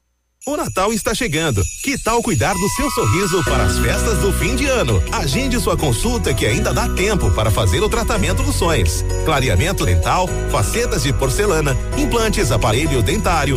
O 0.47 0.59
Natal 0.59 0.93
está 0.93 1.15
chegando. 1.15 1.65
Que 1.83 1.97
tal 1.97 2.23
cuidar 2.23 2.53
do 2.53 2.69
seu 2.69 2.91
sorriso 2.91 3.43
para 3.45 3.65
as 3.65 3.79
festas 3.79 4.19
do 4.19 4.31
fim 4.31 4.55
de 4.55 4.67
ano? 4.67 5.03
Agende 5.11 5.59
sua 5.59 5.75
consulta 5.75 6.35
que 6.35 6.45
ainda 6.45 6.71
dá 6.71 6.87
tempo 6.87 7.31
para 7.31 7.51
fazer 7.51 7.83
o 7.83 7.89
tratamento 7.89 8.43
dos 8.43 8.57
sonhos. 8.57 9.03
Clareamento 9.25 9.87
dental, 9.87 10.29
facetas 10.51 11.03
de 11.03 11.15
porcelana, 11.15 11.75
implantes, 11.97 12.53
aparelho 12.53 13.03
dentário 13.03 13.57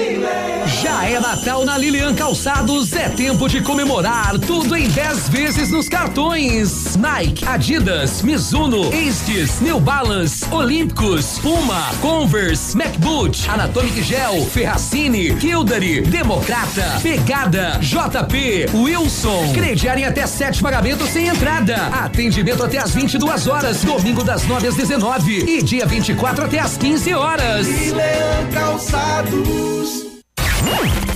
Já 0.79 1.05
é 1.05 1.19
Natal 1.21 1.65
na 1.65 1.77
Lilian 1.77 2.15
Calçados, 2.15 2.93
é 2.93 3.09
tempo 3.09 3.49
de 3.49 3.61
comemorar 3.61 4.39
tudo 4.39 4.77
em 4.77 4.89
10 4.89 5.29
vezes 5.29 5.71
nos 5.71 5.89
cartões. 5.89 6.97
Nike, 6.97 7.45
Adidas, 7.45 8.23
Mizuno, 8.23 8.93
Estes, 8.95 9.61
New 9.61 9.81
Balance, 9.81 10.47
Olímpicos, 10.51 11.39
Puma, 11.41 11.91
Converse, 12.01 12.77
MacBoot, 12.77 13.51
Anatomic 13.51 14.03
Gel, 14.03 14.47
Ferracini, 14.47 15.35
Kildare, 15.37 16.03
Democrata, 16.03 16.99
Pegada, 17.03 17.79
JP, 17.81 18.71
Wilson. 18.73 19.53
Crediário 19.53 20.03
em 20.03 20.07
até 20.07 20.27
sete 20.27 20.63
pagamentos 20.63 21.11
sem 21.11 21.27
entrada. 21.27 21.77
Atendimento 21.87 22.63
até 22.63 22.79
às 22.79 22.95
22 22.95 23.47
horas, 23.49 23.83
domingo 23.83 24.23
das 24.23 24.47
9 24.47 24.69
às 24.69 24.77
19 24.77 25.45
e 25.47 25.63
dia 25.63 25.85
24 25.85 26.45
até 26.45 26.59
às 26.59 26.77
15 26.77 27.15
horas. 27.15 27.67
Lilian 27.67 28.49
Calçados. 28.53 30.10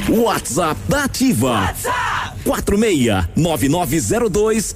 WhatsApp 0.09 0.77
da 0.89 1.05
Ativa. 1.05 1.61
WhatsApp 1.61 2.37
46 2.45 3.29
9902 3.37 4.75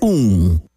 0001. 0.00 0.71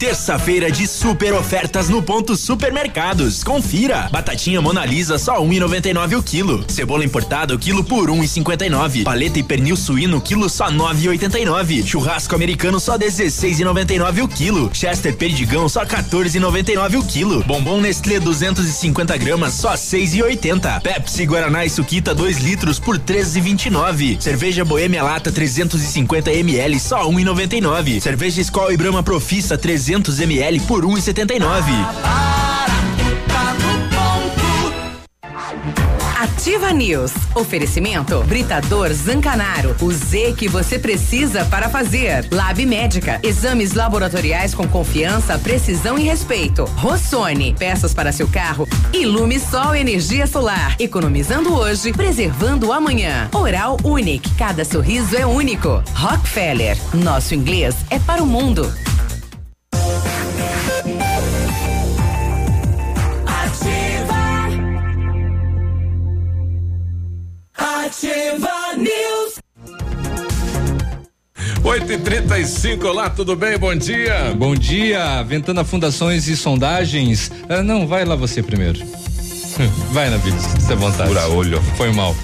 Terça-feira 0.00 0.72
de 0.72 0.86
super 0.86 1.34
ofertas 1.34 1.90
no 1.90 2.02
ponto 2.02 2.34
supermercados. 2.34 3.44
Confira. 3.44 4.08
Batatinha 4.10 4.62
Monalisa 4.62 5.18
só 5.18 5.44
1,99 5.44 6.16
o 6.16 6.22
quilo. 6.22 6.64
Cebola 6.68 7.04
importada 7.04 7.58
quilo 7.58 7.84
por 7.84 8.08
1,59. 8.08 9.04
Paleta 9.04 9.38
e 9.38 9.42
pernil 9.42 9.76
suíno 9.76 10.18
quilo 10.18 10.48
só 10.48 10.70
9,89. 10.72 11.86
Churrasco 11.86 12.34
americano 12.34 12.80
só 12.80 12.96
16,99 12.96 14.24
o 14.24 14.28
quilo. 14.28 14.70
Chester 14.72 15.14
perdigão 15.14 15.68
só 15.68 15.84
14,99 15.84 16.98
o 16.98 17.04
quilo. 17.04 17.44
Bombom 17.44 17.82
Nestlé 17.82 18.18
250 18.18 19.18
gramas 19.18 19.52
só 19.52 19.74
6,80. 19.74 20.80
Pepsi 20.80 21.26
Guaraná 21.26 21.66
e 21.66 21.68
Suquita 21.68 22.14
2 22.14 22.38
litros 22.38 22.78
por 22.78 22.98
13,29. 22.98 24.18
Cerveja 24.18 24.64
Boêmia 24.64 25.02
Lata 25.02 25.30
350 25.30 26.32
ml 26.32 26.80
só 26.80 27.06
1,99. 27.06 28.00
Cerveja 28.00 28.40
Skol 28.40 28.72
e 28.72 28.78
Brahma 28.78 29.02
Profissa 29.02 29.58
300 29.58 29.89
ml 29.92 30.60
por 30.60 30.84
1,79. 30.84 31.50
Ativa 36.40 36.72
News. 36.72 37.12
Oferecimento 37.34 38.22
Britador 38.24 38.92
Zancanaro. 38.92 39.76
O 39.80 39.92
Z 39.92 40.34
que 40.36 40.48
você 40.48 40.78
precisa 40.78 41.44
para 41.44 41.68
fazer. 41.68 42.26
Lab 42.30 42.64
Médica. 42.64 43.20
Exames 43.22 43.74
laboratoriais 43.74 44.54
com 44.54 44.66
confiança, 44.66 45.38
precisão 45.38 45.98
e 45.98 46.04
respeito. 46.04 46.64
Rossoni. 46.76 47.54
Peças 47.58 47.92
para 47.92 48.12
seu 48.12 48.28
carro. 48.28 48.68
Ilume 48.92 49.38
Sol 49.38 49.74
Energia 49.74 50.26
Solar. 50.26 50.76
Economizando 50.78 51.54
hoje, 51.54 51.92
preservando 51.92 52.72
amanhã. 52.72 53.28
Oral 53.34 53.76
Unique. 53.84 54.30
Cada 54.36 54.64
sorriso 54.64 55.16
é 55.16 55.26
único. 55.26 55.82
Rockefeller. 55.94 56.78
Nosso 56.94 57.34
inglês 57.34 57.76
é 57.90 57.98
para 57.98 58.22
o 58.22 58.26
mundo. 58.26 58.72
Ativa 68.00 68.48
News. 68.78 69.34
8 71.62 71.92
e 71.92 71.98
35 71.98 72.86
olá, 72.86 73.10
tudo 73.10 73.36
bem? 73.36 73.58
Bom 73.58 73.74
dia. 73.74 74.34
Bom 74.34 74.54
dia, 74.54 75.22
Ventana 75.22 75.64
Fundações 75.64 76.26
e 76.26 76.34
Sondagens. 76.34 77.30
Ah, 77.46 77.62
não, 77.62 77.86
vai 77.86 78.06
lá 78.06 78.16
você 78.16 78.42
primeiro. 78.42 78.80
Vai 79.92 80.08
na 80.08 80.16
vida, 80.16 80.38
se 80.38 80.72
é 80.72 80.76
vontade. 80.76 81.10
Pura 81.10 81.28
olho. 81.28 81.60
Foi 81.76 81.92
mal. 81.92 82.16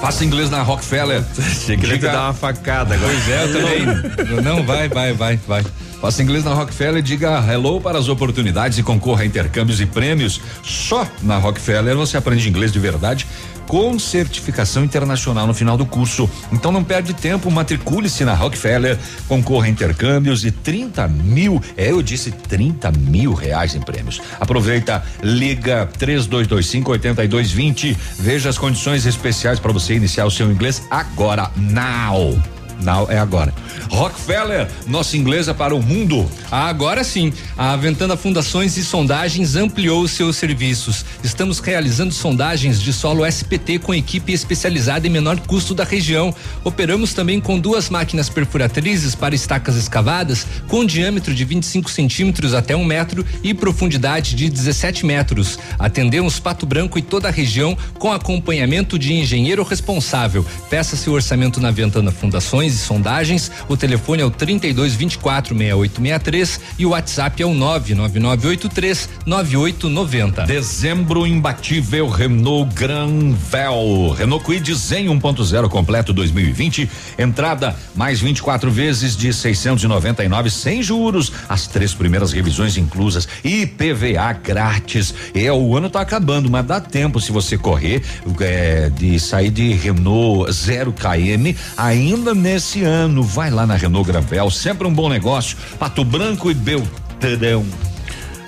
Faça 0.00 0.24
inglês 0.24 0.48
na 0.48 0.62
Rockefeller. 0.62 1.22
Achei 1.38 1.76
que 1.76 1.84
ele 1.84 1.92
ia 1.92 1.98
te 1.98 2.06
dar 2.06 2.24
uma 2.24 2.32
facada 2.32 2.94
agora. 2.94 3.12
Pois 3.12 3.28
é, 3.28 3.44
eu 3.44 3.52
também. 3.52 4.40
não, 4.42 4.64
vai, 4.64 4.88
vai, 4.88 5.12
vai, 5.12 5.36
vai. 5.46 5.62
Faça 6.00 6.20
inglês 6.20 6.42
na 6.42 6.52
Rockefeller 6.52 6.98
e 6.98 7.02
diga 7.02 7.38
hello 7.48 7.80
para 7.80 7.96
as 7.96 8.08
oportunidades 8.08 8.76
e 8.76 8.82
concorra 8.82 9.22
a 9.22 9.24
intercâmbios 9.26 9.80
e 9.80 9.86
prêmios. 9.86 10.40
Só 10.64 11.06
na 11.22 11.36
Rockefeller 11.36 11.94
você 11.94 12.16
aprende 12.16 12.48
inglês 12.48 12.72
de 12.72 12.80
verdade 12.80 13.24
com 13.66 13.98
certificação 13.98 14.84
internacional 14.84 15.46
no 15.46 15.54
final 15.54 15.76
do 15.76 15.86
curso. 15.86 16.28
Então 16.52 16.72
não 16.72 16.84
perde 16.84 17.14
tempo, 17.14 17.50
matricule-se 17.50 18.24
na 18.24 18.34
Rockefeller, 18.34 18.98
concorra 19.28 19.66
a 19.66 19.68
intercâmbios 19.68 20.44
e 20.44 20.50
30 20.50 21.08
mil, 21.08 21.62
é, 21.76 21.90
eu 21.90 22.02
disse 22.02 22.30
30 22.30 22.92
mil 22.92 23.34
reais 23.34 23.74
em 23.74 23.80
prêmios. 23.80 24.20
Aproveita, 24.40 25.02
liga 25.22 25.88
3225 25.98 26.90
8220, 26.92 27.96
veja 28.18 28.48
as 28.48 28.58
condições 28.58 29.06
especiais 29.06 29.58
para 29.58 29.72
você 29.72 29.94
iniciar 29.94 30.26
o 30.26 30.30
seu 30.30 30.50
inglês 30.50 30.82
agora, 30.90 31.50
now. 31.56 32.61
Now 32.82 33.06
é 33.10 33.18
agora. 33.18 33.54
Rockefeller, 33.90 34.68
nossa 34.86 35.16
inglesa 35.16 35.52
para 35.52 35.74
o 35.74 35.82
mundo. 35.82 36.28
Agora 36.50 37.04
sim, 37.04 37.32
a 37.56 37.76
Ventana 37.76 38.16
Fundações 38.16 38.76
e 38.76 38.84
Sondagens 38.84 39.54
ampliou 39.54 40.06
seus 40.08 40.36
serviços. 40.36 41.04
Estamos 41.22 41.58
realizando 41.58 42.12
sondagens 42.12 42.80
de 42.80 42.92
solo 42.92 43.26
SPT 43.26 43.78
com 43.78 43.94
equipe 43.94 44.32
especializada 44.32 45.06
em 45.06 45.10
menor 45.10 45.38
custo 45.40 45.74
da 45.74 45.84
região. 45.84 46.34
Operamos 46.64 47.12
também 47.12 47.40
com 47.40 47.58
duas 47.58 47.90
máquinas 47.90 48.28
perfuratrizes 48.28 49.14
para 49.14 49.34
estacas 49.34 49.76
escavadas 49.76 50.46
com 50.68 50.84
diâmetro 50.84 51.34
de 51.34 51.44
25 51.44 51.90
centímetros 51.90 52.54
até 52.54 52.74
um 52.74 52.84
metro 52.84 53.24
e 53.42 53.52
profundidade 53.52 54.34
de 54.34 54.48
17 54.48 55.04
metros. 55.04 55.58
Atendemos 55.78 56.40
Pato 56.40 56.64
Branco 56.64 56.98
e 56.98 57.02
toda 57.02 57.28
a 57.28 57.30
região 57.30 57.76
com 57.98 58.12
acompanhamento 58.12 58.98
de 58.98 59.12
engenheiro 59.12 59.62
responsável. 59.62 60.44
Peça 60.70 60.96
seu 60.96 61.12
orçamento 61.12 61.60
na 61.60 61.70
Ventana 61.70 62.10
Fundações 62.10 62.71
e 62.74 62.78
Sondagens. 62.78 63.50
O 63.68 63.76
telefone 63.76 64.22
é 64.22 64.24
o 64.24 64.30
32 64.30 64.94
24 64.94 65.56
6863 65.56 66.60
e 66.78 66.86
o 66.86 66.90
WhatsApp 66.90 67.42
é 67.42 67.46
o 67.46 67.54
99983 67.54 69.08
9890. 69.26 70.42
Dezembro 70.46 71.26
imbatível 71.26 72.08
Renault 72.08 72.74
Granvel. 72.74 74.14
Renault 74.16 74.44
Kwid 74.44 74.74
Zen 74.74 75.06
1.0 75.06 75.68
completo 75.68 76.12
2020. 76.12 76.88
Entrada 77.18 77.76
mais 77.94 78.20
24 78.20 78.70
vezes 78.70 79.16
de 79.16 79.32
699 79.32 80.50
sem 80.50 80.82
juros. 80.82 81.32
As 81.48 81.66
três 81.66 81.94
primeiras 81.94 82.32
revisões 82.32 82.76
inclusas 82.76 83.28
e 83.44 83.66
PVA 83.66 84.32
grátis. 84.32 85.14
É, 85.34 85.52
o 85.52 85.76
ano 85.76 85.88
tá 85.90 86.00
acabando, 86.00 86.50
mas 86.50 86.64
dá 86.66 86.80
tempo 86.80 87.20
se 87.20 87.32
você 87.32 87.56
correr 87.56 88.02
é, 88.40 88.90
de 88.90 89.18
sair 89.18 89.50
de 89.50 89.72
Renault 89.72 90.50
0 90.52 90.92
KM 90.92 91.56
ainda 91.76 92.34
nesse 92.52 92.82
ano. 92.82 93.22
Vai 93.22 93.50
lá 93.50 93.66
na 93.66 93.76
Renault 93.76 94.06
Granvel, 94.06 94.50
sempre 94.50 94.86
um 94.86 94.92
bom 94.92 95.08
negócio. 95.08 95.56
Pato 95.78 96.04
Branco 96.04 96.50
e 96.50 96.54
Beltrão. 96.54 97.64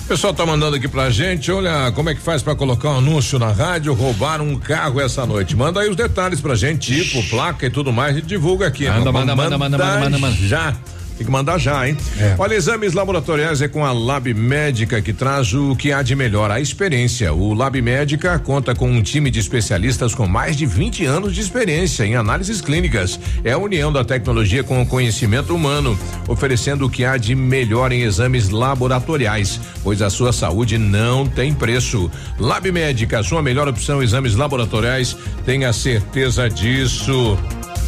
O 0.02 0.06
pessoal 0.06 0.34
tá 0.34 0.44
mandando 0.44 0.76
aqui 0.76 0.86
pra 0.86 1.08
gente, 1.08 1.50
olha 1.50 1.90
como 1.92 2.10
é 2.10 2.14
que 2.14 2.20
faz 2.20 2.42
para 2.42 2.54
colocar 2.54 2.90
um 2.90 2.98
anúncio 2.98 3.38
na 3.38 3.50
rádio, 3.50 3.94
roubar 3.94 4.42
um 4.42 4.56
carro 4.56 5.00
essa 5.00 5.24
noite. 5.24 5.56
Manda 5.56 5.80
aí 5.80 5.88
os 5.88 5.96
detalhes 5.96 6.42
pra 6.42 6.54
gente, 6.54 6.94
tipo, 6.94 7.26
placa 7.30 7.64
e 7.64 7.70
tudo 7.70 7.90
mais, 7.90 8.14
e 8.14 8.20
divulga 8.20 8.66
aqui. 8.66 8.86
Manda, 8.86 9.10
manda, 9.10 9.34
manda, 9.34 9.56
manda, 9.56 9.78
manda, 9.78 10.00
manda, 10.00 10.18
manda. 10.18 10.36
Já. 10.36 10.76
Tem 11.16 11.24
que 11.24 11.30
mandar 11.30 11.58
já, 11.58 11.88
hein? 11.88 11.96
É. 12.18 12.34
Olha, 12.38 12.54
exames 12.54 12.92
laboratoriais 12.92 13.62
é 13.62 13.68
com 13.68 13.84
a 13.84 13.92
Lab 13.92 14.32
Médica 14.34 15.00
que 15.00 15.12
traz 15.12 15.54
o 15.54 15.76
que 15.76 15.92
há 15.92 16.02
de 16.02 16.16
melhor, 16.16 16.50
a 16.50 16.60
experiência. 16.60 17.32
O 17.32 17.54
Lab 17.54 17.80
Médica 17.80 18.38
conta 18.38 18.74
com 18.74 18.90
um 18.90 19.00
time 19.00 19.30
de 19.30 19.38
especialistas 19.38 20.14
com 20.14 20.26
mais 20.26 20.56
de 20.56 20.66
20 20.66 21.04
anos 21.06 21.34
de 21.34 21.40
experiência 21.40 22.04
em 22.04 22.16
análises 22.16 22.60
clínicas. 22.60 23.18
É 23.44 23.52
a 23.52 23.58
união 23.58 23.92
da 23.92 24.04
tecnologia 24.04 24.64
com 24.64 24.82
o 24.82 24.86
conhecimento 24.86 25.54
humano, 25.54 25.96
oferecendo 26.26 26.86
o 26.86 26.90
que 26.90 27.04
há 27.04 27.16
de 27.16 27.34
melhor 27.34 27.92
em 27.92 28.02
exames 28.02 28.48
laboratoriais, 28.48 29.60
pois 29.84 30.02
a 30.02 30.10
sua 30.10 30.32
saúde 30.32 30.78
não 30.78 31.26
tem 31.26 31.54
preço. 31.54 32.10
Lab 32.40 32.70
Médica, 32.72 33.22
sua 33.22 33.40
melhor 33.40 33.68
opção 33.68 34.02
exames 34.02 34.34
laboratoriais, 34.34 35.16
tenha 35.44 35.72
certeza 35.72 36.50
disso. 36.50 37.38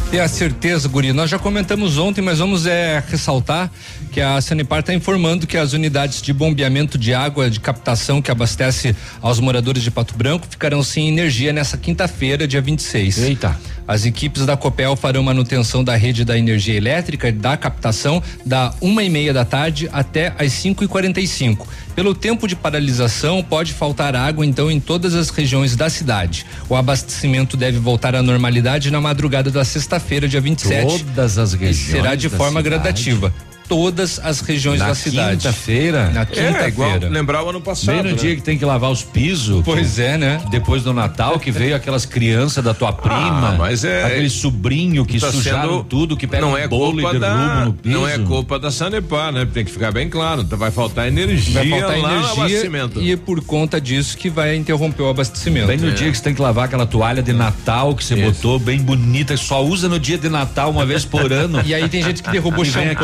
Ter 0.09 0.21
a 0.21 0.27
certeza, 0.29 0.87
Guri. 0.87 1.11
Nós 1.11 1.29
já 1.29 1.37
comentamos 1.37 1.97
ontem, 1.97 2.21
mas 2.21 2.39
vamos 2.39 2.65
é, 2.65 3.03
ressaltar 3.09 3.69
que 4.13 4.21
a 4.21 4.39
Sanepar 4.39 4.79
está 4.79 4.93
informando 4.93 5.45
que 5.45 5.57
as 5.57 5.73
unidades 5.73 6.21
de 6.21 6.31
bombeamento 6.31 6.97
de 6.97 7.13
água 7.13 7.49
de 7.49 7.59
captação 7.59 8.21
que 8.21 8.31
abastece 8.31 8.95
aos 9.21 9.39
moradores 9.41 9.83
de 9.83 9.91
Pato 9.91 10.15
Branco 10.17 10.47
ficarão 10.49 10.81
sem 10.81 11.09
energia 11.09 11.51
nessa 11.51 11.77
quinta-feira, 11.77 12.47
dia 12.47 12.61
26. 12.61 13.17
Eita. 13.17 13.59
As 13.87 14.05
equipes 14.05 14.45
da 14.45 14.57
Copel 14.57 14.95
farão 14.95 15.23
manutenção 15.23 15.83
da 15.83 15.95
rede 15.95 16.25
da 16.25 16.37
energia 16.37 16.75
elétrica 16.75 17.31
da 17.31 17.55
captação 17.55 18.21
da 18.45 18.73
uma 18.81 19.03
e 19.03 19.09
meia 19.09 19.33
da 19.33 19.45
tarde 19.45 19.89
até 19.93 20.33
às 20.37 20.51
cinco 20.51 20.83
e 20.83 20.87
quarenta 20.87 21.21
e 21.21 21.27
cinco. 21.27 21.67
Pelo 21.95 22.13
tempo 22.13 22.47
de 22.47 22.55
paralisação, 22.55 23.41
pode 23.41 23.73
faltar 23.73 24.15
água 24.15 24.45
então 24.45 24.69
em 24.69 24.79
todas 24.79 25.15
as 25.15 25.29
regiões 25.29 25.75
da 25.75 25.89
cidade. 25.89 26.45
O 26.67 26.75
abastecimento 26.75 27.55
deve 27.55 27.79
voltar 27.79 28.13
à 28.15 28.21
normalidade 28.21 28.91
na 28.91 28.99
madrugada 28.99 29.49
da 29.49 29.63
sexta-feira, 29.63 30.27
dia 30.27 30.41
27. 30.41 31.05
Todas 31.05 31.37
as 31.37 31.53
regiões. 31.53 31.91
Será 31.91 32.15
de 32.15 32.29
forma 32.29 32.59
cidade. 32.59 32.63
gradativa. 32.63 33.33
Todas 33.67 34.19
as 34.23 34.39
regiões 34.39 34.79
Na 34.79 34.87
da 34.87 34.95
cidade. 34.95 35.37
quinta-feira? 35.37 36.09
Na 36.09 36.21
É, 36.21 36.67
igual 36.67 36.89
quinta-feira. 36.89 37.09
lembrar 37.09 37.43
o 37.43 37.49
ano 37.49 37.59
passado. 37.61 37.95
Bem 37.95 38.03
no 38.03 38.09
né? 38.11 38.15
dia 38.15 38.35
que 38.35 38.41
tem 38.41 38.57
que 38.57 38.63
lavar 38.65 38.89
os 38.91 39.03
pisos. 39.03 39.61
Pois 39.65 39.99
é, 39.99 40.17
né? 40.17 40.39
Depois 40.49 40.83
do 40.83 40.93
Natal, 40.93 41.37
que 41.39 41.51
veio 41.51 41.75
aquelas 41.75 42.05
crianças 42.05 42.63
da 42.63 42.73
tua 42.73 42.93
prima. 42.93 43.49
Ah, 43.49 43.55
mas 43.57 43.83
é- 43.83 44.05
Aquele 44.05 44.29
sobrinho 44.29 45.05
que 45.05 45.19
Tá 45.19 45.31
sujaram 45.31 45.69
sendo- 45.79 45.83
tudo, 45.83 46.15
que 46.15 46.25
pega 46.27 46.41
não 46.45 46.57
é 46.57 46.67
bolo 46.67 46.99
e 46.99 47.03
culpa 47.03 47.19
derruba 47.19 47.37
da, 47.47 47.65
no 47.65 47.73
piso. 47.73 47.95
Não 47.97 48.07
é 48.07 48.17
culpa 48.19 48.57
da 48.59 48.71
Sanepar, 48.71 49.31
né? 49.33 49.45
Tem 49.51 49.65
que 49.65 49.71
ficar 49.71 49.91
bem 49.91 50.09
claro. 50.09 50.41
então 50.41 50.57
Vai 50.57 50.71
faltar 50.71 51.07
energia 51.07 51.53
Vai 51.55 51.69
faltar 51.69 51.89
lá 51.99 52.09
no 52.09 52.15
energia 52.15 52.33
abastecimento. 52.43 53.01
e 53.01 53.15
por 53.17 53.41
conta 53.43 53.79
disso 53.81 54.17
que 54.17 54.29
vai 54.29 54.55
interromper 54.55 55.03
o 55.03 55.09
abastecimento. 55.09 55.67
Bem 55.67 55.77
no 55.77 55.89
É. 55.89 55.91
dia 55.91 56.09
que 56.09 56.17
você 56.17 56.23
tem 56.23 56.33
que 56.33 56.41
lavar 56.41 56.65
aquela 56.65 56.85
toalha 56.85 57.21
de 57.21 57.33
Natal 57.33 57.93
que 57.95 58.03
você 58.03 58.15
botou, 58.15 58.57
bem 58.59 58.79
bonita, 58.79 59.33
que 59.35 59.43
só 59.43 59.63
usa 59.63 59.87
no 59.89 59.99
dia 59.99 60.17
de 60.17 60.29
Natal 60.29 60.71
uma 60.71 60.85
vez 60.85 61.03
por 61.05 61.31
ano. 61.33 61.61
E 61.65 61.73
aí 61.75 61.87
tem 61.89 62.01
gente 62.01 62.23
que 62.23 62.29
derrubou 62.31 62.63
E 62.63 62.67
champanhe, 62.67 62.95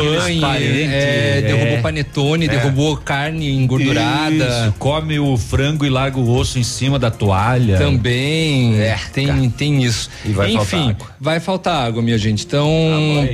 é, 0.62 1.38
é. 1.38 1.42
derrubou 1.42 1.78
panetone, 1.82 2.44
É. 2.46 2.48
derrubou 2.48 2.96
carne 2.96 3.50
engordurada. 3.50 4.34
Isso, 4.34 4.74
come 4.78 5.18
o 5.18 5.36
frango 5.36 5.84
e 5.84 5.90
larga 5.90 6.18
o 6.18 6.30
osso 6.36 6.58
em 6.58 6.62
cima 6.62 6.98
da 6.98 7.10
toalha. 7.10 7.76
Também 7.78 8.74
tem, 9.12 9.50
tem 9.50 9.82
isso. 9.84 10.08
E 10.24 10.30
vai 10.32 10.52
faltar 10.52 10.64
Enfim, 10.80 10.90
água. 10.90 11.06
vai 11.20 11.40
faltar 11.40 11.86
água, 11.86 12.02
minha 12.02 12.18
gente. 12.18 12.44
Então, 12.44 12.68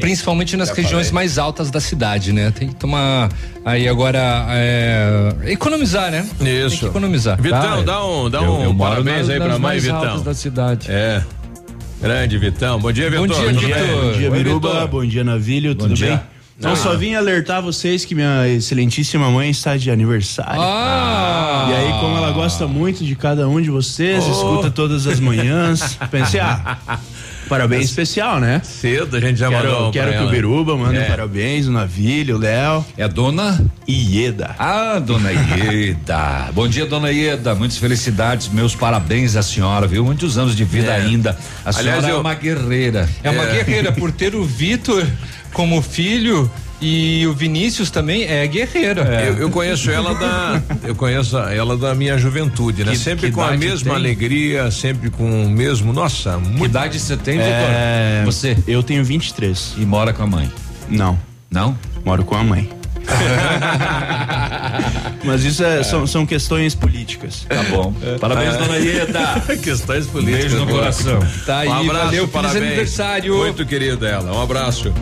principalmente 0.00 0.56
nas 0.56 0.68
Já 0.68 0.74
regiões 0.74 1.06
falei. 1.08 1.12
mais 1.24 1.38
altas 1.38 1.70
da 1.70 1.80
cidade, 1.80 2.32
né? 2.32 2.50
Tem 2.56 2.68
que 2.68 2.74
tomar 2.74 3.28
aí 3.64 3.86
agora 3.88 4.46
é, 4.50 5.32
economizar, 5.46 6.10
né? 6.10 6.26
Tem 6.38 6.66
Isso. 6.66 6.78
que 6.80 6.86
economizar. 6.86 7.40
Vitão, 7.40 7.84
dá 7.84 8.04
um, 8.06 8.30
dá 8.30 8.38
Eu- 8.38 8.52
um 8.52 8.64
eu 8.64 8.74
parabéns 8.74 9.28
aí 9.28 9.36
pra 9.36 9.48
nas 9.48 9.58
mãe, 9.58 9.70
mais 9.72 9.82
Vitão. 9.82 9.98
altas 9.98 10.22
da 10.22 10.34
cidade. 10.34 10.86
É. 10.90 11.22
Grande, 12.00 12.38
Vitão. 12.38 12.78
Bom 12.80 12.90
dia, 12.92 13.10
Bom 13.10 13.22
Vitor. 13.24 13.52
dia, 13.52 13.74
bem? 13.74 13.86
Bom 13.94 14.12
dia. 14.12 14.30
Vitor. 14.30 14.88
Bom 14.88 15.04
dia, 15.04 15.22
Navilho. 15.24 15.74
Bom 15.74 15.82
Tudo 15.82 15.94
dia. 15.94 16.08
bem? 16.08 16.20
Então, 16.60 16.72
Ah. 16.72 16.76
só 16.76 16.94
vim 16.94 17.14
alertar 17.14 17.62
vocês 17.62 18.04
que 18.04 18.14
minha 18.14 18.46
excelentíssima 18.46 19.30
mãe 19.30 19.48
está 19.48 19.78
de 19.78 19.90
aniversário. 19.90 20.60
Ah! 20.60 21.68
E 21.70 21.72
aí, 21.72 21.92
como 22.00 22.18
ela 22.18 22.30
gosta 22.32 22.66
muito 22.66 23.02
de 23.02 23.16
cada 23.16 23.48
um 23.48 23.62
de 23.62 23.70
vocês, 23.70 24.22
Oh. 24.26 24.30
escuta 24.30 24.70
todas 24.70 25.06
as 25.06 25.18
manhãs, 25.18 25.96
pensei, 26.10 26.38
ah, 26.38 26.76
parabéns 27.48 27.86
especial, 27.86 28.38
né? 28.40 28.60
Cedo 28.62 29.16
a 29.16 29.20
gente 29.20 29.38
já 29.38 29.48
quero, 29.48 29.72
mandou 29.72 29.90
Quero 29.90 30.10
que 30.12 30.18
o 30.18 30.20
ela. 30.20 30.30
Biruba 30.30 30.76
mande 30.76 30.98
É. 30.98 31.04
um 31.04 31.08
parabéns, 31.08 31.66
o 31.66 31.72
Navilho, 31.72 32.36
o 32.36 32.38
Léo. 32.38 32.84
É 32.94 33.04
a 33.04 33.08
dona 33.08 33.64
Ieda. 33.88 34.54
Ah, 34.58 34.98
dona 34.98 35.30
Ieda. 35.32 36.50
Bom 36.52 36.68
dia, 36.68 36.84
dona 36.84 37.10
Ieda. 37.10 37.54
Muitas 37.54 37.78
felicidades, 37.78 38.48
meus 38.48 38.74
parabéns 38.74 39.34
à 39.34 39.40
senhora, 39.42 39.86
viu? 39.86 40.04
Muitos 40.04 40.36
anos 40.36 40.54
de 40.54 40.64
vida 40.64 40.92
É. 40.92 40.96
ainda. 41.00 41.38
A 41.64 41.70
Aliás, 41.70 41.76
senhora 42.00 42.06
é 42.08 42.10
eu- 42.10 42.20
uma 42.20 42.34
guerreira. 42.34 43.08
É 43.24 43.30
uma 43.30 43.46
guerreira 43.46 43.92
por 43.92 44.12
ter 44.12 44.34
o 44.34 44.44
Vitor 44.44 45.06
como 45.52 45.80
filho 45.82 46.50
e 46.80 47.26
o 47.26 47.34
Vinícius 47.34 47.90
também 47.90 48.24
é 48.24 48.46
guerreira. 48.46 49.02
Eu, 49.26 49.36
eu 49.38 49.50
conheço 49.50 49.90
ela 49.90 50.14
da, 50.14 50.62
eu 50.82 50.94
conheço 50.94 51.36
ela 51.38 51.76
da 51.76 51.94
minha 51.94 52.16
juventude, 52.16 52.84
né? 52.84 52.92
Que- 52.92 52.98
sempre 52.98 53.28
que 53.28 53.34
com 53.34 53.42
a 53.42 53.56
mesma 53.56 53.90
tem? 53.90 53.94
alegria, 53.94 54.70
sempre 54.70 55.10
com 55.10 55.44
o 55.44 55.50
mesmo, 55.50 55.92
nossa, 55.92 56.38
Que 56.38 56.48
muito 56.48 56.64
idade 56.70 56.98
você 56.98 57.16
tem, 57.16 57.36
Vitor? 57.38 57.52
É, 57.52 58.22
Você? 58.24 58.56
Eu 58.66 58.82
tenho 58.82 59.04
23. 59.04 59.74
E 59.76 59.84
mora 59.84 60.12
com 60.12 60.22
a 60.22 60.26
mãe? 60.26 60.50
Não, 60.88 61.18
Não? 61.50 61.76
moro 62.04 62.24
com 62.24 62.34
a 62.34 62.42
mãe. 62.42 62.68
Mas 65.24 65.44
isso 65.44 65.62
é- 65.64 65.82
são, 65.82 66.06
são 66.06 66.24
questões 66.24 66.74
políticas. 66.74 67.44
Tá 67.48 67.62
bom. 67.64 67.92
Parabéns, 68.20 68.56
dona 68.56 68.76
Ieda. 68.78 69.42
questões 69.62 70.06
políticas. 70.06 70.52
Beijo 70.52 70.64
no 70.64 70.66
coração. 70.66 71.18
Tá 71.44 71.58
aí, 71.58 71.68
um 71.68 71.72
abraço, 71.72 72.04
valeu, 72.06 72.28
feliz 72.28 72.32
parabéns. 72.32 72.64
aniversário. 72.64 73.36
Muito 73.36 73.66
querida 73.66 74.08
ela, 74.08 74.32
um 74.32 74.42
abraço. 74.42 74.92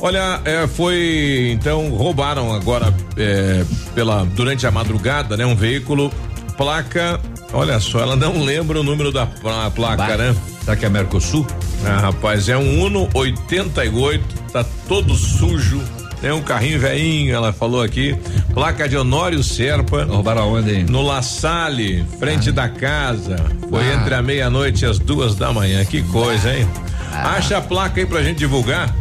Olha, 0.00 0.40
é, 0.44 0.66
foi 0.66 1.50
então 1.52 1.90
roubaram 1.90 2.52
agora 2.54 2.94
é, 3.16 3.64
pela 3.94 4.24
durante 4.24 4.66
a 4.66 4.70
madrugada, 4.70 5.36
né, 5.36 5.44
um 5.44 5.56
veículo 5.56 6.12
placa. 6.56 7.20
Olha 7.52 7.80
só, 7.80 8.00
ela 8.00 8.14
não 8.16 8.42
lembra 8.42 8.78
o 8.80 8.82
número 8.82 9.10
da 9.10 9.26
pla- 9.26 9.70
placa, 9.70 9.96
Bah. 10.06 10.16
né? 10.16 10.36
Será 10.64 10.76
que 10.76 10.84
é 10.84 10.88
Mercosul? 10.88 11.46
Ah, 11.84 11.98
rapaz, 12.00 12.48
é 12.48 12.56
um 12.58 12.82
Uno 12.84 13.08
88, 13.14 14.22
tá 14.52 14.64
todo 14.86 15.14
sujo. 15.14 15.80
É 16.22 16.32
um 16.34 16.42
carrinho 16.42 16.80
velhinho, 16.80 17.32
ela 17.34 17.52
falou 17.52 17.80
aqui. 17.80 18.14
Placa 18.52 18.88
de 18.88 18.96
Honório 18.96 19.42
Serpa. 19.42 20.04
Roubaram 20.04 20.42
aonde, 20.42 20.74
hein? 20.74 20.86
No 20.88 21.00
La 21.00 21.22
Salle, 21.22 22.04
frente 22.18 22.50
da 22.50 22.68
casa. 22.68 23.36
Foi 23.70 23.82
Ah. 23.88 23.94
entre 23.94 24.14
a 24.14 24.20
meia-noite 24.20 24.84
e 24.84 24.88
as 24.88 24.98
duas 24.98 25.36
da 25.36 25.52
manhã. 25.52 25.84
Que 25.84 26.02
coisa, 26.02 26.52
hein? 26.54 26.68
Acha 27.12 27.58
a 27.58 27.60
placa 27.60 28.00
aí 28.00 28.06
pra 28.06 28.20
gente 28.22 28.38
divulgar. 28.38 28.92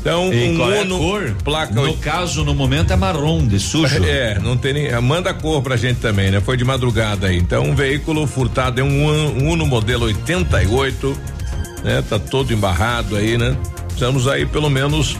Então, 0.00 0.32
E 0.32 0.48
um 0.50 0.56
qual 0.56 0.72
é 0.72 0.80
a 0.80 0.86
cor? 0.86 1.36
placa 1.44 1.74
No 1.74 1.94
caso, 1.98 2.42
no 2.44 2.54
momento 2.54 2.90
é 2.92 2.96
marrom, 2.96 3.46
de 3.46 3.60
sujo. 3.60 4.02
É, 4.04 4.38
não 4.38 4.56
tem 4.56 4.72
nem. 4.72 5.00
Manda 5.02 5.28
a 5.30 5.34
cor 5.34 5.60
pra 5.62 5.76
gente 5.76 5.98
também, 6.00 6.30
né? 6.30 6.40
Foi 6.40 6.56
de 6.56 6.64
madrugada 6.64 7.26
aí. 7.26 7.36
Então, 7.36 7.64
um 7.64 7.74
veículo 7.74 8.26
furtado 8.26 8.80
é 8.80 8.84
um, 8.84 9.04
Un- 9.06 9.44
um 9.44 9.48
Uno 9.50 9.66
modelo 9.66 10.06
88, 10.06 11.16
né? 11.84 12.02
Tá 12.08 12.18
todo 12.18 12.52
embarrado 12.52 13.14
aí, 13.16 13.36
né? 13.36 13.54
Precisamos 13.88 14.26
aí 14.26 14.46
pelo 14.46 14.70
menos 14.70 15.18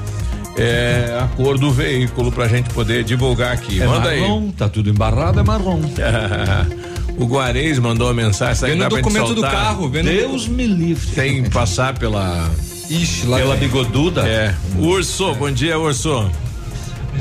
é, 0.56 1.14
a 1.22 1.26
cor 1.36 1.58
do 1.58 1.70
veículo 1.70 2.32
pra 2.32 2.48
gente 2.48 2.70
poder 2.70 3.04
divulgar 3.04 3.52
aqui. 3.52 3.82
É 3.82 3.86
Manda 3.86 4.10
marrom, 4.16 4.50
tá 4.50 4.66
tudo 4.68 4.88
embarrado, 4.88 5.40
é 5.40 5.42
marrom. 5.42 5.80
aí. 5.84 6.76
o 7.18 7.26
Guarez 7.26 7.78
mandou 7.78 8.06
uma 8.08 8.14
mensagem. 8.14 8.66
Vendo 8.70 8.86
o 8.86 8.88
documento 8.88 9.34
do 9.34 9.42
carro, 9.42 9.88
Deus 9.90 10.48
me 10.48 10.66
livre. 10.66 11.06
Tem 11.14 11.42
que 11.42 11.50
passar 11.50 11.92
pela. 11.98 12.50
Ixi, 12.90 13.26
lá 13.26 13.36
Pela 13.38 13.54
vem. 13.56 13.68
bigoduda? 13.68 14.26
É. 14.28 14.52
Urso, 14.76 15.32
bom 15.36 15.50
dia, 15.50 15.78
Urso. 15.78 16.28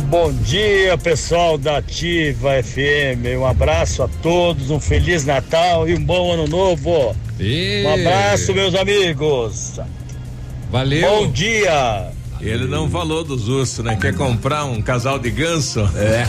Bom 0.06 0.34
dia, 0.34 0.98
pessoal 0.98 1.58
da 1.60 1.78
Ativa 1.78 2.52
FM. 2.64 3.38
Um 3.40 3.46
abraço 3.46 4.02
a 4.02 4.08
todos, 4.22 4.72
um 4.72 4.80
feliz 4.80 5.26
Natal 5.26 5.88
e 5.88 5.94
um 5.94 6.04
bom 6.04 6.34
ano 6.34 6.48
novo. 6.48 7.16
Ê, 7.40 7.84
Um 7.86 7.94
abraço, 7.94 8.52
meus 8.54 8.74
amigos. 8.74 9.80
Valeu. 10.72 11.08
Bom 11.08 11.32
dia. 11.32 12.12
Ele 12.41 12.66
não 12.66 12.90
falou 12.90 13.24
dos 13.24 13.48
ursos, 13.50 13.84
né? 13.84 13.96
Quer 14.00 14.16
comprar 14.16 14.64
um 14.66 14.82
casal 14.82 15.20
de 15.20 15.30
ganso? 15.30 15.82
É. 15.96 16.26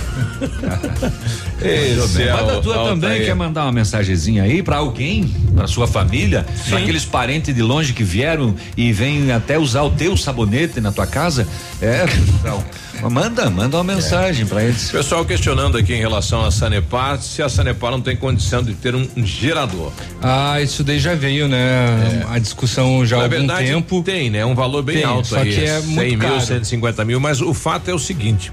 Esse 1.62 2.22
é 2.22 2.32
Mas 2.32 2.48
a 2.48 2.60
tua 2.60 2.74
também 2.74 3.10
Altair. 3.10 3.24
quer 3.26 3.34
mandar 3.34 3.64
uma 3.64 3.72
mensagenzinha 3.72 4.42
aí 4.44 4.62
pra 4.62 4.76
alguém, 4.78 5.24
pra 5.54 5.66
sua 5.66 5.86
família, 5.86 6.46
pra 6.68 6.78
aqueles 6.78 7.04
parentes 7.04 7.54
de 7.54 7.62
longe 7.62 7.92
que 7.92 8.02
vieram 8.02 8.54
e 8.76 8.92
vêm 8.92 9.30
até 9.32 9.58
usar 9.58 9.82
o 9.82 9.90
teu 9.90 10.16
sabonete 10.16 10.80
na 10.80 10.90
tua 10.90 11.06
casa? 11.06 11.46
É, 11.82 12.04
então, 12.40 12.64
manda, 13.10 13.48
manda 13.50 13.76
uma 13.76 13.84
mensagem 13.84 14.46
pra 14.46 14.62
eles. 14.64 14.90
Pessoal 14.90 15.24
questionando 15.24 15.76
aqui 15.76 15.92
em 15.94 16.00
relação 16.00 16.44
à 16.44 16.50
Sanepar, 16.50 17.20
se 17.20 17.42
a 17.42 17.48
Sanepar 17.48 17.90
não 17.90 18.00
tem 18.00 18.16
condição 18.16 18.62
de 18.62 18.74
ter 18.74 18.94
um, 18.94 19.06
gerador. 19.24 19.92
Ah, 20.22 20.60
isso 20.60 20.82
daí 20.82 20.98
já 20.98 21.14
veio, 21.14 21.46
né? 21.48 22.24
A 22.30 22.38
discussão 22.38 23.04
já 23.04 23.16
há 23.16 23.18
Na 23.20 23.24
algum 23.26 23.36
verdade, 23.38 23.66
tempo. 23.68 24.02
tem, 24.02 24.30
né? 24.30 24.44
Um 24.44 24.54
valor 24.54 24.82
bem 24.82 24.96
Tem, 24.96 25.04
alto 25.04 25.28
só 25.28 25.38
aí. 25.38 25.52
que 25.54 25.60
é 25.64 25.80
100 25.80 25.86
muito 25.94 26.18
mil, 26.18 26.18
caro. 26.18 26.40
150 26.40 27.04
mil, 27.04 27.20
mas 27.20 27.40
o 27.40 27.52
fato 27.54 27.90
é 27.90 27.94
o 27.94 27.98
seguinte: 27.98 28.50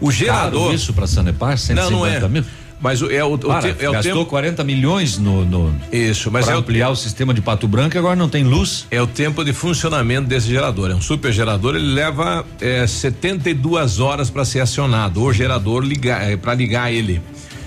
o 0.00 0.10
gerador. 0.10 0.62
Caro 0.64 0.74
isso 0.74 0.92
pra 0.92 1.06
Sanepar, 1.06 1.56
150 1.58 1.90
não, 1.90 1.98
não 2.00 2.06
é. 2.06 2.28
mil? 2.28 2.44
Mas 2.80 3.02
o- 3.02 3.10
é 3.10 3.24
o, 3.24 3.34
o 3.34 3.38
Para, 3.38 3.74
te- 3.74 3.84
é 3.84 3.88
o 3.88 3.92
gastou 3.92 4.12
tempo. 4.18 4.26
40 4.26 4.62
milhões 4.62 5.18
no, 5.18 5.44
no 5.44 5.74
Isso, 5.90 6.30
mas 6.30 6.46
é 6.46 6.54
o, 6.54 6.58
ampliar 6.58 6.90
o 6.90 6.94
sistema 6.94 7.34
de 7.34 7.40
Pato 7.40 7.66
Branco 7.66 7.96
e 7.96 7.98
agora 7.98 8.14
não 8.14 8.28
tem 8.28 8.44
luz. 8.44 8.86
é 8.88 9.02
o 9.02 9.06
tempo 9.06 9.44
de 9.44 9.52
funcionamento 9.52 10.28
desse 10.28 10.46
gerador. 10.48 10.88
É 10.92 10.94
um 10.94 11.00
super 11.00 11.32
gerador, 11.32 11.74
ele 11.74 11.92
leva 11.92 12.46
é, 12.60 12.86
72 12.86 13.98
horas 14.00 14.30
para 14.30 14.44
ser 14.44 14.60
acionado. 14.60 15.22
O 15.22 15.32
gerador 15.32 15.82
ligar, 15.84 16.22
é, 16.30 16.36
para 16.36 16.54
ligar 16.54 16.92
ele. 16.92 17.20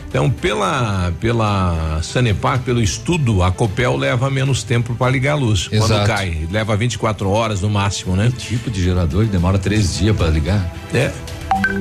Então, 0.08 0.30
pela 0.30 1.12
pela 1.20 2.00
Sanepar, 2.02 2.60
pelo 2.60 2.82
estudo, 2.82 3.44
a 3.44 3.52
Copel 3.52 3.96
leva 3.98 4.30
menos 4.30 4.62
tempo 4.64 4.94
para 4.96 5.10
ligar 5.12 5.34
a 5.34 5.36
luz. 5.36 5.68
Quando 5.68 5.84
Exato. 5.86 6.08
cai, 6.08 6.48
leva 6.52 6.76
24 6.76 7.30
horas 7.30 7.62
no 7.62 7.70
máximo, 7.70 8.16
né? 8.16 8.32
Que 8.38 8.46
tipo 8.48 8.70
de 8.70 8.84
gerador 8.84 9.26
que 9.26 9.32
demora 9.32 9.58
três 9.58 9.98
dias 9.98 10.16
pra 10.16 10.28
ligar? 10.28 10.74
É. 10.94 11.12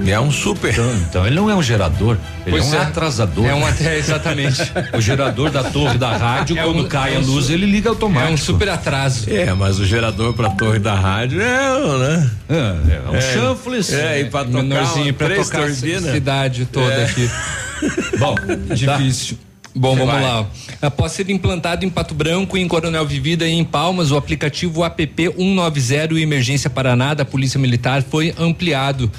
É 0.07 0.19
um 0.19 0.31
super. 0.31 0.73
Então, 0.73 0.95
então 0.97 1.27
ele 1.27 1.37
não 1.37 1.49
é 1.51 1.55
um 1.55 1.63
gerador, 1.63 2.17
ele 2.47 2.51
Pois 2.59 2.73
é 2.73 2.77
um 2.79 2.81
é. 2.81 2.85
atrasador. 2.85 3.47
É 3.47 3.55
um 3.55 3.65
até 3.67 3.97
exatamente. 3.99 4.61
O 4.97 5.01
gerador 5.01 5.51
da 5.51 5.63
torre 5.65 5.97
da 5.99 6.17
rádio, 6.17 6.59
É 6.59 6.63
quando 6.63 6.81
um- 6.85 6.89
cai 6.89 7.15
é 7.15 7.17
a 7.17 7.21
um 7.21 7.23
luz, 7.25 7.47
su- 7.47 7.53
ele 7.53 7.67
liga 7.67 7.89
É 7.89 7.91
automático. 7.91 8.33
um 8.33 8.37
super 8.37 8.69
atraso. 8.69 9.31
É, 9.31 9.53
mas 9.55 9.79
o 9.79 9.85
gerador 9.85 10.33
para 10.35 10.51
torre 10.51 10.79
da 10.79 10.95
rádio 10.95 11.41
é, 11.41 11.99
né? 11.99 12.31
É, 12.49 12.55
é 12.55 13.11
um 13.11 13.15
É. 13.17 13.21
chanfles. 13.21 13.93
É, 13.93 14.21
e 14.21 14.25
para 14.27 14.45
tocar 14.47 14.63
Menorzinho 14.63 15.15
pra 15.15 15.27
três 15.29 15.49
tocar 15.49 15.65
a 15.65 15.73
cidade 15.75 16.67
toda 16.67 16.93
É. 16.93 17.05
aqui. 17.05 17.31
Bom, 18.19 18.35
Difícil. 18.75 19.39
Bom, 19.75 19.93
Você 19.95 19.99
vamos 20.05 20.13
vai. 20.15 20.23
lá. 20.25 20.47
Após 20.83 21.13
ser 21.13 21.31
implantado 21.31 21.85
em 21.85 21.89
Pato 21.91 22.13
Branco, 22.13 22.59
em 22.59 22.67
Coronel 22.67 23.07
Vivida 23.07 23.47
e 23.47 23.53
em 23.53 23.63
Palmas, 23.65 24.11
o 24.11 24.17
aplicativo 24.17 24.83
APP 24.83 25.29
190 25.37 26.19
Emergência 26.21 26.69
Paraná 26.69 27.15
da 27.15 27.25
Polícia 27.25 27.59
Militar 27.61 28.03
foi 28.03 28.35
ampliado 28.37 29.11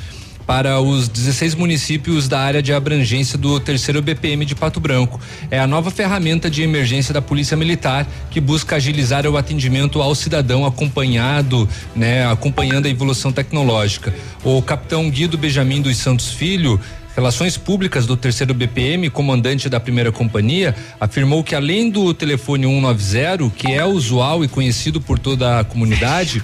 para 0.51 0.81
os 0.81 1.07
16 1.07 1.55
municípios 1.55 2.27
da 2.27 2.37
área 2.37 2.61
de 2.61 2.73
abrangência 2.73 3.37
do 3.37 3.57
terceiro 3.57 4.01
BPM 4.01 4.43
de 4.43 4.53
Pato 4.53 4.81
Branco. 4.81 5.17
É 5.49 5.57
a 5.57 5.65
nova 5.65 5.89
ferramenta 5.89 6.49
de 6.49 6.61
emergência 6.61 7.13
da 7.13 7.21
Polícia 7.21 7.55
Militar 7.55 8.05
que 8.29 8.41
busca 8.41 8.75
agilizar 8.75 9.25
o 9.25 9.37
atendimento 9.37 10.01
ao 10.01 10.13
cidadão 10.13 10.65
acompanhado, 10.65 11.69
né, 11.95 12.29
acompanhando 12.29 12.85
a 12.85 12.89
evolução 12.89 13.31
tecnológica. 13.31 14.13
O 14.43 14.61
capitão 14.61 15.09
Guido 15.09 15.37
Benjamin 15.37 15.81
dos 15.81 15.95
Santos 15.95 16.31
Filho 16.31 16.77
Relações 17.15 17.57
Públicas 17.57 18.05
do 18.05 18.15
terceiro 18.15 18.53
BPM, 18.53 19.09
comandante 19.09 19.67
da 19.67 19.79
primeira 19.79 20.11
companhia, 20.11 20.73
afirmou 20.99 21.43
que 21.43 21.53
além 21.53 21.89
do 21.89 22.13
telefone 22.13 22.65
190, 22.65 23.49
que 23.55 23.73
é 23.73 23.85
usual 23.85 24.45
e 24.45 24.47
conhecido 24.47 25.01
por 25.01 25.19
toda 25.19 25.59
a 25.59 25.63
comunidade, 25.63 26.41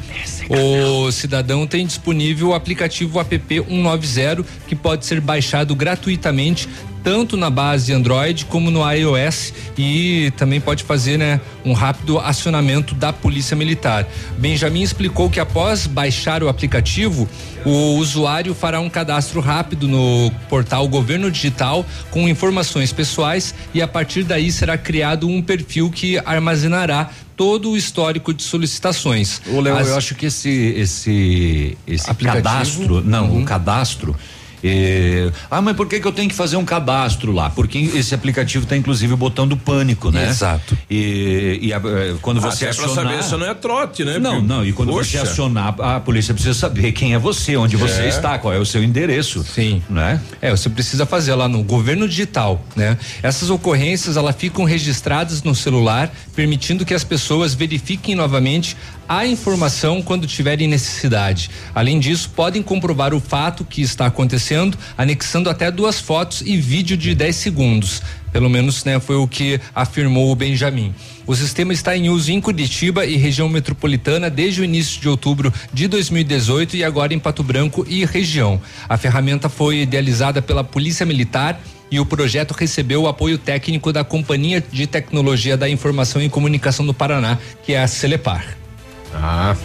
o 0.50 1.10
cidadão 1.12 1.66
tem 1.66 1.86
disponível 1.86 2.50
o 2.50 2.54
aplicativo 2.54 3.20
app 3.20 3.40
190, 3.48 4.44
que 4.68 4.76
pode 4.76 5.06
ser 5.06 5.22
baixado 5.22 5.74
gratuitamente 5.74 6.68
tanto 7.08 7.38
na 7.38 7.50
base 7.50 7.94
Android 7.94 8.44
como 8.48 8.70
no 8.70 8.82
iOS 8.92 9.54
e 9.78 10.30
também 10.36 10.60
pode 10.60 10.84
fazer 10.84 11.16
né, 11.16 11.40
um 11.64 11.72
rápido 11.72 12.20
acionamento 12.20 12.94
da 12.94 13.14
Polícia 13.14 13.56
Militar. 13.56 14.06
Benjamin 14.38 14.82
explicou 14.82 15.30
que 15.30 15.40
após 15.40 15.88
baixar 15.88 16.44
o 16.44 16.50
aplicativo, 16.50 17.26
o 17.64 17.96
usuário 17.96 18.54
fará 18.54 18.82
um 18.82 18.90
cadastro 18.90 19.40
rápido 19.40 19.88
no 19.88 20.30
portal 20.50 20.86
Governo 20.90 21.32
Digital 21.32 21.86
com 22.12 22.28
informações 22.28 22.92
pessoais 22.92 23.56
e 23.74 23.82
a 23.82 23.88
partir 23.88 24.24
daí 24.24 24.52
será 24.52 24.78
criado 24.78 25.30
um 25.30 25.42
perfil 25.42 25.90
que 25.90 26.18
armazenará 26.26 27.10
todo 27.38 27.72
o 27.72 27.78
histórico 27.78 28.34
de 28.34 28.44
solicitações. 28.44 29.42
Ô, 29.50 29.62
Léo, 29.62 29.78
As- 29.78 29.88
eu 29.88 29.96
acho 29.96 30.14
que 30.14 30.26
esse 30.26 30.50
esse 30.76 31.78
esse 31.88 32.10
Aplicativo? 32.10 32.44
cadastro, 32.44 33.02
não, 33.02 33.38
o 33.40 33.46
cadastro 33.46 34.14
eh, 34.64 35.32
ah, 35.50 35.62
mas 35.62 35.76
por 35.76 35.88
que 35.88 36.00
que 36.00 36.08
eu 36.08 36.12
tenho 36.12 36.30
que 36.30 36.36
fazer 36.36 36.58
um 36.58 36.66
cadastro 36.66 37.32
lá? 37.32 37.50
Porque 37.50 37.78
esse 37.78 38.14
aplicativo 38.16 38.66
tem 38.66 38.80
inclusive 38.80 39.14
o 39.14 39.18
botão 39.18 39.48
do 39.48 39.56
pânico, 39.58 40.12
né? 40.12 40.30
Exato. 40.30 40.78
E, 40.90 41.60
e 41.62 41.74
a- 41.74 41.78
eh, 41.84 42.16
quando 42.22 42.42
você 42.42 42.66
Até 42.66 42.76
pra 42.76 42.86
acionar 42.86 43.12
saber 43.14 43.24
se 43.24 43.36
não 43.38 43.46
é 43.46 43.54
trote, 43.54 44.04
né? 44.04 44.18
Não, 44.20 44.42
não, 44.42 44.66
e 44.66 44.74
quando 44.74 44.90
Poxa. 44.90 45.10
você 45.12 45.18
acionar, 45.20 45.76
a 45.80 46.00
polícia 46.00 46.34
precisa 46.34 46.54
saber 46.54 46.92
quem 46.92 47.14
é 47.14 47.20
você, 47.20 47.56
onde 47.58 47.76
você 47.76 48.02
É. 48.04 48.08
está, 48.10 48.38
qual 48.40 48.54
é 48.54 48.58
o 48.60 48.66
seu 48.66 48.84
endereço. 48.84 49.44
Sim. 49.44 49.82
Né? 49.90 50.20
É, 50.42 50.52
você 50.52 50.70
precisa 50.70 51.06
fazer 51.06 51.34
lá 51.36 51.48
no 51.48 51.64
governo 51.64 52.08
digital, 52.08 52.64
né? 52.76 52.98
Essas 53.22 53.50
ocorrências, 53.50 54.18
elas 54.18 54.36
ficam 54.36 54.64
registradas 54.66 55.44
no 55.44 55.54
celular, 55.56 56.12
permitindo 56.36 56.86
que 56.86 56.94
as 56.94 57.04
pessoas 57.04 57.54
verifiquem 57.54 58.16
novamente 58.16 58.76
a 59.10 59.26
informação 59.26 60.02
quando 60.02 60.28
tiverem 60.28 60.68
necessidade. 60.68 61.50
Além 61.74 61.98
disso, 62.00 62.30
podem 62.36 62.62
comprovar 62.62 63.14
o 63.14 63.20
fato 63.22 63.64
que 63.64 63.82
está 63.82 64.06
acontecendo, 64.06 64.47
anexando 64.98 65.50
até 65.50 65.70
duas 65.72 66.00
fotos 66.00 66.42
e 66.46 66.58
vídeo 66.58 66.96
de 66.96 67.14
10 67.14 67.36
segundos. 67.36 68.02
Pelo 68.32 68.50
menos, 68.50 68.84
né, 68.84 69.00
foi 69.00 69.16
o 69.16 69.28
que 69.28 69.60
afirmou 69.74 70.32
o 70.32 70.36
Benjamin. 70.36 70.94
O 71.26 71.36
sistema 71.36 71.74
está 71.74 71.96
em 71.98 72.10
uso 72.10 72.32
em 72.32 72.40
Curitiba 72.40 73.06
e 73.06 73.16
região 73.16 73.50
metropolitana 73.50 74.30
desde 74.30 74.62
o 74.62 74.64
início 74.64 75.02
de 75.02 75.10
outubro 75.10 75.52
de 75.74 75.88
2018 75.88 76.78
e 76.78 76.84
agora 76.84 77.14
em 77.14 77.20
Pato 77.20 77.44
Branco 77.44 77.86
e 77.88 78.06
região. 78.06 78.62
A 78.88 78.98
ferramenta 78.98 79.50
foi 79.50 79.80
idealizada 79.82 80.42
pela 80.42 80.64
Polícia 80.64 81.06
Militar 81.06 81.60
e 81.90 82.00
o 82.00 82.06
projeto 82.06 82.52
recebeu 82.52 83.04
o 83.04 83.08
apoio 83.08 83.38
técnico 83.38 83.92
da 83.92 84.04
Companhia 84.04 84.64
de 84.72 84.86
Tecnologia 84.86 85.58
da 85.58 85.70
Informação 85.70 86.22
e 86.22 86.30
Comunicação 86.30 86.86
do 86.86 86.94
Paraná, 86.94 87.38
que 87.64 87.74
é 87.74 87.82
a 87.82 87.88
Celepar. 87.88 88.67
Ah. 89.14 89.56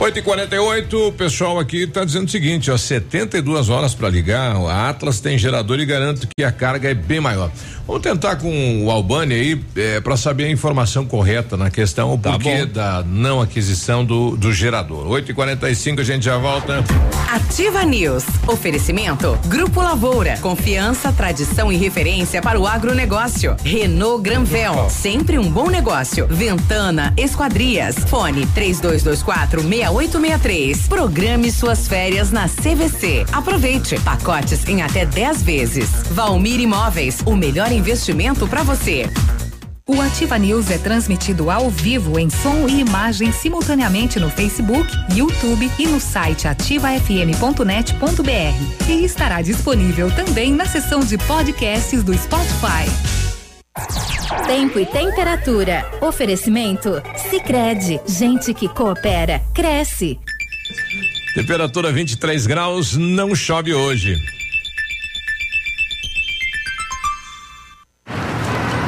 8 0.00 0.18
e 0.18 0.22
48 0.22 1.08
o 1.08 1.12
pessoal 1.12 1.60
aqui 1.60 1.86
tá 1.86 2.04
dizendo 2.04 2.26
o 2.26 2.30
seguinte, 2.30 2.70
ó, 2.70 2.76
72 2.76 3.68
horas 3.68 3.94
para 3.94 4.08
ligar, 4.08 4.56
a 4.56 4.88
Atlas 4.88 5.20
tem 5.20 5.38
gerador 5.38 5.78
e 5.78 5.86
garanto 5.86 6.26
que 6.36 6.42
a 6.42 6.50
carga 6.50 6.90
é 6.90 6.94
bem 6.94 7.20
maior. 7.20 7.52
Vamos 7.86 8.02
tentar 8.02 8.36
com 8.36 8.84
o 8.84 8.90
Albani 8.90 9.34
aí 9.34 9.60
é, 9.76 10.00
para 10.00 10.16
saber 10.16 10.44
a 10.44 10.50
informação 10.50 11.04
correta 11.04 11.56
na 11.56 11.68
questão, 11.70 12.14
o 12.14 12.18
Tá 12.18 12.32
porquê 12.32 12.64
bom. 12.64 12.72
da 12.72 13.02
não 13.06 13.40
aquisição 13.40 14.04
do, 14.04 14.36
do 14.36 14.52
gerador. 14.52 15.06
8 15.08 15.30
e 15.32 15.34
45 15.34 16.00
a 16.00 16.04
gente 16.04 16.24
já 16.24 16.38
volta. 16.38 16.84
Ativa 17.28 17.82
News. 17.84 18.24
Oferecimento. 18.46 19.36
Grupo 19.46 19.80
Lavoura. 19.82 20.36
Confiança, 20.40 21.10
tradição 21.12 21.72
e 21.72 21.76
referência 21.76 22.40
para 22.40 22.58
o 22.60 22.66
agronegócio. 22.66 23.56
Renault 23.64 24.22
Granvel. 24.22 24.88
Sempre 24.88 25.38
um 25.38 25.50
bom 25.50 25.68
negócio. 25.68 26.26
Ventana 26.28 27.12
Esquadrias. 27.16 27.96
Fone 28.06 28.46
3224 28.54 29.60
6863. 29.62 30.86
Programe 30.88 31.50
suas 31.50 31.88
férias 31.88 32.30
na 32.30 32.48
CVC. 32.48 33.24
Aproveite. 33.32 33.98
Pacotes 34.00 34.66
em 34.68 34.82
até 34.82 35.04
10 35.04 35.42
vezes. 35.42 35.90
Valmir 36.12 36.60
Imóveis. 36.60 37.18
O 37.26 37.34
melhor 37.34 37.71
investimento 37.72 38.46
para 38.46 38.62
você. 38.62 39.06
O 39.88 40.00
Ativa 40.00 40.38
News 40.38 40.70
é 40.70 40.78
transmitido 40.78 41.50
ao 41.50 41.68
vivo 41.68 42.16
em 42.18 42.30
som 42.30 42.68
e 42.68 42.80
imagem 42.80 43.32
simultaneamente 43.32 44.20
no 44.20 44.30
Facebook, 44.30 44.88
YouTube 45.14 45.68
e 45.78 45.86
no 45.88 45.98
site 45.98 46.46
ativafm.net.br. 46.46 48.88
E 48.88 49.04
estará 49.04 49.42
disponível 49.42 50.14
também 50.14 50.52
na 50.52 50.66
seção 50.66 51.00
de 51.00 51.18
podcasts 51.18 52.04
do 52.04 52.16
Spotify. 52.16 52.86
Tempo 54.46 54.78
e 54.78 54.86
temperatura. 54.86 55.84
Oferecimento? 56.00 57.02
Sicredi 57.30 58.00
Gente 58.06 58.54
que 58.54 58.68
coopera, 58.68 59.42
cresce. 59.52 60.18
Temperatura 61.34 61.90
23 61.90 62.46
graus, 62.46 62.96
não 62.96 63.34
chove 63.34 63.74
hoje. 63.74 64.16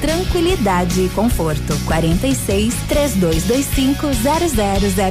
tranquilidade 0.00 1.02
e 1.02 1.08
conforto. 1.10 1.76
46 1.84 2.74
3225 2.88 4.06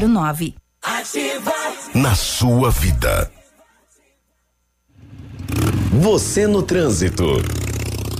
0009. 0.09 0.55
Ativa. 0.83 1.53
Na 1.93 2.15
sua 2.15 2.69
vida. 2.71 3.31
Você 5.91 6.45
no 6.45 6.61
trânsito. 6.61 7.23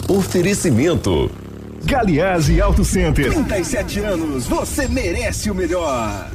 Oferecimento. 0.08 1.30
Galiase 1.84 2.60
Auto 2.60 2.84
Center. 2.84 3.32
37 3.32 4.00
anos, 4.00 4.48
você 4.48 4.88
merece 4.88 5.52
o 5.52 5.56
melhor. 5.56 6.32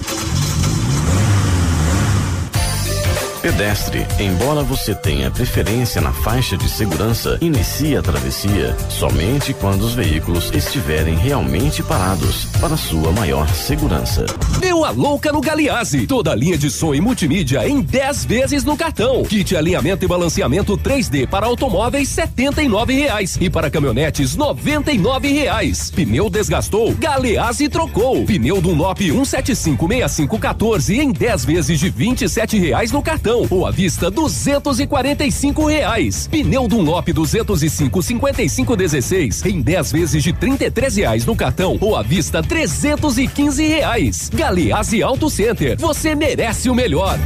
Pedestre. 3.51 4.07
Embora 4.21 4.63
você 4.63 4.95
tenha 4.95 5.29
preferência 5.31 6.01
na 6.01 6.13
faixa 6.13 6.57
de 6.57 6.69
segurança, 6.69 7.37
inicie 7.41 7.97
a 7.97 8.03
travessia 8.03 8.77
somente 8.89 9.53
quando 9.53 9.83
os 9.83 9.93
veículos 9.93 10.53
estiverem 10.55 11.17
realmente 11.17 11.83
parados 11.83 12.47
para 12.61 12.77
sua 12.77 13.11
maior 13.11 13.49
segurança. 13.49 14.25
Deu 14.61 14.85
a 14.85 14.91
louca 14.91 15.33
no 15.33 15.41
Galiase. 15.41 16.07
Toda 16.07 16.31
a 16.31 16.35
linha 16.35 16.57
de 16.57 16.71
som 16.71 16.95
e 16.95 17.01
multimídia 17.01 17.69
em 17.69 17.81
10 17.81 18.25
vezes 18.25 18.63
no 18.63 18.77
cartão. 18.77 19.25
Kit 19.25 19.57
alinhamento 19.57 20.05
e 20.05 20.09
balanceamento 20.09 20.79
3D 20.79 21.27
para 21.27 21.47
automóveis 21.47 22.09
79 22.09 22.93
reais 22.93 23.37
e 23.41 23.51
para 23.51 23.71
caminhonetes 23.71 24.37
99 24.37 25.29
reais. 25.29 25.91
Pneu 25.91 26.31
desgastou, 26.31 26.95
Galeazzi 26.95 27.69
trocou. 27.69 28.25
Pneu 28.25 28.61
Dunlop 28.61 29.01
1756514 29.01 30.99
em 31.01 31.11
10 31.11 31.45
vezes 31.45 31.81
de 31.81 31.91
27 31.91 32.57
reais 32.57 32.93
no 32.93 33.03
cartão 33.03 33.40
ou 33.51 33.67
à 33.67 33.71
vista 33.71 34.11
245 34.11 35.65
reais. 35.67 36.29
Pneu 36.31 36.69
Dunlop 36.69 37.13
205 37.13 38.03
5516 38.03 39.45
em 39.47 39.61
10 39.61 39.93
vezes 39.93 40.23
de 40.23 40.33
33 40.33 40.97
reais 40.97 41.27
no 41.27 41.37
cartão 41.37 41.77
ou 41.81 41.97
à 41.97 42.03
vista 42.03 42.43
315 42.43 43.67
reais. 43.67 44.31
Galeazzi 44.35 45.03
Auto 45.03 45.31
Center, 45.31 45.77
você 45.79 46.15
merece 46.15 46.69
o 46.69 46.75
melhor. 46.75 47.19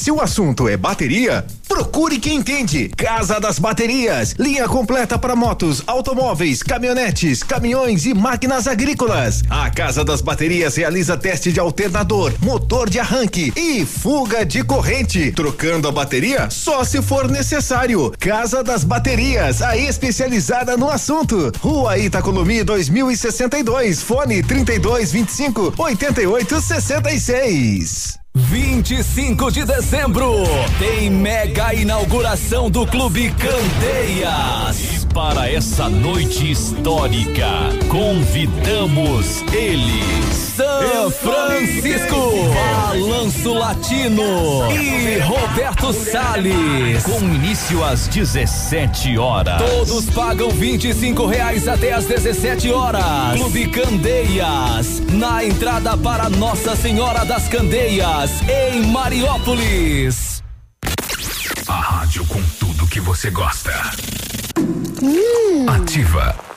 Se 0.00 0.10
o 0.10 0.18
assunto 0.18 0.66
é 0.66 0.78
bateria, 0.78 1.44
procure 1.68 2.18
quem 2.18 2.38
entende. 2.38 2.88
Casa 2.96 3.38
das 3.38 3.58
Baterias, 3.58 4.34
linha 4.38 4.66
completa 4.66 5.18
para 5.18 5.36
motos, 5.36 5.82
automóveis, 5.86 6.62
caminhonetes, 6.62 7.42
caminhões 7.42 8.06
e 8.06 8.14
máquinas 8.14 8.66
agrícolas. 8.66 9.42
A 9.50 9.68
Casa 9.68 10.02
das 10.02 10.22
Baterias 10.22 10.76
realiza 10.76 11.18
teste 11.18 11.52
de 11.52 11.60
alternador, 11.60 12.32
motor 12.40 12.88
de 12.88 12.98
arranque 12.98 13.52
e 13.54 13.84
fuga 13.84 14.42
de 14.42 14.64
corrente, 14.64 15.32
trocando 15.32 15.86
a 15.86 15.92
bateria 15.92 16.48
só 16.48 16.82
se 16.82 17.02
for 17.02 17.28
necessário. 17.28 18.10
Casa 18.18 18.64
das 18.64 18.84
Baterias, 18.84 19.60
a 19.60 19.76
especializada 19.76 20.78
no 20.78 20.90
assunto. 20.90 21.52
Rua 21.60 21.98
Itacolomi 21.98 22.64
2062, 22.64 24.00
fone 24.00 24.42
3225 24.42 25.74
8866. 25.76 28.19
25 28.32 29.50
de 29.50 29.64
dezembro 29.64 30.44
tem 30.78 31.10
mega 31.10 31.74
inauguração 31.74 32.70
do 32.70 32.86
Clube 32.86 33.32
Candeias. 33.32 35.02
E 35.02 35.06
para 35.12 35.50
essa 35.50 35.88
noite 35.88 36.48
histórica, 36.48 37.48
convidamos 37.88 39.42
ele, 39.52 40.00
São 40.32 41.10
Francisco, 41.10 42.54
Balanço 42.54 43.52
Latino 43.52 44.70
e 44.70 45.18
Roberto 45.18 45.92
Salles. 45.92 47.02
Com 47.02 47.18
início 47.24 47.82
às 47.82 48.06
17 48.06 49.18
horas. 49.18 49.60
Todos 49.60 50.04
pagam 50.10 50.50
25 50.50 51.26
reais 51.26 51.66
até 51.66 51.92
às 51.92 52.04
17 52.04 52.70
horas. 52.70 53.34
Clube 53.34 53.66
Candeias, 53.66 55.02
na 55.10 55.44
entrada 55.44 55.96
para 55.96 56.28
Nossa 56.28 56.76
Senhora 56.76 57.24
das 57.24 57.48
Candeias 57.48 58.19
em 58.50 58.82
Mariópolis. 58.88 60.42
A 61.66 61.72
rádio 61.72 62.26
com 62.26 62.42
tudo 62.58 62.86
que 62.86 63.00
você 63.00 63.30
gosta. 63.30 63.72
Ativa. 65.66 66.49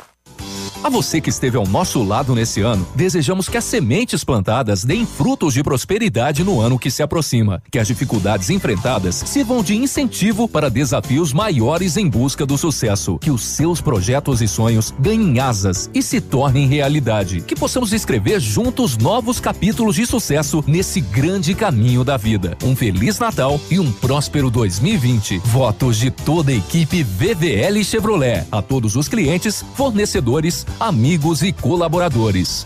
A 0.83 0.89
você 0.89 1.21
que 1.21 1.29
esteve 1.29 1.55
ao 1.55 1.65
nosso 1.65 2.03
lado 2.03 2.35
nesse 2.35 2.59
ano, 2.59 2.85
desejamos 2.93 3.47
que 3.47 3.55
as 3.55 3.63
sementes 3.63 4.21
plantadas 4.21 4.83
deem 4.83 5.05
frutos 5.05 5.53
de 5.53 5.63
prosperidade 5.63 6.43
no 6.43 6.59
ano 6.59 6.77
que 6.77 6.91
se 6.91 7.01
aproxima. 7.01 7.63
Que 7.71 7.79
as 7.79 7.87
dificuldades 7.87 8.49
enfrentadas 8.49 9.15
sirvam 9.25 9.63
de 9.63 9.77
incentivo 9.77 10.45
para 10.45 10.69
desafios 10.69 11.31
maiores 11.31 11.95
em 11.95 12.09
busca 12.09 12.45
do 12.45 12.57
sucesso. 12.57 13.17
Que 13.17 13.31
os 13.31 13.43
seus 13.43 13.79
projetos 13.79 14.41
e 14.41 14.47
sonhos 14.47 14.93
ganhem 14.99 15.39
asas 15.39 15.89
e 15.93 16.03
se 16.03 16.19
tornem 16.19 16.67
realidade. 16.67 17.39
Que 17.39 17.55
possamos 17.55 17.93
escrever 17.93 18.41
juntos 18.41 18.97
novos 18.97 19.39
capítulos 19.39 19.95
de 19.95 20.05
sucesso 20.05 20.61
nesse 20.67 20.99
grande 20.99 21.55
caminho 21.55 22.03
da 22.03 22.17
vida. 22.17 22.57
Um 22.61 22.75
Feliz 22.75 23.19
Natal 23.19 23.57
e 23.71 23.79
um 23.79 23.89
próspero 23.89 24.51
2020. 24.51 25.37
Votos 25.45 25.95
de 25.95 26.11
toda 26.11 26.51
a 26.51 26.55
equipe 26.55 27.03
VVL 27.03 27.81
Chevrolet. 27.85 28.45
A 28.51 28.61
todos 28.61 28.97
os 28.97 29.07
clientes, 29.07 29.63
fornecedores, 29.75 30.65
amigos 30.79 31.41
e 31.41 31.51
colaboradores. 31.51 32.65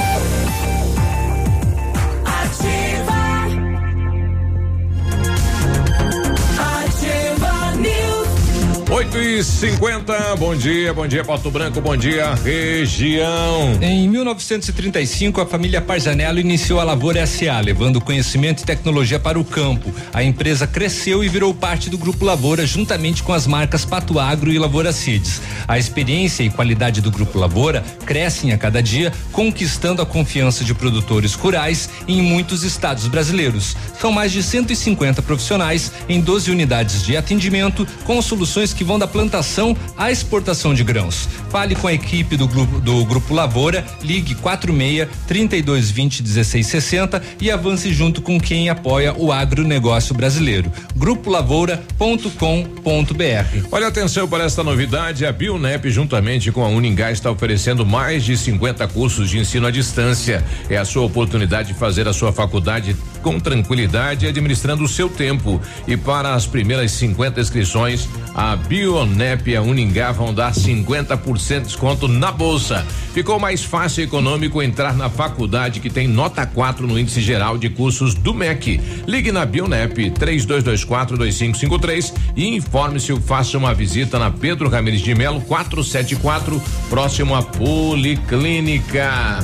8 8.91 9.17
e 9.19 9.41
50 9.41 10.35
bom 10.35 10.53
dia, 10.53 10.93
bom 10.93 11.07
dia 11.07 11.23
Pato 11.23 11.49
Branco, 11.49 11.79
bom 11.79 11.95
dia 11.95 12.35
região. 12.35 13.79
Em 13.81 14.05
1935, 14.09 15.39
a 15.39 15.45
família 15.45 15.79
Parzanello 15.79 16.39
iniciou 16.39 16.77
a 16.77 16.83
Lavoura 16.83 17.25
SA, 17.25 17.61
levando 17.61 18.01
conhecimento 18.01 18.63
e 18.63 18.65
tecnologia 18.65 19.17
para 19.17 19.39
o 19.39 19.45
campo. 19.45 19.93
A 20.13 20.21
empresa 20.21 20.67
cresceu 20.67 21.23
e 21.23 21.29
virou 21.29 21.53
parte 21.53 21.89
do 21.89 21.97
Grupo 21.97 22.25
Lavoura, 22.25 22.67
juntamente 22.67 23.23
com 23.23 23.31
as 23.31 23.47
marcas 23.47 23.85
Pato 23.85 24.19
Agro 24.19 24.51
e 24.51 24.59
Lavoura 24.59 24.91
Seeds. 24.91 25.41
A 25.69 25.79
experiência 25.79 26.43
e 26.43 26.49
qualidade 26.49 26.99
do 26.99 27.09
Grupo 27.09 27.39
Lavoura 27.39 27.85
crescem 28.05 28.51
a 28.51 28.57
cada 28.57 28.83
dia, 28.83 29.13
conquistando 29.31 30.01
a 30.01 30.05
confiança 30.05 30.65
de 30.65 30.73
produtores 30.73 31.33
rurais 31.33 31.89
em 32.09 32.21
muitos 32.21 32.63
estados 32.63 33.07
brasileiros. 33.07 33.73
São 34.01 34.11
mais 34.11 34.33
de 34.33 34.43
150 34.43 35.21
profissionais 35.21 35.93
em 36.09 36.19
12 36.19 36.51
unidades 36.51 37.05
de 37.05 37.15
atendimento, 37.15 37.87
com 38.03 38.21
soluções 38.21 38.73
que 38.73 38.80
vão 38.83 38.99
da 38.99 39.07
plantação 39.07 39.75
à 39.97 40.11
exportação 40.11 40.73
de 40.73 40.83
grãos. 40.83 41.27
Fale 41.49 41.75
com 41.75 41.87
a 41.87 41.93
equipe 41.93 42.37
do 42.37 42.47
grupo, 42.47 42.79
do 42.79 43.03
grupo 43.05 43.33
Lavoura, 43.33 43.85
ligue 44.01 44.35
46 44.35 45.07
3220 45.27 46.21
1660 46.21 47.21
e 47.39 47.51
avance 47.51 47.91
junto 47.93 48.21
com 48.21 48.39
quem 48.39 48.69
apoia 48.69 49.13
o 49.13 49.31
agronegócio 49.31 50.15
brasileiro. 50.15 50.71
Grupolavoura.com.br. 50.95 53.67
Olha 53.71 53.87
atenção 53.87 54.27
para 54.27 54.43
esta 54.43 54.63
novidade, 54.63 55.25
a 55.25 55.31
Bionep 55.31 55.89
juntamente 55.89 56.51
com 56.51 56.63
a 56.63 56.67
Uningá 56.67 57.11
está 57.11 57.29
oferecendo 57.29 57.85
mais 57.85 58.23
de 58.23 58.37
50 58.37 58.87
cursos 58.87 59.29
de 59.29 59.39
ensino 59.39 59.67
à 59.67 59.71
distância. 59.71 60.43
É 60.69 60.77
a 60.77 60.85
sua 60.85 61.03
oportunidade 61.03 61.69
de 61.69 61.73
fazer 61.73 62.07
a 62.07 62.13
sua 62.13 62.31
faculdade 62.31 62.95
com 63.21 63.39
tranquilidade 63.39 64.25
e 64.25 64.29
administrando 64.29 64.83
o 64.83 64.87
seu 64.87 65.09
tempo. 65.09 65.61
E 65.87 65.95
para 65.95 66.33
as 66.33 66.45
primeiras 66.45 66.91
50 66.91 67.39
inscrições, 67.39 68.07
a 68.33 68.55
Bionep 68.55 69.49
e 69.49 69.55
a 69.55 69.61
Uningá 69.61 70.11
vão 70.11 70.33
dar 70.33 70.53
50% 70.53 71.59
de 71.59 71.59
desconto 71.61 72.07
na 72.07 72.31
bolsa. 72.31 72.85
Ficou 73.13 73.39
mais 73.39 73.63
fácil 73.63 74.01
e 74.01 74.05
econômico 74.05 74.61
entrar 74.61 74.93
na 74.95 75.09
faculdade 75.09 75.79
que 75.79 75.89
tem 75.89 76.07
nota 76.07 76.45
4 76.45 76.87
no 76.87 76.97
índice 76.97 77.21
geral 77.21 77.57
de 77.57 77.69
cursos 77.69 78.13
do 78.13 78.33
MEC. 78.33 78.79
Ligue 79.07 79.31
na 79.31 79.45
Bionep 79.45 80.11
3224 80.11 81.17
2553 81.17 82.13
e 82.35 82.55
informe-se 82.55 83.11
ou 83.11 83.19
faça 83.19 83.57
uma 83.57 83.73
visita 83.73 84.17
na 84.17 84.31
Pedro 84.31 84.69
Ramirez 84.69 85.01
de 85.01 85.13
Melo 85.13 85.41
474, 85.41 86.61
próximo 86.89 87.35
à 87.35 87.41
Policlínica. 87.41 89.39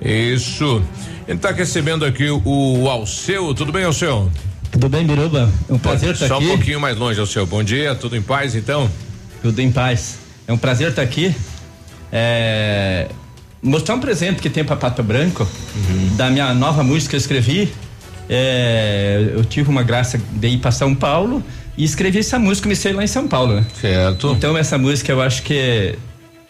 Isso. 0.00 0.82
A 1.28 1.32
gente 1.32 1.40
tá 1.42 1.50
recebendo 1.50 2.06
aqui 2.06 2.30
o, 2.30 2.40
o 2.46 2.88
Alceu. 2.88 3.52
Tudo 3.52 3.70
bem, 3.70 3.84
Alceu? 3.84 4.30
Tudo 4.72 4.88
bem, 4.88 5.06
Biruba? 5.06 5.52
É 5.68 5.72
um 5.74 5.78
prazer 5.78 6.12
estar 6.14 6.26
Só 6.26 6.36
aqui. 6.36 6.46
um 6.46 6.48
pouquinho 6.48 6.80
mais 6.80 6.96
longe, 6.96 7.20
é 7.20 7.26
seu. 7.26 7.44
Bom 7.46 7.62
dia, 7.62 7.94
tudo 7.94 8.16
em 8.16 8.22
paz 8.22 8.54
então? 8.54 8.90
Tudo 9.42 9.60
em 9.60 9.70
paz. 9.70 10.18
É 10.46 10.52
um 10.54 10.56
prazer 10.56 10.88
estar 10.88 11.02
aqui. 11.02 11.34
É, 12.10 13.08
mostrar 13.62 13.96
um 13.96 14.00
presente 14.00 14.40
que 14.40 14.48
tem 14.48 14.64
para 14.64 14.74
Pato 14.76 15.02
Branco, 15.02 15.46
Uhum. 15.76 16.16
da 16.16 16.30
minha 16.30 16.54
nova 16.54 16.82
música 16.82 17.10
que 17.10 17.16
eu 17.16 17.20
escrevi. 17.20 17.70
É, 18.26 19.32
eu 19.34 19.44
tive 19.44 19.68
uma 19.68 19.82
graça 19.82 20.18
de 20.32 20.48
ir 20.48 20.58
para 20.60 20.70
São 20.70 20.94
Paulo 20.94 21.44
e 21.76 21.84
escrevi 21.84 22.20
essa 22.20 22.38
música, 22.38 22.62
comecei 22.64 22.94
lá 22.94 23.04
em 23.04 23.06
São 23.06 23.28
Paulo, 23.28 23.56
né? 23.56 23.66
Certo. 23.78 24.32
Então 24.32 24.56
essa 24.56 24.78
música 24.78 25.12
eu 25.12 25.20
acho 25.20 25.42
que 25.42 25.94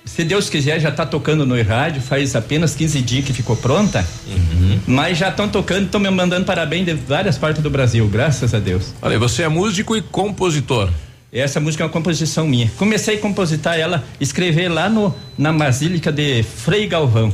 se 0.08 0.24
Deus 0.24 0.48
quiser 0.48 0.80
já 0.80 0.90
tá 0.90 1.04
tocando 1.04 1.44
no 1.44 1.60
rádio, 1.62 2.00
faz 2.00 2.34
apenas 2.34 2.74
15 2.74 3.02
dias 3.02 3.24
que 3.24 3.32
ficou 3.32 3.54
pronta. 3.54 4.04
Uhum. 4.26 4.80
Mas 4.86 5.18
já 5.18 5.28
estão 5.28 5.48
tocando, 5.48 5.84
estão 5.84 6.00
me 6.00 6.10
mandando 6.10 6.44
parabéns 6.46 6.86
de 6.86 6.94
várias 6.94 7.36
partes 7.36 7.62
do 7.62 7.68
Brasil, 7.68 8.08
graças 8.08 8.54
a 8.54 8.58
Deus. 8.58 8.94
Olha, 9.02 9.18
você 9.18 9.42
é 9.42 9.48
músico 9.48 9.96
e 9.96 10.02
compositor. 10.02 10.90
Essa 11.30 11.60
música 11.60 11.84
é 11.84 11.86
uma 11.86 11.92
composição 11.92 12.46
minha. 12.46 12.70
Comecei 12.78 13.16
a 13.16 13.18
compositar 13.20 13.78
ela, 13.78 14.02
escrever 14.18 14.68
lá 14.68 14.88
no, 14.88 15.14
na 15.36 15.52
Basílica 15.52 16.10
de 16.10 16.42
Frei 16.42 16.86
Galvão. 16.86 17.32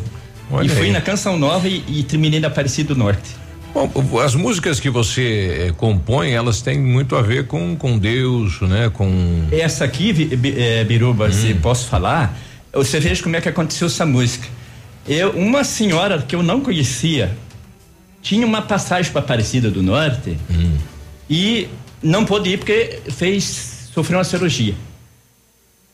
Olha 0.50 0.66
e 0.66 0.68
fui 0.68 0.86
aí. 0.86 0.92
na 0.92 1.00
Canção 1.00 1.38
Nova 1.38 1.68
e, 1.68 1.84
e 1.86 2.02
terminei 2.02 2.40
na 2.40 2.48
Aparecido 2.48 2.96
Norte. 2.96 3.44
Bom, 3.72 4.20
as 4.20 4.34
músicas 4.34 4.78
que 4.78 4.88
você 4.88 5.68
eh, 5.68 5.72
compõe, 5.76 6.30
elas 6.30 6.62
têm 6.62 6.78
muito 6.78 7.16
a 7.16 7.22
ver 7.22 7.48
com, 7.48 7.74
com 7.74 7.98
Deus, 7.98 8.60
né? 8.60 8.88
Com. 8.92 9.48
Essa 9.50 9.84
aqui, 9.84 10.30
eh, 10.56 10.84
Biruba, 10.84 11.32
se 11.32 11.54
posso 11.54 11.88
falar, 11.88 12.38
você 12.74 12.98
veja 13.00 13.22
como 13.22 13.36
é 13.36 13.40
que 13.40 13.48
aconteceu 13.48 13.86
essa 13.86 14.04
música. 14.04 14.48
Eu, 15.06 15.30
uma 15.30 15.64
senhora 15.64 16.22
que 16.22 16.34
eu 16.34 16.42
não 16.42 16.60
conhecia 16.60 17.36
tinha 18.22 18.46
uma 18.46 18.62
passagem 18.62 19.12
para 19.12 19.20
Aparecida 19.20 19.70
do 19.70 19.82
Norte 19.82 20.36
e 21.28 21.68
não 22.02 22.24
pôde 22.24 22.50
ir 22.50 22.58
porque 22.58 23.00
fez 23.10 23.88
sofreu 23.92 24.18
uma 24.18 24.24
cirurgia. 24.24 24.74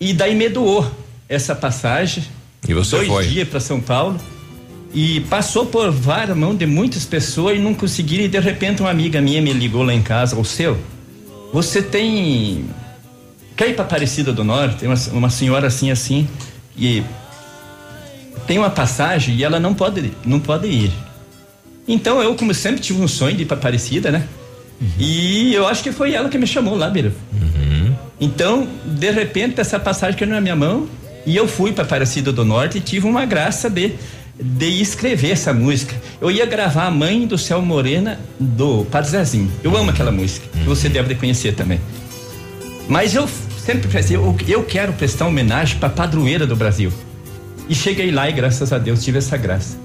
E 0.00 0.14
daí 0.14 0.34
me 0.34 0.48
doou 0.48 0.90
essa 1.28 1.54
passagem. 1.54 2.24
E 2.66 2.72
você 2.72 2.96
dois 2.96 3.08
foi? 3.08 3.26
dias 3.26 3.48
para 3.48 3.60
São 3.60 3.80
Paulo 3.80 4.18
e 4.92 5.20
passou 5.22 5.66
por 5.66 5.90
várias 5.90 6.36
mãos 6.36 6.56
de 6.56 6.66
muitas 6.66 7.04
pessoas 7.04 7.56
e 7.56 7.60
não 7.60 7.74
conseguiram. 7.74 8.24
E 8.24 8.28
de 8.28 8.38
repente 8.38 8.80
uma 8.80 8.90
amiga 8.90 9.20
minha 9.20 9.42
me 9.42 9.52
ligou 9.52 9.82
lá 9.82 9.92
em 9.92 10.02
casa, 10.02 10.36
o 10.36 10.44
seu, 10.44 10.78
você 11.52 11.82
tem 11.82 12.64
quer 13.56 13.68
ir 13.68 13.74
para 13.74 13.84
Aparecida 13.84 14.32
do 14.32 14.42
Norte? 14.42 14.76
Tem 14.76 14.88
uma, 14.88 14.98
uma 15.12 15.30
senhora 15.30 15.66
assim 15.66 15.90
assim 15.90 16.28
e 16.76 17.02
tem 18.46 18.58
uma 18.58 18.70
passagem 18.70 19.36
e 19.36 19.44
ela 19.44 19.60
não 19.60 19.74
pode 19.74 20.12
não 20.24 20.40
pode 20.40 20.66
ir. 20.66 20.92
Então 21.86 22.22
eu 22.22 22.34
como 22.34 22.54
sempre 22.54 22.80
tive 22.80 23.00
um 23.00 23.08
sonho 23.08 23.36
de 23.36 23.42
ir 23.42 23.46
para 23.46 23.56
Aparecida, 23.56 24.10
né? 24.10 24.26
E 24.98 25.52
eu 25.54 25.66
acho 25.66 25.82
que 25.82 25.92
foi 25.92 26.14
ela 26.14 26.28
que 26.28 26.38
me 26.38 26.46
chamou 26.46 26.74
lá, 26.74 26.88
Bira. 26.88 27.12
Então, 28.20 28.68
de 28.84 29.10
repente, 29.10 29.60
essa 29.60 29.78
passagem 29.78 30.18
caiu 30.18 30.30
na 30.30 30.40
minha 30.40 30.56
mão 30.56 30.88
e 31.26 31.36
eu 31.36 31.46
fui 31.48 31.72
para 31.72 31.84
Aparecida 31.84 32.32
do 32.32 32.44
Norte 32.44 32.78
e 32.78 32.80
tive 32.80 33.06
uma 33.06 33.24
graça 33.24 33.68
de, 33.68 33.94
de 34.38 34.80
escrever 34.80 35.32
essa 35.32 35.52
música. 35.52 35.94
Eu 36.20 36.30
ia 36.30 36.46
gravar 36.46 36.86
a 36.86 36.90
Mãe 36.90 37.26
do 37.26 37.38
Céu 37.38 37.60
Morena 37.62 38.18
do 38.38 38.84
Padre 38.86 39.10
Zezinho. 39.10 39.50
Eu 39.62 39.76
amo 39.76 39.90
aquela 39.90 40.10
música, 40.10 40.46
que 40.52 40.64
você 40.64 40.88
deve 40.88 41.08
de 41.08 41.14
conhecer 41.14 41.54
também. 41.54 41.80
Mas 42.88 43.14
eu 43.14 43.28
sempre 43.70 43.88
pensei, 43.88 44.16
eu, 44.16 44.36
eu 44.48 44.64
quero 44.64 44.92
prestar 44.94 45.28
homenagem 45.28 45.78
para 45.78 45.88
a 45.88 45.92
padroeira 45.92 46.44
do 46.44 46.56
Brasil. 46.56 46.92
E 47.68 47.74
cheguei 47.74 48.10
lá 48.10 48.28
e 48.28 48.32
graças 48.32 48.72
a 48.72 48.78
Deus 48.78 49.04
tive 49.04 49.18
essa 49.18 49.36
graça. 49.36 49.78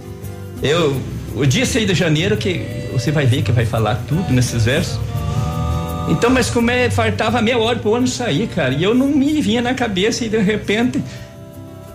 Eu, 0.63 0.99
o 1.35 1.45
dia 1.45 1.67
6 1.67 1.85
de 1.85 1.93
janeiro, 1.93 2.35
que 2.35 2.65
você 2.91 3.11
vai 3.11 3.27
ver 3.27 3.43
que 3.43 3.51
vai 3.51 3.65
falar 3.65 4.03
tudo 4.07 4.33
nesses 4.33 4.65
versos. 4.65 4.99
Então, 6.09 6.31
mas 6.31 6.49
como 6.49 6.71
é, 6.71 6.89
faltava 6.89 7.39
meia 7.43 7.59
hora 7.59 7.77
pro 7.77 7.93
ano 7.93 8.07
sair, 8.07 8.47
cara, 8.47 8.73
e 8.73 8.83
eu 8.83 8.95
não 8.95 9.07
me 9.07 9.39
vinha 9.39 9.61
na 9.61 9.75
cabeça 9.75 10.25
e 10.25 10.29
de 10.29 10.39
repente, 10.39 11.03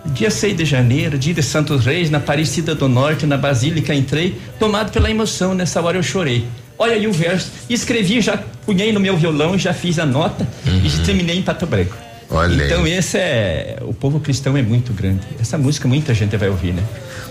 dia 0.05 0.31
6 0.31 0.55
de 0.55 0.63
janeiro, 0.63 1.17
dia 1.17 1.33
de 1.33 1.43
Santos 1.43 1.85
Reis, 1.85 2.09
na 2.09 2.19
Aparecida 2.19 2.73
do 2.73 2.87
Norte, 2.87 3.25
na 3.25 3.35
Basílica, 3.35 3.93
entrei, 3.93 4.37
tomado 4.57 4.93
pela 4.93 5.11
emoção, 5.11 5.53
nessa 5.53 5.81
hora 5.81 5.97
eu 5.97 6.03
chorei. 6.03 6.45
Olha 6.77 6.93
aí 6.93 7.05
o 7.05 7.11
verso, 7.11 7.51
escrevi, 7.69 8.21
já 8.21 8.41
punhei 8.65 8.91
no 8.91 8.99
meu 8.99 9.17
violão, 9.17 9.57
já 9.57 9.73
fiz 9.73 9.99
a 9.99 10.05
nota 10.05 10.47
e 10.65 10.89
terminei 11.05 11.37
em 11.37 11.41
Pato 11.41 11.65
Branco. 11.65 11.95
Olha 12.29 12.63
aí. 12.63 12.67
então 12.67 12.87
esse 12.87 13.17
é, 13.17 13.77
o 13.81 13.93
povo 13.93 14.19
cristão 14.19 14.55
é 14.55 14.61
muito 14.61 14.93
grande. 14.93 15.21
Essa 15.39 15.57
música 15.57 15.87
muita 15.87 16.13
gente 16.13 16.35
vai 16.37 16.49
ouvir, 16.49 16.73
né? 16.73 16.83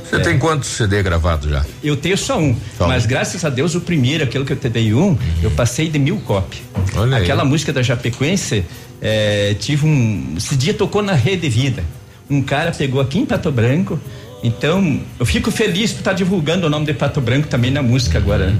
Você 0.04 0.18
tem 0.18 0.38
quantos 0.38 0.68
CD 0.70 1.02
gravados 1.02 1.48
já? 1.48 1.64
Eu 1.82 1.96
tenho 1.96 2.18
só 2.18 2.38
um, 2.38 2.56
mas 2.80 3.06
graças 3.06 3.44
a 3.44 3.48
Deus 3.48 3.76
o 3.76 3.80
primeiro, 3.80 4.24
aquele 4.24 4.44
que 4.44 4.52
eu 4.52 4.56
te 4.56 4.68
dei 4.68 4.92
um, 4.92 5.16
eu 5.40 5.50
passei 5.52 5.88
de 5.88 5.98
mil 6.00 6.18
cópias. 6.18 6.62
Olha 6.96 7.16
aí. 7.16 7.22
Aquela 7.22 7.44
música 7.44 7.72
da 7.72 7.80
Japequense, 7.80 8.64
eh, 9.00 9.54
tive 9.60 9.86
um, 9.86 10.34
esse 10.36 10.56
dia 10.56 10.74
tocou 10.74 11.00
na 11.00 11.14
Rede 11.14 11.48
Vida. 11.48 11.84
Um 12.28 12.42
cara 12.42 12.72
pegou 12.72 13.00
aqui 13.00 13.20
em 13.20 13.26
Pato 13.26 13.52
Branco, 13.52 14.00
então 14.42 15.00
eu 15.18 15.24
fico 15.24 15.50
feliz 15.52 15.92
por 15.92 16.00
estar 16.00 16.12
divulgando 16.12 16.66
o 16.66 16.70
nome 16.70 16.86
de 16.86 16.94
Pato 16.94 17.20
Branco 17.20 17.46
também 17.46 17.70
na 17.70 17.82
música 17.82 18.18
agora. 18.18 18.48
Né? 18.48 18.58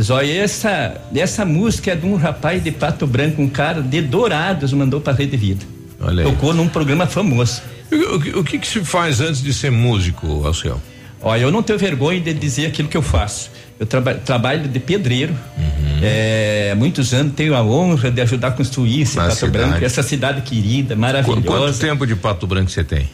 Zóia, 0.00 0.42
essa, 0.42 1.00
essa 1.14 1.44
música 1.44 1.92
é 1.92 1.96
de 1.96 2.06
um 2.06 2.16
rapaz 2.16 2.62
de 2.64 2.70
Pato 2.70 3.06
Branco, 3.06 3.42
um 3.42 3.48
cara 3.48 3.82
de 3.82 4.00
Dourados, 4.00 4.72
mandou 4.72 5.00
para 5.00 5.12
Rede 5.12 5.36
Vida. 5.36 5.64
Olha 6.00 6.24
aí. 6.24 6.30
Tocou 6.32 6.54
num 6.54 6.66
programa 6.68 7.06
famoso. 7.06 7.60
O, 7.90 8.18
que- 8.18 8.30
o 8.38 8.42
que 8.44 8.58
que 8.58 8.66
se 8.66 8.80
faz 8.84 9.20
antes 9.20 9.42
de 9.42 9.52
ser 9.52 9.70
músico, 9.70 10.46
Alceu? 10.46 10.80
Olha, 11.20 11.42
eu 11.42 11.50
não 11.52 11.62
tenho 11.62 11.78
vergonha 11.78 12.20
de 12.20 12.32
dizer 12.32 12.66
aquilo 12.66 12.88
que 12.88 12.96
eu 12.96 13.02
faço. 13.02 13.50
Eu 13.78 13.86
traba- 13.86 14.14
trabalho 14.14 14.66
de 14.66 14.80
pedreiro. 14.80 15.32
Uhum. 15.58 15.98
É, 16.02 16.74
muitos 16.76 17.12
anos 17.12 17.34
tenho 17.34 17.54
a 17.54 17.62
honra 17.62 18.10
de 18.10 18.20
ajudar 18.22 18.48
a 18.48 18.50
construir 18.52 19.02
esse 19.02 19.16
Na 19.16 19.24
Pato 19.24 19.36
cidade. 19.36 19.52
Branco, 19.68 19.84
essa 19.84 20.02
cidade 20.02 20.40
querida, 20.40 20.94
Qu- 20.94 21.00
maravilhosa. 21.00 21.42
Quanto 21.46 21.78
tempo 21.78 22.06
de 22.06 22.16
Pato 22.16 22.46
Branco 22.46 22.70
você 22.70 22.82
tem? 22.82 23.08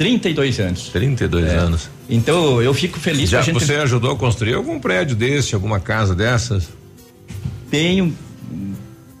32 0.00 0.58
anos. 0.60 0.88
32 0.88 1.46
É. 1.46 1.54
anos. 1.56 1.90
Então 2.08 2.62
eu 2.62 2.72
fico 2.72 2.98
feliz 2.98 3.28
Já 3.28 3.42
gente 3.42 3.62
você 3.62 3.74
ajudou 3.74 4.12
a 4.12 4.16
construir 4.16 4.54
algum 4.54 4.80
prédio 4.80 5.14
desse, 5.14 5.54
alguma 5.54 5.78
casa 5.78 6.14
dessas? 6.14 6.70
tem 7.70 8.00
um 8.02 8.12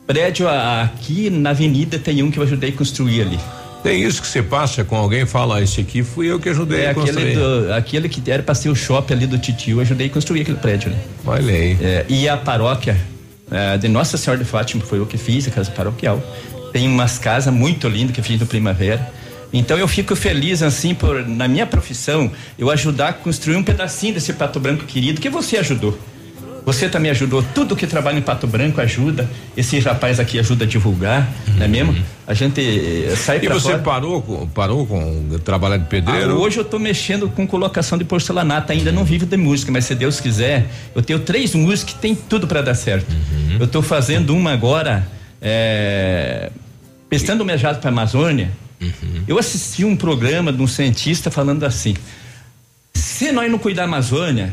prédio 0.06 0.48
aqui 0.48 1.28
na 1.28 1.50
avenida, 1.50 1.98
tem 1.98 2.22
um 2.22 2.30
que 2.30 2.38
eu 2.38 2.42
ajudei 2.42 2.70
a 2.70 2.72
construir 2.72 3.20
ali. 3.20 3.38
Tem 3.82 4.02
isso 4.02 4.20
que 4.22 4.26
você 4.26 4.42
passa 4.42 4.82
com 4.82 4.96
alguém 4.96 5.24
fala, 5.26 5.56
ah, 5.58 5.62
esse 5.62 5.82
aqui 5.82 6.02
fui 6.02 6.26
eu 6.30 6.40
que 6.40 6.48
ajudei 6.48 6.80
É 6.80 6.86
a 6.88 6.90
aquele, 6.92 7.06
construir. 7.12 7.34
do, 7.34 7.72
aquele 7.74 8.08
que 8.08 8.30
era 8.30 8.42
para 8.42 8.54
ser 8.54 8.70
o 8.70 8.74
shopping 8.74 9.12
ali 9.14 9.26
do 9.26 9.38
Titio, 9.38 9.76
eu 9.76 9.80
ajudei 9.82 10.06
a 10.06 10.10
construir 10.10 10.40
aquele 10.40 10.56
prédio, 10.58 10.90
né? 10.90 10.98
Olha 11.26 11.54
aí. 11.54 11.76
É, 11.80 12.04
e 12.08 12.26
a 12.28 12.36
paróquia 12.38 12.96
é, 13.50 13.76
de 13.78 13.86
Nossa 13.86 14.16
Senhora 14.16 14.42
de 14.42 14.48
Fátima, 14.48 14.82
foi 14.82 14.98
eu 14.98 15.06
que 15.06 15.18
fiz, 15.18 15.46
a 15.46 15.50
casa 15.50 15.70
paroquial. 15.70 16.22
Tem 16.72 16.88
umas 16.88 17.18
casas 17.18 17.52
muito 17.52 17.86
lindas 17.86 18.12
que 18.14 18.20
eu 18.20 18.24
fiz 18.24 18.40
no 18.40 18.46
Primavera. 18.46 19.19
Então 19.52 19.76
eu 19.76 19.88
fico 19.88 20.14
feliz 20.14 20.62
assim 20.62 20.94
por 20.94 21.26
na 21.26 21.48
minha 21.48 21.66
profissão 21.66 22.30
eu 22.58 22.70
ajudar 22.70 23.08
a 23.08 23.12
construir 23.12 23.56
um 23.56 23.62
pedacinho 23.64 24.14
desse 24.14 24.32
Pato 24.32 24.60
Branco 24.60 24.84
querido 24.84 25.20
que 25.20 25.28
você 25.28 25.56
ajudou. 25.56 25.98
Você 26.64 26.90
também 26.90 27.10
ajudou, 27.10 27.42
tudo 27.54 27.74
que 27.74 27.86
trabalha 27.86 28.18
em 28.18 28.22
Pato 28.22 28.46
Branco 28.46 28.80
ajuda. 28.82 29.28
Esse 29.56 29.78
rapaz 29.80 30.20
aqui 30.20 30.38
ajuda 30.38 30.64
a 30.64 30.68
divulgar, 30.68 31.26
não 31.56 31.64
é 31.64 31.66
mesmo? 31.66 31.96
A 32.26 32.34
gente 32.34 32.60
eh, 32.60 33.16
sai 33.16 33.38
Uhum. 33.38 33.44
E 33.44 33.48
você 33.48 33.68
fora. 33.70 33.78
parou, 33.78 34.22
com- 34.22 34.46
parou 34.46 34.86
com 34.86 35.38
trabalhar 35.42 35.78
de 35.78 35.86
pedreiro? 35.86 36.32
Ah, 36.32 36.34
hoje 36.34 36.58
eu 36.58 36.62
estou 36.62 36.78
mexendo 36.78 37.30
com 37.30 37.46
colocação 37.46 37.96
de 37.96 38.04
porcelanato, 38.04 38.70
ainda 38.72 38.92
não 38.92 39.04
vivo 39.04 39.24
de 39.24 39.36
música, 39.38 39.72
mas 39.72 39.86
se 39.86 39.94
Deus 39.94 40.20
quiser, 40.20 40.66
eu 40.94 41.00
tenho 41.02 41.18
três 41.20 41.54
músicas 41.54 41.94
que 41.94 41.98
tem 42.00 42.14
tudo 42.14 42.46
para 42.46 42.60
dar 42.60 42.74
certo. 42.74 43.10
Uhum. 43.10 43.56
Eu 43.58 43.64
estou 43.64 43.80
fazendo 43.82 44.36
uma 44.36 44.52
agora, 44.52 45.08
é, 45.40 46.50
prestando 47.08 47.42
homenageado 47.42 47.78
para 47.78 47.88
a 47.88 47.92
Amazônia. 47.92 48.50
Uhum. 48.80 49.24
Eu 49.28 49.38
assisti 49.38 49.84
um 49.84 49.94
programa 49.96 50.52
de 50.52 50.62
um 50.62 50.66
cientista 50.66 51.30
falando 51.30 51.64
assim: 51.64 51.94
se 52.94 53.30
nós 53.32 53.50
não 53.50 53.58
cuidar 53.58 53.82
da 53.82 53.88
Amazônia, 53.88 54.52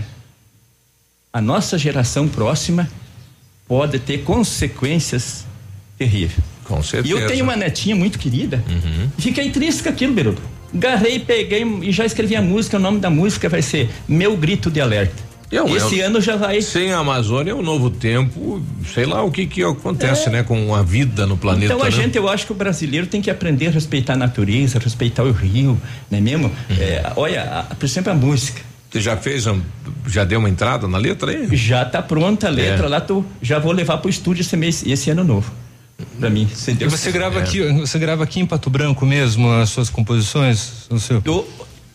a 1.32 1.42
nossa 1.42 1.78
geração 1.78 2.28
próxima 2.28 2.90
pode 3.68 4.00
ter 4.00 4.20
consequências 4.24 5.46
terríveis. 5.98 6.40
Com 6.64 6.80
E 6.80 6.84
certeza. 6.84 7.16
eu 7.16 7.28
tenho 7.28 7.44
uma 7.44 7.56
netinha 7.56 7.96
muito 7.96 8.20
querida. 8.20 8.64
E 9.18 9.22
Fiquei 9.22 9.50
triste 9.52 9.84
com 9.84 9.90
aquilo, 9.90 10.14
Biruba. 10.14 10.42
Garrei, 10.74 11.20
peguei 11.20 11.64
e 11.84 11.92
já 11.94 12.06
escrevi 12.06 12.36
a 12.36 12.42
música. 12.42 12.76
O 12.76 12.80
nome 12.80 13.00
da 13.00 13.10
música 13.10 13.48
vai 13.48 13.62
ser 13.62 13.90
Meu 14.08 14.36
Grito 14.36 14.70
de 14.70 14.82
Alerta. 14.82 15.27
E 15.52 15.56
é 15.56 15.64
um- 15.64 15.76
Esse 15.76 16.02
é 16.02 16.04
um- 16.04 16.08
ano 16.08 16.22
já 16.22 16.36
vai. 16.36 16.62
Sem 16.62 16.92
a 16.92 16.98
Amazônia 17.00 17.52
é 17.52 17.56
um 17.56 17.62
novo 17.62 17.90
tempo, 17.90 18.62
sei 18.94 19.06
lá 19.06 19.24
o 19.24 19.32
que 19.32 19.46
que 19.46 19.64
acontece, 19.64 20.30
né, 20.30 20.44
com 20.44 20.76
a 20.76 20.84
vida 20.84 21.26
no 21.26 21.38
planeta. 21.38 21.74
então 21.74 21.82
a 21.82 21.86
né? 21.86 21.92
gente, 21.92 22.18
eu 22.18 22.28
acho 22.28 22.46
que 22.46 22.52
o 22.52 22.56
brasileiro 22.56 23.08
tem 23.08 23.22
que 23.22 23.30
aprender 23.30 23.68
a 23.68 23.72
respeitar 23.72 24.14
a 24.14 24.18
natureza, 24.18 24.78
respeitar 24.80 25.24
o 25.24 25.32
rio, 25.32 25.80
não 26.12 26.18
é 26.18 26.22
mesmo? 26.22 26.52
É, 26.78 27.12
olha, 27.16 27.44
a- 27.44 27.76
por 27.76 27.86
exemplo, 27.86 28.12
a 28.12 28.16
música. 28.16 28.62
Você 28.92 29.00
já 29.02 29.16
fez, 29.18 29.46
um- 29.48 29.62
já 30.08 30.24
deu 30.24 30.40
uma 30.40 30.50
entrada 30.50 30.88
na 30.88 30.98
letra 30.98 31.32
aí? 31.32 31.48
Já 31.56 31.86
tá 31.86 32.02
pronta 32.02 32.48
a 32.48 32.50
letra 32.50 32.86
É. 32.86 32.90
lá, 32.90 33.00
tô, 33.02 33.24
já 33.42 33.58
vou 33.60 33.72
levar 33.72 33.98
pro 34.00 34.10
estúdio 34.10 34.42
esse 34.42 34.56
mês, 34.58 34.84
esse 34.86 35.10
ano 35.10 35.24
novo. 35.24 35.52
Pra 36.20 36.30
mim, 36.30 36.44
E 36.52 36.56
você 36.56 36.74
quiser. 36.76 37.12
grava 37.12 37.40
aqui, 37.40 37.62
você 37.80 37.98
grava 37.98 38.24
aqui 38.24 38.40
em 38.40 38.46
Pato 38.46 38.70
Branco 38.70 39.06
mesmo 39.06 39.50
as 39.52 39.70
suas 39.70 39.90
composições, 39.90 40.86
o 40.92 41.00
seu? 41.00 41.22
Eu, 41.26 41.48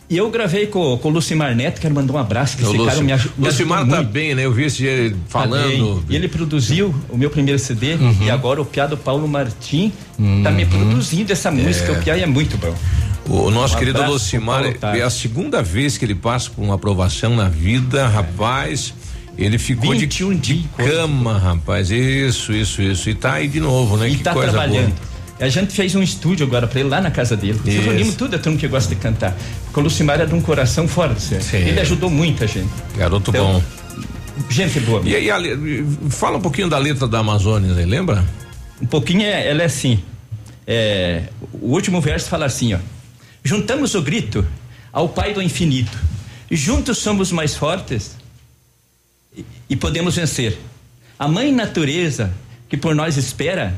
E 0.09 0.17
eu 0.17 0.29
gravei 0.29 0.67
com, 0.67 0.97
com 0.97 1.07
o 1.07 1.11
Lucimar 1.11 1.55
Neto, 1.55 1.79
quero 1.81 1.95
mandar 1.95 2.13
um 2.13 2.17
abraço, 2.17 2.57
que 2.57 2.63
esse 2.63 2.71
Lúcio- 2.77 2.85
cara 2.85 3.01
me, 3.01 3.13
Lucimar 3.37 3.79
ajudou 3.79 3.95
tá 3.95 4.01
muito. 4.03 4.11
bem, 4.13 4.35
né? 4.35 4.45
Eu 4.45 4.51
vi 4.51 4.65
esse 4.65 4.85
ele 4.85 5.15
falando. 5.27 5.95
Tá 6.01 6.01
bem. 6.07 6.15
Ele 6.17 6.27
produziu 6.27 6.93
o 7.09 7.17
meu 7.17 7.29
primeiro 7.29 7.57
CD 7.57 7.93
Uhum. 7.95 8.15
e 8.21 8.29
agora 8.29 8.61
o 8.61 8.65
Piado 8.65 8.95
Paulo 8.97 9.27
Martim 9.27 9.91
tá 10.43 10.51
me 10.51 10.65
produzindo 10.65 11.31
essa 11.31 11.49
música. 11.49 11.93
O 11.93 12.03
Piá 12.03 12.17
é 12.17 12.25
muito 12.25 12.57
bom. 12.57 12.75
O 13.27 13.49
nosso 13.49 13.75
Um 13.75 13.79
querido 13.79 14.03
Lucimar, 14.03 14.63
é 14.93 15.01
a 15.01 15.09
segunda 15.09 15.63
vez 15.63 15.97
que 15.97 16.03
ele 16.05 16.15
passa 16.15 16.49
por 16.51 16.61
uma 16.63 16.75
aprovação 16.75 17.35
na 17.35 17.47
vida, 17.47 18.05
rapaz. 18.07 18.93
Ele 19.37 19.57
ficou 19.57 19.95
de, 19.95 20.05
de 20.05 20.65
cama, 20.77 21.39
rapaz. 21.39 21.89
Isso, 21.89 22.51
isso, 22.53 22.81
isso. 22.83 23.09
E 23.09 23.15
tá 23.15 23.33
aí 23.33 23.47
de 23.47 23.59
novo, 23.61 23.97
né? 23.97 24.09
E 24.09 24.17
que 24.17 24.23
tá 24.23 24.33
coisa 24.33 24.51
trabalhando. 24.51 24.93
boa. 24.93 25.12
A 25.39 25.49
gente 25.49 25.73
fez 25.73 25.95
um 25.95 26.03
estúdio 26.03 26.45
agora 26.45 26.67
pra 26.67 26.79
ele 26.79 26.89
lá 26.89 27.01
na 27.01 27.09
casa 27.11 27.35
dele. 27.35 27.59
Isso. 27.65 27.81
Reunimos 27.81 28.15
toda 28.15 28.37
a 28.37 28.39
turma 28.39 28.57
que 28.57 28.67
gosta 28.67 28.93
de 28.93 29.01
cantar. 29.01 29.35
Porque 29.65 29.79
o 29.79 29.83
Lucimar 29.83 30.21
é 30.21 30.25
de 30.25 30.33
um 30.33 30.41
coração 30.41 30.87
fora 30.87 31.19
sério. 31.19 31.45
Ele 31.67 31.79
ajudou 31.79 32.09
muita 32.09 32.45
gente. 32.47 32.69
Garoto 32.95 33.31
Então, 33.31 33.53
bom. 33.53 33.63
Gente 34.49 34.79
boa. 34.81 35.01
E 35.03 35.15
aí, 35.15 35.29
a 35.31 35.37
fala 36.09 36.37
um 36.37 36.41
pouquinho 36.41 36.69
da 36.69 36.77
letra 36.77 37.07
da 37.07 37.19
Amazônia, 37.19 37.73
né? 37.73 37.85
lembra? 37.85 38.23
Um 38.81 38.85
pouquinho 38.85 39.21
é- 39.23 39.47
ela 39.47 39.61
é 39.63 39.65
assim. 39.65 39.99
É, 40.65 41.23
o 41.53 41.71
último 41.73 41.99
verso 41.99 42.29
fala 42.29 42.45
assim, 42.45 42.73
ó. 42.73 42.79
Juntamos 43.43 43.95
o 43.95 44.01
grito 44.01 44.45
ao 44.91 45.09
Pai 45.09 45.33
do 45.33 45.41
infinito. 45.41 45.97
Juntos 46.49 46.99
somos 46.99 47.31
mais 47.31 47.55
fortes 47.55 48.15
e, 49.35 49.43
e 49.69 49.75
podemos 49.75 50.15
vencer. 50.15 50.57
A 51.17 51.27
mãe 51.27 51.51
natureza 51.51 52.31
que 52.69 52.77
por 52.77 52.93
nós 52.95 53.17
espera. 53.17 53.75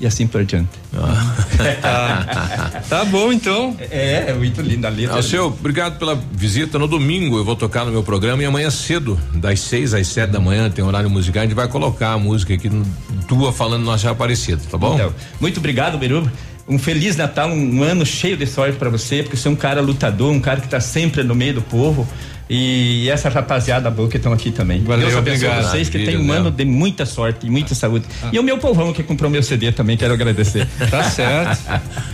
E 0.00 0.06
assim 0.06 0.28
por 0.28 0.44
diante. 0.44 0.68
tá 2.88 3.04
bom 3.06 3.32
então. 3.32 3.76
É, 3.90 4.26
é 4.28 4.32
muito 4.32 4.62
linda 4.62 4.86
a 4.86 4.90
letra. 4.90 5.18
Ah, 5.18 5.22
seu, 5.22 5.46
obrigado 5.46 5.98
pela 5.98 6.14
visita. 6.14 6.78
No 6.78 6.86
domingo 6.86 7.36
eu 7.36 7.44
vou 7.44 7.56
tocar 7.56 7.84
no 7.84 7.90
meu 7.90 8.04
programa 8.04 8.42
e 8.42 8.46
amanhã 8.46 8.70
cedo, 8.70 9.18
das 9.34 9.58
seis 9.60 9.92
às 9.94 10.06
sete 10.06 10.30
da 10.30 10.38
manhã, 10.38 10.70
tem 10.70 10.84
horário 10.84 11.10
musical, 11.10 11.42
a 11.42 11.46
gente 11.46 11.54
vai 11.54 11.66
colocar 11.66 12.12
a 12.12 12.18
música 12.18 12.54
aqui 12.54 12.68
no, 12.68 12.86
tua 13.26 13.52
falando 13.52 13.84
Nossa 13.84 14.10
Aparecida, 14.10 14.62
tá 14.70 14.78
bom? 14.78 14.94
Então, 14.94 15.12
muito 15.40 15.58
obrigado, 15.58 15.98
Biruba. 15.98 16.32
Um 16.68 16.78
feliz 16.78 17.16
Natal, 17.16 17.48
um 17.48 17.82
ano 17.82 18.04
cheio 18.04 18.36
de 18.36 18.46
sorte 18.46 18.78
pra 18.78 18.90
você, 18.90 19.22
porque 19.22 19.36
você 19.36 19.48
é 19.48 19.50
um 19.50 19.56
cara 19.56 19.80
lutador, 19.80 20.30
um 20.30 20.40
cara 20.40 20.60
que 20.60 20.68
tá 20.68 20.80
sempre 20.80 21.22
no 21.22 21.34
meio 21.34 21.54
do 21.54 21.62
povo. 21.62 22.06
E 22.48 23.08
essa 23.10 23.28
rapaziada 23.28 23.90
boa 23.90 24.08
que 24.08 24.16
estão 24.16 24.32
aqui 24.32 24.50
também. 24.50 24.82
Valeu, 24.82 25.06
Deus 25.06 25.18
abençoe 25.18 25.48
obrigado. 25.48 25.70
vocês, 25.70 25.88
que 25.88 25.98
tem 25.98 26.16
um 26.16 26.32
ano 26.32 26.50
de 26.50 26.64
muita 26.64 27.04
sorte 27.04 27.46
e 27.46 27.50
muita 27.50 27.74
saúde. 27.74 28.06
E 28.32 28.38
o 28.38 28.42
meu 28.42 28.58
povão 28.58 28.92
que 28.92 29.02
comprou 29.02 29.30
meu 29.30 29.42
CD 29.42 29.70
também, 29.70 29.96
quero 29.96 30.14
agradecer. 30.14 30.66
Tá 30.90 31.02
certo. 31.04 31.64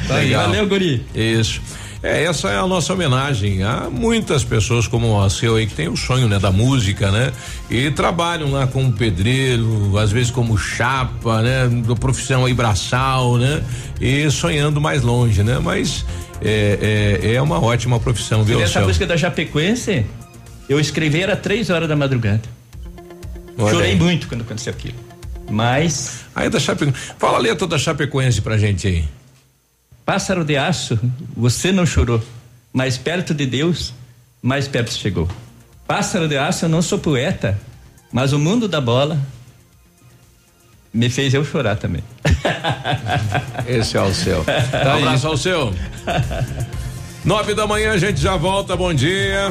Tá 0.09 0.15
legal. 0.17 0.47
Valeu, 0.47 0.67
Guri. 0.67 1.05
Isso. 1.15 1.61
É, 2.03 2.25
essa 2.25 2.51
é 2.51 2.59
a 2.59 2.67
nossa 2.67 2.93
homenagem 2.93 3.63
a 3.63 3.89
muitas 3.91 4.45
pessoas 4.45 4.87
como 4.87 5.23
a 5.23 5.31
seu 5.31 5.57
aí 5.57 5.67
que 5.67 5.75
tem 5.75 5.89
o 5.89 5.97
sonho, 5.97 6.29
né, 6.29 6.39
da 6.39 6.51
música, 6.51 7.11
né? 7.11 7.33
E 7.71 7.91
trabalham 7.91 8.51
lá 8.51 8.67
como 8.67 8.93
pedreiro, 8.93 9.97
às 9.97 10.13
vezes 10.13 10.31
como 10.31 10.59
chapa, 10.59 11.41
né? 11.41 11.67
Da 11.67 11.95
profissão 11.95 12.45
aí 12.45 12.53
braçal, 12.53 13.39
né? 13.39 13.63
E 13.99 14.31
sonhando 14.31 14.83
mais 14.83 15.01
longe, 15.01 15.43
né? 15.43 15.59
Mas 15.59 16.05
é, 16.43 17.21
é, 17.23 17.35
é 17.37 17.43
uma 17.43 17.59
ótima 17.59 17.99
profissão, 17.99 18.45
viu, 18.45 18.61
Essa 18.61 18.83
música 18.83 19.07
da 19.07 19.17
Chapecoense, 19.17 20.05
eu 20.69 20.81
escrevi 20.81 21.23
era 21.23 21.37
três 21.37 21.71
horas 21.71 21.89
da 21.89 21.97
madrugada. 21.97 22.43
Olha 23.59 23.73
Chorei 23.73 23.91
aí. 23.93 23.97
muito 23.97 24.29
quando 24.29 24.43
aconteceu 24.43 24.73
aquilo. 24.73 24.97
Mas. 25.51 26.25
Aí 26.35 26.49
da 26.49 26.59
Chapecoense. 26.59 27.13
Fala 27.19 27.37
a 27.39 27.41
letra 27.41 27.67
da 27.67 27.79
Chapecoense 27.79 28.41
pra 28.41 28.57
gente 28.59 28.87
aí. 28.87 29.05
Pássaro 30.05 30.45
de 30.45 30.57
aço, 30.57 30.99
você 31.35 31.73
não 31.73 31.87
chorou, 31.87 32.23
mas 32.73 32.99
perto 32.99 33.33
de 33.33 33.47
Deus, 33.47 33.95
mais 34.43 34.69
perto 34.69 34.93
chegou. 34.93 35.29
Pássaro 35.87 36.29
de 36.29 36.37
aço, 36.37 36.67
eu 36.67 36.69
não 36.69 36.83
sou 36.83 36.99
poeta, 36.99 37.59
mas 38.13 38.33
o 38.33 38.39
mundo 38.39 38.69
da 38.69 38.81
bola 38.81 39.19
me 40.93 41.09
fez 41.09 41.33
eu 41.33 41.45
chorar 41.45 41.77
também. 41.77 42.05
Esse 43.67 43.97
é 43.97 44.03
o 44.03 44.13
seu. 44.13 44.41
um 44.41 44.91
abraço 44.97 45.27
ao 45.27 45.37
seu. 45.37 45.75
Nove 47.25 47.55
da 47.55 47.67
manhã 47.67 47.93
a 47.93 47.99
gente 47.99 48.21
já 48.21 48.37
volta. 48.37 48.77
Bom 48.77 48.93
dia. 48.93 49.51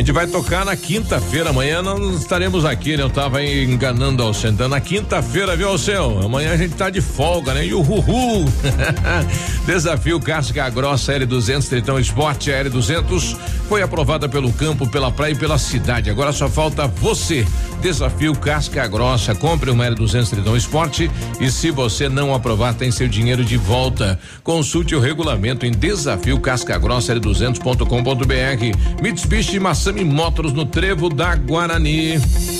gente 0.00 0.12
vai 0.12 0.26
tocar 0.26 0.64
na 0.64 0.74
quinta-feira. 0.74 1.50
Amanhã 1.50 1.82
nós 1.82 2.20
estaremos 2.20 2.64
aqui, 2.64 2.96
né? 2.96 3.02
Eu 3.02 3.10
tava 3.10 3.44
enganando 3.44 4.22
ao 4.22 4.32
Santana. 4.32 4.76
Na 4.76 4.80
quinta-feira, 4.80 5.54
viu, 5.54 5.68
Alceu? 5.68 6.20
Amanhã 6.24 6.52
a 6.52 6.56
gente 6.56 6.74
tá 6.74 6.88
de 6.88 7.02
folga, 7.02 7.52
né? 7.52 7.66
E 7.66 7.74
o 7.74 7.82
Ruhu. 7.82 8.46
Desafio 9.66 10.18
Casca 10.18 10.68
Grossa 10.70 11.12
L200 11.12 11.68
Tritão 11.68 11.98
Esporte 11.98 12.50
a 12.50 12.64
L200 12.64 13.36
foi 13.68 13.82
aprovada 13.82 14.28
pelo 14.28 14.50
campo, 14.52 14.86
pela 14.88 15.10
praia 15.10 15.32
e 15.32 15.36
pela 15.36 15.58
cidade. 15.58 16.08
Agora 16.08 16.32
só 16.32 16.48
falta 16.48 16.86
você. 16.86 17.46
Desafio 17.82 18.34
Casca 18.34 18.86
Grossa. 18.86 19.34
Compre 19.34 19.70
uma 19.70 19.86
L200 19.86 20.30
Tritão 20.30 20.56
Esporte 20.56 21.10
e 21.38 21.50
se 21.50 21.70
você 21.70 22.08
não 22.08 22.34
aprovar, 22.34 22.74
tem 22.74 22.90
seu 22.90 23.06
dinheiro 23.06 23.44
de 23.44 23.58
volta. 23.58 24.18
Consulte 24.42 24.94
o 24.94 25.00
regulamento 25.00 25.66
em 25.66 25.70
desafio 25.70 26.40
casca 26.40 26.78
grossa 26.78 27.14
L200.com.br. 27.14 29.02
Mitsubishi 29.02 29.58
Massami 29.90 30.04
Motors 30.04 30.52
no 30.52 30.64
Trevo 30.66 31.08
da 31.08 31.34
Guarani. 31.34 32.59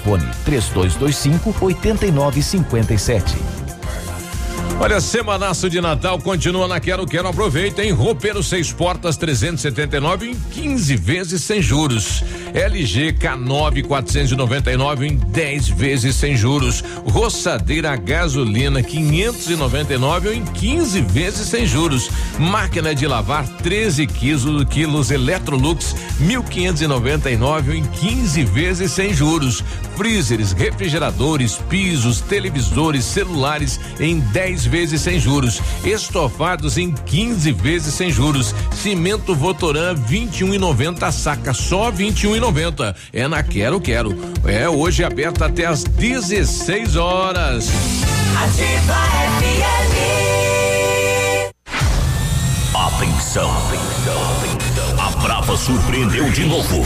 3225 0.03 1.75
8957. 1.75 3.70
Olha, 4.79 4.99
semanaço 4.99 5.69
de 5.69 5.79
Natal 5.79 6.19
continua 6.19 6.67
na 6.67 6.79
Quero 6.79 7.05
Quero. 7.05 7.27
Aproveita, 7.27 7.83
hein? 7.83 7.91
Roupeiro 7.91 8.41
seis 8.41 8.71
portas 8.71 9.15
379 9.15 10.31
em 10.31 10.33
15 10.33 10.95
vezes 10.95 11.43
sem 11.43 11.61
juros. 11.61 12.23
LG 12.53 13.13
K9 13.13 13.85
499 13.85 15.07
em 15.07 15.15
10 15.15 15.69
vezes 15.69 16.15
sem 16.15 16.35
juros. 16.35 16.83
Roçadeira 17.05 17.95
gasolina 17.95 18.81
599 18.81 20.33
em 20.35 20.43
15 20.43 21.01
vezes 21.01 21.47
sem 21.47 21.65
juros. 21.65 22.09
Máquina 22.39 22.95
de 22.95 23.05
lavar 23.07 23.47
13 23.47 24.07
quilos, 24.07 24.63
quilos 24.65 25.11
Electrolux 25.11 25.95
1599 26.19 27.77
em 27.77 27.83
15 27.83 28.43
vezes 28.45 28.91
sem 28.91 29.13
juros. 29.13 29.63
Freezers, 29.95 30.51
refrigeradores, 30.53 31.57
pisos, 31.69 32.21
televisores, 32.21 33.05
celulares 33.05 33.79
em 33.99 34.19
10 34.19 34.60
vezes 34.65 35.01
sem 35.01 35.19
juros. 35.19 35.61
Estofados 35.83 36.77
em 36.77 36.91
15 36.91 37.51
vezes 37.51 37.93
sem 37.93 38.11
juros. 38.11 38.53
Cimento 38.71 39.35
Votoran 39.35 39.95
21,90 39.95 41.03
a 41.03 41.11
saca, 41.11 41.53
só 41.53 41.91
21,90. 41.91 42.95
É 43.13 43.27
na 43.27 43.43
Quero 43.43 43.79
Quero. 43.79 44.15
É 44.45 44.69
hoje 44.69 45.03
aberta 45.03 45.45
até 45.45 45.65
às 45.65 45.83
16 45.83 46.95
horas. 46.95 47.69
Ativa 48.43 48.93
FM. 49.39 50.21
Atenção, 52.73 53.51
atenção, 53.51 54.21
atenção. 54.37 55.05
A 55.05 55.09
Brava 55.21 55.57
surpreendeu 55.57 56.29
de 56.31 56.45
novo. 56.45 56.85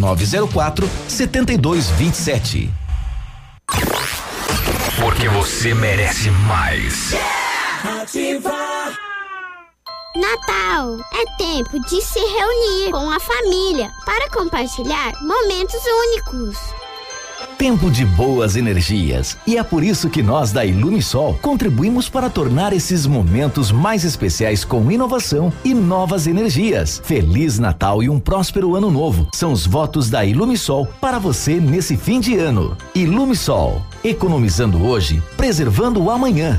9904 0.00 0.88
7227. 1.08 2.70
Porque 4.98 5.28
você 5.28 5.74
merece 5.74 6.30
mais. 6.30 7.14
Ativa. 7.84 8.50
Natal 10.16 10.98
é 11.12 11.36
tempo 11.38 11.78
de 11.88 12.02
se 12.02 12.18
reunir 12.18 12.90
com 12.90 13.10
a 13.10 13.20
família 13.20 13.88
para 14.04 14.28
compartilhar 14.30 15.12
momentos 15.22 15.80
únicos. 15.84 16.56
Tempo 17.56 17.90
de 17.90 18.04
boas 18.04 18.56
energias. 18.56 19.36
E 19.46 19.56
é 19.56 19.62
por 19.62 19.82
isso 19.82 20.08
que 20.08 20.22
nós 20.22 20.52
da 20.52 20.64
Ilumisol 20.64 21.38
contribuímos 21.42 22.08
para 22.08 22.30
tornar 22.30 22.72
esses 22.72 23.06
momentos 23.06 23.70
mais 23.70 24.04
especiais 24.04 24.64
com 24.64 24.90
inovação 24.90 25.52
e 25.64 25.74
novas 25.74 26.26
energias. 26.26 27.00
Feliz 27.04 27.58
Natal 27.58 28.02
e 28.02 28.08
um 28.08 28.18
próspero 28.18 28.74
ano 28.74 28.90
novo. 28.90 29.28
São 29.34 29.52
os 29.52 29.66
votos 29.66 30.08
da 30.08 30.24
Ilumisol 30.24 30.86
para 31.00 31.18
você 31.18 31.60
nesse 31.60 31.96
fim 31.96 32.20
de 32.20 32.36
ano. 32.36 32.76
Ilumisol, 32.94 33.82
economizando 34.02 34.82
hoje, 34.84 35.22
preservando 35.36 36.02
o 36.02 36.10
amanhã. 36.10 36.58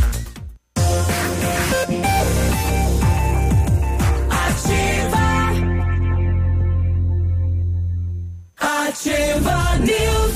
Ativa 9.01 9.79
News. 9.79 10.35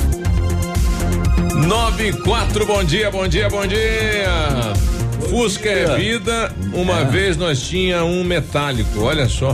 9 1.67 2.07
e 2.07 2.13
4, 2.13 2.65
bom 2.65 2.83
dia, 2.83 3.11
bom 3.11 3.27
dia, 3.27 3.47
bom 3.47 3.67
dia. 3.67 4.73
Fusca 5.29 5.69
é 5.69 5.95
vida, 5.95 6.51
uma 6.73 7.03
vez 7.03 7.37
nós 7.37 7.61
tinha 7.61 8.03
um 8.03 8.23
metálico, 8.23 9.01
olha 9.01 9.29
só. 9.29 9.53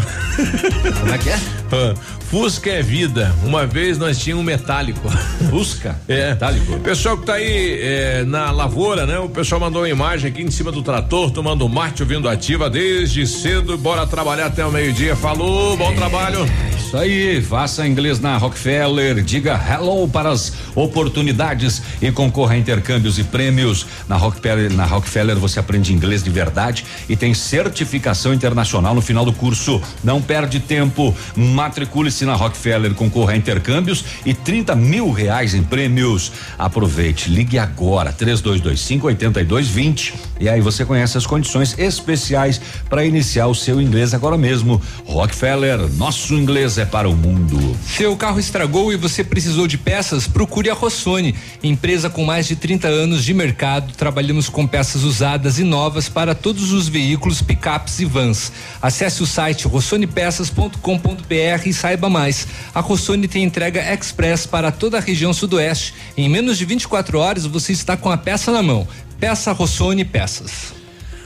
Como 1.02 1.14
é 1.14 1.18
que 1.18 1.30
é? 1.30 1.40
Fusca 2.32 2.70
é 2.70 2.82
vida, 2.82 3.36
uma 3.44 3.68
vez 3.68 3.98
nós 3.98 4.18
tinha 4.18 4.38
um 4.38 4.42
metálico. 4.42 5.02
Fusca? 5.52 6.00
É. 6.08 6.30
Metálico. 6.30 6.80
Pessoal 6.80 7.18
que 7.18 7.26
tá 7.26 7.34
aí 7.34 7.78
é, 7.82 8.24
na 8.24 8.52
lavoura, 8.52 9.06
né? 9.06 9.20
O 9.20 9.28
pessoal 9.28 9.60
mandou 9.60 9.82
uma 9.82 9.90
imagem 9.90 10.32
aqui 10.32 10.42
em 10.42 10.50
cima 10.50 10.72
do 10.72 10.82
trator, 10.82 11.30
tomando 11.30 11.68
mate, 11.68 12.02
ouvindo 12.02 12.30
ativa 12.30 12.70
desde 12.70 13.28
cedo. 13.28 13.78
Bora 13.78 14.08
trabalhar 14.08 14.46
até 14.46 14.66
o 14.66 14.72
meio-dia. 14.72 15.14
Falou, 15.14 15.76
bom 15.76 15.94
trabalho. 15.94 16.46
Isso 16.78 16.98
aí, 16.98 17.42
faça 17.42 17.88
inglês 17.88 18.20
na 18.20 18.36
Rockefeller, 18.38 19.24
diga 19.24 19.58
hello 19.70 20.10
para 20.10 20.30
as 20.30 20.52
oportunidades 20.76 21.82
e 22.02 22.12
concorra 22.12 22.56
a 22.56 22.58
intercâmbios 22.58 23.18
e 23.18 23.24
prêmios. 23.24 23.86
Na 24.10 24.18
Rockefeller, 24.18 24.74
na 24.74 24.84
Rockefeller 24.84 25.38
você 25.38 25.58
aprende 25.58 25.94
inglês 25.94 26.22
de 26.22 26.30
verdade 26.30 26.86
e 27.08 27.16
tem 27.16 27.34
certificação 27.34 28.34
internacional 28.34 28.94
no 28.94 29.02
final 29.02 29.24
do 29.24 29.32
curso. 29.32 29.82
Não 30.04 30.22
perde 30.22 30.60
tempo, 30.60 31.16
matricule-se 31.34 32.21
na 32.26 32.36
Rockefeller, 32.36 32.94
concorra 32.94 33.34
a 33.34 33.38
intercâmbios 33.38 34.04
e 34.26 34.34
30 34.34 34.76
mil 34.76 35.12
reais 35.12 35.54
em 35.54 35.64
prêmios. 35.64 36.32
Aproveite, 36.58 37.30
ligue 37.30 37.58
agora, 37.58 38.12
3225 38.12 39.08
8220 39.08 40.32
e 40.42 40.50
aí 40.50 40.60
você 40.60 40.84
conhece 40.84 41.20
as 41.20 41.28
condições 41.28 41.78
especiais 41.78 42.60
para 42.90 43.06
iniciar 43.06 43.46
o 43.46 43.54
seu 43.54 43.80
inglês 43.80 44.12
agora 44.12 44.36
mesmo. 44.36 44.82
Rockefeller, 45.06 45.88
nosso 45.94 46.34
inglês 46.34 46.80
é 46.80 46.86
para 46.86 47.08
o 47.08 47.16
mundo. 47.16 47.78
Seu 47.86 48.18
carro 48.18 48.40
estragou 48.40 48.92
e 48.92 48.98
você 48.98 49.24
precisou 49.24 49.68
de 49.68 49.78
peças? 49.78 50.26
Procure 50.26 50.72
a 50.72 50.74
Rossoni, 50.74 51.36
empresa 51.62 52.10
com 52.10 52.26
mais 52.26 52.48
de 52.48 52.56
30 52.56 52.88
anos 52.88 53.24
de 53.24 53.36
mercado. 53.36 53.94
Trabalhamos 53.94 54.50
com 54.50 54.66
peças 54.66 55.04
usadas 55.04 55.60
e 55.60 55.64
novas 55.64 56.10
para 56.10 56.34
todos 56.34 56.74
os 56.74 56.88
veículos, 56.88 57.44
picapes 57.44 58.00
e 58.00 58.06
vans. 58.06 58.52
Acesse 58.82 59.22
o 59.22 59.28
site 59.28 59.68
rossonepeças.com.br 59.68 61.68
e 61.68 61.74
saiba 61.74 62.10
mais. 62.12 62.46
A 62.76 62.80
Rossoni 62.80 63.28
tem 63.28 63.44
entrega 63.44 63.82
express 63.94 64.46
para 64.46 64.72
toda 64.72 64.98
a 64.98 65.02
região 65.02 65.34
sudoeste. 65.34 65.94
Em 66.16 66.30
menos 66.30 66.58
de 66.58 66.66
24 66.66 67.18
horas 67.18 67.46
você 67.46 67.72
está 67.72 67.98
com 67.98 68.12
a 68.12 68.18
peça 68.18 68.52
na 68.52 68.62
mão. 68.62 68.88
Peça 69.20 69.52
Rossoni 69.52 70.06
Peças. 70.06 70.82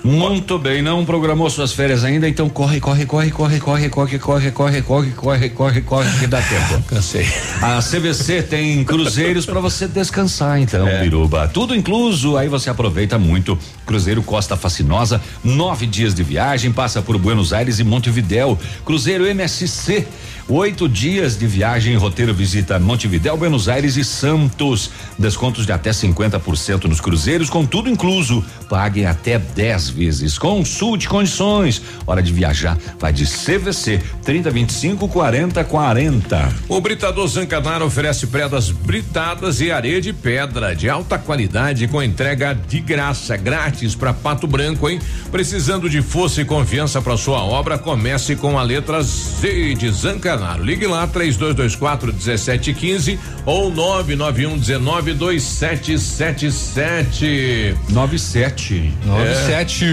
Muito 0.05 0.59
bem, 0.59 0.83
não 0.83 1.03
programou 1.03 1.49
suas 1.49 1.73
férias 1.73 2.03
ainda, 2.03 2.29
então 2.29 2.47
corre, 2.47 2.79
corre, 2.79 3.07
corre, 3.07 3.31
corre, 3.31 3.59
corre, 3.59 3.89
corre, 3.89 4.19
corre, 4.19 4.51
corre, 4.51 4.81
corre, 4.83 5.09
corre, 5.09 5.49
corre, 5.49 5.81
corre, 5.81 6.19
que 6.19 6.27
dá 6.27 6.39
tempo. 6.43 6.83
Cansei. 6.83 7.25
A 7.59 7.79
CVC 7.81 8.43
tem 8.43 8.83
cruzeiros 8.83 9.47
para 9.47 9.59
você 9.59 9.87
descansar, 9.87 10.61
então, 10.61 10.85
Biruba. 10.99 11.47
Tudo 11.47 11.73
incluso, 11.73 12.37
aí 12.37 12.47
você 12.47 12.69
aproveita 12.69 13.17
muito. 13.17 13.57
Cruzeiro 13.83 14.21
Costa 14.21 14.55
Fascinosa, 14.55 15.19
nove 15.43 15.87
dias 15.87 16.13
de 16.13 16.21
viagem, 16.21 16.71
passa 16.71 17.01
por 17.01 17.17
Buenos 17.17 17.51
Aires 17.51 17.79
e 17.79 17.83
Montevidéu. 17.83 18.59
Cruzeiro 18.85 19.25
MSC, 19.25 20.05
Oito 20.47 20.87
dias 20.87 21.39
de 21.39 21.47
viagem, 21.47 21.95
roteiro 21.95 22.31
visita 22.31 22.77
Montevidéu, 22.77 23.35
Buenos 23.35 23.67
Aires 23.67 23.97
e 23.97 24.05
Santos. 24.05 24.91
Descontos 25.17 25.65
de 25.65 25.71
até 25.71 25.89
50% 25.89 26.83
nos 26.83 27.01
cruzeiros, 27.01 27.49
com 27.49 27.65
tudo 27.65 27.89
incluso. 27.89 28.45
Pague 28.69 29.07
até 29.07 29.39
10 29.39 29.89
vezes. 29.89 30.37
Consulte 30.37 31.09
condições. 31.09 31.81
Hora 32.05 32.21
de 32.21 32.31
viajar. 32.31 32.77
Vai 32.99 33.11
de 33.11 33.25
CVC 33.25 33.99
3025 34.21 35.07
40 35.07 35.63
40. 35.63 36.53
O 36.69 36.79
Britador 36.79 37.27
Zancanaro 37.27 37.85
oferece 37.85 38.27
predas 38.27 38.69
britadas 38.69 39.59
e 39.61 39.71
areia 39.71 39.99
de 39.99 40.13
pedra 40.13 40.75
de 40.75 40.87
alta 40.87 41.17
qualidade 41.17 41.87
com 41.87 42.03
entrega 42.03 42.53
de 42.53 42.81
graça, 42.81 43.35
grátis 43.35 43.95
para 43.95 44.13
Pato 44.13 44.45
Branco, 44.45 44.87
hein? 44.87 44.99
Precisando 45.31 45.89
de 45.89 46.03
força 46.03 46.41
e 46.41 46.45
confiança 46.45 47.01
para 47.01 47.17
sua 47.17 47.43
obra, 47.43 47.79
comece 47.79 48.35
com 48.35 48.59
a 48.59 48.61
letra 48.61 49.01
Z 49.01 49.73
de 49.73 49.89
Zancanaro. 49.89 50.34
Ligue 50.59 50.87
lá 50.87 51.07
3224 51.07 52.11
1715 52.13 53.19
ou 53.45 53.71
991 53.71 54.57
19 54.57 55.13
2777. 55.13 57.77
97. 57.89 58.93
97. 59.05 59.85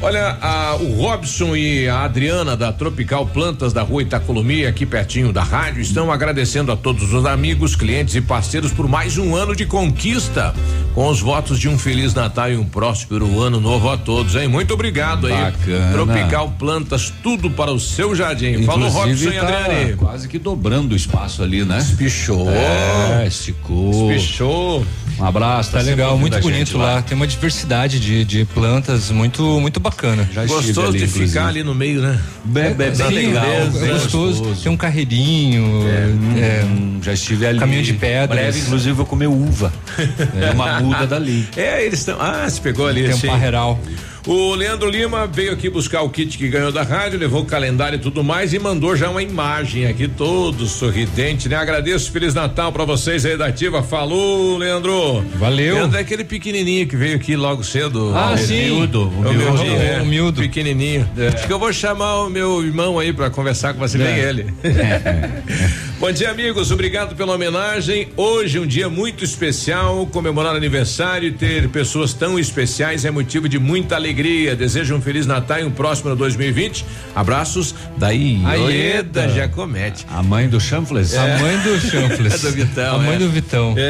Olha, 0.00 0.38
a, 0.40 0.76
o 0.76 1.02
Robson 1.02 1.56
e 1.56 1.88
a 1.88 2.04
Adriana 2.04 2.56
da 2.56 2.72
Tropical 2.72 3.26
Plantas 3.26 3.72
da 3.72 3.82
Rua 3.82 4.02
Itacolomi, 4.02 4.64
aqui 4.64 4.86
pertinho 4.86 5.32
da 5.32 5.42
rádio, 5.42 5.82
estão 5.82 6.12
agradecendo 6.12 6.70
a 6.70 6.76
todos 6.76 7.12
os 7.12 7.26
amigos, 7.26 7.74
clientes 7.74 8.14
e 8.14 8.20
parceiros 8.20 8.72
por 8.72 8.86
mais 8.86 9.18
um 9.18 9.34
ano 9.34 9.56
de 9.56 9.66
conquista. 9.66 10.54
Com 10.94 11.08
os 11.08 11.20
votos 11.20 11.58
de 11.58 11.68
um 11.68 11.76
Feliz 11.76 12.14
Natal 12.14 12.50
e 12.50 12.56
um 12.56 12.64
próspero 12.64 13.40
ano 13.40 13.60
novo 13.60 13.90
a 13.90 13.96
todos, 13.96 14.36
hein? 14.36 14.46
Muito 14.46 14.72
obrigado 14.72 15.26
aí. 15.26 15.32
Bacana. 15.32 15.92
Tropical 15.92 16.54
Plantas, 16.56 17.12
tudo 17.20 17.50
para 17.50 17.72
o 17.72 17.80
seu 17.80 18.14
jardim. 18.14 18.62
Falou 18.62 18.88
Robson 18.88 19.30
e 19.30 19.32
tá 19.32 19.42
Adriane. 19.42 19.96
Quase 19.96 20.28
que 20.28 20.38
dobrando 20.38 20.92
o 20.92 20.96
espaço 20.96 21.42
ali, 21.42 21.64
né? 21.64 21.78
Espichou. 21.78 22.48
É, 22.50 23.26
esticou. 23.26 24.12
Espichou. 24.12 24.86
Um 25.18 25.24
abraço. 25.24 25.72
Tá 25.72 25.78
sempre 25.78 25.96
legal, 25.96 26.16
muito 26.16 26.38
bonito 26.40 26.78
lá. 26.78 27.02
Tem 27.02 27.16
uma 27.16 27.26
diversidade 27.26 27.98
de, 27.98 28.24
de 28.24 28.44
plantas 28.44 29.10
muito 29.10 29.42
muito 29.60 29.80
bacana. 29.80 30.28
Já 30.32 30.44
Gostoso 30.46 30.80
ali, 30.88 30.98
de 30.98 31.04
inclusive. 31.04 31.26
ficar 31.28 31.48
ali 31.48 31.62
no 31.64 31.74
meio, 31.74 32.00
né? 32.00 32.20
Bem, 32.44 32.72
bem, 32.74 32.94
Sim, 32.94 33.08
bem 33.08 33.26
legal. 33.28 33.44
é, 33.44 33.62
é 33.66 33.92
gostoso. 33.92 34.56
Tem 34.62 34.70
um 34.70 34.76
carreirinho, 34.76 35.82
é, 36.38 36.64
Hum, 36.64 36.98
já 37.02 37.12
estive 37.12 37.46
ali. 37.46 37.58
caminho 37.58 37.82
de 37.82 37.92
pedras. 37.94 38.28
Breve, 38.28 38.60
inclusive, 38.60 38.92
vou 38.92 39.06
comer 39.06 39.26
uva. 39.26 39.72
É 40.40 40.50
uma 40.52 40.80
muda 40.80 41.06
dali. 41.06 41.48
É, 41.56 41.84
eles 41.84 41.98
estão. 42.00 42.16
Ah, 42.20 42.48
se 42.48 42.60
pegou 42.60 42.86
ali. 42.86 43.04
tem 43.04 43.14
um 43.14 43.20
parreiral. 43.20 43.78
O 44.28 44.54
Leandro 44.54 44.90
Lima 44.90 45.26
veio 45.26 45.54
aqui 45.54 45.70
buscar 45.70 46.02
o 46.02 46.10
kit 46.10 46.36
que 46.36 46.48
ganhou 46.50 46.70
da 46.70 46.82
rádio, 46.82 47.18
levou 47.18 47.40
o 47.40 47.46
calendário 47.46 47.96
e 47.96 47.98
tudo 47.98 48.22
mais 48.22 48.52
e 48.52 48.58
mandou 48.58 48.94
já 48.94 49.08
uma 49.08 49.22
imagem 49.22 49.86
aqui, 49.86 50.06
todo 50.06 50.66
sorridente, 50.66 51.48
né? 51.48 51.56
Agradeço, 51.56 52.12
Feliz 52.12 52.34
Natal 52.34 52.70
pra 52.70 52.84
vocês 52.84 53.24
aí 53.24 53.38
da 53.38 53.46
Ativa. 53.46 53.82
Falou, 53.82 54.58
Leandro. 54.58 55.24
Valeu. 55.36 55.76
Leandro 55.76 55.96
é 55.96 56.02
aquele 56.02 56.24
pequenininho 56.24 56.86
que 56.86 56.94
veio 56.94 57.16
aqui 57.16 57.36
logo 57.36 57.64
cedo. 57.64 58.12
Ah, 58.14 58.36
sim. 58.36 58.74
Miúdo. 58.74 59.08
O 59.08 59.22
miúdo. 59.22 59.62
é, 59.64 60.02
o 60.02 60.04
miúdo. 60.04 60.42
Pequenininho. 60.42 61.08
Acho 61.34 61.46
que 61.46 61.52
eu 61.52 61.58
vou 61.58 61.72
chamar 61.72 62.24
o 62.24 62.28
meu 62.28 62.62
irmão 62.62 62.98
aí 62.98 63.14
pra 63.14 63.30
conversar 63.30 63.72
com 63.72 63.80
você, 63.80 63.96
bem 63.96 64.18
É. 64.18 64.44
Bom 66.00 66.12
dia, 66.12 66.30
amigos. 66.30 66.70
Obrigado 66.70 67.16
pela 67.16 67.34
homenagem. 67.34 68.06
Hoje 68.16 68.60
um 68.60 68.66
dia 68.66 68.88
muito 68.88 69.24
especial, 69.24 70.06
comemorar 70.06 70.54
aniversário 70.54 71.28
e 71.28 71.32
ter 71.32 71.68
pessoas 71.70 72.14
tão 72.14 72.38
especiais 72.38 73.04
é 73.04 73.10
motivo 73.10 73.48
de 73.48 73.58
muita 73.58 73.96
alegria. 73.96 74.54
Desejo 74.54 74.94
um 74.94 75.02
feliz 75.02 75.26
Natal 75.26 75.58
e 75.58 75.64
um 75.64 75.72
próspero 75.72 76.14
2020. 76.14 76.84
Abraços 77.16 77.74
da 77.96 78.10
Ieda 78.10 79.28
Jacomete. 79.28 80.06
A 80.08 80.22
mãe 80.22 80.48
do 80.48 80.60
Chanfles. 80.60 81.16
A 81.16 81.26
mãe 81.38 81.58
do 81.58 81.80
Chanfles. 81.90 82.44
É 82.44 82.48
do 82.48 82.52
Vitão. 82.54 82.94
A 82.94 82.98
mãe 82.98 83.16
é. 83.16 83.18
do 83.18 83.28
Vitão. 83.28 83.74
É, 83.76 83.80
é, 83.80 83.84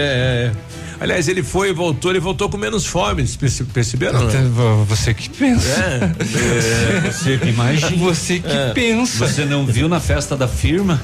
é. 0.47 0.53
Aliás, 1.01 1.29
ele 1.29 1.43
foi 1.43 1.71
e 1.71 1.73
voltou, 1.73 2.11
ele 2.11 2.21
voltou 2.21 2.49
com 2.49 2.57
menos 2.57 2.85
fome, 2.87 3.27
vocês 3.27 3.63
perceberam? 3.73 4.21
não? 4.25 4.85
Você 4.87 5.15
que 5.15 5.29
pensa. 5.31 5.69
É. 5.69 7.11
Você 7.13 7.39
que 7.39 7.49
imagina. 7.49 7.97
Você 7.97 8.39
que 8.41 8.51
É. 8.51 8.73
pensa. 8.73 9.27
Você 9.27 9.45
não 9.45 9.65
viu 9.65 9.89
na 9.89 10.01
festa 10.01 10.37
da 10.37 10.49
firma? 10.49 11.01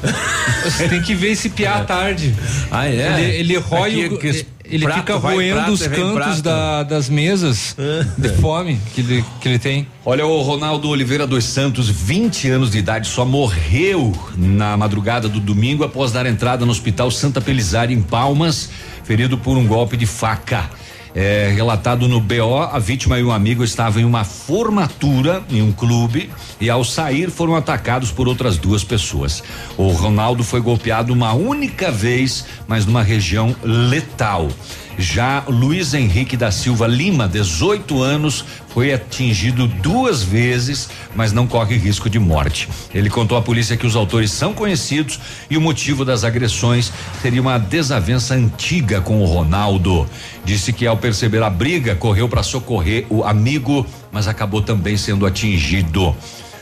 Você 0.64 0.88
tem 0.88 1.00
que 1.02 1.14
ver 1.14 1.32
esse 1.32 1.48
piá 1.48 1.76
à 1.76 1.84
tarde. 1.84 2.34
Ah, 2.70 2.88
é? 2.88 3.20
Ele, 3.20 3.36
ele 3.52 3.56
rói 3.58 4.04
Aqui, 4.04 4.14
o, 4.14 4.18
que 4.18 4.46
ele 4.64 4.84
prato 4.84 5.00
fica 5.00 5.16
roendo 5.16 5.54
prato, 5.56 5.72
os 5.72 5.80
vem 5.80 5.90
cantos 5.90 6.40
da- 6.42 6.82
das 6.82 7.08
mesas 7.08 7.76
de 8.18 8.28
fome 8.40 8.78
que 8.94 9.00
ele, 9.00 9.24
que 9.40 9.48
ele 9.48 9.58
tem. 9.58 9.86
Olha, 10.04 10.26
o 10.26 10.42
Ronaldo 10.42 10.88
Oliveira 10.88 11.26
dos 11.26 11.44
Santos, 11.44 11.88
20 11.88 12.48
anos 12.48 12.70
de 12.70 12.78
idade, 12.78 13.06
só 13.08 13.24
morreu 13.24 14.12
na 14.36 14.76
madrugada 14.76 15.28
do 15.28 15.40
domingo 15.40 15.84
após 15.84 16.12
dar 16.12 16.26
entrada 16.26 16.64
no 16.64 16.70
Hospital 16.72 17.10
Santa 17.10 17.40
Pelizari, 17.40 17.92
em 17.94 18.02
Palmas, 18.02 18.70
ferido 19.04 19.36
por 19.38 19.56
um 19.56 19.66
golpe 19.66 19.96
de 19.96 20.06
faca. 20.06 20.68
É, 21.14 21.52
relatado 21.54 22.08
no 22.08 22.20
BO, 22.20 22.58
a 22.58 22.78
vítima 22.80 23.20
e 23.20 23.22
um 23.22 23.30
amigo 23.30 23.62
estavam 23.62 24.02
em 24.02 24.04
uma 24.04 24.24
formatura 24.24 25.44
em 25.48 25.62
um 25.62 25.70
clube 25.70 26.28
e 26.60 26.68
ao 26.68 26.82
sair 26.82 27.30
foram 27.30 27.54
atacados 27.54 28.10
por 28.10 28.26
outras 28.26 28.58
duas 28.58 28.82
pessoas. 28.82 29.42
O 29.76 29.88
Ronaldo 29.88 30.42
foi 30.42 30.60
golpeado 30.60 31.12
uma 31.12 31.32
única 31.32 31.92
vez, 31.92 32.44
mas 32.66 32.84
numa 32.84 33.02
região 33.02 33.54
letal. 33.62 34.48
Já 34.98 35.44
Luiz 35.48 35.92
Henrique 35.92 36.36
da 36.36 36.50
Silva 36.50 36.86
Lima, 36.86 37.28
18 37.28 38.02
anos, 38.02 38.44
foi 38.68 38.92
atingido 38.92 39.66
duas 39.66 40.22
vezes, 40.22 40.88
mas 41.14 41.32
não 41.32 41.46
corre 41.46 41.76
risco 41.76 42.08
de 42.08 42.18
morte. 42.18 42.68
Ele 42.94 43.10
contou 43.10 43.36
à 43.36 43.42
polícia 43.42 43.76
que 43.76 43.86
os 43.86 43.96
autores 43.96 44.30
são 44.30 44.52
conhecidos 44.54 45.18
e 45.50 45.56
o 45.56 45.60
motivo 45.60 46.04
das 46.04 46.24
agressões 46.24 46.92
seria 47.20 47.40
uma 47.40 47.58
desavença 47.58 48.34
antiga 48.34 49.00
com 49.00 49.20
o 49.20 49.24
Ronaldo. 49.24 50.06
Disse 50.44 50.72
que 50.72 50.86
ao 50.86 50.96
perceber 50.96 51.42
a 51.42 51.50
briga, 51.50 51.94
correu 51.94 52.28
para 52.28 52.42
socorrer 52.42 53.06
o 53.10 53.24
amigo, 53.24 53.86
mas 54.12 54.28
acabou 54.28 54.62
também 54.62 54.96
sendo 54.96 55.26
atingido. 55.26 56.14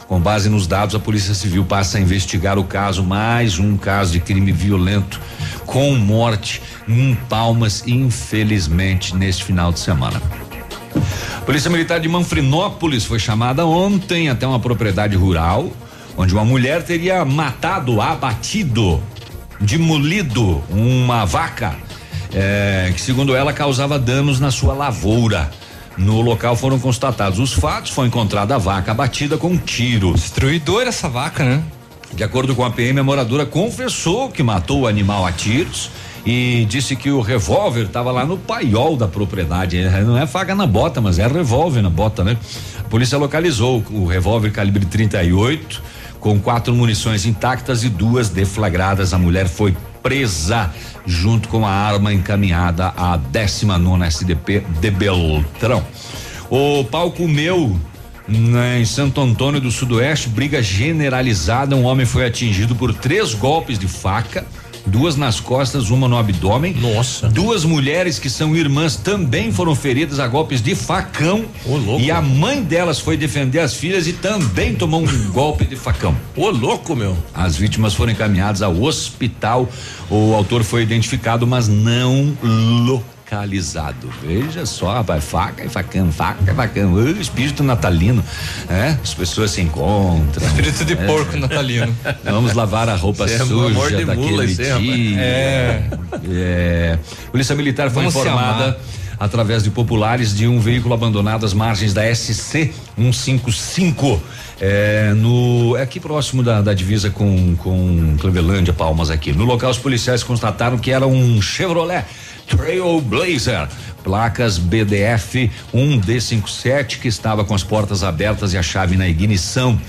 Com 0.06 0.20
base 0.20 0.48
nos 0.48 0.66
dados, 0.66 0.94
a 0.94 0.98
Polícia 0.98 1.34
Civil 1.34 1.64
passa 1.64 1.98
a 1.98 2.00
investigar 2.00 2.58
o 2.58 2.64
caso, 2.64 3.02
mais 3.02 3.58
um 3.58 3.76
caso 3.76 4.12
de 4.12 4.20
crime 4.20 4.52
violento 4.52 5.20
com 5.64 5.94
morte 5.94 6.60
em 6.86 7.14
Palmas, 7.28 7.82
infelizmente, 7.86 9.16
neste 9.16 9.44
final 9.44 9.72
de 9.72 9.80
semana. 9.80 10.20
Polícia 11.46 11.70
Militar 11.70 11.98
de 11.98 12.08
Manfrinópolis 12.08 13.04
foi 13.04 13.18
chamada 13.18 13.64
ontem 13.64 14.28
até 14.28 14.46
uma 14.46 14.60
propriedade 14.60 15.16
rural, 15.16 15.72
onde 16.16 16.34
uma 16.34 16.44
mulher 16.44 16.82
teria 16.82 17.24
matado, 17.24 18.00
abatido, 18.00 19.02
demolido 19.60 20.62
uma 20.70 21.24
vaca, 21.24 21.74
eh, 22.34 22.92
que 22.94 23.00
segundo 23.00 23.34
ela 23.34 23.52
causava 23.52 23.98
danos 23.98 24.38
na 24.38 24.50
sua 24.50 24.74
lavoura. 24.74 25.50
No 25.96 26.20
local 26.20 26.56
foram 26.56 26.78
constatados 26.78 27.38
os 27.38 27.52
fatos, 27.52 27.90
foi 27.90 28.06
encontrada 28.06 28.54
a 28.54 28.58
vaca 28.58 28.90
abatida 28.92 29.36
com 29.36 29.48
um 29.48 29.58
tiro. 29.58 30.14
Destruidor 30.14 30.82
essa 30.82 31.08
vaca, 31.08 31.44
né? 31.44 31.62
De 32.14 32.22
acordo 32.22 32.54
com 32.54 32.64
a 32.64 32.70
PM, 32.70 33.00
a 33.00 33.02
moradora 33.02 33.46
confessou 33.46 34.28
que 34.30 34.42
matou 34.42 34.82
o 34.82 34.86
animal 34.86 35.24
a 35.24 35.32
tiros 35.32 35.90
e 36.24 36.66
disse 36.68 36.94
que 36.94 37.10
o 37.10 37.20
revólver 37.20 37.84
estava 37.84 38.10
lá 38.12 38.24
no 38.24 38.36
paiol 38.36 38.96
da 38.96 39.08
propriedade. 39.08 39.78
É, 39.78 40.02
Não 40.02 40.16
é 40.16 40.26
faca 40.26 40.54
na 40.54 40.66
bota, 40.66 41.00
mas 41.00 41.18
é 41.18 41.26
revólver 41.26 41.82
na 41.82 41.90
bota, 41.90 42.22
né? 42.22 42.36
A 42.78 42.84
polícia 42.84 43.16
localizou 43.16 43.82
o 43.90 44.06
revólver 44.06 44.50
calibre 44.50 44.84
38 44.84 45.82
com 46.20 46.38
quatro 46.38 46.72
munições 46.74 47.26
intactas 47.26 47.82
e 47.82 47.88
duas 47.88 48.28
deflagradas. 48.28 49.12
A 49.12 49.18
mulher 49.18 49.48
foi 49.48 49.74
presa 50.02 50.70
junto 51.06 51.48
com 51.48 51.66
a 51.66 51.70
arma 51.70 52.12
encaminhada 52.12 52.92
à 52.96 53.16
19 53.16 54.04
SDP 54.04 54.62
de 54.80 54.90
Beltrão. 54.90 55.84
O 56.50 56.84
palco 56.84 57.26
meu 57.26 57.76
né, 58.28 58.80
em 58.80 58.84
Santo 58.84 59.20
Antônio 59.20 59.60
do 59.60 59.70
Sudoeste, 59.70 60.28
briga 60.28 60.62
generalizada. 60.62 61.74
Um 61.76 61.84
homem 61.84 62.06
foi 62.06 62.26
atingido 62.26 62.74
por 62.74 62.94
três 62.94 63.34
golpes 63.34 63.78
de 63.78 63.88
faca, 63.88 64.46
duas 64.86 65.16
nas 65.16 65.40
costas, 65.40 65.90
uma 65.90 66.08
no 66.08 66.16
abdômen. 66.16 66.74
Nossa. 66.74 67.28
Duas 67.28 67.64
mulheres 67.64 68.18
que 68.18 68.28
são 68.28 68.56
irmãs 68.56 68.96
também 68.96 69.52
foram 69.52 69.74
feridas 69.74 70.18
a 70.18 70.26
golpes 70.26 70.60
de 70.60 70.74
facão. 70.74 71.44
Ô, 71.64 71.76
louco. 71.76 72.02
E 72.02 72.10
a 72.10 72.20
mãe 72.20 72.62
delas 72.62 72.98
foi 72.98 73.16
defender 73.16 73.60
as 73.60 73.74
filhas 73.74 74.06
e 74.06 74.12
também 74.12 74.74
tomou 74.74 75.02
um 75.02 75.06
golpe 75.32 75.64
de 75.64 75.76
facão. 75.76 76.16
Ô, 76.36 76.50
louco, 76.50 76.94
meu. 76.94 77.16
As 77.34 77.56
vítimas 77.56 77.94
foram 77.94 78.12
encaminhadas 78.12 78.62
ao 78.62 78.80
hospital. 78.82 79.68
O 80.10 80.34
autor 80.34 80.62
foi 80.64 80.82
identificado, 80.82 81.46
mas 81.46 81.68
não 81.68 82.36
localizado. 82.42 83.12
Veja 84.22 84.66
só, 84.66 84.92
rapaz, 84.94 85.24
faca 85.24 85.64
e 85.64 85.68
facão, 85.68 86.12
faca 86.12 86.52
e 86.52 86.54
facão. 86.54 87.10
Espírito 87.18 87.62
natalino, 87.62 88.22
é? 88.68 88.96
As 89.02 89.14
pessoas 89.14 89.50
se 89.52 89.62
encontram. 89.62 90.46
Espírito 90.46 90.84
de 90.84 90.92
É. 90.92 90.96
porco 91.06 91.36
natalino. 91.36 91.94
Vamos 92.24 92.52
lavar 92.52 92.88
a 92.88 92.94
roupa 92.94 93.24
é 93.24 93.38
suja 93.38 93.42
amor 93.54 93.88
de 93.90 94.04
daquele 94.04 94.30
mula, 94.30 94.42
rapaz. 94.42 94.56
dia. 94.56 95.20
É. 95.20 95.84
É. 96.30 96.98
Polícia 97.30 97.54
Militar 97.54 97.90
foi 97.90 98.02
Vamos 98.04 98.14
informada 98.14 98.78
através 99.18 99.62
de 99.62 99.70
populares 99.70 100.34
de 100.34 100.48
um 100.48 100.58
veículo 100.58 100.92
abandonado 100.94 101.46
às 101.46 101.54
margens 101.54 101.94
da 101.94 102.02
SC 102.14 102.72
155. 102.96 104.20
É, 104.60 105.12
no, 105.16 105.76
é 105.76 105.82
aqui 105.82 105.98
próximo 105.98 106.42
da, 106.42 106.60
da 106.60 106.74
divisa 106.74 107.10
com, 107.10 107.56
com 107.56 108.16
Clevelândia, 108.20 108.72
Palmas 108.72 109.10
aqui. 109.10 109.32
No 109.32 109.44
local, 109.44 109.70
os 109.70 109.78
policiais 109.78 110.22
constataram 110.22 110.76
que 110.78 110.90
era 110.90 111.06
um 111.06 111.40
Chevrolet 111.40 112.04
Trailblazer, 112.56 113.66
placas 114.04 114.58
BDF 114.58 115.50
1D57, 115.74 117.00
que 117.00 117.08
estava 117.08 117.44
com 117.44 117.54
as 117.54 117.64
portas 117.64 118.04
abertas 118.04 118.52
e 118.52 118.58
a 118.58 118.62
chave 118.62 118.94
na 118.94 119.08
ignição. 119.08 119.80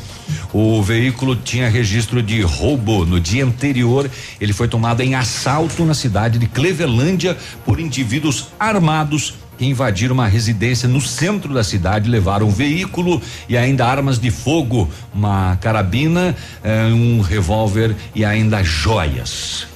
O 0.53 0.81
veículo 0.81 1.35
tinha 1.35 1.67
registro 1.67 2.23
de 2.23 2.41
roubo. 2.41 3.05
No 3.05 3.19
dia 3.19 3.43
anterior, 3.43 4.09
ele 4.39 4.53
foi 4.53 4.69
tomado 4.69 5.01
em 5.01 5.13
assalto 5.13 5.83
na 5.83 5.93
cidade 5.93 6.39
de 6.39 6.47
Clevelândia 6.47 7.37
por 7.65 7.81
indivíduos 7.81 8.47
armados 8.57 9.35
que 9.57 9.65
invadiram 9.65 10.13
uma 10.13 10.27
residência 10.27 10.87
no 10.87 11.01
centro 11.01 11.53
da 11.53 11.63
cidade, 11.63 12.09
levaram 12.09 12.47
um 12.47 12.51
veículo 12.51 13.21
e 13.47 13.57
ainda 13.57 13.85
armas 13.85 14.17
de 14.17 14.31
fogo, 14.31 14.89
uma 15.13 15.57
carabina, 15.57 16.35
eh, 16.63 16.85
um 16.85 17.21
revólver 17.21 17.95
e 18.15 18.25
ainda 18.25 18.63
joias. 18.63 19.72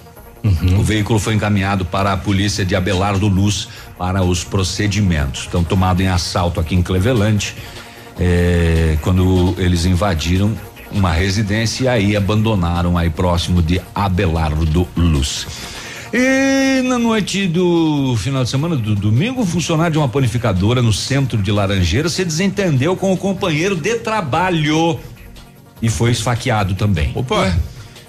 O 0.78 0.84
veículo 0.84 1.20
foi 1.20 1.34
encaminhado 1.34 1.86
para 1.86 2.14
a 2.14 2.18
polícia 2.18 2.66
de 2.66 2.76
Abelardo 2.76 3.28
Luz 3.28 3.68
para 3.98 4.24
os 4.24 4.44
procedimentos. 4.44 5.42
Estão 5.42 5.64
tomado 5.64 6.02
em 6.02 6.08
assalto 6.08 6.60
aqui 6.60 6.76
em 6.76 6.82
Cleveland, 6.82 7.56
eh, 8.20 8.98
quando 9.02 9.56
eles 9.58 9.86
invadiram 9.86 10.56
uma 10.92 11.12
residência 11.12 11.84
e 11.84 11.88
aí 11.88 12.16
abandonaram 12.16 12.98
aí 12.98 13.10
próximo 13.10 13.62
de 13.62 13.82
Abelardo 13.94 14.88
Luz. 14.96 15.46
E 16.14 16.82
na 16.84 16.98
noite 16.98 17.48
do 17.48 18.16
final 18.18 18.44
de 18.44 18.50
semana, 18.50 18.76
do 18.78 18.96
domingo, 18.96 19.42
um 19.42 19.46
funcionário 19.46 19.92
de 19.92 19.98
uma 19.98 20.08
panificadora 20.08 20.82
no 20.82 20.94
centro 20.94 21.42
de 21.42 21.52
Laranjeira 21.52 22.08
se 22.08 22.24
desentendeu 22.24 22.96
com 22.96 23.12
o 23.12 23.18
companheiro 23.18 23.76
de 23.76 23.96
trabalho 23.96 24.98
e 25.82 25.90
foi 25.90 26.12
esfaqueado 26.12 26.76
também. 26.76 27.12
Opa! 27.14 27.54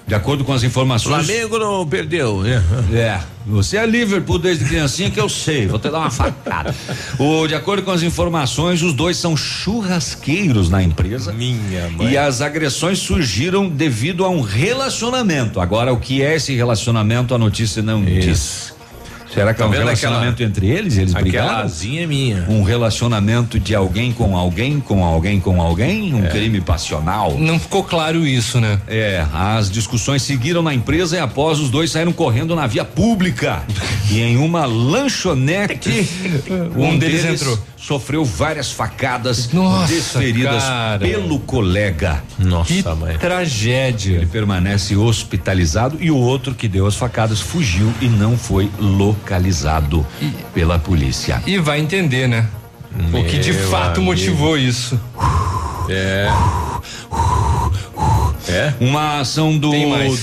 De 0.09 0.14
acordo 0.14 0.43
com 0.43 0.55
as 0.55 0.62
informações. 0.62 1.26
Flamengo 1.26 1.59
não 1.59 1.86
perdeu, 1.86 2.40
né? 2.40 2.64
É, 2.90 3.20
você 3.47 3.76
é 3.76 3.85
Liverpool 3.85 4.39
desde 4.39 4.64
criancinha 4.64 5.10
que 5.10 5.20
eu 5.20 5.28
sei, 5.28 5.66
vou 5.66 5.78
te 5.78 5.90
dar 5.90 5.98
uma 5.98 6.10
facada. 6.10 6.74
o, 7.20 7.47
de 7.47 7.55
acordo 7.55 7.82
com 7.82 7.90
as 7.90 8.02
informações, 8.02 8.82
os 8.82 8.94
dois 8.94 9.18
são 9.18 9.36
churrasqueiros 9.36 10.70
na 10.70 10.82
empresa. 10.82 11.30
Minha 11.30 11.90
mãe. 11.90 12.12
E 12.12 12.16
as 12.16 12.40
agressões 12.40 13.01
surgiram 13.01 13.68
devido 13.68 14.24
a 14.24 14.30
um 14.30 14.40
relacionamento. 14.40 15.60
Agora, 15.60 15.93
o 15.93 16.01
que 16.01 16.22
é 16.22 16.36
esse 16.36 16.55
relacionamento, 16.55 17.35
a 17.35 17.39
notícia 17.39 17.82
não 17.82 18.02
diz. 18.02 18.78
Será 19.39 19.52
que 19.55 19.59
Tá 19.59 19.65
é 19.65 19.69
um 19.69 19.70
relacionamento 19.70 20.32
aquela- 20.35 20.48
entre 20.48 20.66
eles? 20.69 20.97
Eles 20.97 21.10
Aquela 21.15 21.23
brigaram? 21.23 21.59
asinha 21.65 22.02
é 22.02 22.06
minha. 22.06 22.44
Um 22.48 22.62
relacionamento 22.62 23.59
de 23.60 23.74
alguém 23.74 24.12
com 24.12 24.36
alguém, 24.36 24.81
com 24.81 25.05
alguém 25.05 25.40
com 25.40 25.60
alguém? 25.62 26.15
Um 26.15 26.27
crime 26.28 26.60
passional? 26.60 27.36
Não 27.39 27.59
ficou 27.59 27.85
claro 27.85 28.27
isso, 28.27 28.60
né? 28.60 28.81
É, 28.89 29.24
as 29.32 29.70
discussões 29.70 30.23
seguiram 30.23 30.62
na 30.62 30.74
empresa 30.74 31.16
e 31.16 31.20
após 31.20 31.60
os 31.60 31.70
dois 31.70 31.90
saíram 31.90 32.12
correndo 32.12 32.55
na 32.56 32.66
via 32.66 32.85
pública. 32.85 33.62
e 34.10 34.20
em 34.20 34.36
uma 34.36 34.65
lanchonete, 34.66 36.09
Um 36.77 36.98
deles 36.98 37.24
entrou. 37.24 37.59
Sofreu 37.81 38.25
várias 38.25 38.71
facadas 38.73 39.51
Nossa, 39.53 39.93
desferidas 39.93 40.63
cara. 40.65 40.99
pelo 40.99 41.39
colega. 41.39 42.23
Nossa, 42.39 42.73
Que 42.75 42.83
mãe. 42.95 43.17
tragédia. 43.19 44.17
Ele 44.17 44.27
permanece 44.27 44.97
hospitalizado 44.97 45.97
e 46.01 46.11
o 46.11 46.17
outro 46.17 46.55
que 46.55 46.67
deu 46.69 46.87
as 46.87 46.97
facadas 46.97 47.41
fugiu 47.41 47.93
e 48.01 48.07
não 48.09 48.37
foi 48.37 48.71
localizado 48.79 50.05
pela 50.53 50.79
polícia. 50.79 51.43
E 51.47 51.57
vai 51.59 51.79
entender, 51.81 52.27
né? 52.29 52.47
o 53.13 53.25
que 53.25 53.39
de 53.39 53.53
Meu 53.53 53.69
fato 53.71 53.99
amigo. 53.99 54.03
motivou 54.03 54.59
isso. 54.59 55.01
É. 55.89 56.29
É? 58.49 58.73
Uma 58.81 59.20
ação 59.20 59.57
do. 59.57 59.70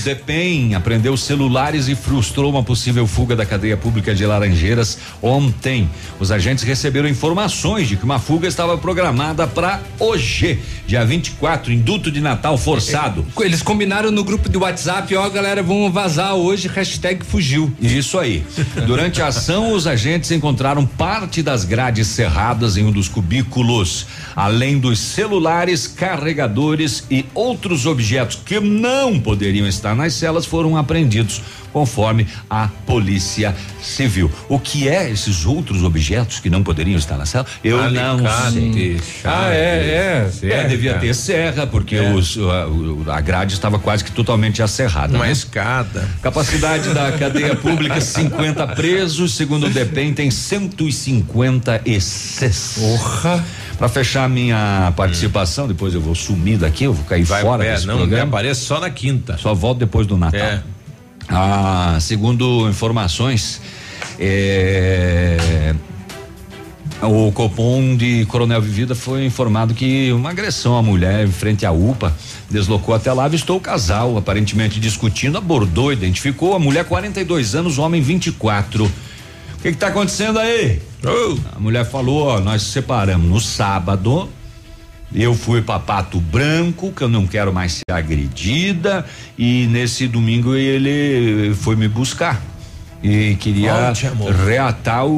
DEPEN 0.02 0.74
apreendeu 0.74 1.16
celulares 1.16 1.88
e 1.88 1.94
frustrou 1.94 2.50
uma 2.50 2.62
possível 2.62 3.06
fuga 3.06 3.36
da 3.36 3.46
cadeia 3.46 3.76
pública 3.76 4.14
de 4.14 4.26
Laranjeiras 4.26 4.98
ontem. 5.22 5.88
Os 6.18 6.30
agentes 6.32 6.64
receberam 6.64 7.08
informações 7.08 7.88
de 7.88 7.96
que 7.96 8.04
uma 8.04 8.18
fuga 8.18 8.48
estava 8.48 8.76
programada 8.76 9.46
para 9.46 9.80
hoje, 9.98 10.58
dia 10.86 11.04
24, 11.04 11.72
induto 11.72 12.10
de 12.10 12.20
Natal 12.20 12.58
forçado. 12.58 13.24
Eles 13.40 13.62
combinaram 13.62 14.10
no 14.10 14.24
grupo 14.24 14.48
de 14.48 14.58
WhatsApp, 14.58 15.14
ó, 15.14 15.28
galera, 15.28 15.62
vamos 15.62 15.92
vazar 15.92 16.34
hoje, 16.34 16.68
hashtag 16.68 17.24
fugiu. 17.24 17.72
Isso 17.80 18.18
aí. 18.18 18.44
Durante 18.86 19.22
a 19.22 19.28
ação, 19.28 19.72
os 19.72 19.86
agentes 19.86 20.30
encontraram 20.30 20.84
parte 20.84 21.42
das 21.42 21.64
grades 21.64 22.08
cerradas 22.08 22.76
em 22.76 22.84
um 22.84 22.90
dos 22.90 23.08
cubículos, 23.08 24.06
além 24.34 24.78
dos 24.78 24.98
celulares, 24.98 25.86
carregadores 25.86 27.04
e 27.10 27.24
outros 27.34 27.86
objetos 28.16 28.40
que 28.44 28.58
não 28.60 29.18
poderiam 29.20 29.66
estar 29.66 29.94
nas 29.94 30.14
celas 30.14 30.46
foram 30.46 30.74
apreendidos, 30.76 31.42
conforme 31.72 32.26
a 32.48 32.68
Polícia 32.86 33.52
Civil. 33.82 34.30
O 34.48 34.58
que 34.58 34.88
é 34.88 35.10
esses 35.10 35.44
outros 35.44 35.84
objetos 35.84 36.40
que 36.40 36.48
não 36.48 36.62
poderiam 36.62 36.96
estar 36.98 37.18
na 37.18 37.26
cela? 37.26 37.44
Eu 37.62 37.90
não 37.90 38.20
sei. 38.50 38.98
Ah, 39.24 39.50
é, 39.52 40.30
é. 40.42 40.50
É, 40.50 40.64
devia 40.64 40.94
ter 40.94 41.14
serra, 41.14 41.66
porque 41.66 42.00
os, 42.00 42.38
a, 42.38 42.68
a 43.16 43.20
grade 43.20 43.52
estava 43.54 43.78
quase 43.78 44.02
que 44.02 44.12
totalmente 44.12 44.62
acerrada. 44.62 45.14
Uma 45.14 45.26
né? 45.26 45.32
escada. 45.32 46.08
Capacidade 46.22 46.94
da 46.94 47.12
cadeia 47.12 47.54
pública 47.54 48.00
50 48.16 48.66
presos, 48.68 49.34
segundo 49.34 49.66
o 49.66 49.70
DEPEN 49.70 50.14
tem 50.14 50.30
156. 50.30 52.78
Porra. 52.78 53.44
Para 53.78 53.88
fechar 53.88 54.28
minha 54.28 54.92
participação, 54.96 55.68
depois 55.68 55.92
eu 55.92 56.00
vou 56.00 56.14
sumir 56.14 56.58
daqui, 56.58 56.84
eu 56.84 56.94
vou 56.94 57.04
cair 57.04 57.24
Vai 57.24 57.42
fora 57.42 57.64
é, 57.64 57.74
desse 57.74 57.86
não, 57.86 57.98
programa. 57.98 58.24
aparece 58.24 58.62
só 58.62 58.80
na 58.80 58.88
quinta. 58.88 59.36
Só 59.36 59.54
volto 59.54 59.78
depois 59.78 60.06
do 60.06 60.16
Natal. 60.16 60.40
É. 60.40 60.62
Ah, 61.28 61.98
segundo 62.00 62.68
informações, 62.68 63.60
é, 64.18 65.74
o 67.02 67.30
Copom 67.32 67.96
de 67.96 68.24
Coronel 68.26 68.62
Vivida 68.62 68.94
foi 68.94 69.26
informado 69.26 69.74
que 69.74 70.10
uma 70.12 70.30
agressão 70.30 70.76
à 70.76 70.82
mulher 70.82 71.26
em 71.26 71.32
frente 71.32 71.66
à 71.66 71.72
UPA 71.72 72.14
deslocou 72.50 72.94
até 72.94 73.12
lá, 73.12 73.24
avistou 73.24 73.58
o 73.58 73.60
casal, 73.60 74.16
aparentemente 74.16 74.80
discutindo, 74.80 75.36
abordou, 75.36 75.92
identificou 75.92 76.54
a 76.54 76.58
mulher 76.58 76.84
42 76.84 77.54
anos, 77.54 77.76
o 77.76 77.82
homem 77.82 78.00
24. 78.00 78.90
O 79.58 79.62
que 79.62 79.72
que 79.72 79.78
tá 79.78 79.88
acontecendo 79.88 80.38
aí? 80.38 80.80
A 81.54 81.58
mulher 81.58 81.84
falou, 81.84 82.26
ó, 82.26 82.40
nós 82.40 82.62
se 82.62 82.70
separamos 82.70 83.28
no 83.28 83.40
sábado. 83.40 84.28
Eu 85.14 85.34
fui 85.34 85.62
pra 85.62 85.78
Pato 85.78 86.20
Branco, 86.20 86.92
que 86.92 87.02
eu 87.02 87.08
não 87.08 87.26
quero 87.26 87.52
mais 87.52 87.72
ser 87.72 87.92
agredida, 87.92 89.06
e 89.38 89.66
nesse 89.68 90.08
domingo 90.08 90.54
ele 90.54 91.54
foi 91.54 91.76
me 91.76 91.88
buscar. 91.88 92.42
E 93.02 93.36
queria 93.36 93.92
reatar 94.44 95.04
o, 95.06 95.10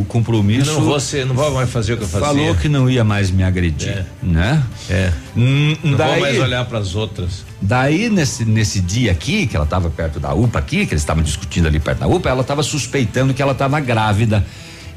o- 0.00 0.04
compromisso. 0.08 0.72
Não 0.72 0.80
vou 0.82 1.00
ser- 1.00 1.26
não 1.26 1.34
vou 1.34 1.50
mais 1.52 1.68
fazer 1.68 1.94
o 1.94 1.96
que 1.96 2.04
eu 2.04 2.08
fazia. 2.08 2.26
Falou 2.26 2.54
que 2.54 2.68
não 2.68 2.88
ia 2.88 3.04
mais 3.04 3.30
me 3.30 3.42
agredir, 3.42 3.88
É. 3.88 4.04
né? 4.22 4.62
É. 4.88 5.12
Hum, 5.36 5.76
Não 5.82 5.96
daí, 5.98 6.10
vou 6.12 6.20
mais 6.20 6.38
olhar 6.38 6.64
para 6.64 6.78
as 6.78 6.94
outras. 6.94 7.44
Daí, 7.60 8.08
nesse, 8.08 8.44
nesse 8.44 8.80
dia 8.80 9.10
aqui, 9.10 9.46
que 9.46 9.56
ela 9.56 9.64
estava 9.64 9.90
perto 9.90 10.20
da 10.20 10.32
UPA 10.32 10.58
aqui, 10.60 10.86
que 10.86 10.92
eles 10.94 11.02
estavam 11.02 11.22
discutindo 11.22 11.66
ali 11.66 11.80
perto 11.80 11.98
da 11.98 12.06
UPA, 12.06 12.30
ela 12.30 12.40
estava 12.42 12.62
suspeitando 12.62 13.34
que 13.34 13.42
ela 13.42 13.52
estava 13.52 13.78
grávida 13.80 14.46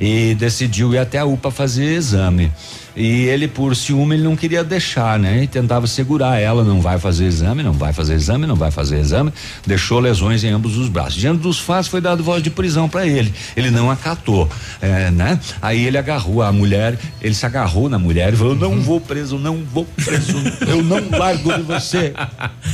e 0.01 0.33
decidiu 0.33 0.95
ir 0.95 0.97
até 0.97 1.19
a 1.19 1.25
UPA 1.25 1.51
fazer 1.51 1.93
exame. 1.93 2.51
E 2.95 3.25
ele, 3.27 3.47
por 3.47 3.73
ciúme, 3.75 4.15
ele 4.15 4.23
não 4.23 4.35
queria 4.35 4.63
deixar, 4.63 5.17
né? 5.17 5.43
E 5.43 5.47
tentava 5.47 5.87
segurar 5.87 6.39
ela, 6.39 6.63
não 6.63 6.81
vai 6.81 6.99
fazer 6.99 7.25
exame, 7.25 7.63
não 7.63 7.71
vai 7.71 7.93
fazer 7.93 8.15
exame, 8.15 8.45
não 8.45 8.55
vai 8.55 8.71
fazer 8.71 8.99
exame. 8.99 9.31
Deixou 9.65 9.99
lesões 9.99 10.43
em 10.43 10.49
ambos 10.49 10.75
os 10.75 10.89
braços. 10.89 11.13
Diante 11.13 11.39
dos 11.39 11.59
fatos, 11.59 11.87
foi 11.87 12.01
dado 12.01 12.23
voz 12.23 12.43
de 12.43 12.49
prisão 12.49 12.89
para 12.89 13.05
ele. 13.07 13.31
Ele 13.55 13.71
não 13.71 13.89
acatou, 13.89 14.49
é, 14.81 15.09
né? 15.11 15.39
Aí 15.61 15.85
ele 15.85 15.97
agarrou 15.97 16.41
a 16.41 16.51
mulher, 16.51 16.97
ele 17.21 17.33
se 17.33 17.45
agarrou 17.45 17.87
na 17.87 17.99
mulher 17.99 18.33
e 18.33 18.35
falou: 18.35 18.55
não 18.55 18.81
vou 18.81 18.99
preso, 18.99 19.37
não 19.37 19.63
vou 19.63 19.85
preso, 19.85 20.35
eu 20.67 20.83
não 20.83 21.17
largo 21.17 21.53
de 21.53 21.61
você. 21.61 22.13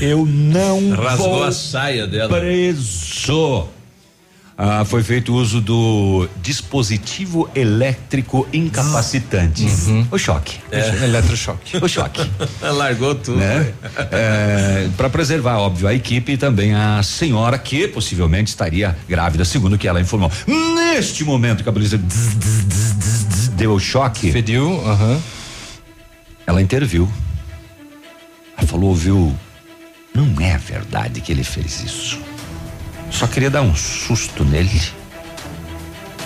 Eu 0.02 0.26
não 0.26 0.91
Rasgou 0.91 1.30
vou 1.30 1.44
a 1.44 1.52
saia 1.52 2.08
dela. 2.08 2.30
preso. 2.40 3.77
Ah, 4.60 4.84
foi 4.84 5.04
feito 5.04 5.36
uso 5.36 5.62
do 5.62 6.28
dispositivo 6.42 7.48
elétrico 7.54 8.48
incapacitante. 8.52 9.68
O 10.10 10.18
choque. 10.18 10.58
É. 10.72 11.04
Eletrochoque. 11.04 11.78
O 11.78 11.88
choque. 11.88 12.28
Largou 12.62 13.14
tudo. 13.14 13.38
né? 13.38 13.72
Para 14.98 15.12
preservar, 15.12 15.58
óbvio, 15.60 15.88
a 15.88 15.94
equipe 15.94 16.32
e 16.32 16.38
também 16.38 16.74
a 16.74 17.04
senhora 17.04 17.60
que 17.60 17.88
possivelmente 17.88 18.50
estaria 18.50 18.98
grávida, 19.08 19.46
segundo 19.46 19.74
o 19.74 19.78
que 19.78 19.88
ela 19.88 20.02
informou. 20.02 20.32
Neste 20.48 21.24
momento 21.24 21.62
que 21.62 21.70
a 21.70 21.74
polícia 21.74 22.00
deu 23.54 23.74
o 23.74 23.80
choque, 23.80 24.32
Fediu, 24.32 24.82
aham. 24.88 25.22
ela 26.48 26.62
interviu. 26.64 27.08
Ela 28.58 28.66
falou, 28.68 28.96
viu? 28.96 29.36
Não 30.16 30.42
é 30.42 30.58
verdade 30.58 31.22
que 31.22 31.32
ele 31.32 31.44
fez 31.44 31.84
isso. 31.84 32.20
Só 33.12 33.28
queria 33.28 33.50
dar 33.50 33.62
um 33.62 33.76
susto 33.76 34.44
nele. 34.44 34.82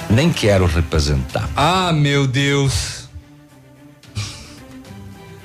Nem 0.09 0.31
quero 0.31 0.65
representar. 0.65 1.49
Ah, 1.55 1.91
meu 1.93 2.27
Deus. 2.27 3.01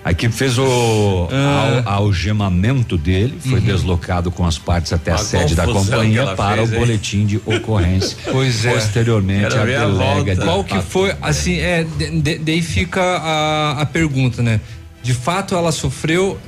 A 0.05 0.13
equipe 0.13 0.33
fez 0.33 0.57
o 0.57 1.29
Ah. 1.33 1.83
al- 1.85 1.95
algemamento 2.05 2.97
dele, 2.97 3.41
foi 3.45 3.61
deslocado 3.61 4.31
com 4.31 4.47
as 4.47 4.57
partes 4.57 4.93
até 4.93 5.11
a, 5.11 5.17
A 5.17 5.19
sede 5.19 5.57
da 5.57 5.67
companhia 5.67 6.29
para 6.37 6.59
fez, 6.59 6.71
o 6.71 6.75
hein? 6.75 6.79
boletim 6.81 7.27
de 7.27 7.37
ocorrência. 7.45 8.17
Pois 8.31 8.65
é. 8.65 8.73
Posteriormente, 8.75 9.49
Quero 9.49 9.63
a 9.63 9.65
delega 9.65 10.37
de 10.37 10.43
Qual 10.43 10.63
que 10.63 10.81
foi, 10.81 11.13
assim, 11.21 11.59
é, 11.59 11.83
de- 11.83 12.21
de- 12.21 12.39
daí 12.39 12.63
fica 12.63 13.03
a, 13.03 13.81
a 13.83 13.87
pergunta, 13.87 14.43
né? 14.45 14.61
De 15.03 15.13
fato 15.13 15.57
ela 15.57 15.73
sofreu 15.73 16.39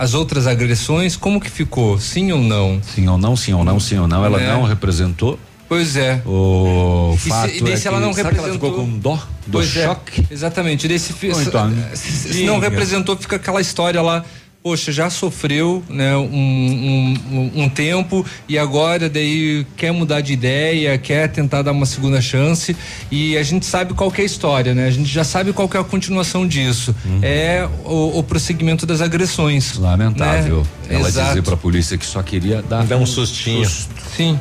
as 0.00 0.14
outras 0.14 0.46
agressões, 0.46 1.14
como 1.14 1.38
que 1.38 1.50
ficou? 1.50 1.98
Sim 2.00 2.32
ou 2.32 2.38
não? 2.40 2.80
Sim 2.82 3.06
ou 3.06 3.18
não, 3.18 3.36
sim 3.36 3.52
ou 3.52 3.62
não, 3.62 3.78
sim 3.78 3.98
ou 3.98 4.08
não. 4.08 4.24
Ela 4.24 4.40
É. 4.40 4.46
não 4.46 4.62
representou. 4.62 5.38
Pois 5.68 5.94
é. 5.94 6.22
O 6.26 7.12
E 7.14 7.28
fato 7.28 7.50
se, 7.50 7.58
e 7.58 7.60
daí 7.62 7.72
é 7.74 7.76
se 7.76 7.86
ela 7.86 7.98
que- 7.98 8.02
não 8.06 8.14
que 8.14 8.22
representou. 8.22 8.44
ela 8.48 8.54
ficou 8.54 8.72
com 8.72 8.98
dó 8.98 9.14
do 9.46 9.52
Pois 9.52 9.76
é, 9.76 9.84
choque. 9.84 10.26
exatamente. 10.30 10.88
Daí 10.88 10.98
se, 10.98 11.12
então, 11.22 11.70
se, 11.94 12.32
se 12.32 12.44
não 12.44 12.58
representou, 12.58 13.14
fica 13.16 13.36
aquela 13.36 13.60
história 13.60 14.00
lá. 14.00 14.24
Poxa, 14.62 14.92
já 14.92 15.08
sofreu 15.08 15.82
né, 15.88 16.14
um, 16.18 16.22
um, 16.22 17.14
um- 17.32 17.62
um 17.62 17.68
tempo 17.70 18.26
e 18.46 18.58
agora 18.58 19.08
daí 19.08 19.64
quer 19.74 19.90
mudar 19.90 20.20
de 20.20 20.34
ideia, 20.34 20.98
quer 20.98 21.28
tentar 21.28 21.62
dar 21.62 21.72
uma 21.72 21.86
segunda 21.86 22.20
chance 22.20 22.76
e 23.10 23.38
a 23.38 23.42
gente 23.42 23.64
sabe 23.64 23.94
qual 23.94 24.10
que 24.10 24.20
é 24.20 24.24
a 24.24 24.26
história, 24.26 24.74
né? 24.74 24.86
A 24.86 24.90
gente 24.90 25.08
já 25.08 25.24
sabe 25.24 25.54
qual 25.54 25.66
que 25.66 25.78
é 25.78 25.80
a 25.80 25.84
continuação 25.84 26.46
disso. 26.46 26.94
Uhum. 27.06 27.20
É 27.22 27.66
o, 27.86 28.18
o 28.18 28.22
prosseguimento 28.22 28.84
das 28.84 29.00
agressões. 29.00 29.78
Lamentável. 29.78 30.58
Né? 30.58 30.96
Ela 30.96 31.08
Exato. 31.08 31.28
dizer 31.28 31.42
pra 31.42 31.56
polícia 31.56 31.96
que 31.96 32.04
só 32.04 32.20
queria 32.22 32.60
dar 32.60 32.84
Dá 32.84 32.98
um 32.98 33.06
sustinho. 33.06 33.66
Sim. 34.14 34.38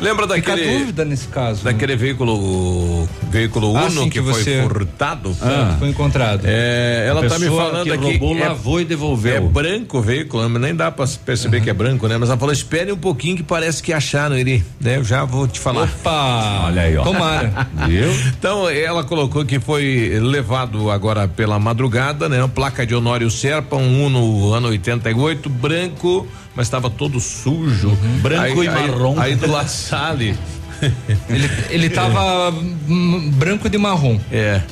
Lembra 0.00 0.26
Fica 0.28 0.52
a 0.52 0.54
daquele 0.56 0.78
dúvida 0.80 1.04
nesse 1.04 1.28
caso. 1.28 1.64
né? 1.64 1.72
daquele 1.72 1.96
veículo 1.96 3.08
veículo 3.30 3.74
Ah, 3.76 3.84
Uno 3.86 4.02
sim, 4.02 4.10
que, 4.10 4.18
que 4.20 4.30
foi 4.30 4.42
você- 4.42 4.62
furtado? 4.64 5.34
Ah, 5.40 5.76
foi 5.78 5.88
encontrado. 5.88 6.42
É, 6.44 7.06
ela 7.08 7.24
A 7.24 7.28
tá 7.28 7.38
me 7.38 7.46
falando 7.46 7.84
que 7.84 7.92
aqui 7.92 8.18
roubou, 8.18 8.36
é, 8.36 8.48
lavou 8.48 8.80
e 8.80 8.84
devolveu. 8.84 9.29
É 9.32 9.40
branco 9.40 9.98
o 9.98 10.02
veículo, 10.02 10.48
mas 10.48 10.62
nem 10.62 10.74
dá 10.74 10.90
pra 10.90 11.06
perceber 11.24 11.60
que 11.60 11.70
é 11.70 11.72
branco, 11.72 12.06
né? 12.08 12.16
Mas 12.18 12.28
ela 12.28 12.38
falou: 12.38 12.52
"Espere 12.52 12.92
um 12.92 12.96
pouquinho 12.96 13.36
que 13.36 13.42
parece 13.42 13.82
que 13.82 13.92
acharam 13.92 14.36
ele", 14.36 14.64
né? 14.80 14.96
Eu 14.96 15.04
já 15.04 15.24
vou 15.24 15.46
te 15.48 15.58
falar. 15.60 15.84
Opa! 15.84 16.64
Olha 16.66 16.82
aí, 16.82 16.96
ó. 16.96 17.02
Tomara. 17.04 17.68
Viu? 17.88 18.10
Então, 18.38 18.68
ela 18.68 19.04
colocou 19.04 19.44
que 19.44 19.58
foi 19.60 20.18
levado 20.20 20.90
agora 20.90 21.26
pela 21.28 21.58
madrugada, 21.58 22.28
né? 22.28 22.48
Placa 22.54 22.86
de 22.86 22.94
Honório 22.94 23.30
Serpa, 23.30 23.76
um 23.76 24.04
Uno 24.06 24.52
ano 24.52 24.68
88, 24.68 25.48
branco, 25.48 26.26
mas 26.54 26.66
estava 26.66 26.88
todo 26.90 27.18
sujo. 27.20 27.90
Branco 28.22 28.60
Aí- 28.60 28.66
e 28.66 28.68
aí- 28.68 28.88
marrom. 28.88 29.18
Aí 29.18 29.34
do 29.36 29.50
La 29.50 29.66
Salle. 29.66 30.36
Ele, 31.28 31.50
ele 31.68 31.90
tava 31.90 32.50
hum, 32.88 33.30
branco 33.34 33.68
de 33.68 33.76
marrom. 33.76 34.18
É. 34.32 34.62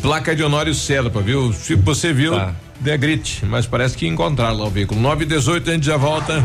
Placa 0.00 0.36
de 0.36 0.44
Honório 0.44 0.72
Serpa, 0.72 1.20
viu? 1.20 1.52
Se 1.52 1.74
você 1.74 2.12
viu, 2.12 2.32
Tá. 2.32 2.54
Dê 2.80 2.96
grite, 2.96 3.44
mas 3.44 3.66
parece 3.66 3.96
que 3.96 4.06
encontraram 4.06 4.58
lá 4.58 4.66
o 4.66 4.70
veículo. 4.70 5.00
9 5.00 5.24
e 5.24 5.26
18 5.28 5.70
a 5.70 5.72
gente 5.74 5.86
já 5.86 5.96
volta. 5.96 6.42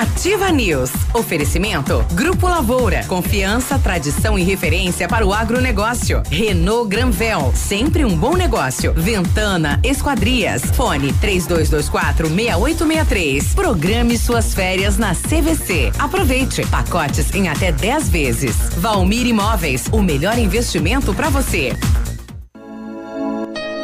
Ativa 0.00 0.50
News. 0.50 0.90
Oferecimento. 1.12 2.04
Grupo 2.12 2.48
Lavoura. 2.48 3.04
Confiança, 3.04 3.78
tradição 3.78 4.38
e 4.38 4.42
referência 4.42 5.06
para 5.06 5.26
o 5.26 5.32
agronegócio. 5.32 6.22
Renault 6.30 6.88
Granvel. 6.88 7.52
Sempre 7.54 8.04
um 8.04 8.16
bom 8.16 8.34
negócio. 8.34 8.94
Ventana 8.94 9.78
Esquadrias. 9.84 10.62
Fone 10.74 11.12
3224 11.14 12.28
6863. 12.28 13.54
Programe 13.54 14.16
suas 14.16 14.54
férias 14.54 14.96
na 14.96 15.14
CVC. 15.14 15.92
Aproveite. 15.98 16.64
Pacotes 16.66 17.34
em 17.34 17.48
até 17.48 17.70
10 17.70 18.08
vezes. 18.08 18.56
Valmir 18.78 19.26
Imóveis. 19.26 19.86
O 19.92 20.00
melhor 20.02 20.38
investimento 20.38 21.12
para 21.12 21.28
você. 21.28 21.76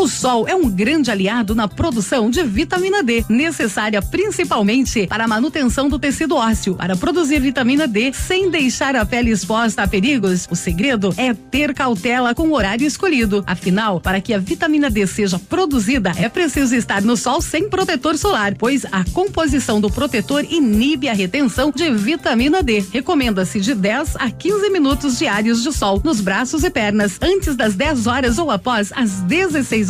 O 0.00 0.08
sol 0.08 0.48
é 0.48 0.54
um 0.54 0.66
grande 0.66 1.10
aliado 1.10 1.54
na 1.54 1.68
produção 1.68 2.30
de 2.30 2.42
vitamina 2.42 3.02
D, 3.02 3.22
necessária 3.28 4.00
principalmente 4.00 5.06
para 5.06 5.24
a 5.24 5.28
manutenção 5.28 5.90
do 5.90 5.98
tecido 5.98 6.36
ósseo. 6.36 6.74
Para 6.74 6.96
produzir 6.96 7.38
vitamina 7.38 7.86
D 7.86 8.10
sem 8.14 8.48
deixar 8.48 8.96
a 8.96 9.04
pele 9.04 9.30
exposta 9.30 9.82
a 9.82 9.86
perigos, 9.86 10.48
o 10.50 10.56
segredo 10.56 11.12
é 11.18 11.34
ter 11.34 11.74
cautela 11.74 12.34
com 12.34 12.48
o 12.48 12.54
horário 12.54 12.86
escolhido. 12.86 13.44
Afinal, 13.46 14.00
para 14.00 14.22
que 14.22 14.32
a 14.32 14.38
vitamina 14.38 14.88
D 14.88 15.06
seja 15.06 15.38
produzida, 15.38 16.14
é 16.16 16.30
preciso 16.30 16.74
estar 16.74 17.02
no 17.02 17.14
sol 17.14 17.42
sem 17.42 17.68
protetor 17.68 18.16
solar, 18.16 18.54
pois 18.54 18.86
a 18.86 19.04
composição 19.12 19.82
do 19.82 19.90
protetor 19.90 20.46
inibe 20.50 21.10
a 21.10 21.12
retenção 21.12 21.70
de 21.70 21.90
vitamina 21.90 22.62
D. 22.62 22.82
Recomenda-se 22.90 23.60
de 23.60 23.74
10 23.74 24.16
a 24.16 24.30
15 24.30 24.70
minutos 24.70 25.18
diários 25.18 25.62
de 25.62 25.70
sol 25.74 26.00
nos 26.02 26.22
braços 26.22 26.64
e 26.64 26.70
pernas, 26.70 27.18
antes 27.20 27.54
das 27.54 27.74
10 27.74 28.06
horas 28.06 28.38
ou 28.38 28.50
após 28.50 28.90
as 28.96 29.20
16 29.20 29.89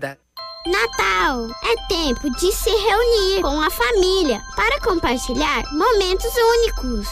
Natal 0.01 1.47
é 1.63 1.87
tempo 1.87 2.29
de 2.31 2.51
se 2.51 2.69
reunir 2.69 3.41
com 3.41 3.61
a 3.61 3.69
família 3.69 4.41
para 4.55 4.79
compartilhar 4.79 5.63
momentos 5.73 6.31
únicos. 6.35 7.07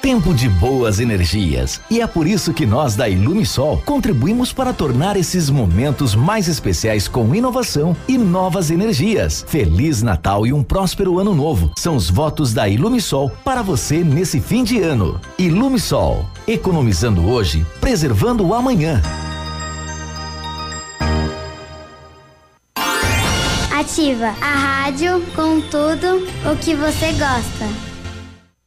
Tempo 0.00 0.34
de 0.34 0.48
boas 0.48 0.98
energias. 1.00 1.80
E 1.90 2.00
é 2.00 2.06
por 2.06 2.26
isso 2.26 2.52
que 2.52 2.66
nós 2.66 2.94
da 2.94 3.08
Ilumisol 3.08 3.82
contribuímos 3.84 4.52
para 4.52 4.72
tornar 4.72 5.16
esses 5.16 5.48
momentos 5.50 6.14
mais 6.14 6.48
especiais 6.48 7.08
com 7.08 7.34
inovação 7.34 7.96
e 8.08 8.18
novas 8.18 8.70
energias. 8.70 9.44
Feliz 9.46 10.02
Natal 10.02 10.46
e 10.46 10.52
um 10.52 10.62
próspero 10.62 11.18
ano 11.18 11.34
novo. 11.34 11.70
São 11.76 11.96
os 11.96 12.10
votos 12.10 12.52
da 12.52 12.68
Ilumisol 12.68 13.30
para 13.44 13.62
você 13.62 14.02
nesse 14.04 14.40
fim 14.40 14.62
de 14.62 14.80
ano. 14.80 15.20
Ilumisol, 15.38 16.26
economizando 16.46 17.26
hoje, 17.28 17.66
preservando 17.80 18.46
o 18.46 18.54
amanhã. 18.54 19.02
Ativa 23.94 24.26
a 24.40 24.56
rádio 24.56 25.24
com 25.36 25.60
tudo 25.60 26.26
o 26.50 26.56
que 26.56 26.74
você 26.74 27.12
gosta. 27.12 27.64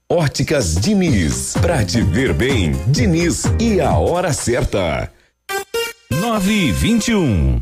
Óticas 0.10 0.76
Diniz. 0.76 1.54
Pra 1.60 1.84
te 1.84 2.02
ver 2.02 2.32
bem, 2.32 2.72
Diniz 2.88 3.44
e 3.60 3.82
a 3.82 3.98
hora 3.98 4.32
certa. 4.32 5.12
921. 6.10 7.62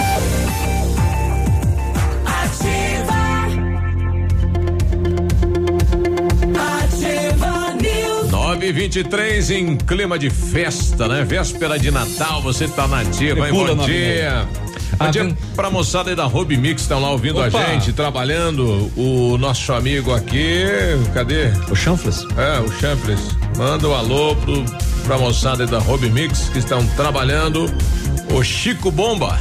2023 8.71 9.51
em 9.51 9.75
clima 9.75 10.17
de 10.17 10.29
festa, 10.29 11.05
né? 11.05 11.25
Véspera 11.25 11.77
de 11.77 11.91
Natal, 11.91 12.41
você 12.41 12.69
tá 12.69 12.87
na 12.87 13.01
ativa, 13.01 13.47
hein? 13.47 13.53
Bom 13.53 13.85
dia. 13.85 14.47
Bom 14.97 15.09
dia 15.09 15.37
pra 15.55 15.69
moçada 15.69 16.09
aí 16.09 16.15
da 16.15 16.25
Hobby 16.25 16.55
Mix, 16.55 16.83
estão 16.83 17.01
lá 17.01 17.11
ouvindo 17.11 17.39
Opa. 17.39 17.57
a 17.57 17.65
gente, 17.65 17.91
trabalhando. 17.91 18.89
O 18.95 19.37
nosso 19.37 19.73
amigo 19.73 20.13
aqui, 20.13 20.63
cadê? 21.13 21.47
O 21.69 21.75
Chanfles? 21.75 22.25
É, 22.37 22.59
o 22.61 22.71
Chanfles. 22.79 23.19
Manda 23.57 23.89
um 23.89 23.93
alô 23.93 24.35
pro, 24.37 24.63
pra 25.03 25.17
moçada 25.17 25.63
aí 25.63 25.69
da 25.69 25.79
Hobby 25.79 26.09
Mix 26.09 26.47
que 26.49 26.59
estão 26.59 26.85
trabalhando. 26.95 27.65
O 28.33 28.41
Chico 28.41 28.89
Bomba. 28.89 29.37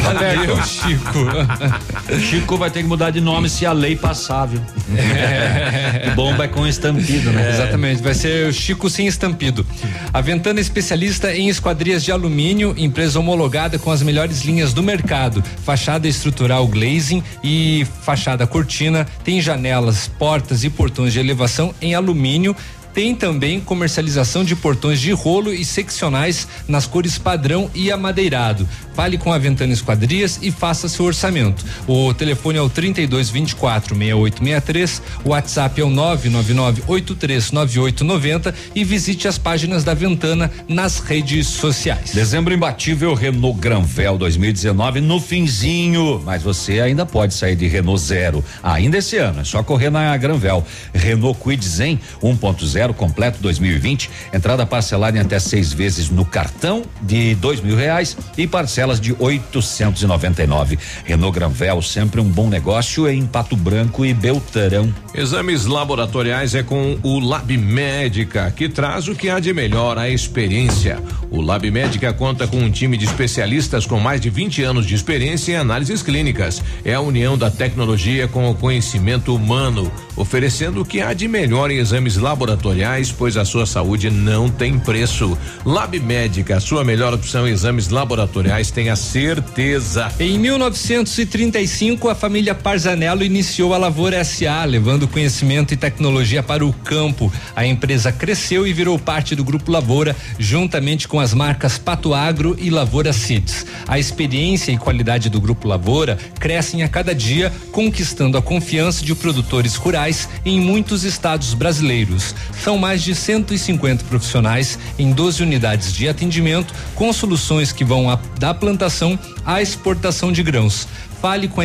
Valeu, 0.00 0.62
Chico. 0.64 2.20
Chico 2.20 2.56
vai 2.56 2.70
ter 2.70 2.82
que 2.82 2.88
mudar 2.88 3.10
de 3.10 3.20
nome 3.20 3.48
se 3.48 3.66
a 3.66 3.72
lei 3.72 3.96
passar, 3.96 4.46
viu? 4.46 4.60
É. 4.96 6.10
Bomba 6.16 6.44
é 6.44 6.48
com 6.48 6.66
estampido, 6.66 7.30
né? 7.30 7.50
Exatamente, 7.50 8.02
vai 8.02 8.14
ser 8.14 8.48
o 8.48 8.52
Chico 8.52 8.88
sem 8.88 9.06
estampido. 9.06 9.66
A 10.12 10.20
Ventana 10.20 10.60
é 10.60 10.62
especialista 10.62 11.34
em 11.34 11.48
esquadrias 11.48 12.02
de 12.04 12.12
alumínio, 12.12 12.74
empresa 12.76 13.18
homologada 13.18 13.78
com 13.78 13.90
as 13.90 14.02
melhores 14.02 14.42
linhas 14.42 14.72
do 14.72 14.82
mercado. 14.82 15.42
Fachada 15.64 16.08
estrutural 16.08 16.66
glazing 16.66 17.22
e 17.42 17.86
fachada 18.02 18.46
cortina, 18.46 19.06
tem 19.24 19.40
janelas, 19.40 20.08
portas 20.18 20.64
e 20.64 20.70
portões 20.70 21.12
de 21.12 21.20
elevação 21.20 21.74
em 21.80 21.94
alumínio. 21.94 22.56
Tem 22.94 23.14
também 23.14 23.58
comercialização 23.58 24.44
de 24.44 24.54
portões 24.54 25.00
de 25.00 25.12
rolo 25.12 25.52
e 25.52 25.64
seccionais 25.64 26.46
nas 26.68 26.86
cores 26.86 27.16
padrão 27.16 27.70
e 27.74 27.90
amadeirado. 27.90 28.68
Fale 28.94 29.16
com 29.16 29.32
a 29.32 29.38
Ventana 29.38 29.72
Esquadrias 29.72 30.38
e 30.42 30.50
faça 30.50 30.88
seu 30.88 31.06
orçamento. 31.06 31.64
O 31.86 32.12
telefone 32.12 32.58
é 32.58 32.60
o 32.60 32.68
32 32.68 33.30
24 33.30 33.96
6863, 33.96 35.02
o 35.24 35.30
WhatsApp 35.30 35.80
é 35.80 35.84
o 35.84 35.88
999 35.88 36.82
839890 36.86 38.54
e 38.74 38.84
visite 38.84 39.26
as 39.26 39.38
páginas 39.38 39.82
da 39.84 39.94
Ventana 39.94 40.50
nas 40.68 40.98
redes 40.98 41.46
sociais. 41.46 42.10
Dezembro 42.12 42.52
imbatível 42.52 43.14
Renault 43.14 43.58
Granvel 43.58 44.18
2019 44.18 45.00
no 45.00 45.18
finzinho, 45.18 46.20
mas 46.24 46.42
você 46.42 46.80
ainda 46.80 47.06
pode 47.06 47.32
sair 47.32 47.56
de 47.56 47.66
Renault 47.66 48.02
Zero 48.02 48.44
ainda 48.62 48.98
esse 48.98 49.16
ano, 49.16 49.40
é 49.40 49.44
só 49.44 49.62
correr 49.62 49.88
na 49.88 50.14
Granvel. 50.18 50.66
Renault 50.92 51.38
Kwid 51.40 51.64
Zen 51.64 51.98
1.0 52.22 52.81
completo 52.90 53.38
2020, 53.40 54.10
entrada 54.32 54.66
parcelada 54.66 55.16
em 55.16 55.20
até 55.20 55.38
seis 55.38 55.72
vezes 55.72 56.10
no 56.10 56.24
cartão 56.24 56.82
de 57.00 57.34
dois 57.36 57.60
mil 57.60 57.76
reais 57.76 58.16
e 58.36 58.46
parcelas 58.46 59.00
de 59.00 59.14
899. 59.18 60.78
Renault 61.04 61.34
Granvel 61.34 61.82
sempre 61.82 62.20
um 62.20 62.28
bom 62.28 62.48
negócio 62.48 63.08
em 63.08 63.26
Pato 63.26 63.56
Branco 63.56 64.04
e 64.04 64.14
Belterão. 64.14 64.92
Exames 65.14 65.66
laboratoriais 65.66 66.54
é 66.54 66.62
com 66.62 66.98
o 67.02 67.18
Lab 67.20 67.56
Médica, 67.56 68.50
que 68.50 68.68
traz 68.68 69.08
o 69.08 69.14
que 69.14 69.28
há 69.28 69.38
de 69.38 69.52
melhor 69.52 69.98
a 69.98 70.08
experiência. 70.08 70.98
O 71.30 71.40
Lab 71.40 71.70
Médica 71.70 72.12
conta 72.12 72.46
com 72.46 72.58
um 72.58 72.70
time 72.70 72.96
de 72.96 73.04
especialistas 73.04 73.86
com 73.86 74.00
mais 74.00 74.20
de 74.20 74.30
20 74.30 74.62
anos 74.62 74.86
de 74.86 74.94
experiência 74.94 75.52
em 75.52 75.56
análises 75.56 76.02
clínicas. 76.02 76.62
É 76.84 76.94
a 76.94 77.00
união 77.00 77.36
da 77.36 77.50
tecnologia 77.50 78.28
com 78.28 78.50
o 78.50 78.54
conhecimento 78.54 79.34
humano, 79.34 79.90
oferecendo 80.16 80.82
o 80.82 80.84
que 80.84 81.00
há 81.00 81.12
de 81.12 81.28
melhor 81.28 81.70
em 81.70 81.78
exames 81.78 82.16
laboratoriais, 82.16 82.71
pois 83.16 83.36
a 83.36 83.44
sua 83.44 83.66
saúde 83.66 84.10
não 84.10 84.48
tem 84.48 84.78
preço. 84.78 85.36
Lab 85.64 85.98
Médica, 86.00 86.58
sua 86.58 86.82
melhor 86.82 87.12
opção 87.12 87.46
em 87.46 87.50
exames 87.50 87.88
laboratoriais, 87.88 88.70
tenha 88.70 88.96
certeza. 88.96 90.10
Em 90.18 90.38
1935, 90.38 92.08
a 92.08 92.14
família 92.14 92.54
Parzanello 92.54 93.22
iniciou 93.22 93.74
a 93.74 93.78
Lavoura 93.78 94.24
SA, 94.24 94.64
levando 94.64 95.06
conhecimento 95.06 95.74
e 95.74 95.76
tecnologia 95.76 96.42
para 96.42 96.64
o 96.64 96.72
campo. 96.72 97.32
A 97.54 97.66
empresa 97.66 98.10
cresceu 98.10 98.66
e 98.66 98.72
virou 98.72 98.98
parte 98.98 99.34
do 99.34 99.44
Grupo 99.44 99.70
Lavoura, 99.70 100.16
juntamente 100.38 101.06
com 101.06 101.20
as 101.20 101.34
marcas 101.34 101.76
Pato 101.76 102.14
Agro 102.14 102.56
e 102.58 102.70
Lavoura 102.70 103.12
Seeds. 103.12 103.66
A 103.86 103.98
experiência 103.98 104.72
e 104.72 104.78
qualidade 104.78 105.28
do 105.28 105.40
Grupo 105.40 105.68
Lavoura 105.68 106.18
crescem 106.40 106.82
a 106.82 106.88
cada 106.88 107.14
dia, 107.14 107.52
conquistando 107.70 108.38
a 108.38 108.42
confiança 108.42 109.04
de 109.04 109.14
produtores 109.14 109.76
rurais 109.76 110.28
em 110.44 110.60
muitos 110.60 111.04
estados 111.04 111.54
brasileiros. 111.54 112.34
São 112.62 112.78
mais 112.78 113.02
de 113.02 113.12
150 113.12 114.04
profissionais 114.04 114.78
em 114.96 115.10
12 115.10 115.42
unidades 115.42 115.92
de 115.92 116.08
atendimento, 116.08 116.72
com 116.94 117.12
soluções 117.12 117.72
que 117.72 117.84
vão 117.84 118.08
a, 118.08 118.20
da 118.38 118.54
plantação 118.54 119.18
à 119.44 119.60
exportação 119.60 120.30
de 120.30 120.44
grãos. 120.44 120.86
Fale 121.20 121.48
com 121.48 121.60
a, 121.60 121.64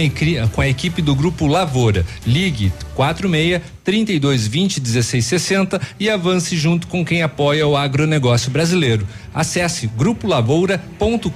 com 0.52 0.60
a, 0.60 0.68
equipe 0.68 1.02
do 1.04 1.14
Grupo 1.14 1.46
Lavoura. 1.46 2.04
Ligue 2.26 2.74
46 2.96 3.62
3220 3.88 4.82
1660 4.82 5.80
e 5.98 6.10
avance 6.10 6.58
junto 6.58 6.88
com 6.88 7.06
quem 7.06 7.24
apoia 7.24 7.66
o 7.66 7.78
agronegócio 7.78 8.52
brasileiro. 8.52 9.08
Acesse 9.34 9.88
grupolavoura.com.br. 9.88 11.32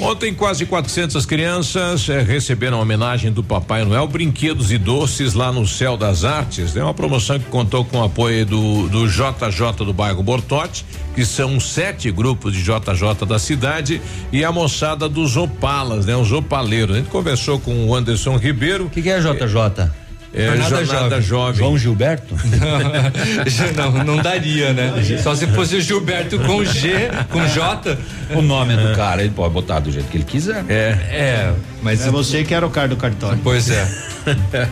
Ontem, 0.00 0.32
quase 0.32 0.64
400 0.64 1.26
crianças 1.26 2.08
eh, 2.08 2.22
receberam 2.22 2.78
a 2.78 2.80
homenagem 2.80 3.30
do 3.30 3.44
Papai 3.44 3.84
Noel, 3.84 4.08
brinquedos 4.08 4.72
e 4.72 4.78
doces 4.78 5.34
lá 5.34 5.52
no 5.52 5.66
Céu 5.66 5.94
das 5.94 6.24
Artes. 6.24 6.74
É 6.74 6.82
uma 6.82 6.94
promoção 6.94 7.38
que 7.38 7.50
contou 7.50 7.84
com 7.84 7.98
o 7.98 8.04
apoio 8.04 8.46
do, 8.46 8.88
do 8.88 9.06
JJ 9.06 9.84
do 9.84 9.92
bairro 9.92 10.22
Bortote, 10.22 10.86
que 11.14 11.26
são 11.26 11.60
sete 11.60 12.10
grupos 12.10 12.54
de 12.54 12.62
JJ 12.62 13.26
da 13.28 13.38
cidade, 13.38 14.00
e 14.32 14.42
a 14.42 14.50
moçada 14.50 15.06
dos 15.06 15.36
Opalas, 15.36 16.06
né? 16.06 16.16
Os 16.16 16.32
opaleiros. 16.32 16.96
A 16.96 16.98
gente 16.98 17.10
conversou 17.10 17.60
com 17.60 17.88
o 17.88 17.94
Anderson 17.94 18.38
Ribeiro. 18.38 18.86
O 18.86 18.90
que, 18.90 19.02
que 19.02 19.10
é 19.10 19.20
JJ? 19.20 20.05
É, 20.36 20.48
Jornada 20.48 20.84
Jornada 20.84 21.20
Jovem. 21.22 21.54
João 21.56 21.78
Gilberto? 21.78 22.36
não, 23.74 24.04
não 24.04 24.16
daria, 24.18 24.74
né? 24.74 24.92
Só 25.22 25.34
se 25.34 25.46
fosse 25.46 25.76
o 25.76 25.80
Gilberto 25.80 26.38
com 26.40 26.62
G, 26.62 27.08
com 27.30 27.46
J. 27.46 27.96
O 28.34 28.42
nome 28.42 28.74
é 28.74 28.76
do 28.76 28.94
cara, 28.94 29.22
ele 29.22 29.32
pode 29.34 29.54
botar 29.54 29.80
do 29.80 29.90
jeito 29.90 30.08
que 30.10 30.18
ele 30.18 30.24
quiser. 30.24 30.62
É. 30.68 30.98
É, 31.10 31.54
mas. 31.80 32.06
É 32.06 32.10
você 32.10 32.44
que 32.44 32.52
era 32.52 32.66
o 32.66 32.70
cara 32.70 32.88
do 32.88 32.96
cartório. 32.96 33.40
Pois 33.42 33.70
é. 33.70 33.88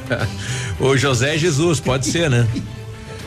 o 0.79 0.95
José 0.99 1.39
Jesus, 1.39 1.81
pode 1.81 2.07
ser, 2.07 2.29
né? 2.29 2.47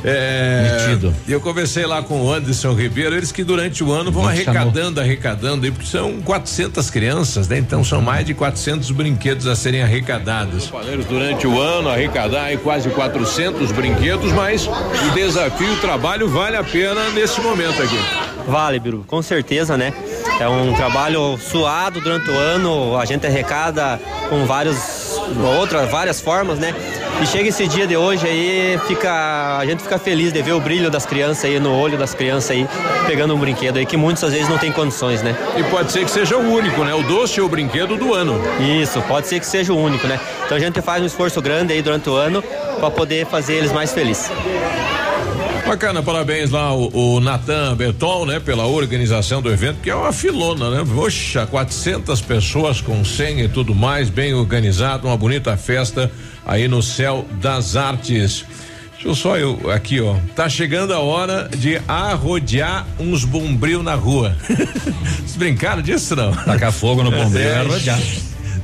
É, 0.03 0.85
Metido. 0.87 1.13
E 1.27 1.31
eu 1.31 1.41
conversei 1.41 1.85
lá 1.85 2.01
com 2.01 2.21
o 2.21 2.31
Anderson 2.31 2.73
Ribeiro, 2.73 3.15
eles 3.15 3.31
que 3.31 3.43
durante 3.43 3.83
o 3.83 3.91
ano 3.91 4.11
vão 4.11 4.23
Não 4.23 4.29
arrecadando, 4.29 4.99
arrecadando, 4.99 5.65
aí, 5.65 5.71
porque 5.71 5.87
são 5.87 6.21
400 6.21 6.89
crianças, 6.89 7.47
né? 7.47 7.57
Então 7.57 7.83
são 7.83 8.01
mais 8.01 8.25
de 8.25 8.33
400 8.33 8.91
brinquedos 8.91 9.47
a 9.47 9.55
serem 9.55 9.81
arrecadados. 9.81 10.71
Durante 11.07 11.47
o 11.47 11.59
ano 11.59 11.89
arrecadar 11.89 12.43
aí 12.43 12.57
quase 12.57 12.89
400 12.89 13.71
brinquedos, 13.71 14.31
mas 14.31 14.67
o 14.67 15.13
desafio, 15.13 15.73
o 15.73 15.77
trabalho 15.77 16.27
vale 16.29 16.57
a 16.57 16.63
pena 16.63 17.09
nesse 17.11 17.41
momento 17.41 17.81
aqui. 17.81 17.97
Vale, 18.47 18.79
Biru, 18.79 19.03
com 19.05 19.21
certeza, 19.21 19.75
né? 19.77 19.93
É 20.39 20.47
um 20.47 20.73
trabalho 20.73 21.37
suado 21.37 21.99
durante 21.99 22.29
o 22.29 22.37
ano, 22.37 22.97
a 22.97 23.05
gente 23.05 23.25
arrecada 23.25 23.99
com 24.29 24.45
vários 24.45 25.17
outras 25.59 25.89
várias 25.89 26.21
formas, 26.21 26.59
né? 26.59 26.73
E 27.21 27.25
chega 27.25 27.49
esse 27.49 27.67
dia 27.67 27.87
de 27.87 27.97
hoje 27.97 28.27
aí, 28.27 28.79
fica 28.87 29.57
a 29.57 29.65
gente 29.65 29.81
fica 29.81 29.97
feliz 29.97 30.31
de 30.31 30.41
ver 30.43 30.53
o 30.53 30.59
brilho 30.59 30.91
das 30.91 31.05
crianças 31.05 31.45
aí 31.45 31.59
no 31.59 31.73
olho 31.75 31.97
das 31.97 32.13
crianças 32.13 32.51
aí, 32.51 32.67
pegando 33.07 33.33
um 33.33 33.39
brinquedo 33.39 33.77
aí 33.77 33.85
que 33.85 33.97
muitas 33.97 34.31
vezes 34.31 34.47
não 34.47 34.59
tem 34.59 34.71
condições, 34.71 35.23
né? 35.23 35.35
E 35.57 35.63
pode 35.63 35.91
ser 35.91 36.05
que 36.05 36.11
seja 36.11 36.37
o 36.37 36.53
único, 36.53 36.83
né? 36.83 36.93
O 36.93 37.01
doce 37.01 37.41
ou 37.41 37.47
o 37.47 37.49
brinquedo 37.49 37.97
do 37.97 38.13
ano. 38.13 38.39
Isso, 38.59 39.01
pode 39.01 39.27
ser 39.27 39.39
que 39.39 39.45
seja 39.45 39.73
o 39.73 39.77
único, 39.77 40.05
né? 40.05 40.19
Então 40.45 40.55
a 40.55 40.59
gente 40.59 40.79
faz 40.81 41.01
um 41.01 41.07
esforço 41.07 41.41
grande 41.41 41.73
aí 41.73 41.81
durante 41.81 42.07
o 42.09 42.15
ano 42.15 42.43
para 42.79 42.91
poder 42.91 43.25
fazer 43.25 43.55
eles 43.55 43.71
mais 43.71 43.91
felizes. 43.91 44.31
Bacana, 45.67 46.01
parabéns 46.01 46.49
lá 46.49 46.73
o, 46.73 47.15
o 47.15 47.19
Natan 47.19 47.75
Berton, 47.75 48.25
né, 48.25 48.39
pela 48.39 48.65
organização 48.65 49.41
do 49.41 49.51
evento, 49.51 49.81
que 49.81 49.89
é 49.89 49.95
uma 49.95 50.13
filona, 50.13 50.69
né? 50.69 50.83
Poxa, 50.95 51.45
400 51.45 52.21
pessoas 52.21 52.79
com 52.79 53.03
senha 53.03 53.43
e 53.43 53.49
tudo 53.49 53.75
mais, 53.75 54.09
bem 54.09 54.33
organizado, 54.33 55.07
uma 55.07 55.17
bonita 55.17 55.57
festa 55.57 56.09
aí 56.45 56.69
no 56.69 56.81
céu 56.81 57.25
das 57.41 57.75
artes. 57.75 58.45
Deixa 58.93 59.09
eu 59.09 59.13
só 59.13 59.37
eu 59.37 59.69
aqui, 59.69 59.99
ó. 59.99 60.15
Tá 60.35 60.47
chegando 60.47 60.93
a 60.93 60.99
hora 60.99 61.49
de 61.55 61.81
arrodear 61.85 62.87
uns 62.97 63.25
bombril 63.25 63.83
na 63.83 63.93
rua. 63.93 64.37
Vocês 64.47 65.35
brincaram 65.35 65.81
disso 65.81 66.15
não? 66.15 66.31
Tacar 66.31 66.71
fogo 66.71 67.03
no 67.03 67.11
bombril 67.11 67.45
é 67.45 67.57
arrodear. 67.57 67.99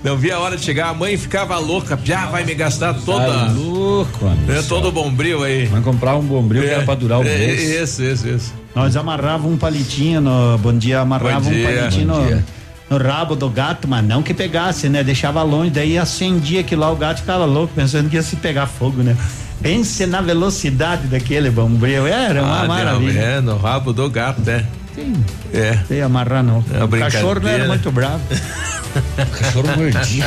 Não 0.04 0.18
vi 0.18 0.32
a 0.32 0.40
hora 0.40 0.58
de 0.58 0.64
chegar, 0.66 0.90
a 0.90 0.94
mãe 0.94 1.16
ficava 1.16 1.58
louca, 1.58 1.98
já 2.04 2.26
vai 2.26 2.44
me 2.44 2.54
gastar 2.54 2.94
toda. 2.94 3.26
Tá 3.26 3.52
louco, 3.56 4.26
é, 4.50 4.62
todo 4.64 4.90
o 4.90 4.92
bombril 4.92 5.44
aí. 5.44 5.66
Vai 5.68 5.82
comprar 5.82 6.16
um 6.18 6.22
bombril 6.22 6.62
que 6.64 6.70
era 6.70 6.84
pra 6.84 6.94
durar 6.96 7.20
um 7.20 7.24
é, 7.24 7.38
mês. 7.38 7.62
Isso, 7.62 8.04
isso, 8.04 8.28
isso. 8.28 8.54
Nós 8.76 8.98
amarrava 8.98 9.48
um 9.48 9.56
palitinho 9.56 10.20
no. 10.20 10.58
Bom 10.58 10.74
dia, 10.78 11.00
amarrava 11.00 11.40
Bom 11.40 11.50
um 11.50 11.54
dia, 11.54 11.66
palitinho 11.68 12.08
bom 12.08 12.20
no, 12.20 12.26
dia. 12.28 12.46
no 12.90 12.98
rabo 12.98 13.36
do 13.36 13.50
gato, 13.50 13.88
mas 13.88 14.04
não 14.06 14.22
que 14.22 14.34
pegasse, 14.34 14.90
né? 14.90 15.04
Deixava 15.06 15.42
longe, 15.42 15.70
daí 15.70 15.98
acendia 15.98 16.64
que 16.64 16.76
lá 16.76 16.92
o 16.92 16.96
gato 16.98 17.22
ficava 17.22 17.46
louco, 17.46 17.74
pensando 17.74 18.10
que 18.10 18.18
ia 18.18 18.24
se 18.24 18.36
pegar 18.36 18.68
fogo, 18.68 19.02
né? 19.04 19.16
Pense 19.62 20.06
na 20.06 20.20
velocidade 20.20 21.08
daquele 21.08 21.50
bombril. 21.50 22.06
Era 22.06 22.44
uma 22.44 22.64
Ah, 22.64 22.68
maravilha. 22.68 23.14
não, 23.14 23.22
É, 23.22 23.42
no 23.42 23.58
rabo 23.58 23.94
do 23.94 24.10
gato, 24.10 24.42
né? 24.42 24.66
Sim. 24.96 25.14
É. 25.54 25.78
Ia 25.94 26.06
amarrar, 26.06 26.44
não. 26.44 26.64
É 26.74 26.84
o 26.84 26.90
cachorro 26.90 27.40
não 27.42 27.50
era 27.50 27.68
muito 27.68 27.92
bravo. 27.92 28.22
cachorro 29.40 29.68
mordia. 29.76 30.26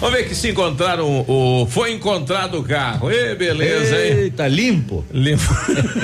Vamos 0.00 0.16
ver 0.16 0.26
que 0.26 0.34
se 0.34 0.48
encontraram 0.48 1.24
o. 1.28 1.66
Foi 1.70 1.92
encontrado 1.92 2.58
o 2.58 2.62
carro. 2.62 3.10
Ê, 3.10 3.34
beleza, 3.34 3.94
hein? 3.96 4.12
Eita, 4.22 4.48
limpo. 4.48 5.04
Limpo. 5.12 5.54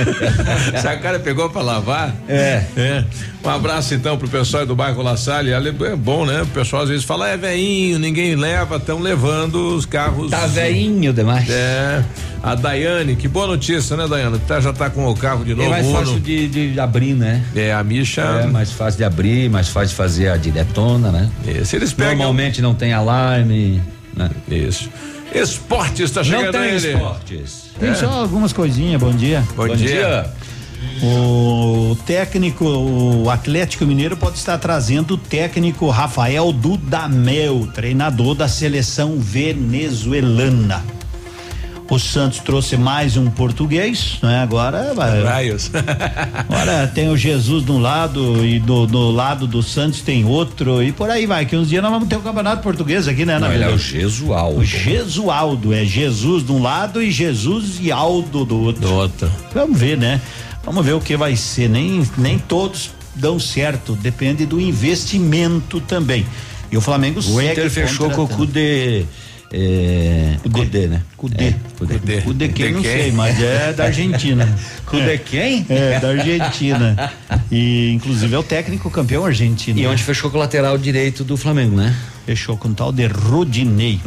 Essa 0.73 0.95
cara 0.97 1.19
pegou 1.19 1.49
pra 1.49 1.63
lavar? 1.63 2.15
É. 2.29 2.63
É. 2.77 3.05
Um 3.43 3.49
abraço 3.49 3.95
então 3.95 4.19
pro 4.19 4.29
pessoal 4.29 4.67
do 4.67 4.77
bairro 4.77 5.03
La 5.03 5.17
Salle. 5.17 5.53
É 5.53 5.97
bom, 5.97 6.27
né? 6.27 6.43
O 6.43 6.47
pessoal 6.49 6.83
às 6.83 6.91
vezes 6.91 7.05
fala, 7.05 7.29
é 7.29 7.37
veinho, 7.39 7.99
ninguém 7.99 8.37
leva, 8.37 8.77
estão 8.77 8.99
levando 9.01 9.75
os 9.75 9.87
carros. 9.87 10.31
Tá 10.31 10.47
veinho 10.47 11.13
demais. 11.13 11.49
É. 11.49 12.05
A 12.43 12.55
Daiane, 12.55 13.17
que 13.17 13.27
boa 13.27 13.47
notícia, 13.47 13.97
né, 13.97 14.07
Daiane? 14.07 14.39
Tá, 14.41 14.61
já 14.61 14.73
tá 14.73 14.89
com 14.91 15.05
o 15.07 15.17
carro 15.17 15.45
de 15.45 15.55
novo. 15.55 15.67
É 15.67 15.83
mais 15.83 15.91
fácil 15.91 16.21
de, 16.21 16.49
de 16.73 16.79
abrir, 16.79 17.15
né? 17.15 17.43
É, 17.57 17.73
a 17.73 17.83
Misha. 17.83 18.23
É 18.23 18.47
mais 18.47 18.71
fácil 18.71 18.99
de 18.99 19.05
abrir, 19.05 19.51
mais 19.51 19.69
fácil 19.69 19.89
de 19.89 19.95
fazer 19.95 20.29
a 20.29 20.37
diretona, 20.37 21.11
né? 21.11 21.29
Isso, 21.45 21.75
eles 21.75 21.93
pegam. 21.93 22.17
Normalmente 22.17 22.63
não 22.63 22.75
tem 22.75 22.93
alarme, 22.93 23.83
né? 24.17 24.31
Isso. 24.49 24.89
Esportes 25.35 26.11
tá 26.11 26.25
chegando 26.25 26.45
Não 26.47 26.53
tem 26.53 26.71
ele. 26.71 26.93
esportes. 26.93 27.71
Tem 27.79 27.95
só 27.95 28.07
algumas 28.07 28.53
coisinhas, 28.53 29.01
bom 29.01 29.13
dia. 29.13 29.45
Bom, 29.55 29.69
dia. 29.69 30.31
O 31.03 31.97
técnico, 32.07 32.65
o 32.65 33.29
Atlético 33.29 33.85
Mineiro 33.85 34.17
pode 34.17 34.39
estar 34.39 34.57
trazendo 34.59 35.15
o 35.15 35.19
técnico 35.19 35.89
Rafael 35.91 36.53
Dudamel, 36.53 37.69
treinador 37.75 38.35
da 38.35 38.49
seleção 38.49 39.19
venezuelana. 39.19 40.83
O 41.89 41.99
Santos 42.01 42.41
trouxe 42.41 42.77
mais 42.77 43.17
um 43.17 43.31
português, 43.31 44.19
né? 44.21 44.41
Agora 44.41 44.93
vai. 44.93 45.23
Raios. 45.23 45.71
Agora 46.35 46.87
tem 46.89 47.09
o 47.09 47.17
Jesus 47.17 47.65
de 47.65 47.71
um 47.71 47.79
lado 47.79 48.45
e 48.45 48.59
do, 48.59 48.87
do 48.87 49.11
lado 49.11 49.47
do 49.47 49.63
Santos 49.63 50.01
tem 50.01 50.25
outro 50.25 50.83
e 50.83 50.91
por 50.91 51.09
aí 51.09 51.27
vai. 51.27 51.47
Que 51.47 51.57
uns 51.57 51.69
dias 51.69 51.83
nós 51.83 51.93
vamos 51.93 52.09
ter 52.09 52.17
o 52.17 52.21
campeonato 52.21 52.63
português 52.63 53.07
aqui, 53.07 53.25
né? 53.25 53.39
Não, 53.39 53.49
na 53.49 53.55
ele 53.55 53.65
é 53.65 53.69
o? 53.69 53.79
Jesualdo. 53.79 54.59
O 54.59 54.65
Jesualdo, 54.65 55.73
é 55.73 55.85
Jesus 55.85 56.45
de 56.45 56.51
um 56.51 56.61
lado 56.61 57.01
e 57.01 57.11
Jesus 57.11 57.79
e 57.81 57.93
Aldo 57.93 58.45
do 58.45 58.61
outro. 58.61 58.83
Do 58.83 58.93
outro. 58.93 59.31
Vamos 59.55 59.79
ver, 59.79 59.97
né? 59.97 60.21
Vamos 60.65 60.85
ver 60.85 60.95
o 60.95 61.01
que 61.01 61.17
vai 61.17 61.37
ser. 61.37 61.69
Nem, 61.69 62.03
nem 62.19 62.39
todos 62.39 62.91
dão 63.15 63.39
certo, 63.39 63.95
depende 63.95 64.45
do 64.45 64.61
investimento 64.61 65.81
também. 65.81 66.27
E 66.71 66.77
o 66.77 66.81
Flamengo 66.81 67.21
O 67.21 67.23
segue 67.23 67.53
Inter 67.53 67.71
fechou 67.71 68.11
com 68.11 68.25
o. 68.25 68.29
Cudê. 68.29 69.05
É, 69.59 70.37
Cudê, 70.43 70.87
né? 70.87 71.03
Cudê. 71.17 71.45
É, 71.47 71.55
Cudê. 71.79 72.21
Cudê 72.21 72.49
quem? 72.49 72.73
Não 72.73 72.83
sei, 72.83 73.11
mas 73.11 73.43
é 73.43 73.73
da 73.73 73.85
Argentina. 73.85 74.47
Cudê 74.85 75.17
quem? 75.17 75.65
É, 75.71 75.99
da 75.99 76.11
Argentina. 76.11 77.11
E 77.51 77.91
inclusive 77.93 78.35
é 78.35 78.39
o 78.39 78.43
técnico 78.43 78.91
campeão 78.91 79.25
argentino. 79.25 79.79
E 79.79 79.85
né? 79.85 79.89
onde 79.89 80.03
fechou 80.03 80.31
com 80.31 80.37
o 80.37 80.41
lateral 80.41 80.77
direito 80.77 81.25
do 81.25 81.39
Flamengo, 81.39 81.75
né? 81.75 81.97
Fechou 82.27 82.55
com 82.59 82.69
o 82.69 82.75
tal 82.75 82.93
de 82.93 83.07
Rodinei. 83.07 83.99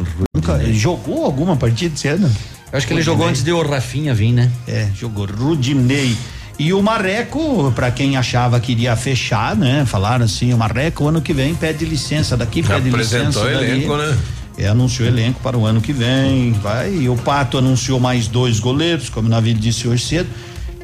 Ele 0.60 0.78
jogou 0.78 1.24
alguma 1.24 1.56
partida 1.56 1.94
esse 1.96 2.06
ano? 2.06 2.30
Eu 2.72 2.78
acho 2.78 2.86
que 2.86 2.92
ele 2.92 3.02
jogou 3.02 3.26
antes 3.26 3.42
de 3.42 3.50
o 3.50 3.60
Rafinha 3.60 4.14
vir, 4.14 4.32
né? 4.32 4.52
É, 4.68 4.88
jogou 4.94 5.26
Rudinei. 5.26 6.16
E 6.60 6.72
o 6.72 6.80
Marreco, 6.80 7.72
pra 7.74 7.90
quem 7.90 8.16
achava 8.16 8.60
que 8.60 8.70
iria 8.70 8.94
fechar, 8.94 9.56
né? 9.56 9.84
Falaram 9.84 10.26
assim, 10.26 10.52
o 10.54 10.58
Marreco 10.58 11.08
ano 11.08 11.20
que 11.20 11.32
vem 11.32 11.54
pede 11.54 11.84
licença 11.84 12.36
daqui, 12.36 12.62
pede 12.62 12.88
Apresentou 12.88 13.26
licença 13.26 13.50
dali. 13.50 13.70
elenco, 13.70 13.96
né? 13.96 14.16
É, 14.58 14.68
anunciou 14.68 15.08
elenco 15.08 15.40
para 15.40 15.56
o 15.56 15.64
ano 15.64 15.80
que 15.80 15.92
vem, 15.92 16.52
vai. 16.52 16.92
E 16.92 17.08
o 17.08 17.16
Pato 17.16 17.56
anunciou 17.58 17.98
mais 17.98 18.26
dois 18.28 18.60
goleiros, 18.60 19.08
como 19.08 19.26
o 19.26 19.30
Navilho 19.30 19.58
disse 19.58 19.88
hoje 19.88 20.04
cedo. 20.04 20.28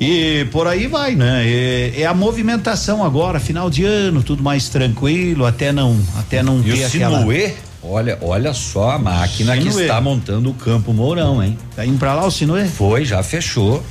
E 0.00 0.46
por 0.52 0.66
aí 0.66 0.86
vai, 0.86 1.14
né? 1.14 1.42
É, 1.46 2.00
é 2.02 2.06
a 2.06 2.12
movimentação 2.14 3.02
agora, 3.04 3.40
final 3.40 3.70
de 3.70 3.84
ano, 3.84 4.22
tudo 4.22 4.42
mais 4.42 4.68
tranquilo, 4.68 5.46
até 5.46 5.72
não, 5.72 5.98
até 6.18 6.42
não 6.42 6.60
E 6.60 6.64
ter 6.64 6.82
o 6.82 6.86
aquela. 6.86 7.18
Sinuê, 7.20 7.54
olha, 7.82 8.18
olha 8.20 8.52
só 8.52 8.90
a 8.90 8.98
máquina 8.98 9.56
que 9.56 9.64
Sinuê. 9.64 9.82
está 9.82 10.00
montando 10.00 10.50
o 10.50 10.54
Campo 10.54 10.92
Mourão, 10.92 11.42
hein? 11.42 11.56
Tá 11.74 11.84
indo 11.84 11.98
pra 11.98 12.14
lá 12.14 12.26
o 12.26 12.30
Sinuê? 12.30 12.66
Foi, 12.66 13.04
já 13.04 13.22
fechou. 13.22 13.82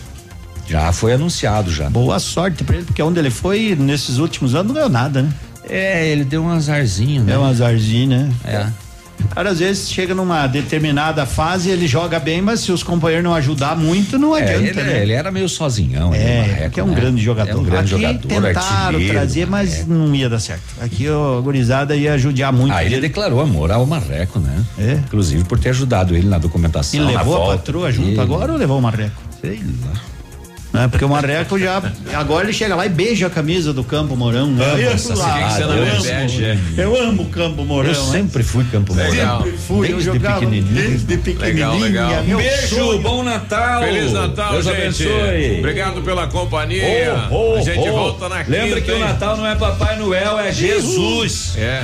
Já 0.68 0.92
foi 0.92 1.14
anunciado 1.14 1.72
já. 1.72 1.90
Boa 1.90 2.20
sorte 2.20 2.64
pra 2.64 2.78
ele, 2.78 2.86
porque 2.86 3.02
onde 3.02 3.20
ele 3.20 3.30
foi 3.30 3.76
nesses 3.78 4.18
últimos 4.18 4.56
anos 4.56 4.68
não 4.68 4.74
ganhou 4.76 4.90
nada, 4.90 5.22
né? 5.22 5.30
É, 5.68 6.08
ele 6.08 6.24
deu 6.24 6.44
um 6.44 6.50
azarzinho, 6.50 7.24
né? 7.24 7.34
É 7.34 7.38
um 7.38 7.46
azarzinho, 7.46 8.10
né? 8.10 8.32
É. 8.44 8.68
Cara, 9.34 9.50
às 9.50 9.60
vezes 9.60 9.90
chega 9.90 10.16
numa 10.16 10.48
determinada 10.48 11.26
fase, 11.26 11.70
ele 11.70 11.88
joga 11.88 12.20
bem, 12.20 12.42
mas 12.42 12.62
se 12.62 12.72
os 12.72 12.82
companheiros 12.84 13.24
não 13.24 13.34
ajudar 13.36 13.76
muito, 13.76 14.18
não 14.18 14.36
É, 14.36 14.42
adianta, 14.44 14.80
ele, 14.80 14.84
né? 14.84 15.02
ele 15.02 15.12
era 15.12 15.30
meio 15.30 15.50
sozinhão. 15.50 16.16
ele, 16.16 16.24
É, 16.24 16.40
Marreco, 16.48 16.70
que 16.72 16.80
é 16.80 16.84
um 16.84 16.88
né? 16.88 16.96
grande 16.96 17.22
jogador. 17.22 17.52
É 17.52 17.56
um 17.56 17.64
grande 17.64 17.94
Aqui 17.96 18.02
jogador, 18.04 18.28
tentaram 18.28 19.08
trazer, 19.08 19.46
mas 19.48 19.86
não 19.86 20.16
ia 20.16 20.30
dar 20.30 20.40
certo. 20.40 20.64
Aqui 20.80 21.10
o 21.10 21.42
gurizada 21.42 21.96
ia 21.98 22.18
judiar 22.18 22.54
muito. 22.54 22.74
Ah, 22.74 22.84
ele 22.86 23.00
declarou 23.02 23.42
amor 23.42 23.72
ao 23.72 23.86
Marreco, 23.86 24.40
né? 24.40 24.64
É. 24.78 24.94
Inclusive 24.94 25.44
por 25.44 25.60
ter 25.60 25.70
ajudado 25.70 26.16
ele 26.16 26.30
na 26.30 26.38
documentação. 26.38 26.98
E 27.00 27.04
levou 27.04 27.44
a 27.52 27.56
patroa 27.58 27.92
junto 27.92 28.10
Ele- 28.12 28.20
agora 28.22 28.54
ou 28.54 28.58
levou 28.58 28.80
o 28.80 28.82
Marreco? 28.82 29.22
Sei 29.42 29.60
lá. 29.86 29.94
Né? 30.76 30.88
Porque 30.88 31.06
o 31.06 31.10
Marreco 31.10 31.58
já. 31.58 31.82
Agora 32.14 32.46
ele 32.46 32.54
chega 32.54 32.76
lá 32.76 32.86
e 32.86 32.90
beija 32.90 33.28
a 33.28 33.30
camisa 33.30 33.72
do 33.74 33.84
Campo 33.84 34.16
Mourão. 34.16 34.48
Né? 34.52 34.66
Eu 34.84 34.90
amo, 34.90 35.00
cidade, 35.00 35.62
eu 35.62 35.70
eu 35.70 35.84
amo, 35.84 35.92
amo. 35.92 36.72
Eu 36.78 37.02
amo 37.10 37.24
o 37.24 37.26
Campo 37.30 37.66
Mourão. 37.66 37.90
Eu 37.90 37.96
sempre 37.96 38.44
fui 38.44 38.66
Campo 38.66 38.94
Mourão. 38.94 39.42
Sempre 39.42 39.58
fui, 39.58 39.88
eu 39.88 39.92
Desde 39.94 40.06
jogava 40.06 40.40
pequenininho. 40.40 40.74
desde 40.74 41.18
pequenininho. 41.18 41.80
Legal, 41.80 42.08
legal. 42.10 42.24
meu 42.24 42.38
Beijo, 42.38 42.76
sonho. 42.76 43.00
bom 43.00 43.24
Natal. 43.24 43.82
Feliz 43.84 44.12
Natal, 44.12 44.52
Deus 44.52 44.66
gente. 44.66 44.78
abençoe. 44.78 45.60
Obrigado 45.60 46.02
pela 46.02 46.28
companhia. 46.28 47.28
Oh, 47.32 47.54
oh, 47.54 47.56
a 47.58 47.62
gente 47.62 47.90
oh. 47.90 47.94
volta 47.94 48.30
na 48.30 48.44
quinta. 48.44 48.58
Lembra 48.58 48.82
que 48.82 48.92
o 48.92 48.96
hein? 48.96 49.00
Natal 49.00 49.38
não 49.38 49.48
é 49.48 49.56
Papai 49.56 49.98
Noel, 49.98 50.40
é 50.40 50.52
Jesus. 50.52 51.54
É. 51.58 51.84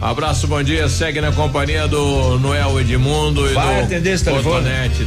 Abraço, 0.00 0.46
bom 0.46 0.62
dia. 0.62 0.88
Segue 0.88 1.20
na 1.20 1.32
companhia 1.32 1.88
do 1.88 2.38
Noel 2.38 2.80
Edmundo 2.80 3.50
e 3.50 3.54
Vai 3.54 3.78
do 3.78 3.82
atender 3.82 4.10
esse 4.10 4.24
telefone. 4.24 4.64
Cotonete. 4.64 5.06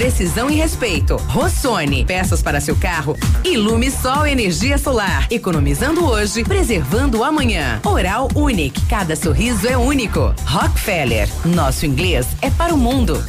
precisão 0.00 0.48
e 0.48 0.54
respeito. 0.54 1.16
Rossoni. 1.28 2.06
Peças 2.06 2.40
para 2.40 2.58
seu 2.58 2.74
carro. 2.74 3.14
Ilume 3.44 3.90
Sol 3.90 4.26
Energia 4.26 4.78
Solar. 4.78 5.26
Economizando 5.30 6.06
hoje, 6.06 6.42
preservando 6.42 7.22
amanhã. 7.22 7.82
Oral 7.84 8.26
Unique. 8.34 8.80
Cada 8.86 9.14
sorriso 9.14 9.68
é 9.68 9.76
único. 9.76 10.34
Rockefeller. 10.46 11.28
Nosso 11.44 11.84
inglês 11.84 12.26
é 12.40 12.48
para 12.48 12.72
o 12.72 12.78
mundo. 12.78 13.22